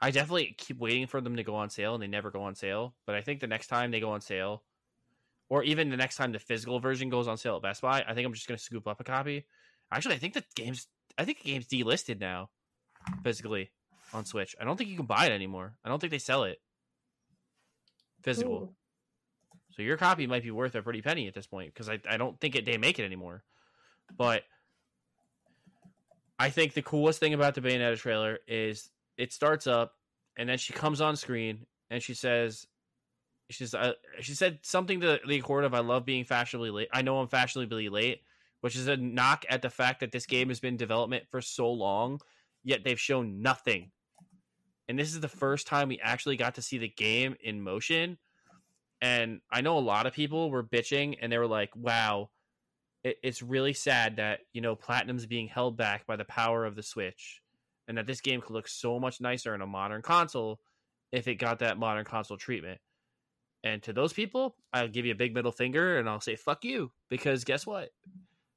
I 0.00 0.10
definitely 0.10 0.54
keep 0.56 0.78
waiting 0.78 1.06
for 1.06 1.20
them 1.20 1.36
to 1.36 1.42
go 1.42 1.56
on 1.56 1.70
sale, 1.70 1.94
and 1.94 2.02
they 2.02 2.06
never 2.06 2.30
go 2.30 2.42
on 2.42 2.54
sale. 2.54 2.94
But 3.06 3.16
I 3.16 3.20
think 3.20 3.40
the 3.40 3.46
next 3.46 3.66
time 3.66 3.90
they 3.90 4.00
go 4.00 4.10
on 4.10 4.20
sale, 4.20 4.62
or 5.48 5.64
even 5.64 5.90
the 5.90 5.96
next 5.96 6.16
time 6.16 6.32
the 6.32 6.38
physical 6.38 6.78
version 6.78 7.08
goes 7.08 7.26
on 7.26 7.36
sale 7.36 7.56
at 7.56 7.62
Best 7.62 7.82
Buy, 7.82 8.04
I 8.06 8.14
think 8.14 8.26
I'm 8.26 8.34
just 8.34 8.46
gonna 8.46 8.58
scoop 8.58 8.86
up 8.86 9.00
a 9.00 9.04
copy. 9.04 9.46
Actually, 9.90 10.14
I 10.14 10.18
think 10.18 10.34
the 10.34 10.44
game's 10.54 10.86
I 11.16 11.24
think 11.24 11.42
the 11.42 11.50
game's 11.50 11.66
delisted 11.66 12.20
now, 12.20 12.50
physically 13.22 13.70
on 14.12 14.24
Switch. 14.24 14.54
I 14.60 14.64
don't 14.64 14.76
think 14.76 14.90
you 14.90 14.96
can 14.96 15.06
buy 15.06 15.26
it 15.26 15.32
anymore. 15.32 15.74
I 15.84 15.88
don't 15.88 15.98
think 15.98 16.12
they 16.12 16.18
sell 16.18 16.44
it 16.44 16.58
physical. 18.22 18.54
Ooh. 18.54 18.74
So 19.78 19.82
your 19.84 19.96
copy 19.96 20.26
might 20.26 20.42
be 20.42 20.50
worth 20.50 20.74
a 20.74 20.82
pretty 20.82 21.02
penny 21.02 21.28
at 21.28 21.34
this 21.34 21.46
point 21.46 21.72
because 21.72 21.88
I, 21.88 22.00
I 22.10 22.16
don't 22.16 22.38
think 22.40 22.56
it 22.56 22.66
they 22.66 22.76
make 22.78 22.98
it 22.98 23.04
anymore. 23.04 23.44
But 24.16 24.42
I 26.36 26.50
think 26.50 26.74
the 26.74 26.82
coolest 26.82 27.20
thing 27.20 27.32
about 27.32 27.54
the 27.54 27.60
Bayonetta 27.60 27.96
trailer 27.96 28.40
is 28.48 28.90
it 29.16 29.32
starts 29.32 29.68
up 29.68 29.94
and 30.36 30.48
then 30.48 30.58
she 30.58 30.72
comes 30.72 31.00
on 31.00 31.14
screen 31.14 31.64
and 31.92 32.02
she 32.02 32.14
says 32.14 32.66
she's 33.50 33.72
uh, 33.72 33.92
she 34.20 34.34
said 34.34 34.58
something 34.62 34.98
to 34.98 35.20
the 35.24 35.38
accord 35.38 35.62
of 35.62 35.74
I 35.74 35.78
love 35.78 36.04
being 36.04 36.24
fashionably 36.24 36.70
late. 36.70 36.88
I 36.92 37.02
know 37.02 37.20
I'm 37.20 37.28
fashionably 37.28 37.88
late, 37.88 38.22
which 38.62 38.74
is 38.74 38.88
a 38.88 38.96
knock 38.96 39.44
at 39.48 39.62
the 39.62 39.70
fact 39.70 40.00
that 40.00 40.10
this 40.10 40.26
game 40.26 40.48
has 40.48 40.58
been 40.58 40.74
in 40.74 40.78
development 40.78 41.28
for 41.30 41.40
so 41.40 41.70
long, 41.70 42.20
yet 42.64 42.82
they've 42.82 42.98
shown 42.98 43.42
nothing. 43.42 43.92
And 44.88 44.98
this 44.98 45.14
is 45.14 45.20
the 45.20 45.28
first 45.28 45.68
time 45.68 45.86
we 45.86 46.00
actually 46.00 46.36
got 46.36 46.56
to 46.56 46.62
see 46.62 46.78
the 46.78 46.88
game 46.88 47.36
in 47.40 47.62
motion. 47.62 48.18
And 49.00 49.40
I 49.50 49.60
know 49.60 49.78
a 49.78 49.80
lot 49.80 50.06
of 50.06 50.12
people 50.12 50.50
were 50.50 50.64
bitching 50.64 51.18
and 51.20 51.30
they 51.30 51.38
were 51.38 51.46
like, 51.46 51.70
wow, 51.76 52.30
it, 53.04 53.16
it's 53.22 53.42
really 53.42 53.72
sad 53.72 54.16
that, 54.16 54.40
you 54.52 54.60
know, 54.60 54.74
Platinum's 54.74 55.26
being 55.26 55.48
held 55.48 55.76
back 55.76 56.06
by 56.06 56.16
the 56.16 56.24
power 56.24 56.64
of 56.64 56.74
the 56.74 56.82
Switch 56.82 57.40
and 57.86 57.96
that 57.96 58.06
this 58.06 58.20
game 58.20 58.40
could 58.40 58.50
look 58.50 58.68
so 58.68 58.98
much 58.98 59.20
nicer 59.20 59.54
in 59.54 59.62
a 59.62 59.66
modern 59.66 60.02
console 60.02 60.58
if 61.12 61.28
it 61.28 61.36
got 61.36 61.60
that 61.60 61.78
modern 61.78 62.04
console 62.04 62.36
treatment. 62.36 62.80
And 63.64 63.82
to 63.84 63.92
those 63.92 64.12
people, 64.12 64.56
I'll 64.72 64.88
give 64.88 65.06
you 65.06 65.12
a 65.12 65.16
big 65.16 65.34
middle 65.34 65.52
finger 65.52 65.98
and 65.98 66.08
I'll 66.08 66.20
say, 66.20 66.36
fuck 66.36 66.64
you. 66.64 66.92
Because 67.08 67.44
guess 67.44 67.66
what? 67.66 67.90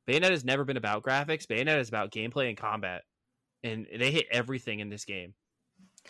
Bayonetta 0.07 0.31
has 0.31 0.45
never 0.45 0.65
been 0.65 0.77
about 0.77 1.03
graphics. 1.03 1.45
Bayonetta 1.45 1.79
is 1.79 1.89
about 1.89 2.11
gameplay 2.11 2.49
and 2.49 2.57
combat. 2.57 3.03
And 3.63 3.87
they 3.95 4.11
hit 4.11 4.25
everything 4.31 4.79
in 4.79 4.89
this 4.89 5.05
game. 5.05 5.33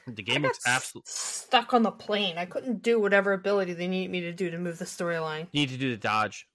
The 0.07 0.23
game 0.23 0.43
looks 0.43 0.59
absolutely 0.65 1.09
stuck 1.09 1.73
on 1.73 1.83
the 1.83 1.91
plane. 1.91 2.37
I 2.37 2.45
couldn't 2.45 2.81
do 2.81 2.99
whatever 2.99 3.33
ability 3.33 3.73
they 3.73 3.87
need 3.87 4.09
me 4.09 4.21
to 4.21 4.33
do 4.33 4.49
to 4.49 4.57
move 4.57 4.79
the 4.79 4.85
storyline. 4.85 5.47
You 5.51 5.61
need 5.61 5.69
to 5.69 5.77
do 5.77 5.91
the 5.91 5.97
dodge. 5.97 6.47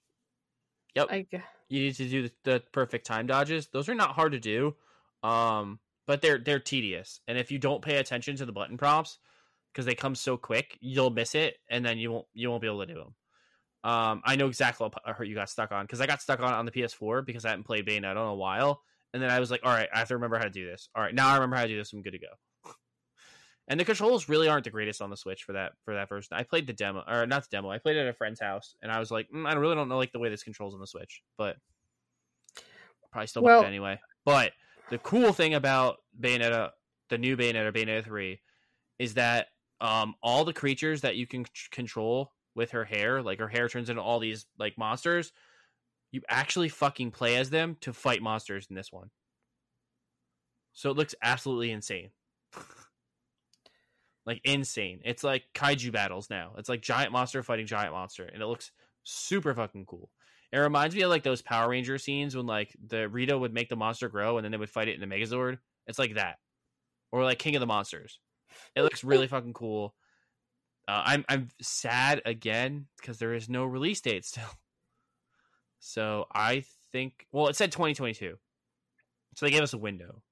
Yep. 0.95 1.07
I, 1.11 1.25
you 1.69 1.81
need 1.81 1.95
to 1.95 2.09
do 2.09 2.23
the, 2.23 2.31
the, 2.43 2.63
perfect 2.71 3.05
time 3.05 3.27
dodges. 3.27 3.67
Those 3.71 3.89
are 3.89 3.95
not 3.95 4.11
hard 4.11 4.31
to 4.31 4.39
do, 4.39 4.75
um, 5.23 5.79
but 6.05 6.21
they're 6.21 6.39
they're 6.39 6.59
tedious. 6.59 7.21
And 7.27 7.37
if 7.37 7.51
you 7.51 7.59
don't 7.59 7.81
pay 7.81 7.97
attention 7.97 8.35
to 8.37 8.45
the 8.45 8.51
button 8.51 8.77
prompts 8.77 9.19
because 9.71 9.85
they 9.85 9.95
come 9.95 10.15
so 10.15 10.37
quick, 10.37 10.77
you'll 10.81 11.09
miss 11.09 11.35
it, 11.35 11.55
and 11.69 11.85
then 11.85 11.97
you 11.97 12.11
won't 12.11 12.25
you 12.33 12.49
won't 12.49 12.61
be 12.61 12.67
able 12.67 12.85
to 12.85 12.93
do 12.93 12.95
them. 12.95 13.15
Um, 13.83 14.21
I 14.25 14.35
know 14.35 14.47
exactly 14.47 14.85
what 14.85 15.15
hurt 15.15 15.27
you 15.27 15.35
got 15.35 15.49
stuck 15.49 15.71
on 15.71 15.85
because 15.85 16.01
I 16.01 16.07
got 16.07 16.21
stuck 16.21 16.39
on 16.39 16.53
on 16.53 16.65
the 16.65 16.71
PS4 16.71 17.25
because 17.25 17.45
I 17.45 17.49
hadn't 17.49 17.65
played 17.65 17.85
Bayonetta 17.85 18.11
in 18.11 18.17
a 18.17 18.35
while, 18.35 18.81
and 19.13 19.21
then 19.21 19.29
I 19.29 19.39
was 19.39 19.51
like, 19.51 19.61
all 19.63 19.71
right, 19.71 19.89
I 19.93 19.99
have 19.99 20.07
to 20.07 20.15
remember 20.15 20.37
how 20.37 20.45
to 20.45 20.49
do 20.49 20.65
this. 20.65 20.89
All 20.95 21.03
right, 21.03 21.13
now 21.13 21.29
I 21.29 21.35
remember 21.35 21.57
how 21.57 21.63
to 21.63 21.67
do 21.67 21.77
this. 21.77 21.93
I'm 21.93 22.01
good 22.01 22.11
to 22.11 22.19
go. 22.19 22.27
And 23.67 23.79
the 23.79 23.85
controls 23.85 24.29
really 24.29 24.47
aren't 24.47 24.63
the 24.63 24.69
greatest 24.69 25.01
on 25.01 25.09
the 25.09 25.17
Switch 25.17 25.43
for 25.43 25.53
that 25.53 25.73
for 25.83 25.93
that 25.93 26.09
version. 26.09 26.35
I 26.35 26.43
played 26.43 26.67
the 26.67 26.73
demo 26.73 27.03
or 27.07 27.25
not 27.25 27.43
the 27.43 27.49
demo. 27.51 27.69
I 27.69 27.77
played 27.77 27.97
it 27.97 28.01
at 28.01 28.07
a 28.07 28.13
friend's 28.13 28.39
house, 28.39 28.75
and 28.81 28.91
I 28.91 28.99
was 28.99 29.11
like, 29.11 29.27
mm, 29.29 29.47
I 29.47 29.53
really 29.53 29.75
don't 29.75 29.89
know 29.89 29.97
like 29.97 30.11
the 30.11 30.19
way 30.19 30.29
this 30.29 30.43
controls 30.43 30.73
on 30.73 30.79
the 30.79 30.87
Switch, 30.87 31.21
but 31.37 31.57
probably 33.11 33.27
still 33.27 33.43
well, 33.43 33.63
anyway. 33.63 33.99
But 34.25 34.53
the 34.89 34.97
cool 34.99 35.33
thing 35.33 35.53
about 35.53 35.97
Bayonetta, 36.19 36.71
the 37.09 37.17
new 37.17 37.35
Bayonetta, 37.35 37.73
Bayonetta 37.73 38.03
three, 38.03 38.41
is 38.99 39.15
that 39.15 39.47
um, 39.79 40.15
all 40.23 40.45
the 40.45 40.53
creatures 40.53 41.01
that 41.01 41.15
you 41.15 41.27
can 41.27 41.45
c- 41.45 41.51
control 41.71 42.31
with 42.57 42.71
her 42.71 42.83
hair. 42.83 43.21
Like 43.21 43.39
her 43.39 43.47
hair 43.47 43.69
turns 43.69 43.89
into 43.89 44.01
all 44.01 44.19
these 44.19 44.45
like 44.59 44.77
monsters. 44.77 45.31
You 46.11 46.21
actually 46.27 46.69
fucking 46.69 47.11
play 47.11 47.37
as 47.37 47.49
them 47.49 47.77
to 47.81 47.93
fight 47.93 48.21
monsters 48.21 48.67
in 48.69 48.75
this 48.75 48.91
one. 48.91 49.11
So 50.73 50.89
it 50.89 50.97
looks 50.97 51.15
absolutely 51.21 51.71
insane. 51.71 52.09
Like 54.27 54.41
insane. 54.43 54.99
It's 55.05 55.23
like 55.23 55.45
kaiju 55.55 55.91
battles 55.93 56.29
now. 56.29 56.51
It's 56.57 56.67
like 56.67 56.81
giant 56.81 57.13
monster 57.13 57.41
fighting 57.41 57.65
giant 57.65 57.93
monster 57.93 58.25
and 58.25 58.43
it 58.43 58.45
looks 58.45 58.71
super 59.03 59.55
fucking 59.55 59.85
cool. 59.85 60.11
It 60.51 60.59
reminds 60.59 60.95
me 60.95 61.01
of 61.01 61.09
like 61.09 61.23
those 61.23 61.41
Power 61.41 61.69
Ranger 61.69 61.97
scenes 61.97 62.35
when 62.35 62.45
like 62.45 62.75
the 62.85 63.07
Rita 63.07 63.37
would 63.37 63.53
make 63.53 63.69
the 63.69 63.77
monster 63.77 64.09
grow 64.09 64.37
and 64.37 64.43
then 64.43 64.51
they 64.51 64.57
would 64.57 64.69
fight 64.69 64.89
it 64.89 65.01
in 65.01 65.09
the 65.09 65.15
Megazord. 65.15 65.59
It's 65.87 65.97
like 65.97 66.15
that. 66.15 66.35
Or 67.11 67.23
like 67.23 67.39
King 67.39 67.55
of 67.55 67.61
the 67.61 67.65
Monsters. 67.65 68.19
It 68.75 68.81
looks 68.81 69.03
really 69.03 69.27
fucking 69.27 69.53
cool. 69.53 69.95
Uh, 70.89 71.03
I'm 71.05 71.25
I'm 71.29 71.49
sad 71.61 72.21
again 72.25 72.87
because 72.99 73.17
there 73.17 73.33
is 73.33 73.49
no 73.49 73.65
release 73.65 74.01
date 74.01 74.25
still. 74.25 74.43
So 75.79 76.25
I 76.33 76.63
think 76.91 77.27
well, 77.31 77.49
it 77.49 77.55
said 77.55 77.71
2022, 77.71 78.35
so 79.35 79.45
they 79.45 79.51
gave 79.51 79.61
us 79.61 79.73
a 79.73 79.77
window. 79.77 80.23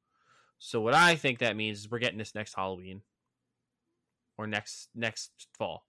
So 0.58 0.82
what 0.82 0.96
I 0.96 1.16
think 1.16 1.38
that 1.40 1.56
means 1.56 1.80
is 1.80 1.92
we're 1.92 2.00
getting 2.00 2.18
this 2.18 2.34
next 2.34 2.56
Halloween 2.56 3.04
or 4.38 4.48
next 4.48 4.90
next 4.96 5.32
fall. 5.58 5.86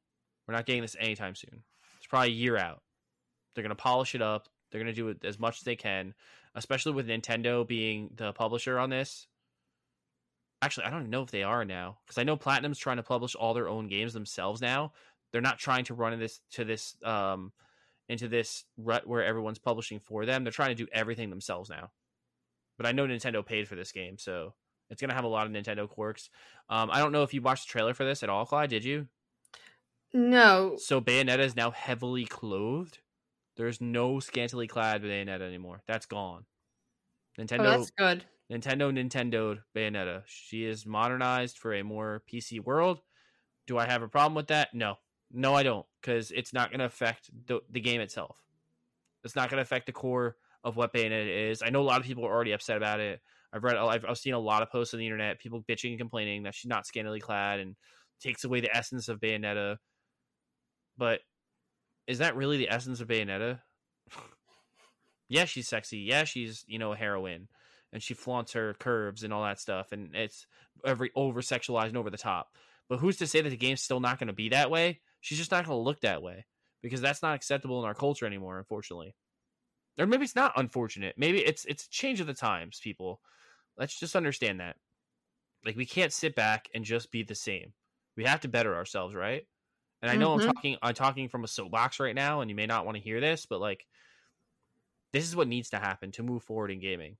We're 0.46 0.54
not 0.54 0.66
getting 0.66 0.82
this 0.82 0.96
anytime 0.98 1.34
soon. 1.34 1.62
It's 1.98 2.06
probably 2.06 2.28
a 2.28 2.32
year 2.32 2.56
out. 2.56 2.82
They're 3.54 3.62
gonna 3.62 3.74
polish 3.74 4.14
it 4.14 4.22
up. 4.22 4.48
They're 4.70 4.80
gonna 4.80 4.92
do 4.92 5.08
it 5.08 5.24
as 5.24 5.38
much 5.38 5.58
as 5.58 5.64
they 5.64 5.76
can, 5.76 6.14
especially 6.54 6.92
with 6.92 7.08
Nintendo 7.08 7.66
being 7.66 8.10
the 8.16 8.32
publisher 8.32 8.78
on 8.78 8.90
this 8.90 9.26
actually 10.62 10.84
I 10.84 10.90
don't 10.90 11.00
even 11.00 11.10
know 11.10 11.22
if 11.22 11.30
they 11.30 11.42
are 11.42 11.64
now 11.64 11.98
because 12.04 12.18
I 12.18 12.24
know 12.24 12.36
Platinum's 12.36 12.78
trying 12.78 12.96
to 12.96 13.02
publish 13.02 13.34
all 13.34 13.54
their 13.54 13.68
own 13.68 13.88
games 13.88 14.12
themselves 14.12 14.60
now. 14.60 14.92
They're 15.32 15.40
not 15.40 15.58
trying 15.58 15.84
to 15.86 15.94
run 15.94 16.12
in 16.12 16.18
this 16.18 16.40
to 16.52 16.64
this 16.64 16.96
um 17.04 17.52
into 18.08 18.28
this 18.28 18.64
rut 18.76 19.06
where 19.06 19.24
everyone's 19.24 19.58
publishing 19.58 20.00
for 20.00 20.24
them. 20.24 20.44
They're 20.44 20.52
trying 20.52 20.76
to 20.76 20.82
do 20.84 20.88
everything 20.92 21.30
themselves 21.30 21.68
now. 21.68 21.90
But 22.76 22.86
I 22.86 22.92
know 22.92 23.06
Nintendo 23.06 23.44
paid 23.44 23.68
for 23.68 23.74
this 23.74 23.92
game, 23.92 24.18
so 24.18 24.54
it's 24.90 25.00
gonna 25.00 25.14
have 25.14 25.24
a 25.24 25.28
lot 25.28 25.46
of 25.46 25.52
Nintendo 25.52 25.88
quirks. 25.88 26.30
Um, 26.68 26.90
I 26.92 26.98
don't 26.98 27.12
know 27.12 27.22
if 27.22 27.34
you 27.34 27.42
watched 27.42 27.66
the 27.66 27.72
trailer 27.72 27.94
for 27.94 28.04
this 28.04 28.22
at 28.22 28.28
all, 28.28 28.46
Kalai. 28.46 28.68
Did 28.68 28.84
you? 28.84 29.08
No. 30.12 30.76
So 30.78 31.00
Bayonetta 31.00 31.40
is 31.40 31.56
now 31.56 31.70
heavily 31.70 32.24
clothed. 32.24 32.98
There's 33.56 33.80
no 33.80 34.20
scantily 34.20 34.66
clad 34.66 35.02
Bayonetta 35.02 35.42
anymore. 35.42 35.82
That's 35.86 36.06
gone. 36.06 36.44
Nintendo. 37.38 37.60
Oh, 37.60 37.78
that's 37.78 37.90
good. 37.90 38.24
Nintendo 38.50 38.92
Nintendo 38.92 39.58
Bayonetta. 39.74 40.22
She 40.26 40.64
is 40.64 40.86
modernized 40.86 41.58
for 41.58 41.74
a 41.74 41.82
more 41.82 42.22
PC 42.30 42.64
world. 42.64 43.00
Do 43.66 43.78
I 43.78 43.86
have 43.86 44.02
a 44.02 44.08
problem 44.08 44.34
with 44.34 44.48
that? 44.48 44.72
No. 44.72 44.96
No, 45.32 45.54
I 45.54 45.64
don't, 45.64 45.84
because 46.00 46.30
it's 46.30 46.52
not 46.52 46.70
going 46.70 46.78
to 46.78 46.84
affect 46.84 47.30
the, 47.46 47.60
the 47.70 47.80
game 47.80 48.00
itself. 48.00 48.36
It's 49.24 49.34
not 49.34 49.50
going 49.50 49.58
to 49.58 49.62
affect 49.62 49.86
the 49.86 49.92
core 49.92 50.36
of 50.62 50.76
what 50.76 50.92
Bayonetta 50.92 51.50
is. 51.50 51.62
I 51.62 51.70
know 51.70 51.82
a 51.82 51.84
lot 51.84 52.00
of 52.00 52.06
people 52.06 52.24
are 52.24 52.32
already 52.32 52.52
upset 52.52 52.76
about 52.76 53.00
it. 53.00 53.20
I've 53.52 53.64
read, 53.64 53.76
I've, 53.76 54.04
I've 54.04 54.18
seen 54.18 54.34
a 54.34 54.38
lot 54.38 54.62
of 54.62 54.70
posts 54.70 54.94
on 54.94 55.00
the 55.00 55.06
internet, 55.06 55.38
people 55.38 55.64
bitching 55.68 55.90
and 55.90 55.98
complaining 55.98 56.42
that 56.42 56.54
she's 56.54 56.68
not 56.68 56.86
scantily 56.86 57.20
clad 57.20 57.60
and 57.60 57.76
takes 58.20 58.44
away 58.44 58.60
the 58.60 58.74
essence 58.74 59.08
of 59.08 59.20
Bayonetta. 59.20 59.76
But 60.98 61.20
is 62.06 62.18
that 62.18 62.36
really 62.36 62.56
the 62.56 62.70
essence 62.70 63.00
of 63.00 63.08
Bayonetta? 63.08 63.60
yeah, 65.28 65.44
she's 65.44 65.68
sexy. 65.68 65.98
Yeah, 65.98 66.24
she's 66.24 66.64
you 66.66 66.78
know 66.78 66.92
a 66.92 66.96
heroine 66.96 67.48
and 67.92 68.02
she 68.02 68.14
flaunts 68.14 68.52
her 68.52 68.74
curves 68.74 69.22
and 69.22 69.32
all 69.32 69.44
that 69.44 69.60
stuff, 69.60 69.92
and 69.92 70.14
it's 70.14 70.46
every 70.84 71.10
over 71.14 71.40
sexualized 71.40 71.88
and 71.88 71.96
over 71.96 72.10
the 72.10 72.18
top. 72.18 72.48
But 72.88 72.98
who's 72.98 73.16
to 73.18 73.26
say 73.26 73.40
that 73.40 73.50
the 73.50 73.56
game's 73.56 73.82
still 73.82 74.00
not 74.00 74.18
going 74.18 74.26
to 74.28 74.32
be 74.32 74.50
that 74.50 74.70
way? 74.70 75.00
She's 75.20 75.38
just 75.38 75.50
not 75.50 75.64
going 75.64 75.76
to 75.76 75.82
look 75.82 76.00
that 76.00 76.22
way 76.22 76.44
because 76.82 77.00
that's 77.00 77.22
not 77.22 77.34
acceptable 77.34 77.80
in 77.80 77.86
our 77.86 77.94
culture 77.94 78.26
anymore, 78.26 78.58
unfortunately. 78.58 79.14
Or 79.98 80.06
maybe 80.06 80.24
it's 80.24 80.36
not 80.36 80.52
unfortunate. 80.56 81.14
Maybe 81.16 81.38
it's 81.38 81.64
it's 81.64 81.86
a 81.86 81.90
change 81.90 82.20
of 82.20 82.26
the 82.26 82.34
times, 82.34 82.80
people. 82.82 83.20
Let's 83.78 83.98
just 83.98 84.16
understand 84.16 84.60
that. 84.60 84.76
Like 85.64 85.76
we 85.76 85.86
can't 85.86 86.12
sit 86.12 86.34
back 86.34 86.68
and 86.74 86.84
just 86.84 87.10
be 87.10 87.22
the 87.22 87.34
same. 87.34 87.72
We 88.16 88.24
have 88.24 88.40
to 88.40 88.48
better 88.48 88.74
ourselves, 88.74 89.14
right? 89.14 89.46
And 90.02 90.10
I 90.10 90.16
know 90.16 90.36
mm-hmm. 90.36 90.48
I'm 90.48 90.54
talking 90.54 90.76
I'm 90.82 90.94
talking 90.94 91.28
from 91.28 91.44
a 91.44 91.48
soapbox 91.48 91.98
right 91.98 92.14
now, 92.14 92.40
and 92.40 92.50
you 92.50 92.54
may 92.54 92.66
not 92.66 92.84
want 92.84 92.96
to 92.96 93.02
hear 93.02 93.20
this, 93.20 93.46
but 93.46 93.60
like 93.60 93.86
this 95.12 95.24
is 95.24 95.36
what 95.36 95.48
needs 95.48 95.70
to 95.70 95.78
happen 95.78 96.12
to 96.12 96.22
move 96.22 96.42
forward 96.42 96.70
in 96.70 96.80
gaming. 96.80 97.16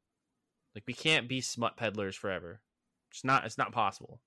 Like 0.75 0.85
we 0.87 0.93
can't 0.93 1.29
be 1.29 1.41
smut 1.41 1.77
peddlers 1.77 2.15
forever. 2.15 2.61
It's 3.11 3.25
not. 3.25 3.47
It's 3.47 3.59
not 3.59 3.73
possible. 3.73 4.21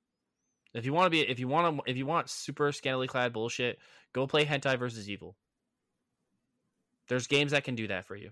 If 0.74 0.86
you 0.86 0.94
want 0.94 1.06
to 1.06 1.10
be, 1.12 1.22
if 1.22 1.40
you 1.40 1.48
want 1.48 1.78
to, 1.78 1.92
if 1.92 1.98
you 1.98 2.06
want 2.06 2.30
super 2.30 2.72
scantily 2.72 3.08
clad 3.08 3.34
bullshit, 3.34 3.78
go 4.14 4.26
play 4.26 4.46
Hentai 4.46 4.78
versus 4.78 5.10
Evil. 5.10 5.36
There's 7.10 7.28
games 7.28 7.52
that 7.52 7.64
can 7.64 7.76
do 7.76 7.88
that 7.88 8.06
for 8.06 8.16
you, 8.16 8.32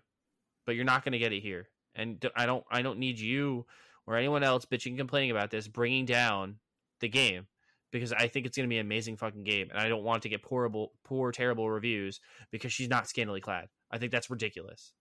but 0.66 0.76
you're 0.76 0.86
not 0.86 1.04
going 1.04 1.14
to 1.14 1.20
get 1.20 1.34
it 1.34 1.42
here. 1.42 1.68
And 1.96 2.24
I 2.36 2.46
don't, 2.46 2.64
I 2.72 2.82
don't 2.82 3.00
need 3.00 3.20
you 3.20 3.66
or 4.06 4.16
anyone 4.16 4.44
else 4.44 4.66
bitching 4.66 4.92
and 4.92 4.98
complaining 4.98 5.32
about 5.32 5.52
this 5.52 5.68
bringing 5.68 6.06
down 6.06 6.58
the 7.02 7.10
game 7.10 7.48
because 7.92 8.14
I 8.14 8.28
think 8.28 8.46
it's 8.46 8.58
going 8.58 8.68
to 8.68 8.74
be 8.74 8.78
an 8.78 8.86
amazing 8.86 9.18
fucking 9.18 9.44
game, 9.44 9.70
and 9.70 9.80
I 9.80 9.88
don't 9.88 10.04
want 10.04 10.24
to 10.24 10.30
get 10.30 10.44
poorable, 10.44 10.90
poor, 11.04 11.32
terrible 11.32 11.70
reviews 11.70 12.20
because 12.52 12.74
she's 12.74 12.90
not 12.90 13.08
scantily 13.08 13.42
clad. 13.42 13.68
I 13.90 13.98
think 13.98 14.12
that's 14.12 14.30
ridiculous, 14.30 14.94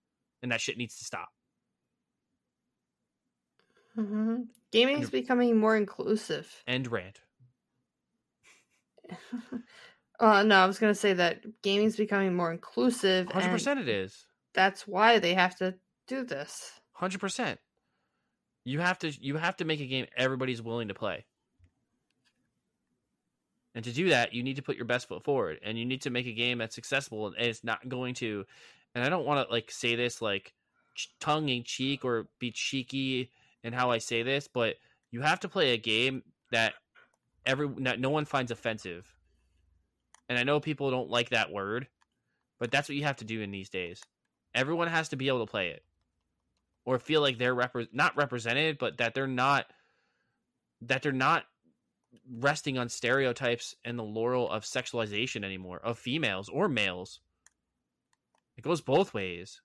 and 0.42 0.52
that 0.52 0.60
shit 0.60 0.78
needs 0.78 0.96
to 0.98 1.04
stop. 1.04 1.28
Mm-hmm. 3.98 4.42
Gaming 4.72 5.02
is 5.02 5.10
becoming 5.10 5.56
more 5.56 5.76
inclusive. 5.76 6.62
End 6.66 6.90
rant. 6.90 7.20
uh, 10.20 10.42
no, 10.42 10.56
I 10.56 10.66
was 10.66 10.78
going 10.78 10.92
to 10.92 10.98
say 10.98 11.12
that 11.14 11.62
gaming 11.62 11.86
is 11.86 11.96
becoming 11.96 12.34
more 12.34 12.52
inclusive. 12.52 13.30
Hundred 13.30 13.50
percent, 13.50 13.80
it 13.80 13.88
is. 13.88 14.26
That's 14.54 14.86
why 14.86 15.18
they 15.18 15.34
have 15.34 15.56
to 15.56 15.74
do 16.06 16.24
this. 16.24 16.72
Hundred 16.92 17.20
percent. 17.20 17.60
You 18.64 18.80
have 18.80 18.98
to. 19.00 19.10
You 19.10 19.36
have 19.36 19.56
to 19.56 19.64
make 19.64 19.80
a 19.80 19.86
game 19.86 20.06
everybody's 20.16 20.62
willing 20.62 20.88
to 20.88 20.94
play. 20.94 21.24
And 23.74 23.84
to 23.84 23.92
do 23.92 24.08
that, 24.08 24.32
you 24.32 24.42
need 24.42 24.56
to 24.56 24.62
put 24.62 24.76
your 24.76 24.86
best 24.86 25.06
foot 25.06 25.22
forward, 25.22 25.58
and 25.62 25.78
you 25.78 25.84
need 25.84 26.00
to 26.02 26.10
make 26.10 26.26
a 26.26 26.32
game 26.32 26.58
that's 26.58 26.78
accessible, 26.78 27.26
and 27.26 27.36
it's 27.38 27.62
not 27.62 27.88
going 27.88 28.14
to. 28.14 28.46
And 28.94 29.04
I 29.04 29.10
don't 29.10 29.26
want 29.26 29.46
to 29.46 29.52
like 29.52 29.70
say 29.70 29.94
this 29.96 30.22
like 30.22 30.54
tongue 31.20 31.50
in 31.50 31.62
cheek 31.62 32.04
or 32.04 32.28
be 32.38 32.50
cheeky 32.50 33.30
in 33.62 33.74
how 33.74 33.90
I 33.90 33.98
say 33.98 34.22
this, 34.22 34.48
but 34.48 34.76
you 35.10 35.20
have 35.20 35.40
to 35.40 35.48
play 35.48 35.74
a 35.74 35.76
game 35.76 36.22
that 36.52 36.74
every 37.44 37.68
that 37.80 38.00
no 38.00 38.10
one 38.10 38.24
finds 38.24 38.50
offensive. 38.50 39.15
And 40.28 40.38
I 40.38 40.42
know 40.44 40.60
people 40.60 40.90
don't 40.90 41.10
like 41.10 41.30
that 41.30 41.52
word, 41.52 41.88
but 42.58 42.70
that's 42.70 42.88
what 42.88 42.96
you 42.96 43.04
have 43.04 43.16
to 43.16 43.24
do 43.24 43.40
in 43.42 43.50
these 43.50 43.68
days. 43.70 44.02
Everyone 44.54 44.88
has 44.88 45.10
to 45.10 45.16
be 45.16 45.28
able 45.28 45.46
to 45.46 45.50
play 45.50 45.68
it. 45.68 45.82
or 46.84 46.98
feel 46.98 47.20
like 47.20 47.38
they're 47.38 47.54
repre- 47.54 47.88
not 47.92 48.16
represented, 48.16 48.78
but 48.78 48.98
that 48.98 49.14
they're 49.14 49.26
not 49.26 49.66
that 50.82 51.02
they're 51.02 51.12
not 51.12 51.44
resting 52.30 52.78
on 52.78 52.88
stereotypes 52.88 53.74
and 53.84 53.98
the 53.98 54.02
laurel 54.04 54.50
of 54.50 54.64
sexualization 54.64 55.44
anymore 55.44 55.80
of 55.82 55.98
females 55.98 56.48
or 56.48 56.68
males. 56.68 57.20
It 58.56 58.62
goes 58.64 58.80
both 58.80 59.14
ways. 59.14 59.60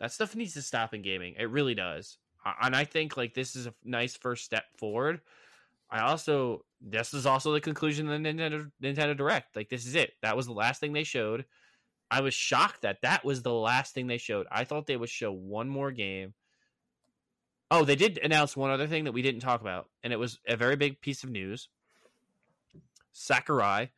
That 0.00 0.12
stuff 0.12 0.34
needs 0.36 0.54
to 0.54 0.62
stop 0.62 0.94
in 0.94 1.02
gaming. 1.02 1.34
It 1.38 1.50
really 1.50 1.74
does. 1.74 2.18
And 2.60 2.74
I 2.76 2.84
think 2.84 3.16
like 3.16 3.34
this 3.34 3.56
is 3.56 3.66
a 3.66 3.74
nice 3.84 4.16
first 4.16 4.44
step 4.44 4.64
forward. 4.76 5.20
I 5.92 6.00
also 6.00 6.64
this 6.80 7.12
is 7.12 7.26
also 7.26 7.52
the 7.52 7.60
conclusion 7.60 8.08
of 8.08 8.20
the 8.20 8.28
Nintendo 8.28 8.70
Nintendo 8.82 9.16
Direct. 9.16 9.54
Like 9.54 9.68
this 9.68 9.86
is 9.86 9.94
it. 9.94 10.12
That 10.22 10.36
was 10.36 10.46
the 10.46 10.52
last 10.52 10.80
thing 10.80 10.94
they 10.94 11.04
showed. 11.04 11.44
I 12.10 12.22
was 12.22 12.34
shocked 12.34 12.82
that 12.82 13.02
that 13.02 13.24
was 13.24 13.42
the 13.42 13.52
last 13.52 13.94
thing 13.94 14.06
they 14.06 14.18
showed. 14.18 14.46
I 14.50 14.64
thought 14.64 14.86
they 14.86 14.96
would 14.96 15.10
show 15.10 15.32
one 15.32 15.68
more 15.68 15.92
game. 15.92 16.34
Oh, 17.70 17.84
they 17.84 17.96
did 17.96 18.18
announce 18.18 18.56
one 18.56 18.70
other 18.70 18.86
thing 18.86 19.04
that 19.04 19.12
we 19.12 19.22
didn't 19.22 19.40
talk 19.40 19.60
about, 19.60 19.88
and 20.02 20.12
it 20.12 20.18
was 20.18 20.38
a 20.46 20.56
very 20.56 20.76
big 20.76 21.00
piece 21.00 21.24
of 21.24 21.30
news. 21.30 21.68
Sakurai 23.12 23.90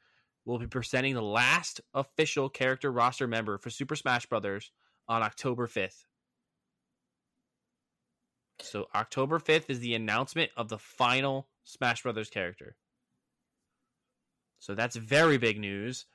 will 0.44 0.58
be 0.58 0.66
presenting 0.66 1.14
the 1.14 1.22
last 1.22 1.80
official 1.92 2.48
character 2.48 2.92
roster 2.92 3.26
member 3.26 3.58
for 3.58 3.70
Super 3.70 3.96
Smash 3.96 4.26
Bros. 4.26 4.70
on 5.08 5.22
October 5.22 5.66
5th. 5.66 6.04
So 8.60 8.86
October 8.94 9.38
5th 9.38 9.70
is 9.70 9.80
the 9.80 9.94
announcement 9.94 10.50
of 10.56 10.68
the 10.68 10.78
final 10.78 11.48
Smash 11.64 12.02
Brothers 12.02 12.30
character. 12.30 12.76
So 14.58 14.74
that's 14.74 14.96
very 14.96 15.38
big 15.38 15.58
news. 15.58 16.06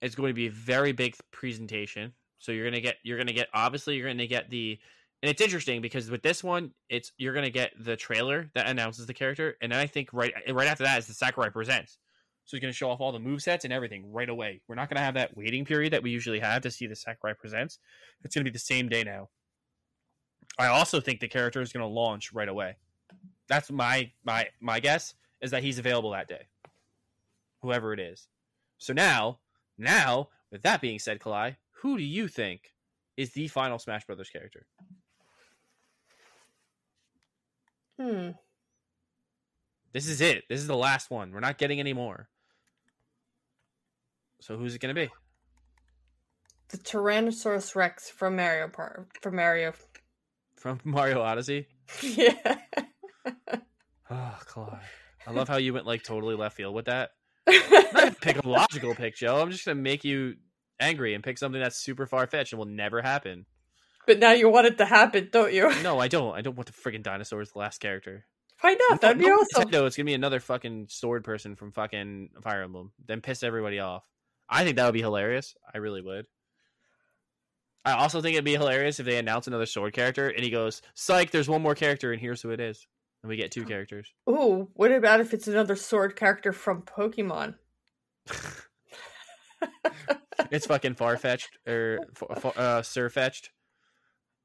It's 0.00 0.14
going 0.14 0.30
to 0.30 0.34
be 0.34 0.46
a 0.46 0.50
very 0.50 0.92
big 0.92 1.16
presentation. 1.30 2.12
So 2.38 2.52
you're 2.52 2.64
going 2.64 2.74
to 2.74 2.80
get 2.80 2.96
you're 3.02 3.22
to 3.22 3.32
get 3.32 3.48
obviously 3.54 3.96
you're 3.96 4.06
going 4.06 4.18
to 4.18 4.26
get 4.26 4.50
the 4.50 4.78
and 5.22 5.30
it's 5.30 5.40
interesting 5.40 5.80
because 5.80 6.10
with 6.10 6.22
this 6.22 6.44
one 6.44 6.72
it's 6.90 7.12
you're 7.16 7.32
going 7.32 7.44
to 7.44 7.50
get 7.50 7.72
the 7.78 7.96
trailer 7.96 8.50
that 8.54 8.66
announces 8.66 9.06
the 9.06 9.14
character 9.14 9.56
and 9.62 9.72
then 9.72 9.78
I 9.78 9.86
think 9.86 10.10
right 10.12 10.34
right 10.50 10.66
after 10.66 10.84
that 10.84 10.98
is 10.98 11.06
the 11.06 11.14
Sakurai 11.14 11.50
presents. 11.50 11.98
So 12.44 12.56
he's 12.56 12.60
going 12.60 12.72
to 12.72 12.76
show 12.76 12.90
off 12.90 13.00
all 13.00 13.12
the 13.12 13.18
move 13.18 13.40
sets 13.40 13.64
and 13.64 13.72
everything 13.72 14.12
right 14.12 14.28
away. 14.28 14.60
We're 14.68 14.74
not 14.74 14.90
going 14.90 14.96
to 14.96 15.02
have 15.02 15.14
that 15.14 15.34
waiting 15.34 15.64
period 15.64 15.94
that 15.94 16.02
we 16.02 16.10
usually 16.10 16.40
have 16.40 16.60
to 16.62 16.70
see 16.70 16.86
the 16.86 16.96
Sakurai 16.96 17.32
presents. 17.34 17.78
It's 18.22 18.34
going 18.34 18.44
to 18.44 18.50
be 18.50 18.52
the 18.52 18.58
same 18.58 18.90
day 18.90 19.02
now. 19.04 19.30
I 20.58 20.66
also 20.66 21.00
think 21.00 21.20
the 21.20 21.28
character 21.28 21.62
is 21.62 21.72
going 21.72 21.82
to 21.82 21.88
launch 21.88 22.32
right 22.34 22.48
away. 22.48 22.76
That's 23.48 23.70
my 23.70 24.10
my 24.24 24.48
my 24.60 24.80
guess 24.80 25.14
is 25.40 25.50
that 25.50 25.62
he's 25.62 25.78
available 25.78 26.10
that 26.10 26.28
day. 26.28 26.46
Whoever 27.62 27.92
it 27.92 28.00
is. 28.00 28.28
So 28.78 28.92
now, 28.92 29.38
now 29.78 30.28
with 30.50 30.62
that 30.62 30.80
being 30.80 30.98
said, 30.98 31.20
Kalai, 31.20 31.56
who 31.82 31.96
do 31.98 32.04
you 32.04 32.28
think 32.28 32.72
is 33.16 33.32
the 33.32 33.48
final 33.48 33.78
Smash 33.78 34.06
Brothers 34.06 34.30
character? 34.30 34.66
Hmm. 38.00 38.30
This 39.92 40.08
is 40.08 40.20
it. 40.20 40.44
This 40.48 40.60
is 40.60 40.66
the 40.66 40.76
last 40.76 41.10
one. 41.10 41.32
We're 41.32 41.40
not 41.40 41.58
getting 41.58 41.78
any 41.78 41.92
more. 41.92 42.28
So 44.40 44.56
who's 44.56 44.74
it 44.74 44.80
going 44.80 44.94
to 44.94 45.00
be? 45.00 45.10
The 46.68 46.78
Tyrannosaurus 46.78 47.76
Rex 47.76 48.10
from 48.10 48.36
Mario 48.36 48.68
Part 48.68 49.06
from 49.20 49.36
Mario. 49.36 49.72
From 50.56 50.80
Mario 50.84 51.22
Odyssey? 51.22 51.68
yeah. 52.02 52.58
Ah, 54.10 54.38
oh, 54.38 54.44
Kalai. 54.46 54.80
I 55.26 55.30
love 55.32 55.48
how 55.48 55.56
you 55.56 55.72
went 55.72 55.86
like 55.86 56.02
totally 56.02 56.34
left 56.34 56.56
field 56.56 56.74
with 56.74 56.86
that. 56.86 57.10
I'm 57.46 57.62
not 57.72 57.92
gonna 57.94 58.10
pick 58.20 58.44
a 58.44 58.48
logical 58.48 58.94
pick, 58.94 59.16
Joe. 59.16 59.40
I'm 59.40 59.50
just 59.50 59.64
gonna 59.64 59.80
make 59.80 60.04
you 60.04 60.34
angry 60.80 61.14
and 61.14 61.24
pick 61.24 61.38
something 61.38 61.60
that's 61.60 61.76
super 61.76 62.06
far 62.06 62.26
fetched 62.26 62.52
and 62.52 62.58
will 62.58 62.66
never 62.66 63.00
happen. 63.00 63.46
but 64.06 64.18
now 64.18 64.32
you 64.32 64.48
want 64.50 64.66
it 64.66 64.78
to 64.78 64.84
happen, 64.84 65.28
don't 65.32 65.52
you? 65.52 65.72
No, 65.82 65.98
I 65.98 66.08
don't. 66.08 66.34
I 66.34 66.42
don't 66.42 66.56
want 66.56 66.66
the 66.66 66.72
friggin' 66.72 67.02
dinosaurs 67.02 67.52
the 67.52 67.58
last 67.58 67.78
character. 67.80 68.26
Why 68.60 68.76
not? 68.90 69.00
That'd 69.00 69.18
be 69.18 69.26
No, 69.26 69.34
awesome. 69.36 69.64
Nintendo, 69.64 69.86
it's 69.86 69.96
gonna 69.96 70.04
be 70.06 70.14
another 70.14 70.40
fucking 70.40 70.86
sword 70.90 71.24
person 71.24 71.56
from 71.56 71.72
fucking 71.72 72.30
Fire 72.42 72.62
Emblem. 72.62 72.92
Then 73.06 73.20
piss 73.20 73.42
everybody 73.42 73.78
off. 73.78 74.04
I 74.48 74.64
think 74.64 74.76
that 74.76 74.84
would 74.84 74.94
be 74.94 75.00
hilarious. 75.00 75.54
I 75.72 75.78
really 75.78 76.02
would. 76.02 76.26
I 77.86 77.92
also 77.92 78.20
think 78.22 78.34
it'd 78.34 78.44
be 78.44 78.52
hilarious 78.52 78.98
if 79.00 79.06
they 79.06 79.18
announce 79.18 79.46
another 79.46 79.66
sword 79.66 79.92
character 79.92 80.28
and 80.28 80.42
he 80.44 80.50
goes, 80.50 80.80
"Psych, 80.94 81.30
there's 81.30 81.48
one 81.48 81.62
more 81.62 81.74
character 81.74 82.12
and 82.12 82.20
here's 82.20 82.40
who 82.42 82.50
it 82.50 82.60
is." 82.60 82.86
And 83.24 83.30
we 83.30 83.36
get 83.36 83.50
two 83.50 83.64
characters. 83.64 84.12
Ooh, 84.28 84.68
what 84.74 84.92
about 84.92 85.18
if 85.20 85.32
it's 85.32 85.48
another 85.48 85.76
sword 85.76 86.14
character 86.14 86.52
from 86.52 86.82
Pokemon? 86.82 87.54
it's 90.50 90.66
fucking 90.66 90.94
far 90.94 91.16
fetched 91.16 91.56
or 91.66 92.00
uh, 92.54 92.82
Sir 92.82 93.08
fetched 93.08 93.48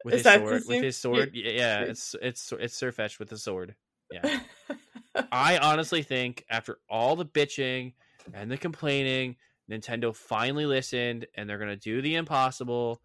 with 0.06 0.14
Is 0.14 0.24
his 0.26 0.34
sword. 0.34 0.64
With 0.66 0.82
his 0.84 0.98
sword, 0.98 1.32
Yeah. 1.34 1.52
yeah, 1.52 1.80
it's 1.82 2.16
it's 2.22 2.54
it's 2.58 2.74
Sir 2.74 2.94
fetched 2.94 3.20
with 3.20 3.30
a 3.34 3.38
sword. 3.38 3.76
Yeah, 4.12 4.40
I 5.30 5.58
honestly 5.58 6.02
think 6.02 6.46
after 6.50 6.78
all 6.90 7.18
the 7.18 7.26
bitching 7.26 7.96
and 8.34 8.50
the 8.50 8.58
complaining, 8.58 9.36
Nintendo 9.70 10.16
finally 10.16 10.66
listened 10.66 11.28
and 11.36 11.50
they're 11.50 11.58
gonna 11.60 11.76
do 11.76 12.02
the 12.02 12.16
impossible 12.16 13.02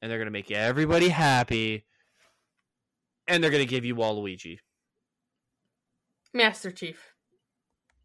and 0.00 0.08
they're 0.08 0.18
gonna 0.18 0.30
make 0.30 0.52
everybody 0.52 1.08
happy 1.08 1.84
and 3.26 3.42
they're 3.42 3.50
gonna 3.50 3.64
give 3.64 3.84
you 3.84 3.96
Waluigi. 3.96 4.58
Master 6.32 6.70
Chief. 6.70 7.12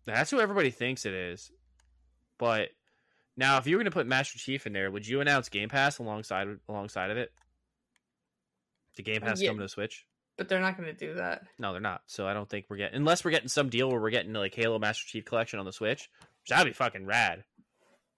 That's 0.05 0.31
who 0.31 0.39
everybody 0.39 0.71
thinks 0.71 1.05
it 1.05 1.13
is. 1.13 1.51
But 2.37 2.69
now, 3.37 3.57
if 3.57 3.67
you 3.67 3.75
were 3.75 3.83
going 3.83 3.91
to 3.91 3.95
put 3.95 4.07
Master 4.07 4.37
Chief 4.39 4.65
in 4.65 4.73
there, 4.73 4.89
would 4.89 5.07
you 5.07 5.21
announce 5.21 5.49
Game 5.49 5.69
Pass 5.69 5.99
alongside 5.99 6.47
alongside 6.67 7.11
of 7.11 7.17
it? 7.17 7.31
The 8.95 9.03
Game 9.03 9.21
Pass 9.21 9.41
Yeah. 9.41 9.49
come 9.49 9.59
to 9.59 9.69
Switch? 9.69 10.05
But 10.37 10.49
they're 10.49 10.59
not 10.61 10.75
going 10.77 10.87
to 10.87 10.93
do 11.07 11.15
that. 11.15 11.43
No, 11.59 11.71
they're 11.71 11.81
not. 11.81 12.01
So 12.07 12.27
I 12.27 12.33
don't 12.33 12.49
think 12.49 12.65
we're 12.69 12.77
getting 12.77 12.95
unless 12.95 13.23
we're 13.23 13.31
getting 13.31 13.47
some 13.47 13.69
deal 13.69 13.89
where 13.89 14.01
we're 14.01 14.09
getting 14.09 14.33
like 14.33 14.55
Halo 14.55 14.79
Master 14.79 15.05
Chief 15.07 15.23
Collection 15.25 15.59
on 15.59 15.65
the 15.65 15.73
Switch. 15.73 16.09
Which 16.41 16.49
that'd 16.49 16.65
be 16.65 16.73
fucking 16.73 17.05
rad. 17.05 17.43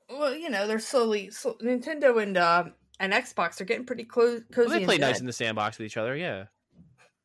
Well, 0.09 0.33
you 0.33 0.49
know, 0.49 0.67
they're 0.67 0.79
slowly. 0.79 1.31
So 1.31 1.57
Nintendo 1.61 2.21
and 2.21 2.37
uh, 2.37 2.65
and 2.99 3.11
Xbox 3.11 3.59
are 3.59 3.65
getting 3.65 3.85
pretty 3.85 4.05
close. 4.05 4.41
Cozy 4.53 4.69
Well, 4.69 4.79
they 4.79 4.85
play 4.85 4.97
nice 4.97 5.19
in 5.19 5.25
the 5.25 5.33
sandbox 5.33 5.77
with 5.77 5.85
each 5.85 5.97
other. 5.97 6.15
Yeah. 6.15 6.45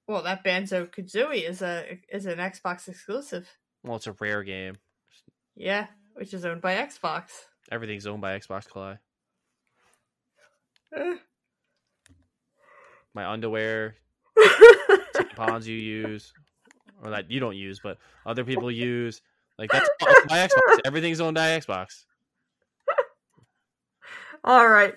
Well, 0.09 0.23
that 0.23 0.43
Banjo 0.43 0.87
Kazooie 0.87 1.47
is 1.47 1.61
a 1.61 1.99
is 2.11 2.25
an 2.25 2.39
Xbox 2.39 2.89
exclusive. 2.89 3.47
Well, 3.85 3.97
it's 3.97 4.07
a 4.07 4.13
rare 4.13 4.43
game. 4.43 4.77
Yeah, 5.55 5.87
which 6.15 6.33
is 6.33 6.47
owned 6.47 6.63
by 6.63 6.77
Xbox. 6.77 7.25
Everything's 7.71 8.07
owned 8.07 8.23
by 8.23 8.39
Xbox 8.39 8.67
Kalai. 8.67 8.99
Eh. 10.97 11.17
My 13.15 13.29
underwear, 13.31 13.97
tampons 15.15 15.67
you 15.67 15.75
use, 15.77 16.33
or 17.05 17.11
that 17.11 17.31
you 17.31 17.39
don't 17.39 17.57
use, 17.57 17.81
but 17.83 17.99
other 18.25 18.45
people 18.45 18.71
use. 18.71 19.21
Like 19.59 19.71
that's 19.71 19.89
by 20.29 20.49
Xbox. 20.49 20.79
Everything's 20.87 21.21
owned 21.21 21.35
by 21.35 21.49
Xbox. 21.59 22.05
All 24.45 24.69
right, 24.69 24.95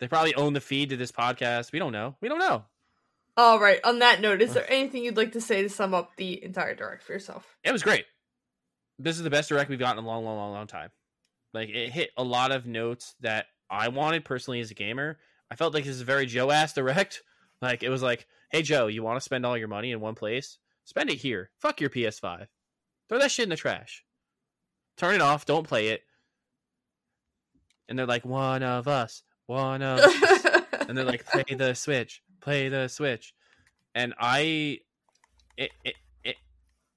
They 0.00 0.08
probably 0.08 0.34
own 0.34 0.52
the 0.52 0.60
feed 0.60 0.90
to 0.90 0.96
this 0.96 1.12
podcast. 1.12 1.72
We 1.72 1.78
don't 1.78 1.92
know. 1.92 2.16
We 2.20 2.28
don't 2.28 2.40
know. 2.40 2.64
All 3.36 3.58
right. 3.58 3.80
On 3.84 3.98
that 4.00 4.20
note, 4.20 4.42
is 4.42 4.54
there 4.54 4.70
anything 4.70 5.04
you'd 5.04 5.16
like 5.16 5.32
to 5.32 5.40
say 5.40 5.62
to 5.62 5.68
sum 5.68 5.94
up 5.94 6.16
the 6.16 6.42
entire 6.44 6.74
direct 6.74 7.02
for 7.02 7.12
yourself? 7.12 7.56
It 7.64 7.72
was 7.72 7.82
great. 7.82 8.04
This 8.98 9.16
is 9.16 9.22
the 9.22 9.30
best 9.30 9.48
direct 9.48 9.70
we've 9.70 9.78
gotten 9.78 9.98
in 9.98 10.04
a 10.04 10.06
long, 10.06 10.24
long, 10.24 10.36
long, 10.36 10.52
long 10.52 10.66
time. 10.66 10.90
Like 11.52 11.68
it 11.68 11.90
hit 11.90 12.10
a 12.16 12.24
lot 12.24 12.52
of 12.52 12.66
notes 12.66 13.14
that 13.20 13.46
I 13.70 13.88
wanted 13.88 14.24
personally 14.24 14.60
as 14.60 14.70
a 14.70 14.74
gamer. 14.74 15.18
I 15.50 15.56
felt 15.56 15.74
like 15.74 15.84
this 15.84 15.96
is 15.96 16.02
a 16.02 16.06
very 16.06 16.26
Joe 16.26 16.50
ass 16.50 16.72
direct. 16.72 17.22
Like 17.62 17.82
it 17.82 17.88
was 17.88 18.02
like, 18.02 18.26
hey 18.50 18.60
Joe, 18.60 18.88
you 18.88 19.02
want 19.02 19.16
to 19.16 19.24
spend 19.24 19.46
all 19.46 19.56
your 19.56 19.68
money 19.68 19.90
in 19.90 20.00
one 20.00 20.16
place? 20.16 20.58
Spend 20.84 21.08
it 21.08 21.16
here. 21.16 21.50
Fuck 21.60 21.80
your 21.80 21.88
PS5. 21.88 22.48
Throw 23.08 23.18
that 23.18 23.30
shit 23.30 23.44
in 23.44 23.48
the 23.48 23.56
trash. 23.56 24.04
Turn 24.98 25.14
it 25.14 25.22
off. 25.22 25.46
Don't 25.46 25.66
play 25.66 25.88
it. 25.88 26.02
And 27.88 27.98
they're 27.98 28.06
like, 28.06 28.26
one 28.26 28.62
of 28.62 28.86
us, 28.86 29.22
one 29.46 29.80
of 29.80 30.00
us. 30.00 30.64
and 30.88 30.98
they're 30.98 31.04
like, 31.04 31.24
play 31.24 31.44
the 31.56 31.74
Switch, 31.74 32.22
play 32.44 32.68
the 32.68 32.88
Switch, 32.88 33.34
and 33.94 34.14
I, 34.18 34.80
it 35.56 35.70
it 35.84 35.94
it 36.22 36.36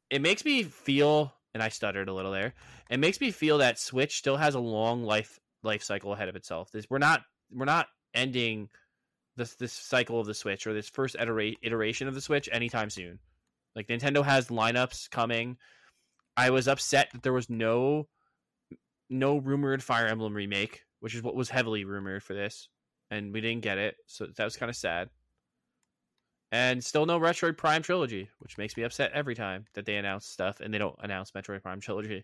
it 0.10 0.22
makes 0.22 0.46
me 0.46 0.64
feel, 0.64 1.34
and 1.54 1.64
I 1.64 1.70
stuttered 1.70 2.10
a 2.10 2.14
little 2.14 2.32
there. 2.32 2.54
It 2.90 3.00
makes 3.00 3.20
me 3.20 3.32
feel 3.32 3.58
that 3.60 3.80
Switch 3.80 4.18
still 4.18 4.38
has 4.38 4.54
a 4.54 4.60
long 4.60 5.04
life 5.04 5.40
life 5.64 5.82
cycle 5.82 6.14
ahead 6.14 6.30
of 6.30 6.36
itself. 6.36 6.72
This 6.72 6.86
we're 6.90 7.00
not 7.00 7.22
we're 7.52 7.66
not 7.66 7.88
ending 8.14 8.70
this 9.38 9.56
this 9.56 9.74
cycle 9.74 10.20
of 10.20 10.28
the 10.28 10.34
Switch 10.34 10.68
or 10.68 10.74
this 10.74 10.90
first 10.90 11.16
iteration 11.20 12.08
of 12.08 12.14
the 12.14 12.22
Switch 12.22 12.50
anytime 12.52 12.90
soon. 12.90 13.20
Like 13.76 13.88
Nintendo 13.88 14.24
has 14.24 14.48
lineups 14.48 15.10
coming. 15.10 15.58
I 16.36 16.50
was 16.50 16.68
upset 16.68 17.10
that 17.14 17.24
there 17.24 17.34
was 17.34 17.50
no 17.50 18.08
no 19.10 19.38
rumored 19.38 19.82
Fire 19.82 20.08
Emblem 20.08 20.34
remake, 20.34 20.84
which 21.00 21.16
is 21.16 21.22
what 21.22 21.36
was 21.36 21.50
heavily 21.50 21.86
rumored 21.86 22.24
for 22.24 22.34
this, 22.34 22.70
and 23.10 23.34
we 23.34 23.42
didn't 23.42 23.64
get 23.64 23.78
it, 23.78 23.96
so 24.08 24.26
that 24.26 24.44
was 24.44 24.58
kind 24.58 24.70
of 24.70 24.76
sad. 24.76 25.10
And 26.52 26.84
still 26.84 27.06
no 27.06 27.20
Metroid 27.20 27.58
Prime 27.58 27.82
trilogy, 27.82 28.30
which 28.40 28.58
makes 28.58 28.78
me 28.78 28.84
upset 28.84 29.12
every 29.12 29.36
time 29.36 29.66
that 29.74 29.86
they 29.86 29.98
announce 29.98 30.26
stuff 30.26 30.62
and 30.62 30.74
they 30.74 30.78
don't 30.78 30.96
announce 31.00 31.32
Metroid 31.32 31.62
Prime 31.62 31.82
trilogy. 31.82 32.24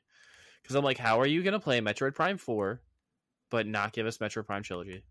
Because 0.62 0.76
I'm 0.76 0.84
like, 0.84 0.98
how 0.98 1.20
are 1.20 1.28
you 1.28 1.44
gonna 1.44 1.60
play 1.60 1.82
Metroid 1.82 2.16
Prime 2.16 2.38
Four, 2.38 2.82
but 3.52 3.68
not 3.68 3.92
give 3.92 4.08
us 4.08 4.20
Metroid 4.20 4.46
Prime 4.46 4.64
trilogy? 4.64 5.04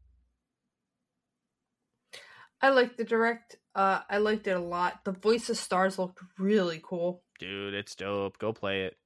I 2.63 2.71
liked 2.71 2.97
the 2.97 3.05
direct. 3.05 3.57
Uh, 3.75 4.01
I 4.09 4.19
liked 4.19 4.47
it 4.47 4.53
a 4.53 4.61
lot. 4.61 5.05
The 5.05 5.13
voice 5.13 5.51
of 5.51 5.59
stars 5.59 5.99
looked 5.99 6.21
really 6.39 6.81
cool. 6.83 7.23
Dude, 7.39 7.75
it's 7.75 7.95
dope. 7.97 8.39
Go 8.39 8.53
play 8.53 8.85
it. 8.85 8.97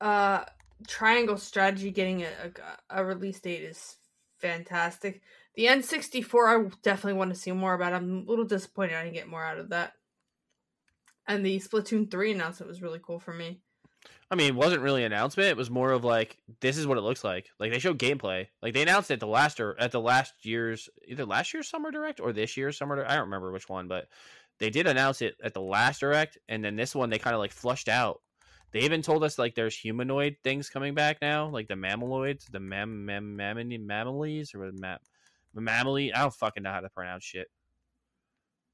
Uh, 0.00 0.44
Triangle 0.86 1.38
Strategy 1.38 1.90
getting 1.90 2.22
a, 2.22 2.28
a, 2.90 3.00
a 3.00 3.04
release 3.04 3.40
date 3.40 3.62
is 3.62 3.96
fantastic. 4.38 5.22
The 5.60 5.66
N64, 5.66 6.48
I 6.48 6.70
definitely 6.82 7.18
want 7.18 7.34
to 7.34 7.38
see 7.38 7.52
more 7.52 7.74
about. 7.74 7.92
I'm 7.92 8.24
a 8.26 8.30
little 8.30 8.46
disappointed 8.46 8.94
I 8.94 9.02
didn't 9.02 9.16
get 9.16 9.28
more 9.28 9.44
out 9.44 9.58
of 9.58 9.68
that. 9.68 9.92
And 11.28 11.44
the 11.44 11.60
Splatoon 11.60 12.10
3 12.10 12.32
announcement 12.32 12.70
was 12.70 12.80
really 12.80 12.98
cool 12.98 13.20
for 13.20 13.34
me. 13.34 13.60
I 14.30 14.36
mean, 14.36 14.46
it 14.46 14.54
wasn't 14.54 14.80
really 14.80 15.04
an 15.04 15.12
announcement. 15.12 15.50
It 15.50 15.58
was 15.58 15.68
more 15.68 15.92
of 15.92 16.02
like, 16.02 16.38
this 16.62 16.78
is 16.78 16.86
what 16.86 16.96
it 16.96 17.02
looks 17.02 17.24
like. 17.24 17.50
Like 17.58 17.72
they 17.72 17.78
showed 17.78 17.98
gameplay. 17.98 18.46
Like 18.62 18.72
they 18.72 18.80
announced 18.80 19.10
it 19.10 19.20
the 19.20 19.26
last 19.26 19.60
or 19.60 19.78
at 19.78 19.92
the 19.92 20.00
last 20.00 20.32
year's 20.46 20.88
either 21.06 21.26
last 21.26 21.52
year's 21.52 21.68
summer 21.68 21.90
direct 21.90 22.20
or 22.20 22.32
this 22.32 22.56
year's 22.56 22.78
summer. 22.78 22.96
Direct. 22.96 23.10
I 23.10 23.16
don't 23.16 23.26
remember 23.26 23.52
which 23.52 23.68
one, 23.68 23.86
but 23.86 24.08
they 24.60 24.70
did 24.70 24.86
announce 24.86 25.20
it 25.20 25.34
at 25.44 25.52
the 25.52 25.60
last 25.60 26.00
direct, 26.00 26.38
and 26.48 26.64
then 26.64 26.74
this 26.74 26.94
one 26.94 27.10
they 27.10 27.18
kind 27.18 27.34
of 27.34 27.40
like 27.40 27.52
flushed 27.52 27.90
out. 27.90 28.22
They 28.72 28.80
even 28.80 29.02
told 29.02 29.24
us 29.24 29.38
like 29.38 29.54
there's 29.54 29.76
humanoid 29.76 30.36
things 30.42 30.70
coming 30.70 30.94
back 30.94 31.18
now, 31.20 31.48
like 31.48 31.68
the 31.68 31.74
mammaloids, 31.74 32.46
the 32.50 32.60
mam 32.60 33.04
mam 33.04 33.36
mammalies 33.36 34.54
or 34.54 34.72
mam 34.72 35.00
mammally. 35.56 36.14
I 36.14 36.20
don't 36.20 36.34
fucking 36.34 36.62
know 36.62 36.72
how 36.72 36.80
to 36.80 36.88
pronounce 36.88 37.24
shit. 37.24 37.48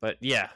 But 0.01 0.17
yeah, 0.21 0.49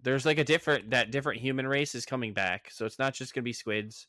there's 0.00 0.26
like 0.26 0.38
a 0.38 0.44
different 0.44 0.90
that 0.90 1.10
different 1.10 1.40
human 1.40 1.66
race 1.66 1.94
is 1.94 2.04
coming 2.04 2.32
back, 2.32 2.70
so 2.70 2.86
it's 2.86 2.98
not 2.98 3.14
just 3.14 3.34
gonna 3.34 3.42
be 3.42 3.52
squids. 3.52 4.06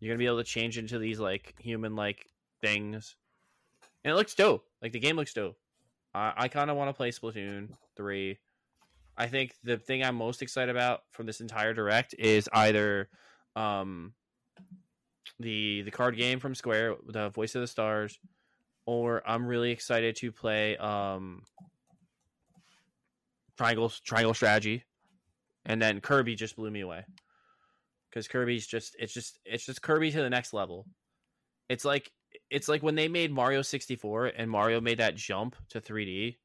You're 0.00 0.12
gonna 0.12 0.18
be 0.18 0.26
able 0.26 0.38
to 0.38 0.44
change 0.44 0.78
into 0.78 0.98
these 0.98 1.20
like 1.20 1.54
human 1.58 1.94
like 1.94 2.26
things, 2.60 3.16
and 4.04 4.12
it 4.12 4.16
looks 4.16 4.34
dope. 4.34 4.64
Like 4.82 4.92
the 4.92 5.00
game 5.00 5.16
looks 5.16 5.34
dope. 5.34 5.56
I, 6.14 6.32
I 6.36 6.48
kind 6.48 6.70
of 6.70 6.76
want 6.76 6.88
to 6.88 6.94
play 6.94 7.10
Splatoon 7.10 7.70
three. 7.96 8.38
I 9.16 9.26
think 9.28 9.54
the 9.62 9.76
thing 9.76 10.02
I'm 10.02 10.16
most 10.16 10.42
excited 10.42 10.74
about 10.74 11.02
from 11.12 11.26
this 11.26 11.40
entire 11.40 11.72
direct 11.72 12.14
is 12.18 12.48
either 12.52 13.08
um 13.54 14.12
the 15.38 15.82
the 15.82 15.90
card 15.90 16.16
game 16.16 16.40
from 16.40 16.54
Square, 16.54 16.96
the 17.08 17.28
Voice 17.30 17.54
of 17.54 17.60
the 17.60 17.66
Stars, 17.66 18.18
or 18.86 19.22
I'm 19.26 19.46
really 19.46 19.70
excited 19.70 20.16
to 20.16 20.32
play 20.32 20.76
um 20.76 21.42
Triangle 23.56 23.92
Triangle 24.04 24.34
Strategy, 24.34 24.84
and 25.64 25.80
then 25.80 26.00
Kirby 26.00 26.34
just 26.34 26.56
blew 26.56 26.70
me 26.70 26.80
away 26.80 27.04
because 28.10 28.28
Kirby's 28.28 28.66
just 28.66 28.96
it's 28.98 29.12
just 29.12 29.40
it's 29.44 29.66
just 29.66 29.82
Kirby 29.82 30.10
to 30.12 30.22
the 30.22 30.30
next 30.30 30.52
level. 30.52 30.86
It's 31.68 31.84
like 31.84 32.10
it's 32.50 32.68
like 32.68 32.82
when 32.82 32.94
they 32.94 33.08
made 33.08 33.32
Mario 33.32 33.62
64 33.62 34.26
and 34.26 34.50
Mario 34.50 34.80
made 34.80 34.98
that 34.98 35.16
jump 35.16 35.56
to 35.70 35.80
3D. 35.80 36.36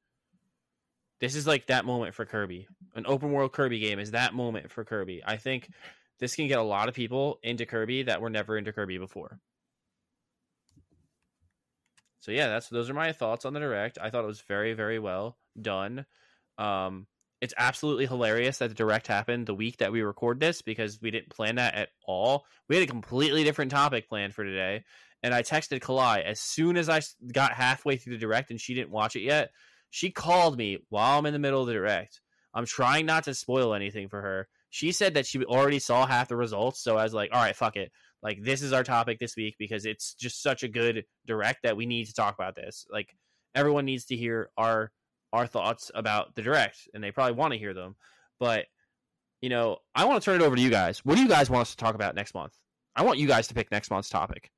This 1.19 1.35
is 1.35 1.45
like 1.45 1.67
that 1.67 1.85
moment 1.85 2.15
for 2.15 2.25
Kirby. 2.25 2.67
An 2.95 3.05
open 3.05 3.31
world 3.31 3.51
Kirby 3.51 3.79
game 3.79 3.99
is 3.99 4.11
that 4.11 4.33
moment 4.33 4.71
for 4.71 4.85
Kirby. 4.85 5.21
I 5.25 5.35
think 5.37 5.69
this 6.19 6.35
can 6.35 6.47
get 6.47 6.59
a 6.59 6.63
lot 6.63 6.87
of 6.87 6.95
people 6.95 7.39
into 7.43 7.65
Kirby 7.65 8.03
that 8.03 8.21
were 8.21 8.29
never 8.29 8.57
into 8.57 8.71
Kirby 8.71 8.97
before. 8.97 9.39
So 12.19 12.31
yeah, 12.31 12.47
that's 12.47 12.69
those 12.69 12.89
are 12.89 12.93
my 12.93 13.11
thoughts 13.11 13.45
on 13.45 13.53
the 13.53 13.59
direct. 13.59 13.97
I 14.01 14.09
thought 14.09 14.23
it 14.23 14.27
was 14.27 14.41
very 14.41 14.73
very 14.73 14.99
well 14.99 15.37
done. 15.59 16.05
Um 16.57 17.07
it's 17.41 17.53
absolutely 17.57 18.05
hilarious 18.05 18.57
that 18.57 18.67
the 18.67 18.75
direct 18.75 19.07
happened 19.07 19.45
the 19.45 19.53
week 19.53 19.77
that 19.77 19.93
we 19.93 20.01
record 20.01 20.41
this 20.41 20.61
because 20.61 21.01
we 21.01 21.09
didn't 21.09 21.29
plan 21.29 21.55
that 21.55 21.73
at 21.73 21.89
all. 22.05 22.45
We 22.67 22.75
had 22.75 22.83
a 22.83 22.91
completely 22.91 23.45
different 23.45 23.71
topic 23.71 24.09
planned 24.09 24.35
for 24.35 24.43
today, 24.43 24.83
and 25.23 25.33
I 25.33 25.41
texted 25.41 25.79
Kalai 25.79 26.23
as 26.23 26.41
soon 26.41 26.75
as 26.75 26.89
I 26.89 27.01
got 27.31 27.53
halfway 27.53 27.95
through 27.95 28.13
the 28.13 28.19
direct 28.19 28.51
and 28.51 28.59
she 28.59 28.73
didn't 28.73 28.91
watch 28.91 29.15
it 29.15 29.21
yet. 29.21 29.51
She 29.89 30.11
called 30.11 30.57
me 30.57 30.79
while 30.89 31.17
I'm 31.17 31.25
in 31.25 31.33
the 31.33 31.39
middle 31.39 31.61
of 31.61 31.67
the 31.67 31.73
direct. 31.73 32.21
I'm 32.53 32.65
trying 32.65 33.05
not 33.05 33.23
to 33.25 33.33
spoil 33.33 33.73
anything 33.73 34.09
for 34.09 34.21
her. 34.21 34.47
She 34.69 34.91
said 34.91 35.15
that 35.15 35.25
she 35.25 35.43
already 35.45 35.79
saw 35.79 36.05
half 36.05 36.27
the 36.27 36.35
results, 36.35 36.79
so 36.81 36.97
I 36.97 37.03
was 37.03 37.13
like, 37.13 37.31
"All 37.31 37.41
right, 37.41 37.55
fuck 37.55 37.75
it. 37.75 37.91
Like 38.21 38.43
this 38.43 38.61
is 38.61 38.73
our 38.73 38.83
topic 38.83 39.19
this 39.19 39.35
week 39.35 39.55
because 39.57 39.85
it's 39.85 40.13
just 40.13 40.43
such 40.43 40.63
a 40.63 40.67
good 40.67 41.05
direct 41.25 41.63
that 41.63 41.77
we 41.77 41.85
need 41.85 42.05
to 42.07 42.13
talk 42.13 42.35
about 42.35 42.55
this. 42.55 42.85
Like 42.91 43.15
everyone 43.55 43.85
needs 43.85 44.05
to 44.05 44.15
hear 44.15 44.49
our 44.57 44.91
our 45.31 45.47
thoughts 45.47 45.91
about 45.93 46.35
the 46.35 46.41
direct, 46.41 46.89
and 46.93 47.03
they 47.03 47.11
probably 47.11 47.33
want 47.33 47.53
to 47.53 47.59
hear 47.59 47.73
them. 47.73 47.95
But 48.39 48.65
you 49.41 49.49
know, 49.49 49.77
I 49.95 50.05
want 50.05 50.21
to 50.21 50.25
turn 50.25 50.41
it 50.41 50.43
over 50.43 50.55
to 50.55 50.61
you 50.61 50.69
guys. 50.69 51.05
What 51.05 51.15
do 51.15 51.21
you 51.21 51.29
guys 51.29 51.49
want 51.49 51.61
us 51.61 51.71
to 51.71 51.77
talk 51.77 51.95
about 51.95 52.15
next 52.15 52.33
month? 52.33 52.53
I 52.95 53.03
want 53.03 53.19
you 53.19 53.27
guys 53.27 53.47
to 53.47 53.53
pick 53.53 53.71
next 53.71 53.89
month's 53.89 54.09
topic. 54.09 54.51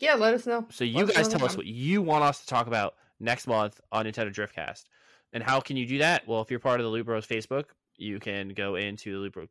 Yeah, 0.00 0.14
let 0.14 0.34
us 0.34 0.46
know. 0.46 0.66
So 0.70 0.84
you 0.84 1.04
let 1.04 1.14
guys 1.14 1.28
tell 1.28 1.44
us 1.44 1.56
what 1.56 1.66
you 1.66 2.02
want 2.02 2.24
us 2.24 2.40
to 2.40 2.46
talk 2.46 2.66
about 2.66 2.94
next 3.20 3.46
month 3.46 3.80
on 3.92 4.06
Nintendo 4.06 4.34
Driftcast. 4.34 4.84
And 5.32 5.42
how 5.42 5.60
can 5.60 5.76
you 5.76 5.86
do 5.86 5.98
that? 5.98 6.26
Well, 6.26 6.40
if 6.40 6.50
you're 6.50 6.58
part 6.58 6.80
of 6.80 6.84
the 6.84 6.90
Loot 6.90 7.06
Bros 7.06 7.26
Facebook, 7.26 7.66
you 8.00 8.18
can 8.18 8.50
go 8.50 8.76
into 8.76 9.24
the 9.24 9.30
Bros 9.30 9.48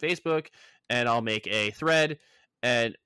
Facebook, 0.00 0.48
and 0.88 1.08
I'll 1.08 1.22
make 1.22 1.46
a 1.46 1.70
thread, 1.70 2.18
and 2.62 2.96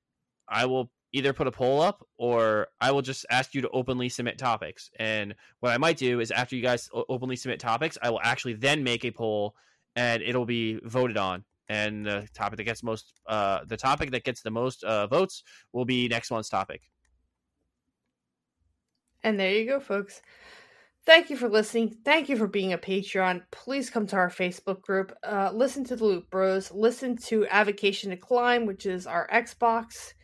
I 0.48 0.66
will 0.66 0.90
either 1.14 1.32
put 1.32 1.46
a 1.46 1.52
poll 1.52 1.80
up 1.80 2.04
or 2.18 2.66
I 2.80 2.90
will 2.90 3.00
just 3.00 3.24
ask 3.30 3.54
you 3.54 3.62
to 3.62 3.68
openly 3.70 4.08
submit 4.08 4.36
topics. 4.36 4.90
And 4.98 5.36
what 5.60 5.72
I 5.72 5.78
might 5.78 5.96
do 5.96 6.18
is 6.18 6.32
after 6.32 6.56
you 6.56 6.62
guys 6.62 6.90
openly 6.92 7.36
submit 7.36 7.60
topics, 7.60 7.96
I 8.02 8.10
will 8.10 8.20
actually 8.22 8.54
then 8.54 8.82
make 8.82 9.04
a 9.04 9.12
poll 9.12 9.54
and 9.94 10.22
it'll 10.22 10.44
be 10.44 10.80
voted 10.82 11.16
on. 11.16 11.44
And 11.68 12.04
the 12.04 12.28
topic 12.34 12.56
that 12.56 12.64
gets 12.64 12.82
most, 12.82 13.12
uh, 13.28 13.60
the 13.64 13.76
topic 13.76 14.10
that 14.10 14.24
gets 14.24 14.42
the 14.42 14.50
most 14.50 14.82
uh, 14.82 15.06
votes 15.06 15.44
will 15.72 15.84
be 15.84 16.08
next 16.08 16.32
month's 16.32 16.48
topic. 16.48 16.82
And 19.22 19.38
there 19.38 19.52
you 19.52 19.66
go, 19.66 19.78
folks. 19.78 20.20
Thank 21.06 21.28
you 21.28 21.36
for 21.36 21.48
listening. 21.48 21.96
Thank 22.04 22.28
you 22.30 22.36
for 22.36 22.46
being 22.46 22.72
a 22.72 22.78
Patreon. 22.78 23.42
Please 23.50 23.90
come 23.90 24.06
to 24.06 24.16
our 24.16 24.30
Facebook 24.30 24.80
group. 24.80 25.12
Uh, 25.22 25.50
listen 25.52 25.84
to 25.84 25.96
the 25.96 26.04
Loot 26.04 26.30
Bros. 26.30 26.72
Listen 26.72 27.16
to 27.26 27.46
Avocation 27.46 28.10
to 28.10 28.16
Climb, 28.16 28.64
which 28.64 28.86
is 28.86 29.06
our 29.06 29.28
Xbox 29.28 30.14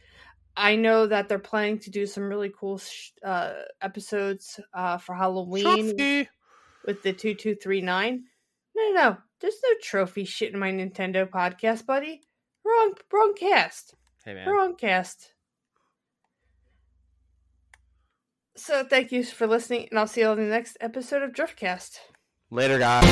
I 0.57 0.77
know 0.77 1.07
that 1.07 1.28
they're 1.28 1.39
planning 1.39 1.78
to 1.81 1.90
do 1.90 2.07
some 2.07 2.24
really 2.24 2.52
cool 2.55 2.78
sh- 2.78 3.11
uh, 3.24 3.55
episodes 3.81 4.61
uh, 4.74 4.98
for 4.98 5.15
Halloween 5.15 5.65
trophy. 5.97 6.28
with 6.85 7.02
the 7.02 7.12
two 7.12 7.35
two 7.35 7.55
three 7.55 7.81
nine. 7.81 8.24
No, 8.77 8.90
no, 8.90 8.94
no. 8.94 9.16
There's 9.40 9.57
no 9.62 9.70
trophy 9.82 10.24
shit 10.24 10.52
in 10.52 10.59
my 10.59 10.70
Nintendo 10.70 11.28
podcast, 11.28 11.86
buddy. 11.86 12.20
Wrong, 12.65 12.93
wrong 13.12 13.35
cast. 13.39 13.94
Hey 14.24 14.35
man, 14.35 14.48
wrong 14.48 14.77
cast. 14.77 15.32
So 18.61 18.85
thank 18.85 19.11
you 19.11 19.24
for 19.24 19.47
listening, 19.47 19.89
and 19.91 19.99
I'll 19.99 20.07
see 20.07 20.20
you 20.20 20.27
on 20.27 20.37
the 20.37 20.43
next 20.43 20.77
episode 20.82 21.23
of 21.23 21.32
Driftcast. 21.32 21.99
Later, 22.51 22.78
guys. 22.78 23.07